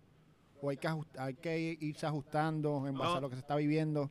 o 0.61 0.69
hay, 0.69 0.77
que 0.77 0.87
ajust- 0.87 1.19
hay 1.19 1.33
que 1.33 1.77
irse 1.81 2.05
ajustando 2.05 2.87
en 2.87 2.97
base 2.97 3.11
No. 3.11 3.17
a 3.17 3.21
lo 3.21 3.29
que 3.29 3.35
se 3.35 3.41
está 3.41 3.57
viviendo. 3.57 4.09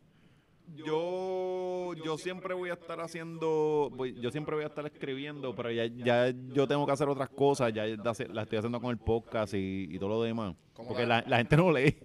Yo, 0.75 1.95
yo 2.05 2.19
siempre 2.19 2.55
voy 2.55 2.71
a 2.71 2.75
estar 2.75 3.01
haciendo, 3.01 3.91
voy- 3.95 4.15
yo 4.21 4.31
siempre 4.31 4.55
voy 4.55 4.65
a 4.65 4.69
estar 4.69 4.85
escribiendo, 4.87 5.55
pero 5.55 5.71
ya, 5.71 5.87
ya 5.87 6.33
yo 6.53 6.67
tengo 6.67 6.85
que 6.87 6.93
hacer 6.93 7.09
otras 7.09 7.29
cosas, 7.31 7.73
ya 7.73 7.87
la, 7.87 7.97
la 8.33 8.43
estoy 8.43 8.59
haciendo 8.59 8.81
con 8.81 8.91
el 8.91 8.99
podcast 8.99 9.55
y, 9.55 9.87
y 9.91 9.99
todo 9.99 10.09
lo 10.11 10.23
demás. 10.23 10.55
¿Cómo 10.75 10.89
Porque 10.89 11.07
la- 11.07 11.23
la, 11.27 11.39
gente 11.39 11.57
no 11.57 11.71
lee, 11.73 11.97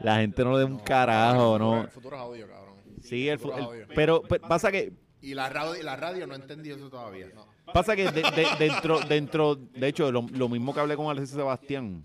la 0.00 0.16
gente 0.20 0.44
no 0.44 0.56
lee 0.58 0.64
un 0.70 0.78
carajo, 0.78 1.56
El 1.56 1.62
¿no? 1.62 1.88
futuro 1.88 2.16
es 2.16 2.22
audio, 2.22 2.48
cabrón. 2.48 2.74
Sí, 3.02 3.28
el, 3.28 3.38
fu- 3.38 3.48
futuro 3.50 3.72
el- 3.72 3.80
es 3.80 3.84
audio. 3.84 3.94
pero, 3.94 4.22
pe- 4.22 4.40
pasa 4.40 4.70
que 4.70 4.92
Y 5.20 5.34
la 5.34 5.48
radio, 5.48 5.82
la 5.82 5.96
radio 5.96 6.26
no 6.26 6.34
entendió 6.34 6.76
eso 6.76 6.88
todavía. 6.90 7.26
Pasa 7.72 7.94
que 7.96 8.04
de- 8.10 8.22
de- 8.22 8.46
dentro, 8.58 9.00
dentro, 9.00 9.54
de 9.56 9.88
hecho, 9.88 10.10
lo, 10.12 10.22
lo 10.32 10.48
mismo 10.48 10.72
que 10.72 10.80
hablé 10.80 10.96
con 10.96 11.06
Alexis 11.08 11.34
Sebastián, 11.36 12.04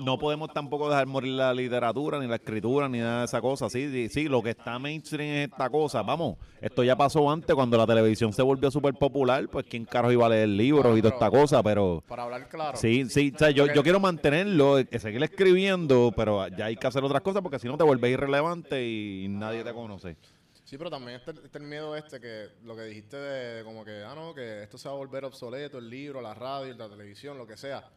no 0.00 0.18
podemos 0.18 0.52
tampoco 0.52 0.88
dejar 0.88 1.06
morir 1.06 1.32
la 1.34 1.52
literatura, 1.52 2.18
ni 2.18 2.26
la 2.26 2.36
escritura, 2.36 2.88
ni 2.88 2.98
nada 2.98 3.20
de 3.20 3.24
esa 3.26 3.40
cosa. 3.40 3.68
Sí, 3.68 4.08
sí, 4.08 4.28
lo 4.28 4.42
que 4.42 4.50
está 4.50 4.78
mainstream 4.78 5.30
es 5.30 5.50
esta 5.50 5.68
cosa. 5.68 6.02
Vamos, 6.02 6.38
esto 6.60 6.82
ya 6.82 6.96
pasó 6.96 7.30
antes, 7.30 7.54
cuando 7.54 7.76
la 7.76 7.86
televisión 7.86 8.32
se 8.32 8.42
volvió 8.42 8.70
súper 8.70 8.94
popular, 8.94 9.48
pues 9.48 9.66
quién 9.68 9.84
carajo 9.84 10.12
iba 10.12 10.26
a 10.26 10.30
leer 10.30 10.48
libros 10.48 10.98
y 10.98 11.02
toda 11.02 11.14
esta 11.14 11.30
cosa, 11.30 11.62
pero... 11.62 12.02
Para 12.08 12.24
hablar 12.24 12.48
claro. 12.48 12.76
Sí, 12.76 13.08
sí, 13.08 13.32
o 13.34 13.38
sea, 13.38 13.50
yo, 13.50 13.66
yo 13.72 13.82
quiero 13.82 14.00
mantenerlo, 14.00 14.78
eh, 14.78 14.86
seguir 14.98 15.22
escribiendo, 15.22 16.12
pero 16.16 16.48
ya 16.48 16.66
hay 16.66 16.76
que 16.76 16.86
hacer 16.86 17.04
otras 17.04 17.22
cosas 17.22 17.42
porque 17.42 17.58
si 17.58 17.68
no 17.68 17.76
te 17.76 17.84
vuelves 17.84 18.10
irrelevante 18.10 18.86
y 18.86 19.28
nadie 19.28 19.62
te 19.62 19.72
conoce. 19.72 20.16
Sí, 20.64 20.78
pero 20.78 20.88
también 20.88 21.16
está, 21.16 21.32
está 21.32 21.58
el 21.58 21.64
miedo 21.64 21.96
este 21.96 22.20
que 22.20 22.48
lo 22.62 22.76
que 22.76 22.84
dijiste 22.84 23.16
de 23.16 23.64
como 23.64 23.84
que, 23.84 24.04
ah, 24.04 24.14
no, 24.14 24.32
que 24.32 24.62
esto 24.62 24.78
se 24.78 24.88
va 24.88 24.94
a 24.94 24.98
volver 24.98 25.24
obsoleto, 25.24 25.78
el 25.78 25.90
libro, 25.90 26.20
la 26.20 26.32
radio, 26.32 26.74
la 26.74 26.88
televisión, 26.88 27.36
lo 27.36 27.46
que 27.46 27.56
sea. 27.56 27.90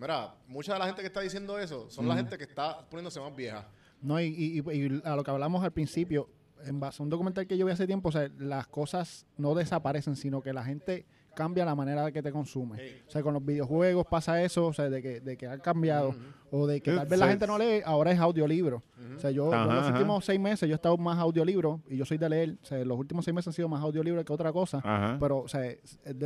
Mira, 0.00 0.34
mucha 0.48 0.72
de 0.72 0.78
la 0.78 0.86
gente 0.86 1.02
que 1.02 1.08
está 1.08 1.20
diciendo 1.20 1.58
eso 1.58 1.90
son 1.90 2.08
la 2.08 2.16
gente 2.16 2.38
que 2.38 2.44
está 2.44 2.88
poniéndose 2.88 3.20
más 3.20 3.36
vieja. 3.36 3.68
No, 4.00 4.18
y, 4.20 4.24
y- 4.26 4.60
y 4.60 5.02
a 5.04 5.14
lo 5.14 5.22
que 5.22 5.30
hablamos 5.30 5.62
al 5.62 5.72
principio, 5.72 6.28
en 6.64 6.80
base 6.80 7.02
a 7.02 7.04
un 7.04 7.10
documental 7.10 7.46
que 7.46 7.58
yo 7.58 7.66
vi 7.66 7.72
hace 7.72 7.86
tiempo, 7.86 8.08
o 8.08 8.12
sea, 8.12 8.30
las 8.38 8.66
cosas 8.66 9.26
no 9.36 9.54
desaparecen, 9.54 10.16
sino 10.16 10.40
que 10.42 10.52
la 10.54 10.64
gente 10.64 11.04
cambia 11.34 11.64
la 11.64 11.74
manera 11.74 12.04
de 12.04 12.12
que 12.12 12.22
te 12.22 12.30
consume. 12.32 12.78
O 13.06 13.10
sea, 13.10 13.22
con 13.22 13.34
los 13.34 13.44
videojuegos 13.44 14.06
pasa 14.06 14.42
eso, 14.42 14.66
o 14.66 14.72
sea, 14.72 14.88
de 14.90 15.00
que, 15.02 15.20
de 15.20 15.36
que 15.36 15.46
han 15.46 15.60
cambiado, 15.60 16.14
o 16.50 16.66
de 16.66 16.80
que 16.80 16.92
tal 16.92 17.06
vez 17.06 17.18
la 17.18 17.28
gente 17.28 17.46
no 17.46 17.56
lee, 17.58 17.80
ahora 17.84 18.10
es 18.12 18.18
audiolibro. 18.18 18.82
O 19.16 19.18
sea, 19.20 19.30
yo, 19.30 19.46
yo 19.50 19.52
Ajá, 19.54 19.74
los 19.74 19.84
ajá. 19.84 19.92
últimos 19.92 20.24
seis 20.24 20.38
meses 20.40 20.68
yo 20.68 20.74
he 20.74 20.76
estado 20.76 20.96
más 20.96 21.18
audiolibro, 21.18 21.80
y 21.88 21.96
yo 21.96 22.04
soy 22.04 22.18
de 22.18 22.28
leer, 22.28 22.56
o 22.62 22.64
sea, 22.64 22.84
los 22.84 22.98
últimos 22.98 23.24
seis 23.24 23.34
meses 23.34 23.48
han 23.48 23.52
sido 23.52 23.68
más 23.68 23.82
audiolibro 23.82 24.24
que 24.24 24.32
otra 24.32 24.52
cosa, 24.52 24.78
Ajá. 24.78 25.16
pero, 25.20 25.38
o 25.38 25.48
sea, 25.48 25.62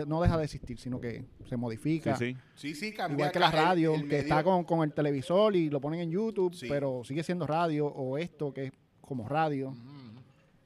no 0.06 0.20
deja 0.22 0.36
de 0.38 0.44
existir, 0.44 0.78
sino 0.78 1.00
que 1.00 1.24
se 1.48 1.56
modifica. 1.56 2.16
Sí, 2.16 2.34
sí. 2.34 2.38
Sí, 2.54 2.74
sí, 2.74 2.92
cambia. 2.94 3.14
Igual 3.16 3.32
que 3.32 3.38
la 3.40 3.50
radio, 3.50 3.94
el 3.94 4.00
que 4.02 4.06
medio- 4.06 4.18
está 4.20 4.42
con, 4.44 4.64
con 4.64 4.82
el 4.82 4.92
televisor 4.92 5.54
y 5.56 5.70
lo 5.70 5.80
ponen 5.80 6.00
en 6.00 6.10
YouTube, 6.10 6.54
Sí. 6.54 6.66
pero 6.68 7.02
sigue 7.04 7.22
siendo 7.22 7.46
radio, 7.46 7.86
o 7.86 8.16
esto 8.18 8.52
que 8.52 8.66
es 8.66 8.72
como 9.00 9.28
radio. 9.28 9.74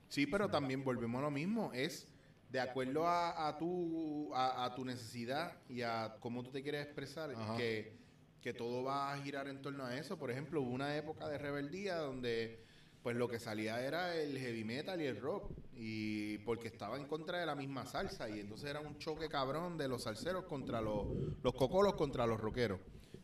Sí, 0.08 0.26
pero 0.26 0.48
también 0.48 0.84
volvemos 0.84 1.18
a 1.18 1.22
lo 1.22 1.30
mismo. 1.30 1.70
Es 1.74 2.08
de 2.50 2.60
acuerdo 2.60 3.06
a, 3.06 3.48
a 3.48 3.58
tu, 3.58 4.32
a, 4.34 4.64
a 4.64 4.74
tu 4.74 4.84
necesidad 4.84 5.52
y 5.68 5.82
a 5.82 6.16
cómo 6.20 6.42
tú 6.42 6.50
te 6.50 6.62
quieres 6.62 6.84
expresar, 6.84 7.30
Ajá. 7.36 7.56
que, 7.56 7.98
que 8.40 8.54
todo 8.54 8.82
va 8.82 9.12
a 9.12 9.18
girar 9.18 9.48
en 9.48 9.60
torno 9.60 9.84
a 9.84 9.96
eso. 9.96 10.18
Por 10.18 10.30
ejemplo, 10.30 10.62
hubo 10.62 10.70
una 10.70 10.96
época 10.96 11.28
de 11.28 11.38
rebeldía 11.38 11.96
donde 11.96 12.64
pues 13.02 13.16
lo 13.16 13.28
que 13.28 13.38
salía 13.38 13.80
era 13.82 14.16
el 14.16 14.38
heavy 14.38 14.64
metal 14.64 15.00
y 15.00 15.06
el 15.06 15.20
rock. 15.20 15.52
Y 15.74 16.38
porque 16.38 16.68
estaba 16.68 16.96
en 16.96 17.06
contra 17.06 17.38
de 17.38 17.46
la 17.46 17.54
misma 17.54 17.86
salsa. 17.86 18.28
Y 18.28 18.40
entonces 18.40 18.68
era 18.68 18.80
un 18.80 18.98
choque 18.98 19.28
cabrón 19.28 19.76
de 19.76 19.88
los 19.88 20.02
salseros 20.02 20.44
contra 20.44 20.80
los, 20.80 21.06
los 21.42 21.54
cocolos 21.54 21.94
contra 21.94 22.26
los 22.26 22.40
rockeros. 22.40 22.80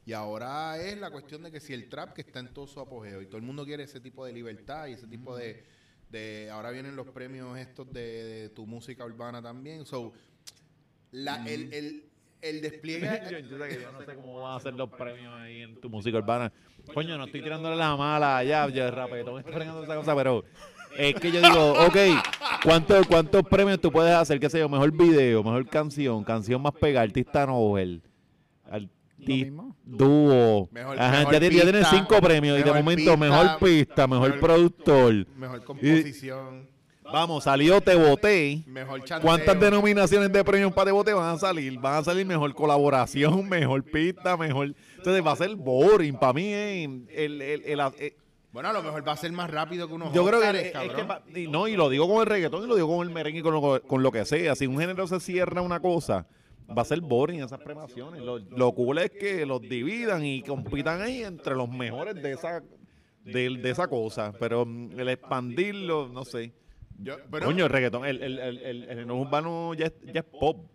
Y 0.06 0.12
ahora 0.12 0.78
es 0.78 0.98
la 0.98 1.10
cuestión 1.10 1.42
de 1.42 1.50
que 1.50 1.60
si 1.60 1.72
el 1.72 1.88
trap 1.88 2.12
que 2.12 2.20
está 2.20 2.38
en 2.40 2.52
todo 2.52 2.66
su 2.66 2.78
apogeo 2.78 3.22
y 3.22 3.26
todo 3.26 3.38
el 3.38 3.42
mundo 3.42 3.64
quiere 3.64 3.84
ese 3.84 4.00
tipo 4.00 4.26
de 4.26 4.32
libertad 4.32 4.86
y 4.86 4.92
ese 4.92 5.06
tipo 5.06 5.34
de, 5.34 5.64
de 6.14 6.48
ahora 6.50 6.70
vienen 6.70 6.96
los 6.96 7.08
premios 7.08 7.58
estos 7.58 7.92
de, 7.92 8.24
de 8.24 8.48
tu 8.48 8.66
música 8.66 9.04
urbana 9.04 9.42
también. 9.42 9.84
So, 9.84 10.12
la, 11.10 11.44
el, 11.46 11.72
el, 11.74 12.04
el 12.40 12.60
despliegue 12.60 13.22
yo, 13.30 13.38
yo 13.40 13.58
sé 13.58 13.68
que 13.68 13.82
yo 13.82 13.92
no 13.92 13.98
sé 14.04 14.14
cómo 14.14 14.40
van 14.40 14.52
a 14.52 14.56
hacer 14.56 14.74
los 14.74 14.90
premios 14.90 15.34
ahí 15.34 15.62
en 15.62 15.80
tu 15.80 15.90
música 15.90 16.18
urbana. 16.18 16.52
Coño, 16.92 17.18
no 17.18 17.24
estoy 17.24 17.42
tirándole 17.42 17.76
la 17.76 17.96
mala 17.96 18.38
allá, 18.38 18.68
yo 18.68 18.90
rapetón 18.90 19.38
estoy 19.38 19.52
fregando 19.52 19.82
esa 19.82 19.96
cosa, 19.96 20.14
pero 20.14 20.44
es 20.96 21.14
que 21.14 21.32
yo 21.32 21.40
digo, 21.40 21.72
ok, 21.86 21.96
¿cuántos, 22.62 23.06
¿cuántos 23.06 23.42
premios 23.48 23.80
tú 23.80 23.90
puedes 23.90 24.14
hacer? 24.14 24.38
¿Qué 24.38 24.48
sé 24.48 24.60
yo? 24.60 24.68
Mejor 24.68 24.92
video, 24.92 25.42
mejor 25.42 25.66
canción, 25.68 26.22
canción 26.22 26.62
más 26.62 26.74
pegada, 26.74 27.04
artista 27.04 27.46
novel. 27.46 28.02
Dúo. 29.84 30.68
Mejor- 30.72 30.98
Ajá, 31.00 31.18
mejor 31.18 31.32
ya, 31.32 31.40
ti- 31.40 31.56
ya 31.56 31.62
tienes 31.62 31.80
pista, 31.82 31.96
cinco 31.96 32.20
premios 32.20 32.58
y 32.58 32.62
de 32.62 32.72
momento 32.72 32.96
pista, 33.12 33.16
mejor 33.16 33.58
pista, 33.58 34.06
mejor, 34.06 34.28
mejor- 34.34 34.40
productor. 34.40 35.26
mejor 35.36 35.64
composición, 35.64 36.74
Vamos, 37.12 37.44
salió 37.44 37.82
Te 37.82 37.94
Boté. 37.94 38.62
mejor. 38.66 39.02
¿Cuántas 39.20 39.60
denominaciones 39.60 40.32
de 40.32 40.42
premios 40.42 40.72
para 40.72 40.86
Te 40.86 40.92
Boté 40.92 41.12
van 41.12 41.34
a 41.34 41.38
salir? 41.38 41.78
Van 41.78 41.96
a 41.96 42.02
salir 42.02 42.24
mejor 42.24 42.54
colaboración, 42.54 43.46
mejor 43.48 43.82
pista, 43.84 44.36
mejor... 44.38 44.74
Entonces 44.96 45.24
va 45.24 45.32
a 45.32 45.36
ser 45.36 45.54
boring. 45.54 46.16
Para 46.16 46.32
mí, 46.32 46.46
eh, 46.46 46.84
el, 47.14 47.42
el- 47.42 47.62
el- 47.66 47.80
eh, 47.98 48.16
Bueno, 48.52 48.70
a 48.70 48.72
lo 48.72 48.82
mejor 48.82 49.06
va 49.06 49.12
a 49.12 49.16
ser 49.18 49.30
más 49.32 49.50
rápido 49.50 49.86
que 49.86 49.92
unos 49.94 50.14
yo 50.14 50.24
creo 50.24 50.40
que, 50.40 50.46
Óscares, 50.46 50.62
es 50.66 50.72
que 50.72 50.88
cabrón. 50.88 51.06
pa- 51.06 51.22
y 51.38 51.46
no, 51.46 51.68
y 51.68 51.76
lo 51.76 51.90
digo 51.90 52.08
con 52.08 52.20
el 52.20 52.26
reggaetón 52.26 52.64
y 52.64 52.66
lo 52.68 52.74
digo 52.74 52.88
con 52.96 53.06
el 53.06 53.12
merengue 53.12 53.40
y 53.40 53.42
con 53.42 53.52
lo, 53.52 53.82
con 53.82 54.02
lo 54.02 54.10
que 54.10 54.24
sea. 54.24 54.54
Si 54.56 54.66
un 54.66 54.78
género 54.78 55.06
se 55.06 55.20
cierra 55.20 55.60
una 55.60 55.80
cosa, 55.80 56.26
va 56.68 56.82
a 56.82 56.84
ser 56.84 57.00
boring 57.00 57.42
esas 57.42 57.60
premiaciones. 57.60 58.22
Lo, 58.22 58.38
lo 58.38 58.72
cool 58.72 58.98
es 58.98 59.10
que 59.10 59.44
los 59.46 59.60
dividan 59.60 60.24
y 60.24 60.42
compitan 60.42 61.00
ahí 61.02 61.22
entre 61.22 61.54
los 61.54 61.68
mejores 61.68 62.14
de 62.14 62.32
esa, 62.32 62.62
de, 63.24 63.50
de 63.58 63.70
esa 63.70 63.88
cosa. 63.88 64.32
Pero 64.38 64.64
mm, 64.64 64.98
el 64.98 65.08
expandirlo, 65.08 66.08
no 66.08 66.24
sé. 66.24 66.52
Yo- 66.98 67.16
pero- 67.30 67.46
Coño, 67.46 67.64
el 67.64 67.70
reggaetón, 67.70 68.04
el, 68.06 68.22
el, 68.22 68.38
el, 68.38 68.84
el, 68.84 69.10
urbano 69.10 69.74
ya 69.74 69.86
es, 69.86 69.92
ya 70.12 70.20
es 70.20 70.26
pop. 70.26 70.66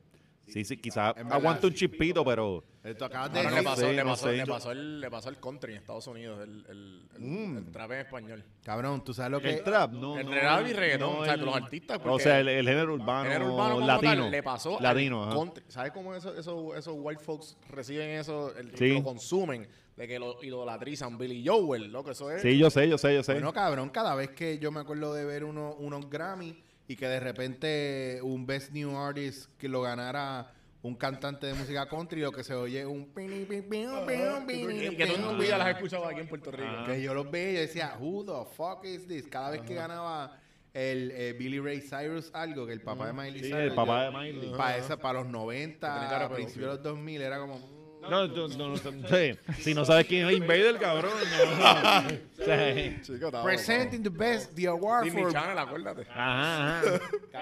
Sí, 0.47 0.63
sí, 0.65 0.77
quizás 0.77 1.13
aguanta 1.29 1.67
un 1.67 1.73
chispito, 1.73 2.25
pero... 2.25 2.63
Eh, 2.81 2.93
tú 2.95 3.03
acabas 3.03 3.33
de 3.33 3.41
decir- 3.41 3.55
le, 3.57 3.63
pasó, 3.63 3.81
sé. 3.81 4.33
le, 4.37 4.45
pasó 4.45 4.71
el, 4.71 5.01
le 5.01 5.11
pasó 5.11 5.29
el 5.29 5.37
country 5.37 5.73
en 5.73 5.79
Estados 5.79 6.07
Unidos, 6.07 6.39
el, 6.41 6.65
el, 6.69 7.01
el, 7.15 7.21
Mm. 7.21 7.57
el 7.57 7.71
trap 7.71 7.91
en 7.91 7.99
español. 7.99 8.43
Cabrón, 8.63 9.03
tú 9.03 9.13
sabes 9.13 9.31
lo 9.31 9.41
que... 9.41 9.49
El 9.55 9.63
trap, 9.63 9.91
no. 9.91 10.17
el 10.17 10.25
no, 10.25 10.33
rap 10.33 10.65
y 10.65 10.71
reggaetón, 10.71 11.11
no 11.13 11.19
o 11.19 11.25
sea, 11.25 11.33
el- 11.33 11.41
los 11.41 11.55
artistas. 11.57 11.99
O 12.05 12.19
sea, 12.19 12.39
el, 12.39 12.47
el 12.47 12.65
género 12.65 12.93
urbano, 12.93 13.25
el 13.25 13.33
género 13.33 13.53
urbano 13.53 13.73
como 13.75 13.85
latino. 13.87 14.11
tal 14.23 14.31
le 14.31 14.43
pasó 14.43 14.79
latino, 14.79 15.29
country. 15.29 15.63
¿Sabes 15.67 15.91
cómo 15.91 16.15
eso, 16.15 16.33
eso, 16.37 16.73
esos 16.75 16.95
white 16.97 17.21
folks 17.21 17.57
reciben 17.69 18.11
eso, 18.11 18.55
el, 18.55 18.73
Sí. 18.77 18.93
lo 18.93 19.03
consumen, 19.03 19.67
de 19.97 20.07
que 20.07 20.17
lo 20.17 20.41
idolatrizan? 20.41 21.17
Billy 21.17 21.45
Joel, 21.45 21.91
loco, 21.91 22.11
eso 22.11 22.31
es... 22.31 22.41
Sí, 22.41 22.57
yo 22.57 22.69
sé, 22.69 22.87
yo 22.87 22.97
sé, 22.97 23.13
yo 23.13 23.23
sé. 23.23 23.33
Bueno, 23.33 23.51
cabrón, 23.51 23.89
cada 23.89 24.15
vez 24.15 24.29
que 24.29 24.57
yo 24.57 24.71
me 24.71 24.79
acuerdo 24.79 25.13
de 25.13 25.25
ver 25.25 25.43
uno, 25.43 25.73
unos 25.79 26.09
Grammy 26.09 26.57
y 26.87 26.95
que 26.95 27.07
de 27.09 27.19
repente 27.19 28.19
un 28.23 28.45
Best 28.45 28.71
New 28.71 28.97
Artist 28.97 29.51
que 29.57 29.67
lo 29.67 29.81
ganara 29.81 30.53
un 30.81 30.95
cantante 30.95 31.47
de 31.47 31.53
música 31.53 31.87
country, 31.87 32.21
lo 32.21 32.31
que 32.31 32.43
se 32.43 32.53
oye 32.53 32.85
un... 32.85 33.13
pini, 33.13 33.45
pini, 33.45 33.61
pini, 33.61 33.87
pini, 34.07 34.23
que, 34.47 34.67
pini, 34.67 34.95
que 34.95 35.07
tú 35.07 35.29
en 35.29 35.39
vida 35.39 35.57
las 35.57 35.67
has 35.67 35.75
escuchado 35.75 36.05
aquí 36.05 36.21
en 36.21 36.27
Puerto 36.27 36.51
Rico. 36.51 36.69
Ah. 36.69 36.83
Que 36.85 37.01
yo 37.01 37.13
los 37.13 37.29
veía 37.29 37.51
y 37.51 37.53
yo 37.55 37.61
decía, 37.61 37.97
who 37.99 38.23
the 38.23 38.55
fuck 38.55 38.85
is 38.85 39.05
this? 39.07 39.27
Cada 39.27 39.51
vez 39.51 39.61
que 39.61 39.73
ganaba 39.73 40.39
el 40.73 41.11
eh, 41.11 41.33
Billy 41.33 41.59
Ray 41.59 41.81
Cyrus 41.81 42.31
algo, 42.33 42.65
que 42.65 42.73
el 42.73 42.81
papá 42.81 43.07
de 43.07 43.13
Miley 43.13 43.41
Sí, 43.41 43.47
Cyrus... 43.47 43.61
el 43.61 43.75
papá 43.75 44.03
de 44.05 44.11
Miley. 44.11 44.51
Para, 44.55 44.77
esa, 44.77 44.97
para 44.97 45.19
los 45.21 45.27
Que 45.27 45.31
tiene 45.31 45.45
90, 45.45 45.87
cara 45.87 46.25
a 46.25 46.29
de 46.29 46.35
principios 46.35 46.69
de 46.69 46.75
los 46.75 46.83
2000, 46.83 47.21
era 47.21 47.39
como... 47.39 47.78
mm, 48.01 48.09
No, 48.09 48.31
tú- 48.31 48.47
no, 48.57 48.69
no, 48.69 48.77
sí. 48.77 49.37
Si 49.61 49.73
no 49.73 49.85
sabes 49.85 50.05
quién 50.07 50.27
es 50.27 50.37
Invader, 50.37 50.77
cabrón. 50.77 51.11
no. 51.59 52.29
Sí. 52.39 52.97
Chico, 53.01 53.25
está 53.27 53.43
Presenting 53.43 54.01
the 54.01 54.09
best, 54.09 54.55
the 54.55 54.67
award 54.67 55.03
Disney 55.03 55.23
for... 55.23 55.33
Channel, 55.33 55.57
acuérdate. 55.57 56.03
Ajá, 56.09 56.79
ajá. 56.79 56.87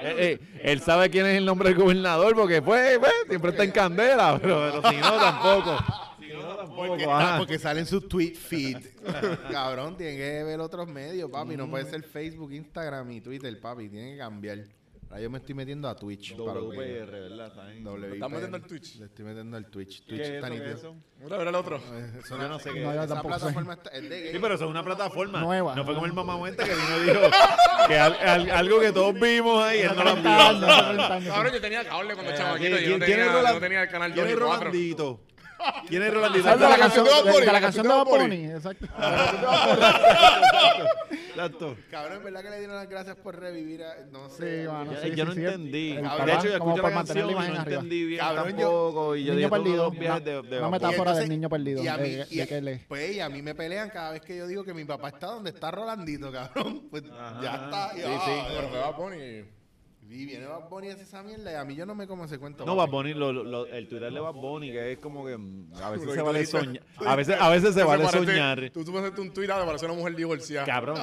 Eh, 0.02 0.16
eh, 0.18 0.40
él 0.64 0.82
sabe 0.82 1.10
quién 1.12 1.28
es 1.28 1.38
el 1.38 1.46
nombre 1.46 1.70
del 1.70 1.78
gobernador 1.78 2.36
porque 2.36 2.64
pues, 2.64 2.98
pues, 2.98 3.12
siempre 3.30 3.52
está 3.52 3.64
en 3.64 3.72
candela, 3.72 4.40
pero, 4.42 4.82
pero 4.82 4.90
si 4.90 4.98
no 4.98 5.12
tampoco. 5.18 5.78
Si 6.20 6.34
no 6.34 6.42
tampoco, 6.56 6.88
Porque, 6.88 7.04
ajá. 7.06 7.36
ah, 7.36 7.38
porque 7.38 7.60
sale 7.60 7.80
en 7.82 7.86
su 7.86 8.02
tweet 8.02 8.34
feed. 8.34 8.78
Cabrón, 9.52 9.96
tiene 9.98 10.18
que 10.18 10.44
ver 10.44 10.60
otros 10.60 10.88
medios, 10.88 11.30
papi. 11.30 11.56
No 11.56 11.70
puede 11.70 11.86
ser 11.86 12.02
Facebook, 12.04 12.52
Instagram 12.52 13.12
y 13.12 13.22
Twitter, 13.22 13.58
papi. 13.60 13.90
Tiene 13.90 14.14
que 14.14 14.18
cambiar. 14.18 14.64
Ahora 15.10 15.22
yo 15.22 15.30
me 15.30 15.38
estoy 15.38 15.56
metiendo 15.56 15.88
a 15.88 15.96
Twitch. 15.96 16.36
para 16.36 16.54
lo 16.60 16.70
que- 16.70 16.76
WPR, 16.78 17.12
¿verdad? 17.22 17.48
Está 17.48 17.66
ahí. 17.66 17.82
WPR. 17.82 18.14
estás 18.16 18.30
metiendo 18.30 18.58
al 18.58 18.64
Twitch? 18.64 18.96
Le 19.00 19.06
estoy 19.06 19.26
metiendo 19.26 19.58
al 19.58 19.66
Twitch. 19.70 20.04
Twitch 20.06 20.18
¿Qué 20.20 20.22
es 20.22 20.30
está 20.30 20.48
eso? 20.48 20.48
¿Qué 20.48 20.54
nítido. 20.60 20.74
es 20.74 20.80
eso? 20.80 20.96
Mira, 21.24 21.38
mira 21.38 21.50
el 21.50 21.56
otro. 21.56 21.78
Eh, 21.78 22.12
eso 22.20 22.38
Yo 22.38 22.50
no 22.50 22.60
sé 22.60 22.74
qué 22.74 22.80
No, 22.82 22.90
es. 22.92 22.96
yo 22.98 23.04
Esa 23.04 23.22
plataforma 23.22 23.74
está, 23.74 23.90
es 23.92 24.10
de 24.10 24.22
gay. 24.22 24.32
Sí, 24.34 24.40
pero 24.42 24.56
eso 24.56 24.64
es 24.66 24.70
una 24.70 24.84
plataforma 24.84 25.40
Nueva. 25.40 25.76
No 25.76 25.86
fue 25.86 25.94
como 25.94 26.06
el 26.08 26.14
mamamuente 26.14 26.64
que 26.66 26.74
vino 26.76 26.98
y 26.98 27.04
dijo 27.06 27.22
que 27.88 27.98
al- 28.00 28.14
al- 28.16 28.50
algo 28.52 28.80
que 28.82 28.92
todos 28.92 29.14
vimos 29.14 29.64
ahí, 29.64 29.80
él 29.80 29.92
no 29.96 30.04
lo 30.04 30.12
30 30.12 30.50
años, 30.50 30.60
vio. 30.60 30.68
hace 30.70 30.86
30 30.88 31.14
años. 31.16 31.34
Cabrón, 31.34 31.54
yo 31.54 31.62
tenía 31.62 31.84
cable 31.88 32.14
cuando 32.14 32.36
chamaquito. 32.36 32.58
¿Quién, 32.78 32.84
Yo 32.92 32.98
no 33.00 33.06
quién 33.06 33.18
tenía, 33.18 33.32
Roland- 33.34 33.54
no 33.54 33.60
tenía 33.62 33.84
el 33.84 33.90
canal 33.90 34.14
¿Quién 34.14 34.26
2 34.26 34.32
es 34.34 34.38
y 34.38 34.44
4. 34.44 34.60
Rolandito? 34.66 35.22
¿Quién 35.88 36.04
es 36.04 36.14
Rolandito? 36.14 36.44
¿Sabes 36.44 36.60
de 36.62 36.70
la 36.70 36.78
canción 36.78 37.06
de 37.06 37.46
la 37.52 37.62
canción 37.62 37.88
de 37.88 37.94
Bad? 37.94 38.32
Exacto. 38.32 38.86
Exacto. 41.38 41.78
Cabrón, 41.92 42.24
¿verdad 42.24 42.42
que 42.42 42.50
le 42.50 42.58
dieron 42.60 42.76
las 42.76 42.90
gracias 42.90 43.16
por 43.18 43.40
revivir 43.40 43.84
a... 43.84 43.96
No 44.12 44.30
sé. 44.30 44.64
Sí, 44.64 44.68
mano, 44.68 44.92
Yo, 44.94 45.00
sí, 45.02 45.10
yo 45.10 45.16
sí, 45.16 45.24
no 45.24 45.32
sí. 45.34 45.40
entendí. 45.46 45.94
De 45.94 46.00
hecho, 46.34 46.48
yo 46.48 46.60
como 46.60 46.76
escuché 46.76 46.90
la 46.90 46.96
mantener 46.96 46.96
canción 46.96 47.26
la 47.26 47.32
y 47.32 47.36
imagen 47.36 47.54
no 47.54 47.60
arriba. 47.62 47.76
entendí 47.76 48.04
bien 48.06 48.20
Cabrón, 48.20 48.58
yo- 48.58 48.70
tampoco. 48.70 49.16
y 49.16 49.24
yo 49.24 49.34
Niño 49.34 49.48
dije, 49.48 49.50
perdido. 49.62 49.90
una- 49.90 50.20
de, 50.20 50.42
de 50.42 50.60
una 50.60 50.70
metáfora 50.70 51.14
del 51.14 51.30
niño 51.30 51.50
perdido. 51.50 51.84
Y 51.84 51.88
a 51.88 51.98
mí, 51.98 52.10
y 52.30 52.38
de 52.38 52.44
a- 52.44 52.80
pues, 52.88 53.16
y 53.16 53.20
a 53.20 53.30
mí 53.30 53.42
me 53.42 53.56
pelean 53.56 53.90
cada 53.90 54.12
vez 54.12 54.22
que 54.22 54.38
yo 54.38 54.48
digo 54.48 54.64
que 54.64 54.74
mi 54.74 54.86
papá 54.86 55.10
está 55.10 55.28
donde 55.28 55.50
está 55.52 55.72
Rolandito, 55.72 56.32
cabrón. 56.32 56.88
Pues 56.90 57.04
ya 57.42 57.56
está. 57.56 57.92
Y, 57.96 58.00
Sí, 58.00 58.04
ah, 58.08 58.22
sí. 58.26 58.32
Pero 58.56 58.70
fue 58.70 58.80
Bad 58.80 58.96
Bunny. 58.96 59.46
Y 60.10 60.26
viene 60.26 60.46
Bad 60.46 60.70
Bunny 60.70 60.88
hace 60.90 61.04
esa 61.04 61.22
mierda 61.22 61.52
y 61.52 61.56
a 61.56 61.66
mí 61.66 61.76
yo 61.76 61.86
no 61.86 61.94
me 61.94 62.08
como 62.08 62.24
ese 62.26 62.40
cuento. 62.40 62.66
No. 62.66 62.76
Bad 62.78 62.88
Bunny, 62.90 63.14
lo, 63.14 63.34
lo- 63.34 63.66
el 63.66 63.88
Twitter 63.90 64.12
de 64.12 64.20
Bad 64.20 64.34
Bunny, 64.36 64.72
que 64.72 64.94
es 64.94 65.00
como 65.00 65.26
que 65.26 65.38
mm, 65.38 65.74
a 65.84 65.90
veces 65.90 66.14
se 66.14 66.22
vale 66.22 66.46
soñar. 66.46 66.84
A 67.06 67.16
veces, 67.16 67.36
a 67.40 67.50
veces 67.50 67.74
se 67.74 67.84
vale 67.84 68.06
parece- 68.06 68.26
soñar. 68.26 68.70
Tú, 68.74 68.86
tú 68.86 68.92
me 68.94 69.00
haces 69.00 69.20
un 69.20 69.34
tweet 69.34 69.50
ah, 69.52 69.60
me 69.60 69.66
parece 69.66 69.86
una 69.86 69.96
mujer 69.96 70.16
divorciada. 70.16 70.66
Cabrón. 70.66 70.98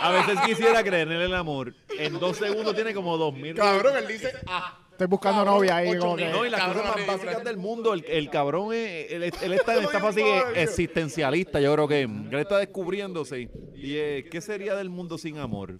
A 0.00 0.10
veces 0.12 0.40
quisiera 0.44 0.82
creer 0.82 1.08
en 1.12 1.20
el 1.20 1.34
amor. 1.34 1.74
En 1.98 2.18
dos 2.18 2.36
segundos 2.36 2.74
tiene 2.74 2.92
como 2.94 3.16
dos 3.16 3.32
mil. 3.34 3.54
Cabrón, 3.54 3.96
él 3.96 4.06
dice, 4.08 4.32
ah, 4.48 4.78
estoy 4.90 5.06
buscando 5.06 5.44
Cabrón, 5.44 5.58
novia 5.58 5.76
ahí. 5.76 5.88
ocho 5.90 6.00
Como 6.00 6.16
mil. 6.16 6.26
que, 6.26 6.32
No, 6.32 6.44
y 6.46 6.50
las 6.50 6.62
cosas 6.64 6.84
más 6.96 7.06
básicas 7.06 7.44
del 7.44 7.56
mundo, 7.58 7.94
el, 7.94 8.04
el 8.08 8.28
cabrón 8.30 8.72
es, 8.74 9.12
él, 9.12 9.22
él 9.22 9.52
está 9.52 9.76
en 9.76 9.84
esta 9.84 10.00
fase 10.00 10.22
existencialista, 10.56 11.60
yo 11.60 11.72
creo 11.74 11.86
que, 11.88 12.08
que 12.28 12.34
él 12.36 12.40
está 12.42 12.58
descubriéndose. 12.58 13.48
Y 13.74 13.96
eh, 13.96 14.26
¿qué 14.30 14.40
sería 14.40 14.74
del 14.74 14.90
mundo 14.90 15.16
sin 15.18 15.38
amor? 15.38 15.78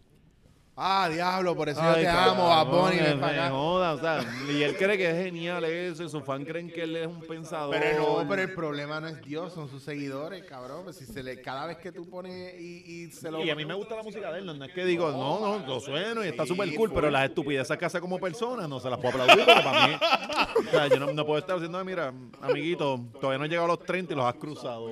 Ah, 0.75 1.07
diablo, 1.13 1.55
por 1.55 1.69
eso 1.69 1.83
yo 1.83 1.95
te 1.97 2.09
amo, 2.09 2.49
Bad 2.49 2.67
Bunny, 2.67 2.97
cabrón, 2.97 3.05
ven 3.11 3.21
pa' 3.21 3.27
me 3.27 3.39
acá. 3.41 3.51
joda, 3.51 3.93
o 3.93 4.01
sea, 4.01 4.25
y 4.51 4.63
él 4.63 4.75
cree 4.75 4.97
que 4.97 5.11
es 5.11 5.23
genial 5.25 5.63
eso, 5.67 6.03
y 6.03 6.09
sus 6.09 6.25
fans 6.25 6.47
creen 6.47 6.71
que 6.73 6.85
él 6.85 6.97
es 6.97 7.07
un 7.07 7.21
pensador. 7.21 7.77
Pero 7.79 8.23
no, 8.23 8.27
pero 8.27 8.41
el 8.41 8.55
problema 8.55 8.99
no 8.99 9.09
es 9.09 9.21
Dios, 9.21 9.53
son 9.53 9.69
sus 9.69 9.83
seguidores, 9.83 10.43
cabrón. 10.47 10.85
Pues 10.85 10.97
si 10.97 11.05
se 11.05 11.23
le, 11.23 11.43
cada 11.43 11.67
vez 11.67 11.77
que 11.77 11.93
tú 11.93 12.09
pones 12.09 12.59
y, 12.59 12.85
y 12.87 13.11
se 13.11 13.31
lo. 13.31 13.45
Y 13.45 13.51
a 13.51 13.55
mí 13.55 13.67
me 13.67 13.75
gusta 13.75 13.97
la 13.97 14.03
música 14.03 14.33
de 14.33 14.39
él, 14.39 14.47
no, 14.47 14.65
es 14.65 14.73
que 14.73 14.87
digo, 14.87 15.11
no, 15.13 15.41
no, 15.59 15.67
lo 15.67 15.79
sueno 15.79 16.25
y 16.25 16.29
está 16.29 16.47
súper 16.47 16.75
cool, 16.75 16.91
pero 16.91 17.11
las 17.11 17.25
estupideces 17.29 17.77
que 17.77 17.85
hace 17.85 18.01
como 18.01 18.19
persona 18.19 18.67
no 18.67 18.81
se 18.81 18.89
las 18.89 18.99
puedo 18.99 19.21
aplaudir 19.21 19.45
porque 19.45 19.63
para 19.63 19.87
mí, 19.89 19.95
o 20.69 20.71
sea, 20.71 20.87
yo 20.89 20.97
no, 20.99 21.13
no 21.13 21.27
puedo 21.27 21.39
estar 21.39 21.57
diciendo, 21.57 21.85
mira, 21.85 22.15
amiguito, 22.41 22.99
todavía 23.21 23.39
no 23.39 23.45
he 23.45 23.49
llegado 23.49 23.67
a 23.67 23.77
los 23.77 23.85
30 23.85 24.15
y 24.15 24.17
los 24.17 24.25
has 24.25 24.35
cruzado. 24.37 24.91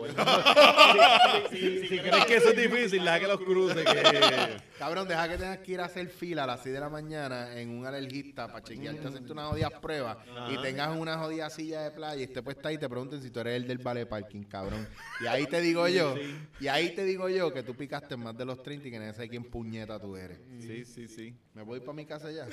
si, 1.50 1.56
si- 1.56 1.88
si 1.88 1.98
crees 2.00 2.26
que 2.26 2.36
eso 2.36 2.50
es 2.50 2.56
difícil, 2.56 3.02
deja 3.02 3.18
que 3.18 3.26
los 3.28 3.40
cruce, 3.40 3.82
que... 3.82 4.69
Cabrón, 4.80 5.06
deja 5.06 5.28
que 5.28 5.36
tengas 5.36 5.58
que 5.58 5.72
ir 5.72 5.80
a 5.80 5.84
hacer 5.84 6.08
fila 6.08 6.44
a 6.44 6.46
las 6.46 6.62
6 6.62 6.72
de 6.72 6.80
la 6.80 6.88
mañana 6.88 7.54
en 7.54 7.68
un 7.68 7.84
alergista 7.84 8.46
para 8.46 8.64
chequearte, 8.64 9.08
hacerte 9.08 9.30
unas 9.30 9.50
jodidas 9.50 9.72
pruebas 9.72 10.16
y 10.50 10.56
tengas 10.62 10.96
una 10.96 11.18
jodida 11.18 11.50
silla 11.50 11.82
de 11.82 11.90
playa 11.90 12.18
y 12.18 12.22
este 12.22 12.42
pues 12.42 12.56
está 12.56 12.70
ahí 12.70 12.76
y 12.76 12.78
te 12.78 12.88
pregunten 12.88 13.20
si 13.20 13.30
tú 13.30 13.40
eres 13.40 13.56
el 13.56 13.68
del 13.68 13.76
vale 13.76 14.06
parking, 14.06 14.44
cabrón. 14.44 14.88
Y 15.20 15.26
ahí 15.26 15.46
te 15.46 15.60
digo 15.60 15.86
yo, 15.86 16.14
y 16.60 16.68
ahí 16.68 16.94
te 16.94 17.04
digo 17.04 17.28
yo 17.28 17.52
que 17.52 17.62
tú 17.62 17.74
picaste 17.74 18.16
más 18.16 18.34
de 18.38 18.46
los 18.46 18.62
30 18.62 18.88
y 18.88 18.90
que 18.90 18.98
nadie 18.98 19.12
sabe 19.12 19.28
quién 19.28 19.44
puñeta 19.44 20.00
tú 20.00 20.16
eres. 20.16 20.40
Sí, 20.60 20.86
sí, 20.86 21.08
sí. 21.08 21.36
¿Me 21.52 21.60
voy 21.62 21.80
para 21.80 21.92
mi 21.92 22.06
casa 22.06 22.30
ya? 22.30 22.48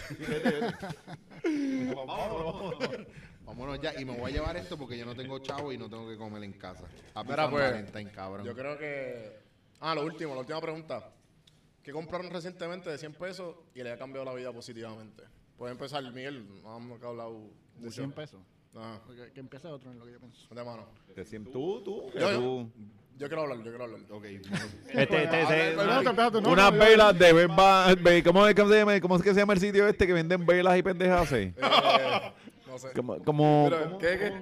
Vámonos 3.45 3.79
ya. 3.79 3.97
Y 4.01 4.03
me 4.03 4.17
voy 4.17 4.31
a 4.31 4.33
llevar 4.33 4.57
esto 4.57 4.77
porque 4.77 4.97
yo 4.97 5.05
no 5.05 5.15
tengo 5.15 5.39
chavo 5.39 5.71
y 5.71 5.77
no 5.77 5.89
tengo 5.89 6.09
que 6.09 6.17
comer 6.17 6.43
en 6.43 6.51
casa. 6.51 6.83
Mira, 7.23 7.49
San 7.49 7.51
pues, 7.51 8.07
cabrón. 8.13 8.45
Yo 8.45 8.53
creo 8.53 8.77
que. 8.77 9.47
Ah, 9.79 9.95
lo 9.95 10.03
último, 10.03 10.33
la 10.33 10.41
última 10.41 10.59
pregunta. 10.59 11.13
¿Qué 11.87 11.93
compraron 11.93 12.29
recientemente 12.29 12.89
de 12.89 12.97
100 12.97 13.13
pesos 13.13 13.55
y 13.73 13.81
le 13.81 13.93
ha 13.93 13.97
cambiado 13.97 14.25
la 14.25 14.33
vida 14.33 14.51
positivamente? 14.51 15.23
Puede 15.57 15.71
empezar, 15.71 16.03
Miguel. 16.11 16.45
No 16.61 16.75
hemos 16.75 17.01
hablado 17.01 17.31
de 17.77 17.85
mucho. 17.85 17.91
100 17.93 18.11
pesos. 18.11 18.41
Ajá. 18.75 18.99
Que, 19.07 19.31
que 19.31 19.39
empiece 19.39 19.69
otro 19.69 19.89
en 19.93 19.97
lo 19.97 20.05
que 20.05 20.11
yo 20.11 20.19
pienso. 20.19 20.53
De 20.53 20.63
mano. 20.65 20.85
Tú, 21.53 21.81
tú, 21.85 22.09
que 22.11 22.19
Yo, 22.19 22.29
yo. 22.33 22.39
tú. 22.39 22.71
Yo 23.17 23.27
quiero 23.29 23.43
hablar, 23.43 23.57
yo 23.59 23.63
quiero 23.63 23.83
hablar. 23.85 24.01
Ok. 24.11 24.25
Este, 24.25 25.23
este, 25.23 25.41
este, 25.43 26.41
no, 26.41 26.49
unas 26.51 26.77
velas 26.77 27.17
de 27.17 27.31
verba, 27.31 27.95
ve- 27.95 28.21
¿cómo, 28.21 28.45
es, 28.45 28.53
cómo 28.53 28.69
se 28.69 28.79
llama, 28.79 28.99
¿Cómo 28.99 29.15
es 29.15 29.21
que 29.23 29.33
se 29.33 29.39
llama 29.39 29.53
el 29.53 29.59
sitio 29.61 29.87
este 29.87 30.05
que 30.05 30.11
venden 30.11 30.45
velas 30.45 30.77
y 30.77 30.83
pendejas? 30.83 31.21
así? 31.31 31.53
Eh, 31.55 32.33
no 32.67 32.77
sé. 32.77 32.91
Como, 32.93 33.17
como, 33.23 33.67
Pero, 33.71 33.97
¿qué, 33.97 34.19
qué? 34.19 34.33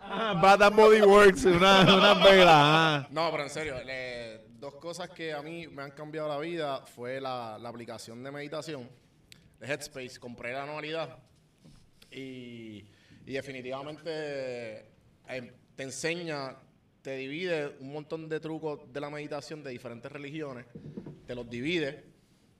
Ah, 0.00 0.30
and 0.62 0.74
Body 0.74 1.02
Works, 1.02 1.44
una- 1.44 1.82
unas 1.82 2.24
velas. 2.24 2.48
ah. 2.56 3.06
No, 3.10 3.30
pero 3.30 3.42
en 3.42 3.50
serio, 3.50 3.74
le- 3.84 4.40
dos 4.60 4.74
cosas 4.74 5.08
que 5.10 5.32
a 5.32 5.42
mí 5.42 5.66
me 5.66 5.82
han 5.82 5.92
cambiado 5.92 6.28
la 6.28 6.38
vida 6.38 6.84
fue 6.84 7.20
la, 7.20 7.58
la 7.58 7.68
aplicación 7.70 8.22
de 8.22 8.30
meditación 8.30 8.88
de 9.58 9.66
Headspace. 9.66 10.20
Compré 10.20 10.52
la 10.52 10.64
anualidad 10.64 11.18
y, 12.10 12.84
y 13.24 13.32
definitivamente 13.32 14.10
eh, 15.28 15.52
te 15.74 15.82
enseña, 15.82 16.56
te 17.00 17.16
divide 17.16 17.76
un 17.80 17.92
montón 17.92 18.28
de 18.28 18.38
trucos 18.38 18.92
de 18.92 19.00
la 19.00 19.08
meditación 19.08 19.62
de 19.64 19.70
diferentes 19.70 20.12
religiones, 20.12 20.66
te 21.26 21.34
los 21.34 21.48
divide 21.48 22.04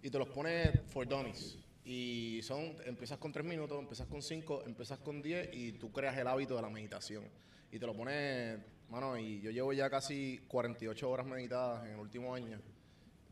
y 0.03 0.09
te 0.09 0.19
los 0.19 0.29
pone 0.29 0.73
for 0.89 1.07
dummies. 1.07 1.59
Y 1.85 2.41
son, 2.43 2.77
empiezas 2.87 3.19
con 3.19 3.33
tres 3.33 3.45
minutos, 3.45 3.79
empiezas 3.79 4.07
con 4.07 4.23
cinco, 4.23 4.63
empiezas 4.65 4.99
con 5.01 5.21
diez 5.21 5.51
y 5.53 5.73
tú 5.73 5.93
creas 5.93 6.17
el 6.17 6.27
hábito 6.27 6.57
de 6.57 6.63
la 6.63 6.71
meditación. 6.71 7.25
Y 7.73 7.79
te 7.79 7.87
lo 7.87 7.95
pone, 7.95 8.59
mano, 8.91 9.17
y 9.17 9.41
yo 9.41 9.51
llevo 9.51 9.73
ya 9.73 9.89
casi 9.89 10.41
48 10.49 11.09
horas 11.11 11.27
meditadas 11.27 11.85
en 11.87 11.93
el 11.93 12.01
último 12.01 12.35
año. 12.35 12.61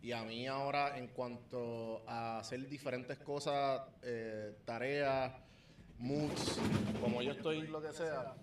Y 0.01 0.13
a 0.13 0.23
mí 0.23 0.47
ahora, 0.47 0.97
en 0.97 1.09
cuanto 1.09 2.03
a 2.09 2.39
hacer 2.39 2.69
diferentes 2.69 3.19
cosas, 3.19 3.83
eh, 4.03 4.55
tareas, 4.65 5.33
moods, 5.99 6.59
como 7.01 7.21
yo 7.21 7.33
estoy, 7.33 7.67
lo 7.67 7.83
que 7.83 7.93
sea. 7.93 8.35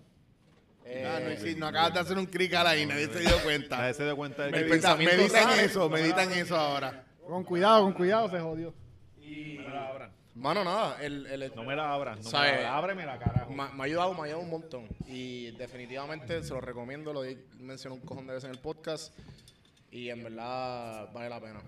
eh, 0.84 1.54
no, 1.54 1.60
no 1.60 1.66
acabas 1.68 1.94
de 1.94 2.00
hacer 2.00 2.18
un 2.18 2.26
clic 2.26 2.52
ahí, 2.54 2.84
nadie 2.84 3.06
se 3.08 3.20
dio 3.20 3.42
cuenta. 3.42 3.78
Nadie 3.78 3.94
se 3.94 4.04
dio 4.04 4.14
cuenta 4.16 4.42
de 4.42 4.48
El 4.48 4.54
que... 4.54 4.60
Medita, 4.60 4.72
pensamiento 4.74 5.16
medita 5.16 5.42
en 5.42 5.48
sale. 5.48 5.64
eso, 5.64 5.88
medita 5.88 6.22
en 6.24 6.32
eso 6.32 6.56
ahora. 6.56 7.04
Con 7.26 7.42
cuidado, 7.42 7.82
con 7.84 7.92
cuidado, 7.94 8.30
se 8.30 8.38
jodió. 8.38 8.74
Mano, 10.36 10.64
nada, 10.64 11.02
el, 11.02 11.26
el, 11.26 11.52
No 11.56 11.64
me 11.64 11.74
la 11.74 11.92
abras, 11.94 12.18
no 12.18 12.24
me 12.24 12.30
¿Sabe? 12.30 12.48
la 12.48 12.56
abras, 12.56 12.74
ábremela, 12.74 13.18
carajo. 13.18 13.50
Me, 13.50 13.68
me 13.72 13.82
ha 13.82 13.84
ayudado, 13.84 14.12
me 14.12 14.20
ha 14.20 14.24
ayudado 14.24 14.42
un 14.42 14.50
montón. 14.50 14.86
Y 15.06 15.50
definitivamente 15.52 16.42
se 16.42 16.52
lo 16.52 16.60
recomiendo, 16.60 17.12
lo 17.12 17.24
he 17.24 17.38
mencionado 17.58 18.00
un 18.00 18.06
cojón 18.06 18.26
de 18.26 18.34
veces 18.34 18.50
en 18.50 18.54
el 18.54 18.60
podcast. 18.60 19.18
Y 19.90 20.10
en 20.10 20.22
verdad 20.22 21.10
vale 21.14 21.30
la 21.30 21.40
pena. 21.40 21.62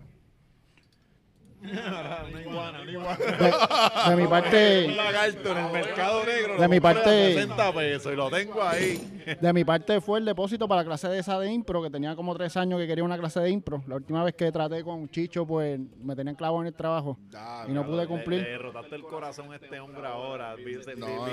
Una 1.61 2.40
iguana, 2.40 2.80
una 2.82 2.90
iguana. 2.92 3.18
De, 3.18 4.11
de 4.11 4.16
mi 4.16 4.26
parte, 4.28 4.86
Un 4.88 4.96
lagarto 4.96 5.50
en 5.52 5.59
el 5.59 5.72
mercado 5.72 6.24
negro. 6.24 6.56
De 6.59 6.68
mi 6.68 6.80
parte- 6.80 7.34
60 7.34 7.72
pesos 7.72 8.12
y 8.12 8.16
lo 8.16 8.30
tengo 8.30 8.62
ahí. 8.62 9.22
de 9.40 9.52
mi 9.52 9.64
parte 9.64 10.00
fue 10.00 10.20
el 10.20 10.24
depósito 10.24 10.68
para 10.68 10.82
la 10.82 10.84
clase 10.86 11.09
de 11.09 11.18
esa 11.18 11.38
de 11.40 11.50
impro, 11.52 11.82
que 11.82 11.90
tenía 11.90 12.14
como 12.14 12.34
tres 12.36 12.56
años 12.56 12.78
que 12.80 12.86
quería 12.86 13.02
una 13.04 13.18
clase 13.18 13.40
de 13.40 13.50
impro. 13.50 13.82
La 13.88 13.96
última 13.96 14.22
vez 14.24 14.34
que 14.34 14.52
traté 14.52 14.84
con 14.84 15.09
Chicho, 15.09 15.46
pues 15.46 15.80
me 16.00 16.14
tenían 16.14 16.36
clavo 16.36 16.61
en 16.61 16.68
el 16.68 16.74
trabajo 16.74 17.18
y 17.68 17.72
no 17.72 17.84
pude 17.84 17.96
Le, 17.96 18.02
le 18.02 18.09
cumplir. 18.09 18.44
derrotaste 18.44 18.94
el 18.94 19.02
corazón 19.02 19.52
a 19.52 19.56
este 19.56 19.80
hombre 19.80 20.06
ahora. 20.06 20.54
No, 20.96 21.26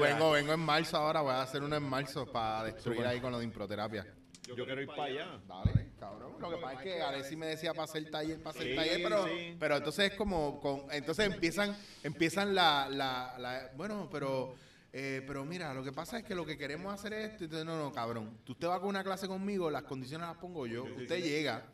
vengo, 0.00 0.30
vengo 0.30 0.52
en 0.52 0.60
marzo 0.60 0.96
ahora, 0.96 1.20
voy 1.22 1.32
a 1.32 1.42
hacer 1.42 1.62
uno 1.62 1.76
en 1.76 1.82
marzo 1.82 2.26
para 2.30 2.64
destruir 2.64 3.04
ahí 3.06 3.20
con 3.20 3.32
lo 3.32 3.38
de 3.38 3.44
improterapia. 3.44 4.06
Yo 4.54 4.64
quiero 4.64 4.80
ir 4.82 4.86
para 4.88 5.04
allá. 5.04 5.40
Dale, 5.48 5.86
cabrón. 5.98 6.32
Lo 6.40 6.50
que 6.50 6.56
pasa 6.56 6.74
es 6.74 6.80
que 6.82 7.02
Alexi 7.02 7.36
me 7.36 7.46
decía 7.46 7.72
para 7.72 7.84
hacer 7.84 8.10
taller, 8.10 8.38
para 8.42 8.50
hacer 8.58 8.70
Sí, 8.70 8.76
taller, 8.76 9.02
pero, 9.02 9.26
sí. 9.26 9.56
pero 9.58 9.76
entonces 9.76 10.10
es 10.12 10.16
como, 10.16 10.60
con, 10.60 10.82
entonces 10.92 11.26
empiezan, 11.32 11.76
empiezan 12.02 12.54
la, 12.54 12.88
la, 12.90 13.36
la- 13.38 13.70
bueno, 13.76 14.08
pero, 14.10 14.54
eh, 14.92 15.22
pero 15.26 15.44
mira, 15.44 15.72
lo 15.74 15.82
que 15.82 15.92
pasa 15.92 16.18
es 16.18 16.24
que 16.24 16.34
lo 16.34 16.44
que 16.46 16.56
queremos 16.56 16.92
hacer 16.92 17.12
es 17.14 17.32
esto, 17.32 17.44
entonces 17.44 17.66
no, 17.66 17.76
no, 17.78 17.92
cabrón. 17.92 18.38
Tú 18.44 18.52
usted 18.52 18.68
va 18.68 18.78
con 18.80 18.88
una 18.90 19.02
clase 19.04 19.26
conmigo, 19.26 19.70
las 19.70 19.82
condiciones 19.84 20.28
las 20.28 20.36
pongo 20.38 20.66
yo, 20.66 20.84
usted 20.84 21.22
llega 21.22 21.64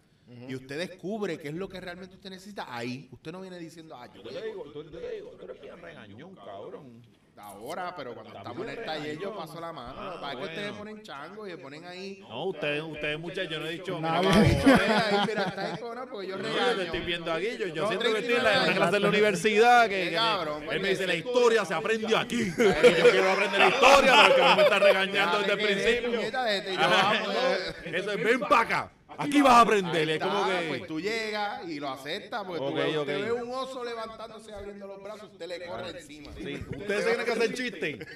y 0.49 0.55
usted 0.55 0.79
descubre 0.79 1.37
qué 1.39 1.49
es 1.49 1.55
lo 1.55 1.69
que 1.69 1.79
realmente 1.81 2.15
usted 2.15 2.31
necesita 2.31 2.75
ahí. 2.75 3.09
Usted 3.13 3.33
no 3.33 3.41
viene 3.43 3.59
diciendo, 3.59 3.95
ah, 3.97 4.09
yo 4.15 4.23
te 4.23 4.43
digo, 4.47 4.63
tú, 4.73 4.83
yo 4.85 4.91
te 4.99 5.11
digo, 5.17 5.31
tú 5.33 5.45
eres 5.45 5.61
bien 5.61 5.77
regañón, 5.83 6.35
cabrón. 6.37 7.03
Ahora, 7.39 7.95
pero 7.97 8.15
cuando 8.15 8.37
estamos 8.37 8.63
en 8.67 8.71
el 8.71 8.85
taller 8.85 9.19
yo 9.19 9.37
paso 9.37 9.61
la 9.61 9.73
mano. 9.73 10.13
Que 10.13 10.19
pasa 10.19 10.33
es 10.33 10.39
que 10.39 10.45
ustedes 10.45 10.73
ponen 10.73 11.03
chango 11.03 11.47
y 11.47 11.51
se 11.51 11.59
ponen 11.59 11.85
ahí. 11.85 12.25
No, 12.29 12.45
ustedes, 12.47 12.83
ustedes 12.83 13.19
muchachos, 13.19 13.51
yo 13.51 13.61
no 13.61 13.67
he 13.67 13.71
dicho 13.73 14.01
Nadie. 14.01 14.29
mira, 14.29 14.77
ven 14.77 14.91
ahí, 14.93 15.27
mira, 15.27 15.43
está 15.45 15.73
ahí, 15.73 15.81
cona, 15.81 16.07
porque 16.07 16.29
yo 16.29 16.37
No, 16.37 16.49
estoy 16.49 17.01
viendo 17.01 17.33
aquí, 17.33 17.49
yo, 17.59 17.67
yo 17.69 17.83
No, 17.83 17.89
siento 17.89 18.13
que 18.13 18.19
estoy 18.19 18.35
en 18.35 18.43
39 18.43 18.67
la, 18.67 18.75
clase 18.75 18.93
de 18.93 19.01
la 19.01 19.09
universidad, 19.09 19.89
que, 19.89 20.13
cabrón, 20.13 20.65
él 20.71 20.81
me 20.81 20.89
dice, 20.91 21.07
la 21.07 21.15
historia 21.15 21.65
se 21.65 21.75
aprendió 21.75 22.19
aquí. 22.19 22.43
Y 22.83 22.95
yo 22.99 23.11
quiero 23.11 23.31
aprender 23.33 23.61
la 23.61 23.69
historia, 23.69 24.15
pero 24.23 24.35
que 24.35 24.43
no 24.43 24.57
me 24.57 24.63
está 24.63 24.79
regañando 24.79 25.39
desde 25.39 25.53
el 25.53 25.59
principio. 25.59 26.21
este, 26.21 26.75
eh. 26.75 27.75
Eso 27.93 28.13
es, 28.13 28.25
ven 28.25 28.41
para 28.41 28.61
acá, 28.63 28.91
aquí 29.23 29.43
vas 29.43 29.53
a 29.53 29.61
aprender. 29.61 30.09
Ahí 30.09 30.15
Es 30.17 30.23
como 30.23 30.47
está, 30.47 30.61
que... 30.61 30.69
Pues 30.69 30.87
tú 30.87 31.01
llegas 31.01 31.69
y 31.69 31.81
lo 31.81 31.89
aceptas, 31.91 32.45
porque 32.45 32.63
Ok, 32.63 32.71
tú 32.71 32.75
ves, 32.77 32.97
ok. 32.97 33.01
usted 33.01 33.25
ve 33.25 33.33
un 33.33 33.51
oso 33.55 33.85
levantándose 33.85 34.51
y 34.51 34.55
abriendo 34.55 34.87
los 34.87 35.03
brazos, 35.03 35.31
usted 35.33 35.47
le 35.47 35.67
corre 35.67 35.91
encima. 35.91 36.33
Sí, 36.37 36.65
Ustedes 36.77 37.05
se 37.05 37.09
tienen 37.11 37.27
que 37.27 37.33
hacer 37.33 37.55
chistes. 37.55 38.07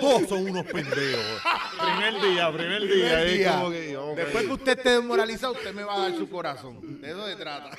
Todos 0.00 0.28
son 0.28 0.50
unos 0.50 0.64
pendejos. 0.66 1.42
primer 1.80 2.22
día, 2.22 2.52
primer 2.52 2.82
día. 2.82 2.88
Primer 2.88 3.26
es 3.26 3.38
día. 3.38 3.52
como 3.52 3.70
que, 3.70 3.96
ok. 3.96 4.16
Después 4.16 4.44
que 4.46 4.52
usted 4.52 4.78
esté 4.78 4.90
desmoralizado, 4.90 5.52
usted 5.52 5.74
me 5.74 5.84
va 5.84 5.94
a 5.94 5.98
dar 6.08 6.18
su 6.18 6.28
corazón. 6.28 7.00
De 7.00 7.10
eso 7.10 7.26
se 7.26 7.36
trata. 7.36 7.70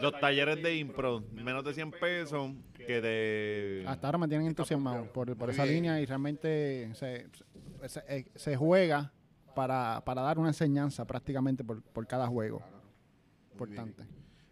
Los 0.00 0.18
talleres 0.20 0.62
de 0.62 0.76
impro, 0.76 1.24
menos 1.32 1.64
de 1.64 1.72
100 1.72 1.90
pesos, 1.92 2.50
que 2.76 3.00
te... 3.00 3.88
Hasta 3.88 4.08
ahora 4.08 4.18
me 4.18 4.28
tienen 4.28 4.46
entusiasmado 4.46 5.10
por, 5.12 5.30
esa 5.50 5.64
línea 5.64 6.00
y 6.00 6.06
realmente 6.06 6.90
se, 6.94 7.26
se, 7.86 8.26
se 8.34 8.56
juega 8.56 9.12
para, 9.56 10.02
para 10.04 10.20
dar 10.20 10.38
una 10.38 10.48
enseñanza 10.48 11.06
prácticamente 11.06 11.64
por, 11.64 11.82
por 11.82 12.06
cada 12.06 12.26
juego. 12.26 12.62
Importante. 13.52 14.04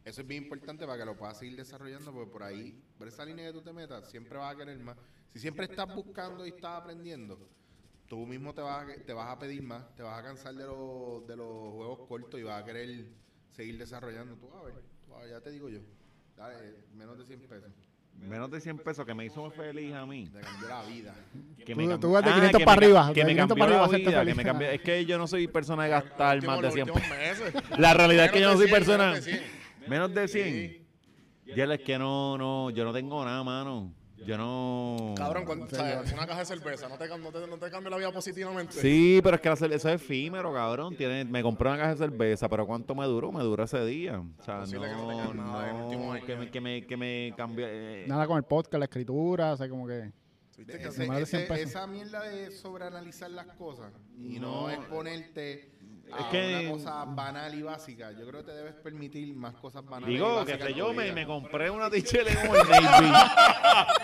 Eso 0.02 0.22
es 0.22 0.26
bien 0.26 0.44
importante 0.44 0.86
para 0.86 0.98
que 0.98 1.04
lo 1.04 1.14
puedas 1.14 1.36
seguir 1.36 1.56
desarrollando, 1.56 2.10
porque 2.10 2.32
por 2.32 2.42
ahí, 2.42 2.82
por 2.96 3.06
esa 3.06 3.24
línea 3.24 3.46
que 3.46 3.52
tú 3.52 3.60
te 3.60 3.72
metas, 3.72 4.08
siempre 4.10 4.38
vas 4.38 4.54
a 4.54 4.56
querer 4.56 4.78
más. 4.78 4.96
Si 5.32 5.38
siempre 5.38 5.66
estás 5.66 5.94
buscando 5.94 6.46
y 6.46 6.50
estás 6.50 6.80
aprendiendo, 6.80 7.38
tú 8.08 8.26
mismo 8.26 8.54
te 8.54 8.62
vas 8.62 8.88
a, 8.88 8.94
te 9.04 9.12
vas 9.12 9.28
a 9.28 9.38
pedir 9.38 9.62
más, 9.62 9.94
te 9.94 10.02
vas 10.02 10.18
a 10.18 10.22
cansar 10.22 10.54
de, 10.54 10.64
los 10.64 11.26
de 11.26 11.36
los 11.36 11.72
juegos 11.74 12.08
cortos 12.08 12.40
y 12.40 12.42
vas 12.42 12.62
a 12.62 12.64
querer 12.64 13.06
seguir 13.52 13.76
desarrollando. 13.76 14.36
Tú, 14.36 14.50
a 14.54 14.62
ver, 14.62 14.74
tú, 15.04 15.14
a 15.14 15.20
ver, 15.20 15.30
ya 15.30 15.40
te 15.42 15.50
digo 15.50 15.68
yo. 15.68 15.80
Dale, 16.34 16.86
menos 16.94 17.18
de 17.18 17.26
100 17.26 17.40
pesos. 17.40 17.70
Menos 18.20 18.50
de 18.50 18.60
100 18.60 18.78
pesos, 18.78 19.04
que 19.04 19.12
me 19.14 19.26
hizo 19.26 19.50
feliz 19.50 19.92
a 19.94 20.06
mí. 20.06 20.28
Te 20.32 20.40
cambió 20.40 20.68
la 20.68 20.82
vida. 20.84 21.14
Que 21.64 21.74
Tú- 21.98 22.10
vas 22.12 22.24
de 22.24 22.30
Ah, 22.30 22.34
500 22.34 22.58
que 22.58 22.64
para 22.64 22.76
arriba, 22.78 23.12
Que 23.14 23.24
me 23.24 23.30
500 23.32 23.58
cambió 23.58 23.76
la 23.80 23.86
vida, 23.98 24.24
que 24.24 24.34
me 24.34 24.44
cambió. 24.44 24.70
Es 24.70 24.80
que 24.80 25.04
yo 25.04 25.18
no 25.18 25.26
soy 25.26 25.46
persona 25.46 25.84
de 25.84 25.90
gastar 25.90 26.36
Último- 26.36 26.52
más 26.52 26.60
de 26.60 26.66
los 26.66 26.74
100 26.74 26.90
últimos 26.90 27.08
pesos. 27.08 27.52
La 27.78 27.94
realidad 27.94 28.24
es 28.26 28.32
que 28.32 28.40
yo 28.40 28.48
no 28.48 28.54
soy 28.56 28.62
de 28.62 28.68
100, 28.68 28.78
persona... 28.78 29.04
menos 29.10 29.24
de 29.24 29.30
100. 29.30 29.88
Menos 29.88 30.14
de 30.14 30.28
100. 30.28 30.44
Sí. 31.46 31.52
Ya 31.54 31.64
es 31.64 31.80
que 31.80 31.98
no, 31.98 32.38
no, 32.38 32.70
yo 32.70 32.84
no 32.84 32.92
tengo 32.94 33.22
nada, 33.24 33.44
mano. 33.44 33.92
Yo 34.24 34.36
no. 34.38 35.14
Cabrón, 35.16 35.44
cuando, 35.44 35.66
o 35.66 35.68
sea, 35.68 36.00
es 36.02 36.12
una 36.12 36.26
caja 36.26 36.40
de 36.40 36.46
cerveza, 36.46 36.88
no 36.88 36.96
te, 36.96 37.06
no 37.08 37.30
te, 37.30 37.46
no 37.46 37.58
te 37.58 37.70
cambia 37.70 37.90
la 37.90 37.96
vida 37.98 38.10
positivamente. 38.12 38.72
Sí, 38.74 39.20
pero 39.22 39.36
es 39.36 39.42
que 39.42 39.48
la 39.48 39.54
eso 39.54 39.66
es 39.66 39.84
efímero, 39.84 40.52
cabrón. 40.52 40.96
Tiene, 40.96 41.24
me 41.24 41.42
compré 41.42 41.68
una 41.68 41.78
caja 41.78 41.90
de 41.90 41.96
cerveza, 41.98 42.48
pero 42.48 42.66
¿cuánto 42.66 42.94
me 42.94 43.04
duró? 43.06 43.30
Me 43.32 43.42
duró 43.42 43.64
ese 43.64 43.84
día. 43.84 44.18
O 44.38 44.42
sea, 44.42 44.60
Posible 44.60 44.88
que 44.88 44.94
no 44.94 45.02
no, 45.02 45.08
tengas 45.08 45.34
nada 45.34 45.70
en 45.70 45.76
el 45.76 45.82
último 45.82 46.04
no, 46.06 46.12
año. 46.12 46.24
que 46.26 46.36
me, 46.36 46.50
que 46.50 46.60
me, 46.60 46.86
que 46.86 46.96
me 46.96 47.34
cambie. 47.36 47.66
eh, 47.68 48.04
Nada 48.08 48.26
con 48.26 48.36
el 48.38 48.44
podcast, 48.44 48.78
la 48.78 48.84
escritura, 48.86 49.52
o 49.52 49.56
sea, 49.56 49.68
como 49.68 49.86
que... 49.86 50.10
¿Viste 50.56 50.78
que 50.78 50.86
Ese- 50.88 51.06
más 51.08 51.18
de 51.18 51.26
100 51.26 51.42
ese- 51.42 51.62
esa 51.62 51.86
mierda 51.88 52.22
de 52.22 52.52
sobreanalizar 52.52 53.28
las 53.30 53.46
cosas 53.56 53.92
y 54.16 54.38
no, 54.38 54.68
No. 54.68 54.70
exponerte 54.70 55.73
a 56.12 56.18
Es 56.20 56.26
que- 56.26 56.60
una 56.66 56.70
cosa 56.72 57.04
banal 57.06 57.54
y 57.54 57.62
básica. 57.62 58.12
Yo 58.12 58.26
creo 58.26 58.40
que 58.44 58.50
te 58.52 58.56
debes 58.56 58.74
permitir 58.74 59.34
más 59.34 59.54
cosas 59.56 59.84
banales. 59.84 60.10
y 60.10 60.12
Digo, 60.14 60.28
que 60.44 60.52
básicas 60.52 60.68
sé 60.68 60.74
yo, 60.74 60.92
me, 60.92 61.12
me 61.12 61.26
compré 61.26 61.70
una 61.70 61.90
t-shirt 61.90 62.28
en 62.28 62.48
Old 62.50 62.70
Navy. 62.70 63.06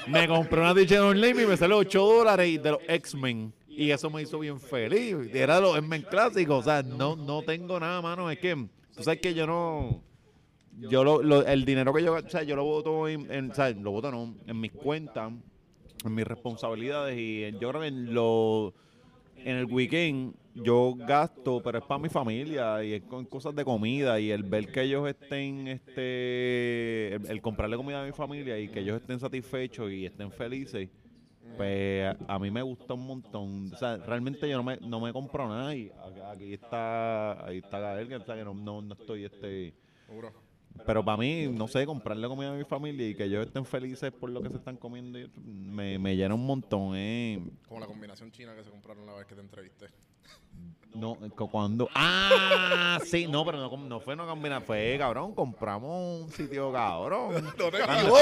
me 0.08 0.28
compré 0.28 0.60
una 0.60 0.74
t-shirt 0.74 0.92
en 0.92 1.06
Old 1.08 1.20
Navy 1.24 1.42
y 1.42 1.46
me 1.46 1.56
salió 1.56 1.76
8 1.78 2.00
dólares 2.04 2.48
y 2.48 2.58
de 2.58 2.70
los 2.72 2.80
X-Men. 2.88 3.52
Y 3.68 3.90
eso 3.92 4.10
me 4.10 4.22
hizo 4.22 4.38
bien 4.38 4.60
feliz. 4.60 5.16
Y 5.32 5.38
Era 5.38 5.56
de 5.56 5.60
los 5.62 5.76
X-Men 5.78 6.02
clásicos. 6.10 6.58
O 6.60 6.62
sea, 6.62 6.82
no, 6.82 7.16
no 7.16 7.42
tengo 7.42 7.78
nada, 7.78 8.02
mano. 8.02 8.30
Es 8.30 8.38
que, 8.38 8.54
tú 8.96 9.02
sabes 9.02 9.20
que 9.20 9.32
yo 9.34 9.46
no... 9.46 10.02
Yo 10.78 11.04
lo, 11.04 11.22
lo- 11.22 11.46
el 11.46 11.64
dinero 11.66 11.92
que 11.92 12.02
yo, 12.02 12.14
o 12.14 12.28
sea, 12.30 12.42
yo 12.42 12.56
lo 12.56 12.64
voto 12.64 13.06
en, 13.06 13.30
en- 13.30 13.50
o 13.50 13.54
sea, 13.54 13.68
lo 13.70 13.90
voto 13.90 14.10
no, 14.10 14.34
en 14.46 14.58
mis 14.58 14.72
cuentas, 14.72 15.30
en 16.04 16.14
mis 16.14 16.26
responsabilidades 16.26 17.18
y 17.18 17.44
en- 17.44 17.58
yo 17.58 17.68
creo 17.68 17.82
que 17.82 17.88
en 17.88 18.14
lo, 18.14 18.72
en 19.36 19.56
el 19.56 19.66
weekend 19.66 20.34
yo 20.54 20.94
gasto, 20.96 21.62
pero 21.62 21.78
es 21.78 21.84
para 21.84 22.00
mi 22.00 22.08
familia 22.08 22.82
y 22.84 22.94
es 22.94 23.02
con 23.04 23.24
cosas 23.24 23.54
de 23.54 23.64
comida 23.64 24.18
y 24.20 24.30
el 24.30 24.42
ver 24.42 24.70
que 24.70 24.82
ellos 24.82 25.08
estén, 25.08 25.68
este, 25.68 27.14
el, 27.14 27.40
comprarle 27.40 27.76
comida 27.76 28.02
a 28.02 28.06
mi 28.06 28.12
familia 28.12 28.58
y 28.58 28.68
que 28.68 28.80
ellos 28.80 29.00
estén 29.00 29.18
satisfechos 29.20 29.90
y 29.90 30.06
estén 30.06 30.30
felices, 30.32 30.88
pues 31.56 32.16
a, 32.26 32.38
mí 32.38 32.50
me 32.50 32.62
gusta 32.62 32.94
un 32.94 33.06
montón. 33.06 33.72
O 33.72 33.76
sea, 33.76 33.96
realmente 33.98 34.48
yo 34.48 34.56
no 34.56 34.62
me, 34.62 34.76
no 34.78 35.00
me 35.00 35.12
compro 35.12 35.48
nada 35.48 35.74
y 35.74 35.90
aquí- 36.32 36.54
está, 36.54 37.46
ahí 37.46 37.58
está 37.58 37.78
Gael, 37.78 38.08
que, 38.08 38.16
o 38.16 38.24
sea, 38.24 38.36
que 38.36 38.44
no, 38.44 38.54
no, 38.54 38.82
no 38.82 38.94
estoy, 38.94 39.24
este, 39.24 39.74
pero 40.86 41.04
para 41.04 41.18
mí, 41.18 41.46
no 41.48 41.68
sé, 41.68 41.84
comprarle 41.86 42.26
comida 42.28 42.52
a 42.52 42.56
mi 42.56 42.64
familia 42.64 43.08
y 43.08 43.14
que 43.14 43.24
ellos 43.24 43.46
estén 43.46 43.64
felices 43.64 44.12
por 44.12 44.30
lo 44.30 44.42
que 44.42 44.48
se 44.50 44.56
están 44.56 44.76
comiendo, 44.76 45.18
me, 45.44 45.98
me 45.98 46.16
llena 46.16 46.34
un 46.34 46.46
montón, 46.46 46.96
eh. 46.96 47.40
Como 47.68 47.80
la 47.80 47.86
combinación 47.86 48.30
china 48.30 48.54
que 48.56 48.64
se 48.64 48.70
compraron 48.70 49.06
la 49.06 49.14
vez 49.14 49.26
que 49.26 49.34
te 49.34 49.40
entrevisté. 49.40 49.86
No, 50.92 51.14
cu- 51.36 51.48
cuando. 51.48 51.88
Ah, 51.94 52.98
sí, 53.04 53.28
no, 53.28 53.44
pero 53.44 53.58
no, 53.58 53.76
no 53.76 54.00
fue 54.00 54.16
no 54.16 54.26
combina, 54.26 54.60
fue 54.60 54.96
cabrón, 54.98 55.36
compramos 55.36 56.24
un 56.24 56.30
sitio 56.32 56.72
cabrón. 56.72 57.44
¡No 57.58 57.70
te 57.70 57.78
Cuando, 57.84 58.14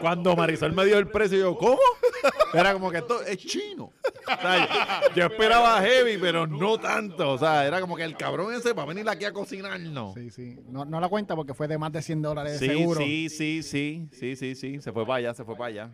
cuando 0.00 0.36
Marisol 0.36 0.72
me 0.72 0.84
dio 0.86 0.98
el 0.98 1.06
precio, 1.08 1.38
yo, 1.38 1.56
¿cómo? 1.56 1.78
Era 2.52 2.72
como 2.72 2.90
que 2.90 2.98
esto 2.98 3.22
es 3.22 3.36
chino. 3.38 3.92
O 4.26 4.40
sea, 4.42 5.08
yo, 5.10 5.14
yo 5.14 5.26
esperaba 5.26 5.80
heavy, 5.82 6.18
pero 6.18 6.48
no 6.48 6.78
tanto. 6.78 7.30
O 7.30 7.38
sea, 7.38 7.64
era 7.64 7.80
como 7.80 7.94
que 7.94 8.02
el 8.02 8.16
cabrón 8.16 8.52
ese 8.54 8.72
va 8.72 8.82
a 8.82 8.86
venir 8.86 9.08
aquí 9.08 9.24
a 9.24 9.32
cocinarnos. 9.32 10.14
Sí, 10.14 10.30
sí. 10.30 10.58
No, 10.68 10.84
no 10.84 10.98
la 10.98 11.08
cuenta 11.08 11.36
porque 11.36 11.54
fue 11.54 11.68
de 11.68 11.78
más 11.78 11.92
de 11.92 12.02
100 12.02 12.22
dólares 12.22 12.58
de 12.58 12.68
Sí, 12.68 12.74
seguro. 12.76 13.00
sí, 13.00 13.28
sí, 13.28 13.62
sí, 13.62 14.08
sí, 14.10 14.34
sí, 14.34 14.54
sí. 14.56 14.80
Se 14.80 14.90
fue 14.92 15.06
para 15.06 15.18
allá, 15.18 15.34
se 15.34 15.44
fue 15.44 15.54
para 15.56 15.68
allá. 15.68 15.90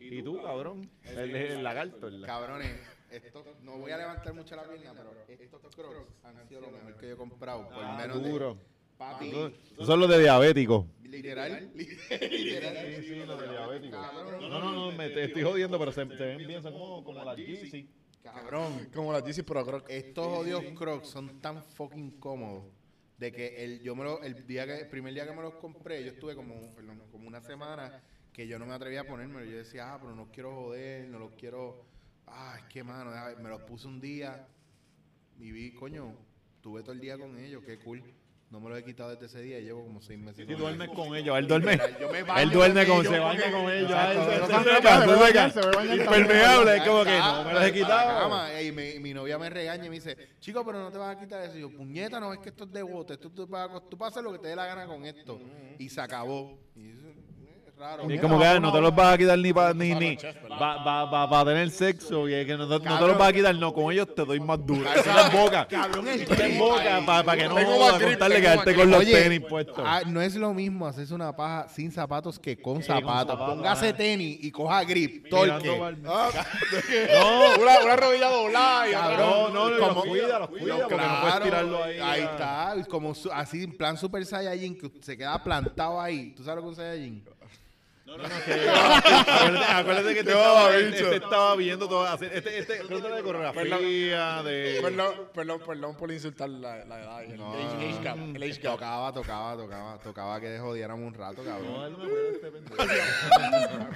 ¿Y 0.00 0.22
tú, 0.22 0.42
cabrón? 0.42 0.88
El, 1.02 1.36
el 1.36 1.62
lagarto. 1.62 2.08
el- 2.08 2.24
Cabrones, 2.24 2.80
esto, 3.16 3.44
no 3.62 3.78
voy 3.78 3.90
a 3.92 3.96
levantar 3.98 4.32
mucho 4.34 4.56
la 4.56 4.64
pierna, 4.64 4.92
pero 4.94 5.12
estos 5.28 5.74
crocs 5.74 6.08
han 6.24 6.48
sido 6.48 6.60
lo 6.62 6.70
mejor 6.70 6.96
que 6.96 7.08
yo 7.08 7.14
he 7.14 7.16
comprado. 7.16 7.68
Por 7.68 7.84
Ah, 7.84 7.96
menos 8.00 8.22
de- 8.22 8.30
duro. 8.30 8.58
Papi, 8.98 9.28
Esos 9.72 9.86
son 9.86 9.98
los 10.00 10.08
de 10.08 10.20
diabéticos. 10.20 10.86
literal, 11.02 11.70
literal. 11.74 12.76
Sí, 12.96 13.02
sí, 13.02 13.14
los 13.26 13.40
de 13.40 13.48
diabéticos. 13.48 14.00
No, 14.40 14.48
no, 14.60 14.72
no, 14.72 14.92
me 14.92 15.10
te 15.10 15.24
estoy 15.24 15.42
jodiendo, 15.42 15.78
pero 15.78 15.90
se, 15.92 16.06
se 16.06 16.24
ven 16.24 16.46
bien, 16.46 16.62
son 16.62 16.72
como, 16.72 17.02
como 17.04 17.24
las 17.24 17.36
Yeezy. 17.36 17.88
Cabrón, 18.22 18.88
Como 18.94 19.12
las 19.12 19.24
Yeezy 19.24 19.42
Pro 19.42 19.64
Crocs. 19.66 19.90
estos 19.90 20.26
odios 20.26 20.62
crocs 20.76 21.08
son 21.08 21.40
tan 21.40 21.62
fucking 21.62 22.12
cómodos 22.20 22.64
de 23.18 23.30
que 23.32 23.64
el, 23.64 23.80
yo 23.82 23.94
me 23.94 24.02
lo, 24.04 24.22
el, 24.22 24.46
día 24.46 24.64
que, 24.66 24.78
el 24.78 24.88
primer 24.88 25.12
día 25.12 25.26
que 25.26 25.32
me 25.34 25.42
los 25.42 25.54
compré, 25.54 26.02
yo 26.04 26.12
estuve 26.12 26.34
como, 26.34 26.72
perdón, 26.74 27.02
como 27.12 27.28
una 27.28 27.40
semana 27.42 28.00
que 28.32 28.46
yo 28.48 28.58
no 28.58 28.64
me 28.66 28.74
atrevía 28.74 29.02
a 29.02 29.04
ponérmelo. 29.04 29.44
Yo 29.44 29.58
decía, 29.58 29.92
ah, 29.92 29.98
pero 30.00 30.14
no 30.14 30.30
quiero 30.32 30.54
joder, 30.54 31.06
no 31.08 31.18
los 31.18 31.32
quiero. 31.32 31.84
Es 32.58 32.64
que 32.72 32.82
mano, 32.84 33.10
deja- 33.10 33.34
me 33.40 33.48
los 33.48 33.62
puse 33.62 33.86
un 33.86 34.00
día 34.00 34.46
y 35.38 35.50
vi, 35.52 35.72
coño, 35.72 36.12
tuve 36.60 36.82
todo 36.82 36.92
el 36.92 37.00
día 37.00 37.16
con 37.18 37.38
ellos, 37.38 37.62
qué 37.64 37.78
cool. 37.78 38.02
No 38.50 38.60
me 38.60 38.68
los 38.68 38.78
he 38.78 38.84
quitado 38.84 39.10
desde 39.10 39.26
ese 39.26 39.42
día 39.42 39.58
y 39.58 39.64
llevo 39.64 39.82
como 39.82 40.00
seis 40.00 40.18
meses. 40.18 40.46
Con 40.46 40.56
duermes 40.56 40.88
ellos. 40.88 40.96
con 41.04 41.16
ellos, 41.16 41.38
él 41.38 41.48
duerme. 41.48 41.80
Yo 42.00 42.08
me 42.12 42.22
baño 42.22 42.40
Él 42.42 42.50
duerme 42.50 42.86
con 42.86 42.96
con, 42.96 43.06
ellos, 43.06 43.14
se 43.14 43.18
baña 43.18 43.50
con 43.50 43.72
ellos. 43.72 43.92
ay, 43.92 44.16
Impermeable, 46.00 46.76
es 46.76 46.82
como 46.82 47.04
que 47.04 47.18
no 47.18 47.44
me 47.44 47.52
los 47.52 47.64
he 47.64 47.72
quitado. 47.72 48.20
cama. 48.20 48.62
Y 48.62 48.70
mi, 48.72 48.98
mi 49.00 49.12
novia 49.14 49.38
me 49.38 49.50
regaña 49.50 49.86
y 49.86 49.88
me 49.88 49.96
dice, 49.96 50.16
chico, 50.40 50.64
pero 50.64 50.78
no 50.80 50.90
te 50.92 50.98
vas 50.98 51.16
a 51.16 51.20
quitar 51.20 51.42
eso. 51.42 51.56
Y 51.56 51.62
yo, 51.62 51.70
puñeta, 51.72 52.20
no, 52.20 52.32
es 52.32 52.38
que 52.40 52.50
esto 52.50 52.64
es 52.64 52.72
de 52.72 52.82
bote. 52.82 53.16
Tú, 53.16 53.30
tú, 53.30 53.46
tú 53.46 53.98
puedes 53.98 54.12
hacer 54.12 54.22
lo 54.22 54.32
que 54.32 54.38
te 54.38 54.48
dé 54.48 54.56
la 54.56 54.66
gana 54.66 54.86
con 54.86 55.04
esto. 55.04 55.40
Y 55.78 55.88
se 55.88 56.00
acabó. 56.00 56.56
Y 56.76 56.92
raro. 57.78 58.10
Y 58.10 58.18
como 58.18 58.38
que 58.38 58.46
ah, 58.46 58.60
no 58.60 58.72
te 58.72 58.80
los 58.80 58.94
vas 58.94 59.14
a 59.14 59.18
quitar 59.18 59.38
ni 59.38 59.52
para 59.52 59.74
ni, 59.74 59.94
ni 59.94 60.16
va, 60.60 60.82
va, 60.84 61.04
va, 61.04 61.26
va 61.26 61.40
a 61.40 61.44
tener 61.44 61.70
sexo 61.70 62.28
y 62.28 62.34
es 62.34 62.46
que 62.46 62.56
no, 62.56 62.66
no 62.66 62.80
te 62.80 62.88
los 62.88 63.18
vas 63.18 63.28
a 63.28 63.32
quitar, 63.32 63.54
no, 63.54 63.72
con 63.72 63.92
ellos 63.92 64.14
te 64.14 64.24
doy 64.24 64.40
más 64.40 64.64
duro. 64.64 64.88
Tú 64.94 65.02
te 65.02 65.36
boca. 65.36 65.66
Cabrón, 65.68 66.06
boca 66.58 67.02
para 67.04 67.36
que 67.36 67.48
no 67.48 67.54
contarle 67.54 68.16
tengo 68.16 68.40
quedarte 68.40 68.74
con 68.74 68.90
los 68.90 69.00
Oye, 69.00 69.12
tenis 69.12 69.40
puestos. 69.48 69.84
ah, 69.86 70.02
no 70.06 70.20
es 70.20 70.34
lo 70.36 70.52
mismo 70.54 70.86
hacerse 70.86 71.14
una 71.14 71.34
paja 71.34 71.68
sin 71.68 71.90
zapatos 71.90 72.38
que 72.38 72.60
con 72.60 72.82
zapatos. 72.82 73.36
Póngase 73.36 73.88
ah. 73.88 73.96
tenis 73.96 74.38
y 74.40 74.50
coja 74.50 74.84
grip, 74.84 75.28
torque. 75.28 75.74
No, 76.04 77.62
una, 77.62 77.78
una 77.84 77.96
rodilla 77.96 78.28
doblada 78.28 78.88
y 78.88 78.92
Cabrón, 78.92 79.54
no, 79.54 79.70
no, 79.70 79.78
como- 79.78 79.94
los 79.94 80.04
cuida, 80.04 80.38
los 80.38 80.48
cuida, 80.48 80.66
No, 80.66 80.88
porque 80.88 80.96
no 80.96 81.20
puedes 81.20 81.42
tirarlo 81.42 81.84
ahí. 81.84 81.98
Ahí 82.00 82.22
ah. 82.22 82.74
está, 82.74 82.88
como 82.88 83.14
su- 83.14 83.32
así 83.32 83.64
en 83.64 83.76
plan 83.76 83.96
Super 83.96 84.24
Saiyajin, 84.24 84.78
que 84.78 84.90
se 85.00 85.16
queda 85.16 85.42
plantado 85.42 86.00
ahí. 86.00 86.34
¿Tú 86.36 86.42
sabes 86.42 86.62
lo 86.62 86.68
que 86.68 86.72
es 86.72 86.78
un 86.78 86.84
Saiyajin? 86.84 87.24
Acuérdate, 88.06 89.64
acuérdate 89.72 90.14
que 90.14 90.24
te 90.24 90.30
Qué 90.30 90.36
estaba, 90.38 90.76
este 90.76 91.16
estaba 91.16 91.56
viendo 91.56 91.88
todo. 91.88 92.04
así- 92.06 92.26
Este, 92.30 92.58
este, 92.58 92.78
cuéntale 92.80 93.16
de 93.16 93.22
coreografía, 93.22 94.42
de. 94.42 94.78
Perdón, 94.82 95.14
perdón, 95.34 95.60
perdón 95.66 95.96
por 95.96 96.12
insultar 96.12 96.48
la, 96.50 96.84
la 96.84 97.00
edad 97.00 97.24
el 97.24 97.40
age, 97.40 97.88
age 97.88 98.02
gap. 98.02 98.16
El 98.18 98.42
age 98.42 98.60
gap. 98.60 98.72
Tocaba, 98.74 99.12
tocaba, 99.12 99.56
tocaba, 99.56 99.98
tocaba 99.98 100.40
que 100.40 100.58
jodiéramos 100.58 101.06
un 101.06 101.14
rato, 101.14 101.42
No, 101.42 101.50
cabrón. 101.50 101.84
él 101.84 101.92
no 101.92 101.98
me 101.98 102.08
puede 102.10 102.30
este 102.32 102.50
pendejo. 102.50 102.76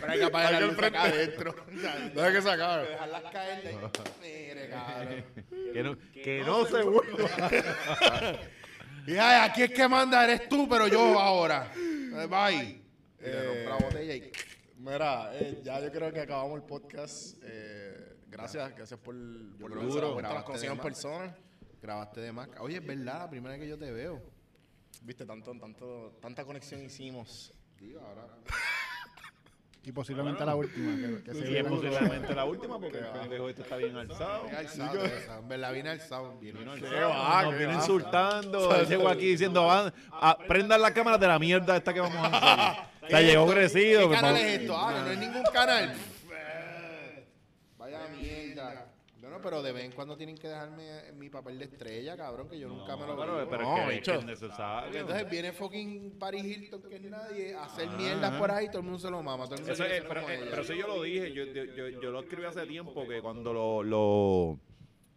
Pero 0.00 0.12
hay 0.12 0.18
que 0.18 0.24
apagar 0.24 0.52
la 0.52 0.60
luz 0.60 0.76
frente. 0.76 0.98
acá 0.98 1.08
adentro. 1.08 1.54
Deja 2.14 2.32
que 2.32 2.42
se 2.42 2.50
acabe. 2.50 2.88
Dejarlas 2.88 3.22
caer. 3.32 3.74
Mire, 4.22 4.68
cabrón. 4.70 5.24
Que 5.72 5.82
no, 5.82 5.96
que 6.14 6.42
no 6.44 6.64
se 6.66 6.82
vuelva. 6.82 7.28
Y 9.06 9.16
ay, 9.16 9.48
aquí 9.50 9.62
es 9.64 9.70
que 9.70 9.86
manda 9.88 10.24
eres 10.24 10.48
tú, 10.48 10.66
pero 10.68 10.86
yo 10.88 11.18
ahora. 11.20 11.70
Bye. 12.28 12.82
Y 13.20 13.24
le 13.24 13.62
Eh, 13.62 13.68
la 13.68 13.76
botella 13.76 14.14
y... 14.14 14.32
Mira, 14.78 15.30
eh, 15.34 15.60
ya 15.64 15.80
yo 15.80 15.90
creo 15.90 16.12
que 16.12 16.20
acabamos 16.20 16.56
el 16.56 16.62
podcast. 16.64 17.36
Eh, 17.42 18.16
gracias, 18.28 18.74
gracias 18.76 19.00
por, 19.00 19.14
por 19.58 19.70
que 19.72 19.76
vuelta, 19.76 20.00
nos 20.00 20.16
grabaste 20.16 20.44
conocimos 20.44 20.62
en 20.62 20.68
de 20.70 20.74
más. 20.76 20.84
persona. 20.84 21.36
Grabaste 21.82 22.20
de 22.20 22.32
más. 22.32 22.48
Oye, 22.60 22.76
es 22.76 22.86
verdad, 22.86 23.18
la 23.20 23.30
primera 23.30 23.52
vez 23.54 23.62
que 23.62 23.68
yo 23.68 23.78
te 23.78 23.90
veo. 23.90 24.22
Viste, 25.02 25.24
tanto, 25.26 25.52
tanto, 25.58 26.18
tanta 26.20 26.44
conexión 26.44 26.82
hicimos. 26.84 27.52
Digo, 27.78 28.00
ahora... 28.00 28.26
Y 29.84 29.92
posiblemente 29.92 30.44
la 30.44 30.54
última. 30.54 30.94
Que, 30.96 31.22
que 31.22 31.32
se 31.32 31.38
Y 31.38 31.42
es 31.44 31.48
viene. 31.50 31.68
posiblemente 31.70 32.34
la 32.34 32.44
última 32.44 32.78
porque 32.78 32.98
el 32.98 33.06
pendejo 33.06 33.48
este 33.48 33.62
está 33.62 33.76
bien 33.76 33.96
alzado. 33.96 34.42
Bien 34.44 34.56
alzado, 34.56 35.04
esa. 35.04 35.38
En 35.38 35.48
verdad, 35.48 35.72
vine 35.72 35.88
alzado. 35.88 36.38
Vine 36.38 36.58
Vino 36.58 36.72
alzado. 36.72 37.42
nos 37.44 37.58
viene 37.58 37.74
insultando. 37.74 38.82
Llegó 38.88 39.08
aquí 39.08 39.30
diciendo, 39.30 39.66
prendan 40.46 40.82
la 40.82 40.92
cámara 40.92 41.16
de 41.16 41.26
la 41.26 41.38
mierda 41.38 41.74
esta 41.74 41.94
que 41.94 42.00
vamos 42.00 42.18
a 42.18 42.26
hacer. 42.26 42.84
Sea, 43.08 43.20
llegó 43.22 43.46
crecido. 43.46 44.08
¿Qué 44.08 44.14
canal 44.16 44.36
es 44.36 44.60
esto? 44.60 44.76
Ah, 44.76 45.02
no 45.04 45.10
es 45.10 45.18
ningún 45.18 45.42
canal. 45.52 45.94
Vaya 47.78 48.00
mierda. 48.08 48.86
Bueno, 49.20 49.40
pero 49.42 49.62
de 49.62 49.72
vez 49.72 49.84
en 49.84 49.92
cuando 49.92 50.16
tienen 50.16 50.36
que 50.38 50.48
dejarme 50.48 51.12
mi 51.16 51.28
papel 51.28 51.58
de 51.58 51.66
estrella, 51.66 52.16
cabrón, 52.16 52.48
que 52.48 52.58
yo 52.58 52.68
nunca 52.68 52.96
me 52.96 53.06
lo 53.06 53.16
Pero, 53.18 53.36
veo. 53.36 53.48
pero 53.48 53.62
No, 53.64 53.76
es 53.76 53.84
que, 53.84 53.90
es 53.90 53.96
bicho. 54.00 54.12
que 54.12 54.18
es 54.18 54.24
necesario. 54.24 55.00
Entonces 55.00 55.30
viene 55.30 55.52
fucking 55.52 56.18
Paris 56.18 56.44
Hilton, 56.44 56.82
que 56.82 56.96
es 56.96 57.02
nadie, 57.02 57.54
a 57.54 57.64
hacer 57.64 57.88
mierdas 57.90 58.32
por 58.38 58.50
ahí, 58.50 58.68
todo 58.68 58.78
el 58.78 58.84
mundo 58.84 58.98
se 58.98 59.10
lo 59.10 59.22
mama. 59.22 59.44
Todo 59.44 59.56
el 59.56 59.60
mundo 59.60 59.72
Eso 59.74 59.82
quiere 59.84 59.96
es, 59.96 60.02
ser 60.02 60.08
pero, 60.08 60.22
como 60.22 60.32
eh, 60.34 60.46
pero 60.48 60.62
eso 60.62 60.72
yo 60.72 60.86
lo 60.86 61.02
dije, 61.02 61.32
yo, 61.32 61.44
yo, 61.44 61.64
yo, 61.64 61.88
yo 61.88 62.10
lo 62.10 62.20
escribí 62.20 62.44
hace 62.46 62.66
tiempo 62.66 63.06
que 63.06 63.20
cuando 63.20 63.52
lo- 63.52 63.82
lo- 63.82 64.58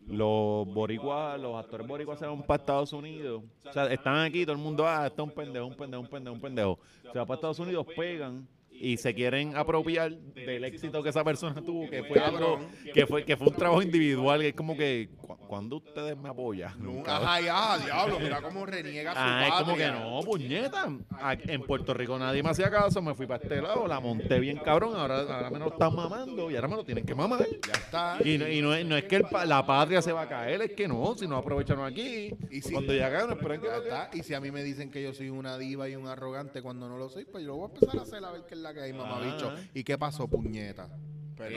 los 0.07 0.67
boricuas, 0.73 1.39
los 1.39 1.55
actores 1.55 1.87
boricuas 1.87 2.19
se 2.19 2.25
van 2.25 2.43
para 2.43 2.61
Estados 2.61 2.93
Unidos, 2.93 3.43
o 3.65 3.71
sea, 3.71 3.85
están 3.91 4.17
aquí, 4.19 4.45
todo 4.45 4.55
el 4.55 4.61
mundo, 4.61 4.87
ah, 4.87 5.07
está 5.07 5.23
un 5.23 5.31
pendejo, 5.31 5.65
un 5.65 5.75
pendejo, 5.75 6.01
un 6.01 6.09
pendejo, 6.09 6.35
un 6.35 6.41
pendejo. 6.41 6.79
Se 7.11 7.17
van 7.17 7.27
para 7.27 7.35
Estados 7.35 7.59
Unidos, 7.59 7.85
pegan 7.95 8.47
y 8.81 8.97
se 8.97 9.13
quieren 9.13 9.55
apropiar 9.55 10.11
del 10.11 10.63
éxito 10.63 11.03
que 11.03 11.09
esa 11.09 11.23
persona 11.23 11.61
tuvo, 11.61 11.89
que 11.89 12.03
fue 12.03 12.19
algo, 12.19 12.59
que 12.93 13.05
fue, 13.05 13.23
que 13.23 13.37
fue 13.37 13.47
un 13.47 13.55
trabajo 13.55 13.81
individual, 13.81 14.41
que 14.41 14.47
es 14.49 14.53
como 14.55 14.75
que, 14.75 15.09
"¿Cu- 15.17 15.37
¿cuándo 15.47 15.77
ustedes 15.77 16.17
me 16.17 16.29
apoyan? 16.29 16.73
Nunca. 16.81 17.17
Ajá, 17.17 17.41
ya, 17.41 17.77
diablo, 17.85 18.19
mira 18.19 18.41
cómo 18.41 18.65
reniega 18.65 19.11
su 19.13 19.17
Ah, 19.19 19.45
es 19.47 19.53
como 19.63 19.75
que 19.77 19.87
no, 19.87 20.19
puñeta. 20.21 20.89
En 21.47 21.61
Puerto 21.63 21.93
Rico 21.93 22.17
nadie 22.17 22.41
me 22.41 22.49
hacía 22.49 22.69
caso, 22.71 23.01
me 23.01 23.13
fui 23.13 23.27
para 23.27 23.43
este 23.43 23.61
lado, 23.61 23.87
la 23.87 23.99
monté 23.99 24.39
bien 24.39 24.57
cabrón, 24.57 24.95
ahora, 24.95 25.19
ahora 25.21 25.49
me 25.49 25.59
lo 25.59 25.67
están 25.69 25.95
mamando 25.95 26.49
y 26.49 26.55
ahora 26.55 26.67
me 26.67 26.75
lo 26.77 26.83
tienen 26.83 27.05
que 27.05 27.13
mamar. 27.15 27.45
Ya 27.67 27.73
está. 27.73 28.17
Y 28.23 28.37
no, 28.37 28.47
y 28.47 28.61
no 28.61 28.73
es, 28.73 28.85
no 28.85 28.97
es 28.97 29.03
que 29.05 29.17
el 29.17 29.25
la 29.45 29.65
patria 29.65 30.01
se 30.01 30.11
va 30.11 30.23
a 30.23 30.27
caer, 30.29 30.61
es 30.61 30.71
que 30.73 30.87
no, 30.87 31.15
si 31.17 31.27
no 31.27 31.37
aprovechan 31.37 31.79
aquí. 31.81 32.33
Y 32.49 32.61
si- 32.61 32.71
Cuando 32.73 32.93
que 33.59 33.67
Ya 33.67 33.77
está. 33.77 34.09
Y 34.13 34.23
si 34.23 34.33
a 34.33 34.39
mí 34.41 34.51
me 34.51 34.63
dicen 34.63 34.89
que 34.89 35.03
yo 35.03 35.13
soy 35.13 35.29
una 35.29 35.57
diva 35.57 35.87
y 35.89 35.95
un 35.95 36.07
arrogante 36.07 36.61
cuando 36.61 36.87
no 36.87 36.97
lo 36.97 37.09
soy, 37.09 37.25
pues 37.25 37.43
yo 37.43 37.49
lo 37.51 37.55
voy 37.57 37.69
a 37.69 37.73
empezar 37.73 37.99
a 37.99 38.03
hacer 38.03 38.23
a 38.25 38.31
ver 38.31 38.41
qué 38.47 38.55
es 38.55 38.61
la 38.61 38.70
que 38.73 38.81
hay, 38.81 38.93
mamabicho. 38.93 39.53
Ah. 39.55 39.61
¿Y 39.73 39.83
qué 39.83 39.97
pasó, 39.97 40.27
puñeta? 40.27 40.89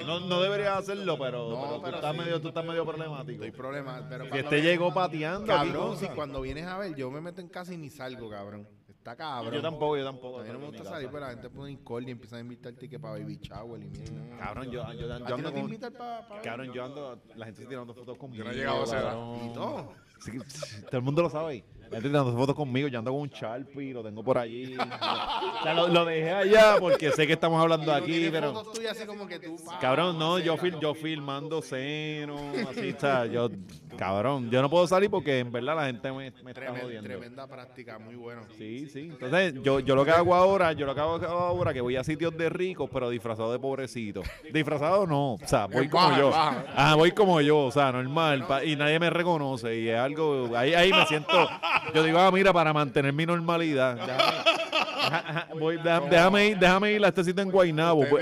No, 0.07 0.21
no 0.21 0.41
deberías 0.41 0.79
hacerlo, 0.79 1.19
pero, 1.19 1.51
No, 1.51 1.83
pero 1.83 1.91
tú, 1.91 1.97
estás 1.97 2.13
sí. 2.13 2.19
medio, 2.19 2.41
tú 2.41 2.49
estás 2.49 2.65
medio 2.65 2.87
problemático. 2.87 3.45
Hay 3.45 3.51
problema. 3.51 4.07
Pero 4.09 4.25
Si 4.31 4.39
este 4.39 4.63
llegó 4.63 4.95
pateando 4.95 5.47
Cabrón, 5.47 5.97
si 5.99 6.07
cuando 6.09 6.41
vienes 6.41 6.67
a 6.67 6.79
ver, 6.79 6.95
yo 6.95 7.11
me 7.11 7.21
meto 7.21 7.41
en 7.41 7.49
casa 7.49 7.75
y 7.75 7.77
ni 7.77 7.91
salgo, 7.91 8.31
cabrón. 8.31 8.67
Está 8.89 9.17
cabrón. 9.17 9.53
Yo 9.53 9.61
tampoco, 9.61 9.99
yo 9.99 10.05
tampoco. 10.05 10.41
A 10.41 10.45
mí 10.45 10.51
no 10.51 10.59
me 10.59 10.67
gusta 10.69 10.85
salir, 10.85 11.09
pero 11.09 11.21
la 11.21 11.31
gente 11.31 11.51
pone 11.51 11.71
incordia 11.71 12.09
y 12.09 12.13
empieza 12.13 12.37
a 12.37 12.41
invitarte 12.41 12.89
que 12.89 12.99
para 12.99 13.19
baby 13.19 13.39
shower 13.43 13.83
y 13.83 13.91
mierda. 13.91 14.39
Cabrón, 14.39 14.71
yo, 14.71 14.93
yo, 14.93 15.07
yo, 15.07 15.13
¿A 15.13 15.19
ti 15.19 15.33
ando 15.33 15.51
no 15.51 15.79
te 15.79 15.91
para 15.91 16.43
Cabrón, 16.43 16.73
yo 16.73 16.85
ando, 16.85 17.23
la 17.37 17.45
gente 17.45 17.61
está 17.61 17.69
tirando 17.69 17.95
fotos 17.95 18.17
conmigo. 18.17 18.45
no 18.45 18.51
he 18.51 18.55
llegado 18.55 18.81
a 18.81 18.85
esa 18.85 19.01
edad. 19.01 19.11
cabrón. 19.11 19.51
Y 19.51 19.53
todo. 19.53 19.93
Sí, 20.21 20.33
todo 20.87 20.97
el 20.97 21.03
mundo 21.03 21.23
lo 21.23 21.29
sabe. 21.29 21.65
Gente 21.95 22.09
tirando 22.09 22.37
fotos 22.37 22.55
conmigo, 22.55 22.89
yo 22.89 22.99
ando 22.99 23.13
con 23.13 23.21
un 23.21 23.29
Sharpie, 23.29 23.93
lo 23.93 24.03
tengo 24.03 24.23
por 24.23 24.39
allí. 24.39 24.77
o 25.61 25.63
sea, 25.63 25.75
lo, 25.75 25.89
lo 25.89 26.05
dejé 26.05 26.31
allá 26.33 26.77
porque 26.79 27.11
sé 27.13 27.27
que 27.27 27.35
estamos 27.35 27.61
hablando 27.61 27.93
aquí, 27.93 28.29
pero... 28.31 28.53
fotos 28.53 28.73
tuyas 28.73 28.97
así 28.97 29.07
como 29.07 29.27
que 29.27 29.39
tú... 29.39 29.57
pa, 29.65 29.79
Cabrón, 29.79 30.19
no, 30.19 30.39
yo, 30.39 30.57
fil, 30.57 30.79
yo 30.81 30.95
filmando 30.95 31.63
seno, 31.63 32.37
así 32.69 32.89
está, 32.89 33.27
yo, 33.27 33.51
cabrón, 33.97 34.51
yo 34.51 34.61
no 34.63 34.71
puedo 34.71 34.87
salir 34.87 35.11
porque 35.11 35.39
en 35.39 35.53
verdad 35.53 35.77
la 35.77 35.87
gente 35.87 36.11
me, 36.11 36.33
me 36.43 36.51
está 36.51 36.75
jodiendo. 36.81 37.09
tremenda 37.09 37.47
práctica, 37.47 37.99
muy 37.99 38.17
bueno. 38.17 38.43
Sí, 38.59 38.89
sí. 38.89 39.11
Entonces, 39.13 39.55
yo, 39.63 39.81
yo 39.81 39.95
lo 39.95 40.05
que 40.05 40.11
hago 40.11 40.35
ahora, 40.35 40.73
yo 40.73 40.87
lo 40.87 40.95
que 40.95 41.01
hago 41.01 41.25
ahora, 41.27 41.73
que 41.73 41.81
voy 41.81 41.97
a 41.97 42.05
sitios 42.05 42.37
de 42.37 42.49
ricos, 42.49 42.89
pero 42.93 43.11
disfrazado 43.11 43.53
de 43.53 43.59
pobrecito. 43.59 44.23
Disfrazado 44.53 45.07
no, 45.07 45.35
o 45.35 45.39
sea, 45.45 45.67
voy 45.67 45.89
como 45.89 46.17
yo. 46.17 46.31
Ah, 46.35 46.95
voy 46.97 47.13
como 47.13 47.41
yo, 47.41 47.59
o 47.59 47.71
sea, 47.71 47.93
normal, 47.93 48.47
y 48.65 48.77
nadie 48.77 48.99
me 48.99 49.11
reconoce, 49.11 49.79
y 49.79 49.89
es 49.89 49.99
algo, 49.99 50.51
ahí, 50.57 50.75
ahí 50.75 50.91
me 50.91 51.07
siento, 51.07 51.49
yo 51.93 52.03
digo, 52.03 52.19
ah, 52.19 52.31
mira, 52.31 52.53
para 52.53 52.73
mantener 52.73 53.13
mi 53.13 53.27
normalidad, 53.27 53.95
déjame, 53.97 54.23
ajá, 54.23 55.25
ajá, 55.29 55.49
voy, 55.59 55.77
déjame, 55.77 56.09
déjame 56.11 56.47
ir, 56.49 56.59
déjame 56.59 56.93
ir 56.93 57.05
a 57.05 57.09
este 57.09 57.25
sitio 57.25 57.43
en 57.43 57.51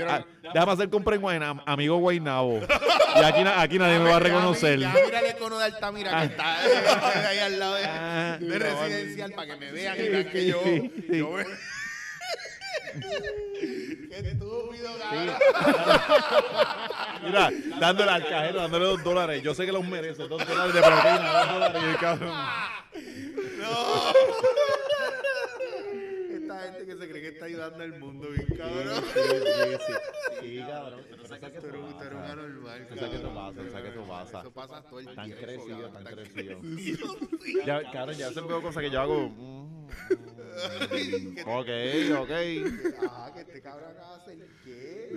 vieron- 0.01 0.09
ah, 0.09 0.25
déjame 0.53 0.71
hacer 0.71 0.89
compra 0.89 1.15
en 1.15 1.21
Guaynabo, 1.21 1.61
amigo 1.65 1.97
Guaynabo, 1.97 2.59
y 3.15 3.23
aquí, 3.23 3.41
aquí 3.55 3.79
nadie 3.79 3.99
me 3.99 4.09
va 4.09 4.15
a 4.17 4.19
reconocer. 4.19 4.79
Ya, 4.79 4.93
mira 5.05 5.19
el 5.19 5.31
icono 5.35 5.57
de 5.59 5.65
Altamira 5.65 6.19
que 6.19 6.25
está 6.25 6.65
eh, 6.65 7.27
ahí 7.29 7.39
al 7.39 7.59
lado 7.59 7.75
de, 7.75 7.85
Ah. 7.85 8.37
de 8.39 8.59
residencial 8.59 9.31
para 9.33 9.47
que 9.53 9.55
me 9.57 9.71
vean 9.71 9.97
y 9.99 10.09
vean 10.09 10.25
que 10.29 10.47
yo... 10.47 10.61
Yo 11.09 11.35
Qué 14.09 14.19
estúpido, 14.19 14.89
cabrón. 14.99 15.33
Mira, 17.23 17.49
dándole 17.79 18.11
al 18.11 18.27
cajero, 18.27 18.61
dándole 18.61 18.85
dos 18.85 19.03
dólares. 19.03 19.41
Yo 19.41 19.53
sé 19.53 19.65
que 19.65 19.71
los 19.71 19.87
merece, 19.87 20.27
dos 20.27 20.45
dólares 20.47 20.73
de 20.73 20.81
propina, 20.81 21.33
dos 21.33 21.53
dólares 21.53 21.97
cabrón. 21.99 22.33
Esta 26.53 26.71
gente 26.73 26.85
que 26.85 26.95
se 26.97 27.09
cree 27.09 27.21
que 27.21 27.27
está 27.29 27.45
ayudando 27.45 27.83
al 27.83 27.99
mundo, 27.99 28.29
bien 28.29 28.45
cabrón. 28.57 29.03
Sí, 30.41 30.59
cabrón. 30.67 31.01
Tú 31.09 31.15
eres- 31.15 31.29
tú 31.61 31.67
eres 31.67 31.81
un 31.81 32.01
anormal, 32.01 32.87
cabrón. 32.87 33.15
eso 33.85 34.03
pasa. 34.07 34.39
Eso 34.41 34.51
pasa 34.51 34.81
todo 34.83 34.99
el 34.99 35.05
Tan 35.15 35.25
tiempo. 35.25 35.43
crecido, 35.45 35.67
cabrón, 35.69 35.93
tan 35.93 36.03
tan 36.03 36.13
crecido. 36.15 36.59
crecido. 36.59 37.17
Ya, 37.65 37.91
cabrón, 37.91 38.15
ya 38.17 38.31
se 38.31 38.41
veo 38.41 38.61
cosas 38.61 38.83
que 38.83 38.89
yo 38.91 39.01
hago. 39.01 39.29
mm, 39.29 39.87
mm, 39.87 39.87
ok, 41.45 41.69
ok. 42.21 42.31
Ajá, 43.05 43.33
que 43.33 43.41
este 43.41 43.61
cabrón 43.61 43.91
acaba 43.91 44.17
de 44.17 44.21
hacer 44.33 44.47
qué. 44.63 45.09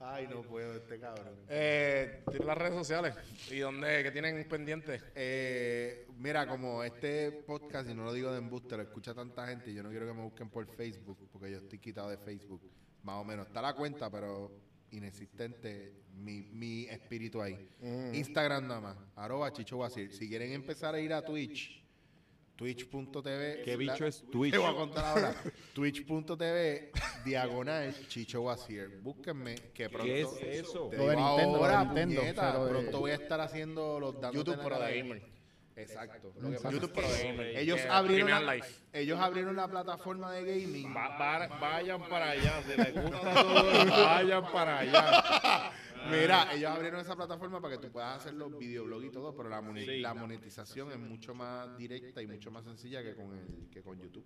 Ay, 0.00 0.28
no 0.28 0.42
puedo, 0.42 0.74
este 0.74 1.00
cabrón. 1.00 1.34
Eh, 1.48 2.22
tiene 2.30 2.46
las 2.46 2.56
redes 2.56 2.74
sociales. 2.74 3.14
¿Y 3.50 3.58
dónde? 3.58 4.02
¿Qué 4.04 4.10
tienen 4.12 4.48
pendientes? 4.48 5.02
Eh, 5.14 6.06
mira, 6.18 6.46
como 6.46 6.84
este 6.84 7.32
podcast, 7.32 7.90
y 7.90 7.94
no 7.94 8.04
lo 8.04 8.12
digo 8.12 8.30
de 8.30 8.38
embuste, 8.38 8.76
lo 8.76 8.84
escucha 8.84 9.12
tanta 9.12 9.46
gente, 9.48 9.70
y 9.70 9.74
yo 9.74 9.82
no 9.82 9.90
quiero 9.90 10.06
que 10.06 10.12
me 10.14 10.22
busquen 10.22 10.50
por 10.50 10.66
Facebook, 10.66 11.28
porque 11.32 11.50
yo 11.50 11.58
estoy 11.58 11.80
quitado 11.80 12.10
de 12.10 12.16
Facebook. 12.16 12.62
Más 13.02 13.16
o 13.16 13.24
menos. 13.24 13.48
Está 13.48 13.60
la 13.60 13.74
cuenta, 13.74 14.08
pero 14.08 14.52
inexistente 14.92 16.04
mi, 16.14 16.42
mi 16.42 16.84
espíritu 16.86 17.42
ahí. 17.42 17.68
Instagram 18.12 18.68
nada 18.68 18.80
más, 18.80 18.96
arroba 19.16 19.52
Chicho. 19.52 19.80
Si 19.90 20.28
quieren 20.28 20.52
empezar 20.52 20.94
a 20.94 21.00
ir 21.00 21.12
a 21.12 21.24
Twitch, 21.24 21.84
twitch.tv. 22.58 23.62
¿Qué 23.64 23.76
bicho 23.76 24.02
la- 24.02 24.08
es 24.08 24.24
Twitch? 24.30 24.50
Te 24.52 24.58
voy 24.58 24.70
a 24.70 24.74
contar 24.74 25.04
ahora. 25.06 25.34
Twitch.tv, 25.74 26.90
diagonal 27.24 27.94
Chicho 28.08 28.40
Guasir. 28.40 28.98
Búsquenme, 29.00 29.54
que 29.72 29.88
pronto. 29.88 30.04
¿Qué 30.04 30.20
es 30.22 30.64
eso? 30.66 30.88
Te 30.90 30.96
Lo 30.98 31.08
de 31.08 31.16
Nintendo, 31.16 31.52
lo 31.58 31.64
de 31.64 31.74
ahora, 31.74 31.84
Nintendo, 31.84 32.20
puñeta, 32.20 32.52
pero 32.52 32.64
de- 32.64 32.70
pronto 32.70 33.00
voy 33.00 33.10
a 33.12 33.14
estar 33.14 33.40
haciendo 33.40 34.00
los 34.00 34.20
datos 34.20 34.34
YouTube, 34.36 34.58
cara 34.62 34.90
gamer. 34.90 35.22
Exacto. 35.76 36.32
Exacto. 36.32 36.32
Lo 36.40 36.50
que 36.50 36.56
pasa 36.56 36.70
YouTube, 36.72 36.92
es 36.98 37.04
que 37.06 37.12
de 37.22 37.24
gamer. 37.30 37.46
ellos 37.56 37.78
Eh, 37.80 37.88
abrieron 37.88 38.26
Premium 38.26 38.46
la, 38.46 38.54
Live. 38.56 38.66
ellos 38.92 39.20
abrieron 39.20 39.54
la 39.56 39.68
plataforma 39.68 40.32
de 40.32 40.40
gaming. 40.44 40.92
Va- 40.96 41.16
va- 41.16 41.46
vayan 41.60 42.08
para 42.08 42.30
allá, 42.30 42.62
si 42.66 42.76
les 42.76 42.94
gusta 42.94 43.34
todo, 43.34 43.86
vayan 44.04 44.50
para 44.52 44.78
allá. 44.80 45.70
Mira, 46.06 46.52
ellos 46.52 46.70
abrieron 46.70 47.00
esa 47.00 47.16
plataforma 47.16 47.60
para 47.60 47.76
que 47.76 47.86
tú 47.86 47.92
puedas 47.92 48.18
hacer 48.18 48.34
los 48.34 48.56
videoblogs 48.56 49.04
y 49.06 49.10
todo, 49.10 49.34
pero 49.34 49.48
la 49.48 50.14
monetización 50.14 50.92
es 50.92 50.98
mucho 50.98 51.34
más 51.34 51.76
directa 51.76 52.22
y 52.22 52.26
mucho 52.26 52.50
más 52.50 52.64
sencilla 52.64 53.02
que 53.02 53.14
con 53.14 53.32
el 53.36 53.68
que 53.70 53.82
con 53.82 53.98
YouTube. 54.00 54.24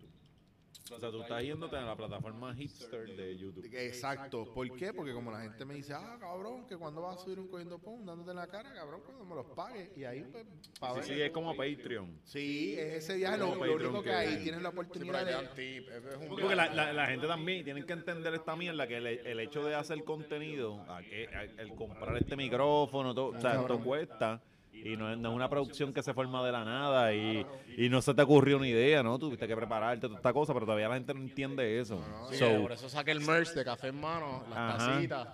O 0.90 0.98
sea, 0.98 1.10
tú 1.10 1.22
estás 1.22 1.42
yéndote 1.42 1.76
a 1.76 1.82
la 1.82 1.96
plataforma 1.96 2.54
hipster 2.54 3.06
de 3.16 3.36
YouTube. 3.36 3.64
Exacto. 3.72 4.44
¿Por 4.52 4.74
qué? 4.76 4.92
Porque 4.92 5.12
como 5.12 5.30
la 5.30 5.40
gente 5.42 5.64
me 5.64 5.74
dice, 5.74 5.94
ah, 5.94 6.16
cabrón, 6.20 6.66
que 6.66 6.76
cuando 6.76 7.02
vas 7.02 7.16
a 7.16 7.24
subir 7.24 7.38
un 7.38 7.48
cogiendo 7.48 7.78
pum, 7.78 8.04
dándote 8.04 8.30
en 8.30 8.36
la 8.36 8.46
cara, 8.46 8.72
cabrón, 8.74 9.00
cuando 9.04 9.24
me 9.24 9.34
los 9.34 9.46
pagues. 9.54 9.90
Y 9.96 10.04
ahí, 10.04 10.24
pues, 10.30 10.44
para 10.80 10.94
Sí, 10.94 10.98
ver. 11.00 11.08
sí, 11.18 11.22
es 11.22 11.30
como 11.30 11.56
Patreon. 11.56 12.20
Sí, 12.24 12.74
es 12.78 13.04
ese 13.04 13.16
viaje. 13.16 13.38
Lo, 13.38 13.54
lo 13.54 13.58
Patreon 13.60 13.80
único 13.86 14.02
que 14.02 14.12
ahí 14.12 14.42
tienes 14.42 14.60
la 14.62 14.68
oportunidad 14.70 15.24
de. 15.24 15.86
Porque 16.28 16.54
la, 16.54 16.72
la- 16.72 16.92
la 16.92 17.06
gente 17.06 17.26
también 17.26 17.64
tienen 17.64 17.84
que 17.86 17.92
entender 17.92 18.34
esta 18.34 18.56
mierda, 18.56 18.86
que 18.86 18.96
el, 18.96 19.06
el 19.06 19.40
hecho 19.40 19.64
de 19.64 19.74
hacer 19.74 20.02
contenido, 20.04 20.80
a 20.88 21.02
que- 21.02 21.28
a- 21.28 21.42
el 21.62 21.74
comprar 21.74 22.16
este 22.16 22.36
micrófono, 22.36 23.14
todo, 23.14 23.36
o 23.36 23.40
sea, 23.40 23.60
esto 23.60 23.80
cuesta. 23.82 24.42
Y 24.72 24.96
no 24.96 25.12
es, 25.12 25.18
no 25.18 25.30
es 25.30 25.34
una 25.36 25.48
producción 25.48 25.92
que 25.92 26.02
se 26.02 26.12
forma 26.12 26.44
de 26.44 26.50
la 26.52 26.64
nada 26.64 27.14
y, 27.14 27.46
y 27.76 27.88
no 27.88 28.02
se 28.02 28.14
te 28.14 28.22
ocurrió 28.22 28.56
una 28.56 28.66
idea, 28.66 29.02
¿no? 29.02 29.18
Tuviste 29.18 29.46
que 29.46 29.54
prepararte 29.54 30.06
toda 30.08 30.16
esta 30.16 30.32
cosa, 30.32 30.52
pero 30.54 30.66
todavía 30.66 30.88
la 30.88 30.94
gente 30.94 31.14
no 31.14 31.20
entiende 31.20 31.78
eso. 31.78 32.02
Sí, 32.30 32.36
So, 32.36 32.62
por 32.62 32.72
eso 32.72 32.88
saqué 32.88 33.12
el 33.12 33.20
merch 33.20 33.50
de 33.50 33.64
café 33.64 33.88
en 33.88 34.00
mano, 34.00 34.42
las 34.50 34.58
Ajá. 34.58 34.78
tacitas. 34.94 35.28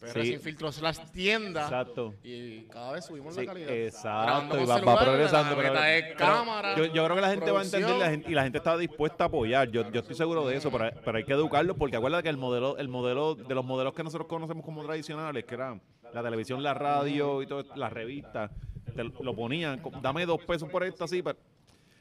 PR 0.00 0.22
Sí. 0.22 0.30
sin 0.32 0.40
filtros 0.40 0.82
las 0.82 1.12
tiendas. 1.12 1.64
Exacto. 1.64 2.14
Y 2.22 2.62
cada 2.64 2.92
vez 2.92 3.04
subimos 3.06 3.34
Sí, 3.34 3.40
la 3.40 3.46
calidad. 3.46 3.70
exacto, 3.70 4.22
Grabando 4.26 4.54
y 4.54 4.58
con 4.58 4.68
va, 4.68 4.74
va 4.74 4.78
celular, 4.80 5.04
progresando. 5.04 5.50
la 5.50 5.56
pero- 5.56 5.72
neta 5.74 5.96
es 5.96 6.04
pero 6.04 6.18
cámara, 6.18 6.76
yo, 6.76 6.84
yo 6.86 7.04
creo 7.04 7.14
que 7.16 7.22
la 7.22 7.30
gente 7.30 7.50
va 7.50 7.60
a 7.60 7.62
entender 7.64 7.80
y 7.80 7.82
la 7.82 7.88
producción. 7.98 8.10
gente, 8.10 8.30
y 8.30 8.34
la 8.34 8.42
gente 8.42 8.58
está 8.58 8.76
dispuesta 8.76 9.24
a 9.24 9.26
apoyar. 9.28 9.70
Yo, 9.70 9.90
yo 9.90 10.00
estoy 10.00 10.14
seguro 10.16 10.46
de 10.46 10.56
eso, 10.56 10.70
pero, 10.70 10.90
pero 11.04 11.16
hay 11.18 11.24
que 11.24 11.32
educarlos 11.32 11.76
porque 11.78 11.96
acuérdate 11.96 12.24
que 12.24 12.28
el 12.28 12.36
modelo, 12.36 12.76
el 12.76 12.88
modelo 12.88 13.34
de 13.34 13.54
los 13.54 13.64
modelos 13.64 13.94
que 13.94 14.02
nosotros 14.02 14.28
conocemos 14.28 14.64
como 14.64 14.82
tradicionales, 14.84 15.44
que 15.44 15.54
eran 15.54 15.80
la 16.12 16.22
televisión, 16.22 16.62
la 16.62 16.74
radio 16.74 17.40
y 17.42 17.46
todas 17.46 17.66
las 17.76 17.92
revistas, 17.92 18.50
te 18.84 19.04
lo 19.04 19.34
ponían, 19.34 19.80
dame 20.02 20.26
dos 20.26 20.42
pesos 20.44 20.68
por 20.68 20.84
esto 20.84 21.04
así, 21.04 21.22
pero 21.22 21.38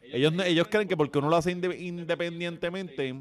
ellos, 0.01 0.33
ellos 0.45 0.67
creen 0.69 0.87
que 0.87 0.97
porque 0.97 1.17
uno 1.19 1.29
lo 1.29 1.35
hace 1.35 1.51
inde- 1.51 1.79
independientemente 1.79 3.15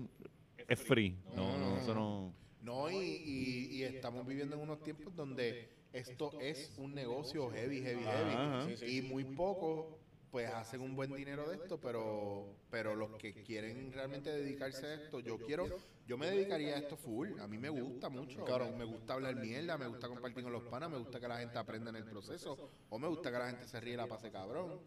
es 0.69 0.81
free. 0.81 1.17
No, 1.35 1.57
no, 1.59 1.79
eso 1.79 1.95
no. 1.95 2.33
No, 2.63 2.91
y, 2.91 2.97
y- 2.97 3.69
y 3.77 3.83
estamos 3.85 4.27
viviendo 4.27 4.57
en 4.57 4.63
unos 4.63 4.83
tiempos 4.83 5.15
donde 5.17 5.69
esto 5.93 6.31
es 6.41 6.73
un 6.79 6.95
negocio 6.95 7.51
heavy, 7.51 7.81
heavy, 7.83 8.03
heavy. 8.05 8.33
Ajá. 8.35 8.69
Y 8.87 9.03
muy 9.03 9.25
pocos 9.25 9.87
pues 10.33 10.51
hacen 10.51 10.81
un 10.81 10.97
buen 10.97 11.13
dinero 11.13 11.47
de 11.47 11.57
esto, 11.57 11.79
pero 11.79 12.57
pero 12.71 12.97
los 12.97 13.17
que 13.17 13.35
quieren 13.45 13.93
realmente 13.93 14.31
dedicarse 14.31 14.87
a 14.87 14.95
esto, 14.95 15.21
yo 15.21 15.39
quiero, 15.39 15.69
yo 16.07 16.17
me 16.17 16.31
dedicaría 16.31 16.75
a 16.75 16.79
esto 16.79 16.97
full. 16.97 17.39
A 17.39 17.47
mí 17.47 17.59
me 17.59 17.69
gusta 17.69 18.09
mucho. 18.09 18.43
Claro. 18.43 18.73
Me 18.73 18.85
gusta 18.85 19.13
hablar 19.13 19.37
mierda, 19.37 19.77
me 19.77 19.87
gusta 19.87 20.09
compartir 20.09 20.43
con 20.43 20.53
los 20.53 20.65
panas, 20.65 20.91
me 20.91 20.97
gusta 20.97 21.21
que 21.21 21.29
la 21.29 21.39
gente 21.39 21.59
aprenda 21.59 21.91
en 21.91 21.97
el 21.97 22.05
proceso, 22.05 22.71
o 22.89 22.99
me 22.99 23.09
gusta 23.09 23.31
que 23.31 23.39
la 23.39 23.51
gente 23.51 23.67
se 23.67 23.79
ríe 23.79 23.93
y 23.93 23.97
la 23.99 24.07
pase 24.07 24.33
cabrón. 24.33 24.81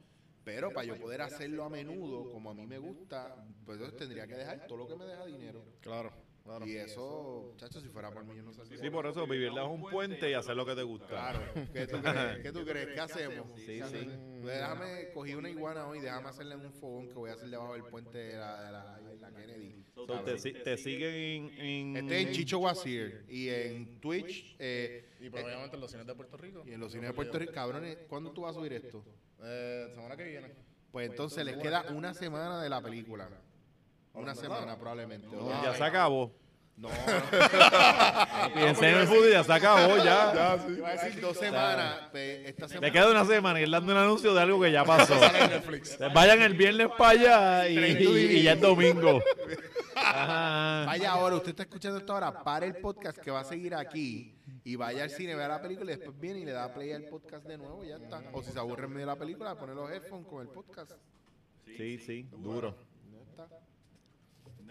Pero 0.43 0.71
para 0.71 0.85
yo 0.85 0.99
poder 0.99 1.21
hacerlo 1.21 1.63
a 1.63 1.69
menudo, 1.69 2.31
como 2.31 2.49
a 2.49 2.55
mí 2.55 2.65
me 2.65 2.79
gusta, 2.79 3.35
pues 3.65 3.77
entonces 3.77 3.99
tendría 3.99 4.25
que 4.25 4.35
dejar 4.35 4.65
todo 4.65 4.79
lo 4.79 4.87
que 4.87 4.95
me 4.95 5.05
deja 5.05 5.25
dinero. 5.25 5.63
Claro. 5.79 6.11
Claro. 6.45 6.67
Y 6.67 6.75
eso, 6.77 7.53
chacho, 7.57 7.81
si 7.81 7.89
fuera 7.89 8.11
por 8.11 8.23
mí, 8.23 8.35
yo 8.35 8.43
no 8.43 8.53
sé 8.53 8.61
Sí, 8.77 8.89
por 8.91 9.07
eso, 9.07 9.25
vivir 9.25 9.49
bajo 9.51 9.71
un 9.71 9.81
puente 9.89 10.29
y 10.29 10.33
hacer 10.35 10.55
lo 10.55 10.63
que 10.63 10.75
te 10.75 10.83
gusta. 10.83 11.07
Claro. 11.07 11.39
¿Qué 11.73 11.87
tú 11.87 11.99
crees? 11.99 12.37
¿Qué 12.43 12.51
tú 12.51 12.63
crees? 12.63 12.87
¿Qué 12.89 12.99
hacemos? 12.99 13.47
Sí, 13.55 13.65
¿Qué 13.65 13.83
sí. 13.85 14.09
Pues 14.43 14.53
déjame, 14.59 15.09
cogí 15.11 15.33
una 15.33 15.49
iguana 15.49 15.87
hoy, 15.87 15.99
déjame 16.01 16.29
hacerla 16.29 16.53
en 16.53 16.67
un 16.67 16.73
fogón 16.73 17.07
que 17.07 17.13
voy 17.15 17.31
a 17.31 17.33
hacer 17.33 17.49
debajo 17.49 17.73
del 17.73 17.83
puente 17.85 18.17
de 18.19 18.37
la, 18.37 18.61
de 18.63 18.71
la, 18.71 18.99
de 19.01 19.17
la 19.17 19.31
Kennedy. 19.31 19.83
So, 19.95 20.05
te, 20.05 20.37
si- 20.37 20.53
te 20.53 20.77
siguen 20.77 21.51
en... 21.57 21.97
Este 21.97 22.21
es 22.21 22.31
Chicho 22.37 22.59
Wazir 22.59 23.25
y 23.27 23.49
en 23.49 23.99
Twitch 23.99 24.55
eh, 24.59 25.09
Y 25.19 25.31
pero 25.31 25.47
obviamente 25.47 25.75
en 25.77 25.81
los 25.81 25.89
cines 25.89 26.05
de 26.05 26.13
Puerto 26.13 26.37
Rico. 26.37 26.63
y 26.63 26.73
en 26.73 26.79
los 26.79 26.91
cines 26.91 27.09
de 27.09 27.13
Puerto 27.15 27.39
Rico. 27.39 27.53
Cabrones, 27.53 27.97
¿cuándo 28.07 28.31
tú 28.31 28.41
vas 28.41 28.55
a 28.55 28.59
subir 28.59 28.73
esto? 28.73 29.03
Eh, 29.41 29.89
semana 29.95 30.15
que 30.15 30.25
viene. 30.25 30.51
Pues 30.91 31.09
entonces 31.09 31.43
les 31.43 31.57
queda 31.57 31.85
una 31.89 32.13
semana 32.13 32.61
de 32.61 32.69
la 32.69 32.83
película. 32.83 33.29
Una 34.15 34.35
semana 34.35 34.77
probablemente. 34.77 35.27
Ya 35.63 35.73
se 35.75 35.83
acabó. 35.83 36.31
No, 36.77 36.89
Y 38.55 38.59
en 38.63 38.83
el 38.83 39.07
fútbol 39.07 39.31
ya 39.31 39.43
se 39.45 39.53
acabó, 39.53 39.95
ya. 39.95 40.57
iba 40.75 40.89
a 40.89 40.91
decir 40.91 41.21
dos 41.21 41.37
semanas. 41.37 42.09
pues, 42.11 42.49
esta 42.49 42.67
semana. 42.67 42.91
queda 42.91 43.11
una 43.11 43.23
semana 43.23 43.59
y 43.61 43.63
él 43.63 43.71
dando 43.71 43.93
un 43.93 43.97
anuncio 43.97 44.33
de 44.33 44.41
algo 44.41 44.59
que 44.61 44.71
ya 44.73 44.83
pasó. 44.83 45.13
Vayan 46.13 46.41
el 46.41 46.53
viernes 46.53 46.89
para 46.97 47.11
allá 47.11 47.69
y, 47.69 47.77
y- 47.79 48.37
y 48.39 48.43
ya 48.43 48.53
es 48.53 48.61
domingo. 48.61 49.21
Ajá. 49.95 50.83
Vaya 50.87 51.11
ahora, 51.13 51.35
usted 51.37 51.51
está 51.51 51.63
escuchando 51.63 51.97
esto 51.97 52.11
ahora, 52.11 52.43
para 52.43 52.65
el 52.65 52.75
podcast 52.75 53.17
que 53.19 53.31
va 53.31 53.39
a 53.39 53.45
seguir 53.45 53.73
aquí 53.73 54.35
y 54.65 54.75
vaya 54.75 55.03
al 55.03 55.09
cine, 55.11 55.33
vea 55.35 55.47
la 55.47 55.61
película 55.61 55.93
y 55.93 55.95
después 55.95 56.19
viene 56.19 56.39
y 56.41 56.45
le 56.45 56.51
da 56.51 56.73
play 56.73 56.91
al 56.91 57.03
podcast 57.03 57.45
de 57.47 57.57
nuevo 57.57 57.85
y 57.85 57.87
ya 57.87 57.95
está. 57.95 58.21
O 58.33 58.43
si 58.43 58.51
se 58.51 58.59
aburre 58.59 58.83
en 58.83 58.89
medio 58.89 59.05
de 59.07 59.13
la 59.13 59.15
película, 59.17 59.55
pone 59.57 59.73
los 59.73 59.89
headphones 59.89 60.27
con 60.27 60.41
el 60.41 60.49
podcast. 60.49 60.91
Sí, 61.77 61.97
sí, 61.99 62.27
duro. 62.37 62.75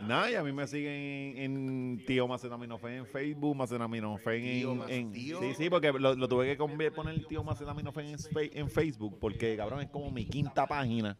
Nada, 0.02 0.30
y 0.30 0.34
a 0.34 0.42
mí 0.42 0.52
me 0.52 0.66
siguen 0.66 0.92
en, 0.92 1.36
en 1.38 2.04
Tío 2.06 2.26
Macetaminofen 2.28 2.92
en 2.94 3.06
Facebook, 3.06 3.56
Macetaminofen 3.56 4.44
en, 4.44 4.82
en-. 4.88 5.14
Sí, 5.14 5.54
sí, 5.56 5.70
porque 5.70 5.92
lo, 5.92 6.14
lo 6.14 6.28
tuve 6.28 6.46
que 6.56 6.90
poner 6.90 7.24
Tío 7.26 7.42
Macetaminofen 7.44 8.06
en, 8.08 8.16
en 8.52 8.70
Facebook, 8.70 9.16
porque 9.20 9.56
cabrón 9.56 9.80
es 9.80 9.88
como 9.88 10.10
mi 10.10 10.24
quinta 10.26 10.66
página. 10.66 11.16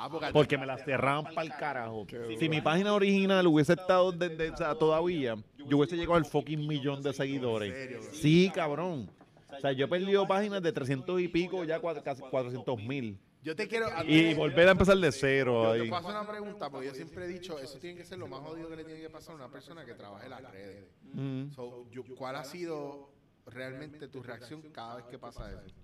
Ah, 0.00 0.08
porque, 0.08 0.28
Porque 0.32 0.56
me 0.58 0.64
la 0.66 0.78
cerraron 0.78 1.24
para 1.24 1.42
el 1.42 1.50
carajo. 1.50 2.06
Si 2.38 2.48
mi 2.48 2.60
página 2.60 2.94
original 2.94 3.44
hubiese 3.48 3.72
estado 3.72 4.08
o 4.08 4.56
sea, 4.56 4.76
todavía, 4.76 5.34
yo 5.66 5.76
hubiese 5.76 5.96
llegado 5.96 6.14
al 6.14 6.24
fucking 6.24 6.68
millón 6.68 7.02
de 7.02 7.12
seguidores. 7.12 7.74
Sí, 8.12 8.48
cabrón. 8.54 9.10
O 9.50 9.60
sea, 9.60 9.72
yo 9.72 9.86
he 9.86 9.88
perdido 9.88 10.26
páginas 10.28 10.62
de 10.62 10.70
300 10.70 11.20
y 11.20 11.26
pico, 11.26 11.64
ya 11.64 11.80
cua- 11.80 12.00
casi 12.02 12.22
400 12.22 12.80
mil. 12.80 13.18
Yo 13.42 13.54
te 13.56 13.66
quiero. 13.68 13.86
Y 14.06 14.34
volver 14.34 14.68
a 14.68 14.72
empezar 14.72 14.96
de 14.98 15.12
cero 15.12 15.62
Yo 15.64 15.70
ahí. 15.72 15.82
te 15.82 15.88
paso 15.90 16.08
una 16.08 16.26
pregunta, 16.26 16.70
porque 16.70 16.86
yo 16.88 16.94
siempre 16.94 17.24
he 17.24 17.28
dicho, 17.28 17.58
eso 17.58 17.78
tiene 17.78 17.96
que 17.96 18.04
ser 18.04 18.18
lo 18.18 18.26
más 18.28 18.40
jodido 18.40 18.68
que 18.68 18.76
le 18.76 18.84
tiene 18.84 19.00
que 19.00 19.10
pasar 19.10 19.32
a 19.32 19.36
una 19.36 19.48
persona 19.50 19.84
que 19.84 19.94
trabaje 19.94 20.24
en 20.24 20.30
las 20.30 20.42
redes. 20.50 20.88
Mm. 21.14 21.50
So, 21.50 21.88
yo- 21.90 22.02
¿Cuál 22.16 22.36
ha 22.36 22.44
sido 22.44 23.10
realmente 23.46 24.08
tu 24.08 24.22
reacción 24.22 24.62
cada 24.72 24.96
vez 24.96 25.06
que 25.06 25.18
pasa 25.18 25.50
eso? 25.50 25.74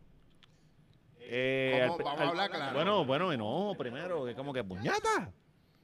Eh, 1.26 1.86
Vamos 1.88 2.20
a 2.20 2.28
hablar 2.28 2.50
claro. 2.50 2.74
Bueno, 2.74 3.04
bueno, 3.04 3.32
enojo 3.32 3.74
primero, 3.76 4.24
que 4.24 4.32
es 4.32 4.36
como 4.36 4.52
que 4.52 4.62
puñata. 4.62 5.32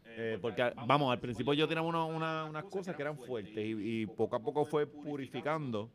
Eh, 0.05 0.39
porque, 0.43 0.73
vamos, 0.87 1.11
al 1.13 1.21
principio 1.21 1.55
yo 1.55 1.67
tenía 1.69 1.83
una- 1.83 2.05
una- 2.05 2.45
unas 2.45 2.65
cosas 2.65 2.95
que 2.97 3.03
eran 3.03 3.17
fuertes 3.17 3.57
y, 3.57 4.03
y 4.03 4.07
poco 4.07 4.37
a 4.37 4.41
poco 4.41 4.67
fue 4.67 4.87
purificando 4.87 5.89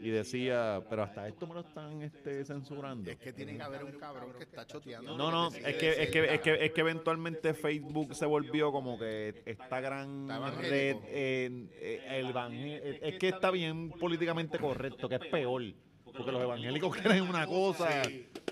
y 0.00 0.10
decía, 0.10 0.82
pero 0.88 1.02
hasta 1.02 1.26
esto 1.28 1.46
me 1.46 1.54
lo 1.54 1.60
están 1.60 2.02
este, 2.02 2.44
censurando. 2.44 3.10
Es 3.10 3.16
que 3.16 3.32
tiene 3.32 3.56
que 3.56 3.62
haber 3.62 3.84
un 3.84 3.92
cabrón 3.92 4.32
que 4.36 4.44
está 4.44 4.66
choteando. 4.66 5.16
No, 5.16 5.30
no, 5.30 5.48
es 5.48 5.76
que, 5.76 6.02
es, 6.02 6.10
que, 6.10 6.34
es, 6.34 6.40
que, 6.40 6.64
es 6.66 6.72
que 6.72 6.80
eventualmente 6.80 7.54
Facebook 7.54 8.14
se 8.14 8.26
volvió 8.26 8.72
como 8.72 8.98
que 8.98 9.42
esta 9.46 9.80
gran 9.80 10.28
red, 10.58 10.96
eh, 11.06 11.66
eh, 11.80 12.02
el 12.10 12.26
evangel- 12.28 12.80
eh, 12.82 12.98
es 13.02 13.18
que 13.18 13.28
está 13.28 13.50
bien 13.50 13.90
políticamente 13.90 14.58
correcto, 14.58 15.08
que 15.08 15.16
es 15.16 15.26
peor. 15.30 15.62
Porque 16.04 16.32
los 16.32 16.42
evangélicos 16.42 16.96
creen 17.02 17.22
una 17.28 17.46
cosa. 17.46 18.02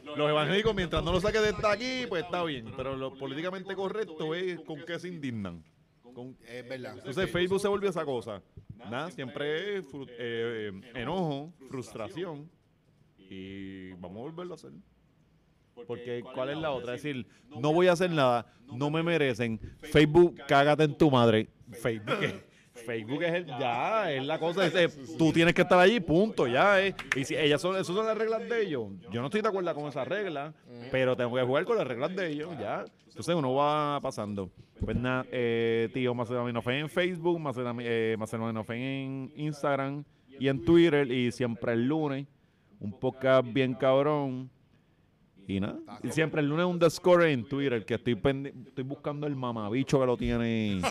Los 0.05 0.29
evangélicos, 0.29 0.75
mientras 0.75 1.03
no 1.03 1.13
lo 1.13 1.21
saque 1.21 1.39
de 1.41 1.51
esta 1.51 1.73
aquí, 1.73 2.05
pues 2.09 2.25
está 2.25 2.43
bien. 2.45 2.73
Pero 2.77 2.95
lo 2.97 3.15
políticamente 3.15 3.75
correcto 3.75 4.35
es 4.35 4.61
con 4.61 4.85
qué 4.85 4.99
se 4.99 5.09
indignan. 5.09 5.65
Con- 6.15 6.37
Es 6.49 6.69
verdad. 6.69 6.95
entonces 6.99 7.31
Facebook 7.31 7.61
se 7.61 7.69
volvió 7.69 7.91
esa 7.91 8.05
cosa. 8.05 8.41
Nada, 8.77 9.11
siempre 9.11 9.79
es 9.79 9.85
fru- 9.85 10.09
eh, 10.11 10.71
eh, 10.73 10.93
enojo, 10.95 11.53
frustración. 11.69 12.49
Y 13.19 13.91
vamos 13.93 14.19
a 14.19 14.21
volverlo 14.23 14.55
a 14.55 14.57
hacer. 14.57 14.71
Porque 15.87 16.23
¿cuál 16.35 16.51
es 16.51 16.59
la 16.59 16.71
otra? 16.71 16.95
Es 16.95 17.03
decir, 17.03 17.27
no 17.49 17.73
voy 17.73 17.89
a 17.89 17.93
hacer 17.93 18.11
nada, 18.11 18.47
no 18.73 18.91
me 18.91 19.03
merecen. 19.03 19.59
Facebook, 19.81 20.37
cágate 20.47 20.85
en 20.85 20.97
tu 20.97 21.11
madre. 21.11 21.49
Facebook 21.73 22.15
Facebook 22.75 23.23
es 23.23 23.35
el, 23.35 23.47
ya, 23.47 24.13
es 24.13 24.25
la 24.27 24.39
cosa. 24.39 24.67
es, 24.67 24.75
eh, 24.75 24.89
tú 25.17 25.33
tienes 25.33 25.55
que 25.55 25.63
estar 25.63 25.79
allí, 25.79 26.01
punto, 26.01 26.47
ya. 26.47 26.85
eh. 26.85 26.95
Y 27.17 27.25
si 27.25 27.37
ellas 27.37 27.61
son, 27.61 27.75
esas 27.77 27.95
son 27.95 28.05
las 28.07 28.19
reglas 28.19 28.49
de 28.49 28.63
ellos. 28.63 28.89
Yo 29.11 29.21
no 29.21 29.27
estoy 29.29 29.43
de 29.43 29.49
acuerdo 29.49 29.75
con 29.75 29.87
esas 29.89 30.07
reglas, 30.09 30.55
pero 30.91 31.17
tengo 31.17 31.35
que 31.37 31.43
jugar 31.43 31.65
con 31.65 31.77
las 31.79 31.87
reglas 31.87 32.15
de 32.17 32.29
ellos, 32.29 32.51
ya. 32.59 32.85
Entonces 33.09 33.35
uno 33.35 33.55
va 33.55 34.01
pasando. 34.01 34.51
Pues 34.85 34.97
nada, 34.97 35.25
eh, 35.31 35.89
tío 35.95 36.15
Macedaminofen 36.15 36.75
en 36.75 36.89
Facebook, 36.89 37.39
Macedam- 37.39 37.81
eh, 37.81 38.17
Macedaminofen 38.19 38.77
en 38.81 39.33
Instagram 39.37 40.05
y 40.41 40.49
en 40.49 40.65
Twitter. 40.65 41.11
Y 41.11 41.31
siempre 41.31 41.75
el 41.75 41.87
lunes, 41.87 42.27
un 42.81 42.99
podcast 42.99 43.47
bien 43.53 43.75
cabrón. 43.75 44.51
Y 45.47 45.61
nada, 45.61 45.77
y 46.03 46.11
siempre 46.11 46.41
el 46.41 46.49
lunes 46.49 46.65
un 46.65 46.79
Discord 46.79 47.25
en 47.25 47.47
Twitter, 47.47 47.85
que 47.85 47.95
estoy 47.95 48.15
pendi- 48.15 48.53
estoy 48.67 48.85
buscando 48.85 49.27
el 49.27 49.37
mamabicho 49.37 50.01
que 50.01 50.07
lo 50.07 50.17
tiene. 50.17 50.81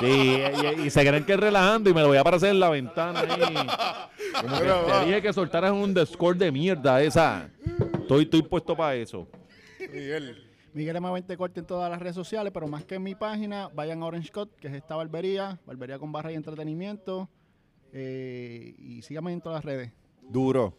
Sí, 0.00 0.06
y, 0.06 0.86
y 0.86 0.90
se 0.90 1.06
creen 1.06 1.24
que 1.26 1.34
es 1.34 1.40
relajando 1.40 1.90
y 1.90 1.92
me 1.94 2.00
lo 2.00 2.08
voy 2.08 2.16
a 2.16 2.22
aparecer 2.22 2.48
en 2.50 2.58
la 2.60 2.70
ventana 2.70 3.20
ahí. 3.20 3.54
Como 4.40 4.58
que 4.58 4.64
te 4.64 5.04
dije 5.04 5.20
que 5.20 5.32
soltaras 5.34 5.72
un 5.72 5.92
Discord 5.92 6.38
de 6.38 6.50
mierda 6.50 7.02
esa. 7.02 7.50
Estoy, 8.00 8.22
estoy 8.24 8.40
puesto 8.40 8.74
para 8.74 8.94
eso. 8.94 9.28
Miguel. 9.78 10.42
Miguel 10.72 10.96
M20 10.96 11.36
Corte 11.36 11.60
en 11.60 11.66
todas 11.66 11.90
las 11.90 12.00
redes 12.00 12.14
sociales, 12.14 12.50
pero 12.54 12.66
más 12.66 12.84
que 12.86 12.94
en 12.94 13.02
mi 13.02 13.14
página, 13.14 13.68
vayan 13.74 14.02
a 14.02 14.06
Orange 14.06 14.30
Cut, 14.32 14.54
que 14.56 14.68
es 14.68 14.74
esta 14.74 14.96
barbería, 14.96 15.58
barbería 15.66 15.98
con 15.98 16.10
barra 16.12 16.32
y 16.32 16.34
entretenimiento. 16.36 17.28
eh, 17.92 18.74
y 18.78 19.02
síganme 19.02 19.32
en 19.34 19.42
todas 19.42 19.56
las 19.56 19.64
redes. 19.66 19.92
Duro. 20.22 20.78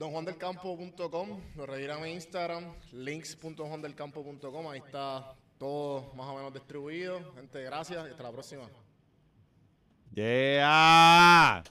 donjuandelcampo.com, 0.00 1.40
lo 1.56 1.66
redirán 1.66 2.00
en 2.06 2.14
Instagram, 2.14 2.74
links.juandelcampo.com, 2.92 4.68
ahí 4.70 4.80
está 4.84 5.34
todo 5.58 6.14
más 6.14 6.26
o 6.26 6.36
menos 6.36 6.54
distribuido. 6.54 7.20
Gente, 7.34 7.62
gracias 7.62 8.06
y 8.06 8.10
hasta 8.10 8.22
la 8.22 8.32
próxima. 8.32 8.62
Yeah. 10.14 11.62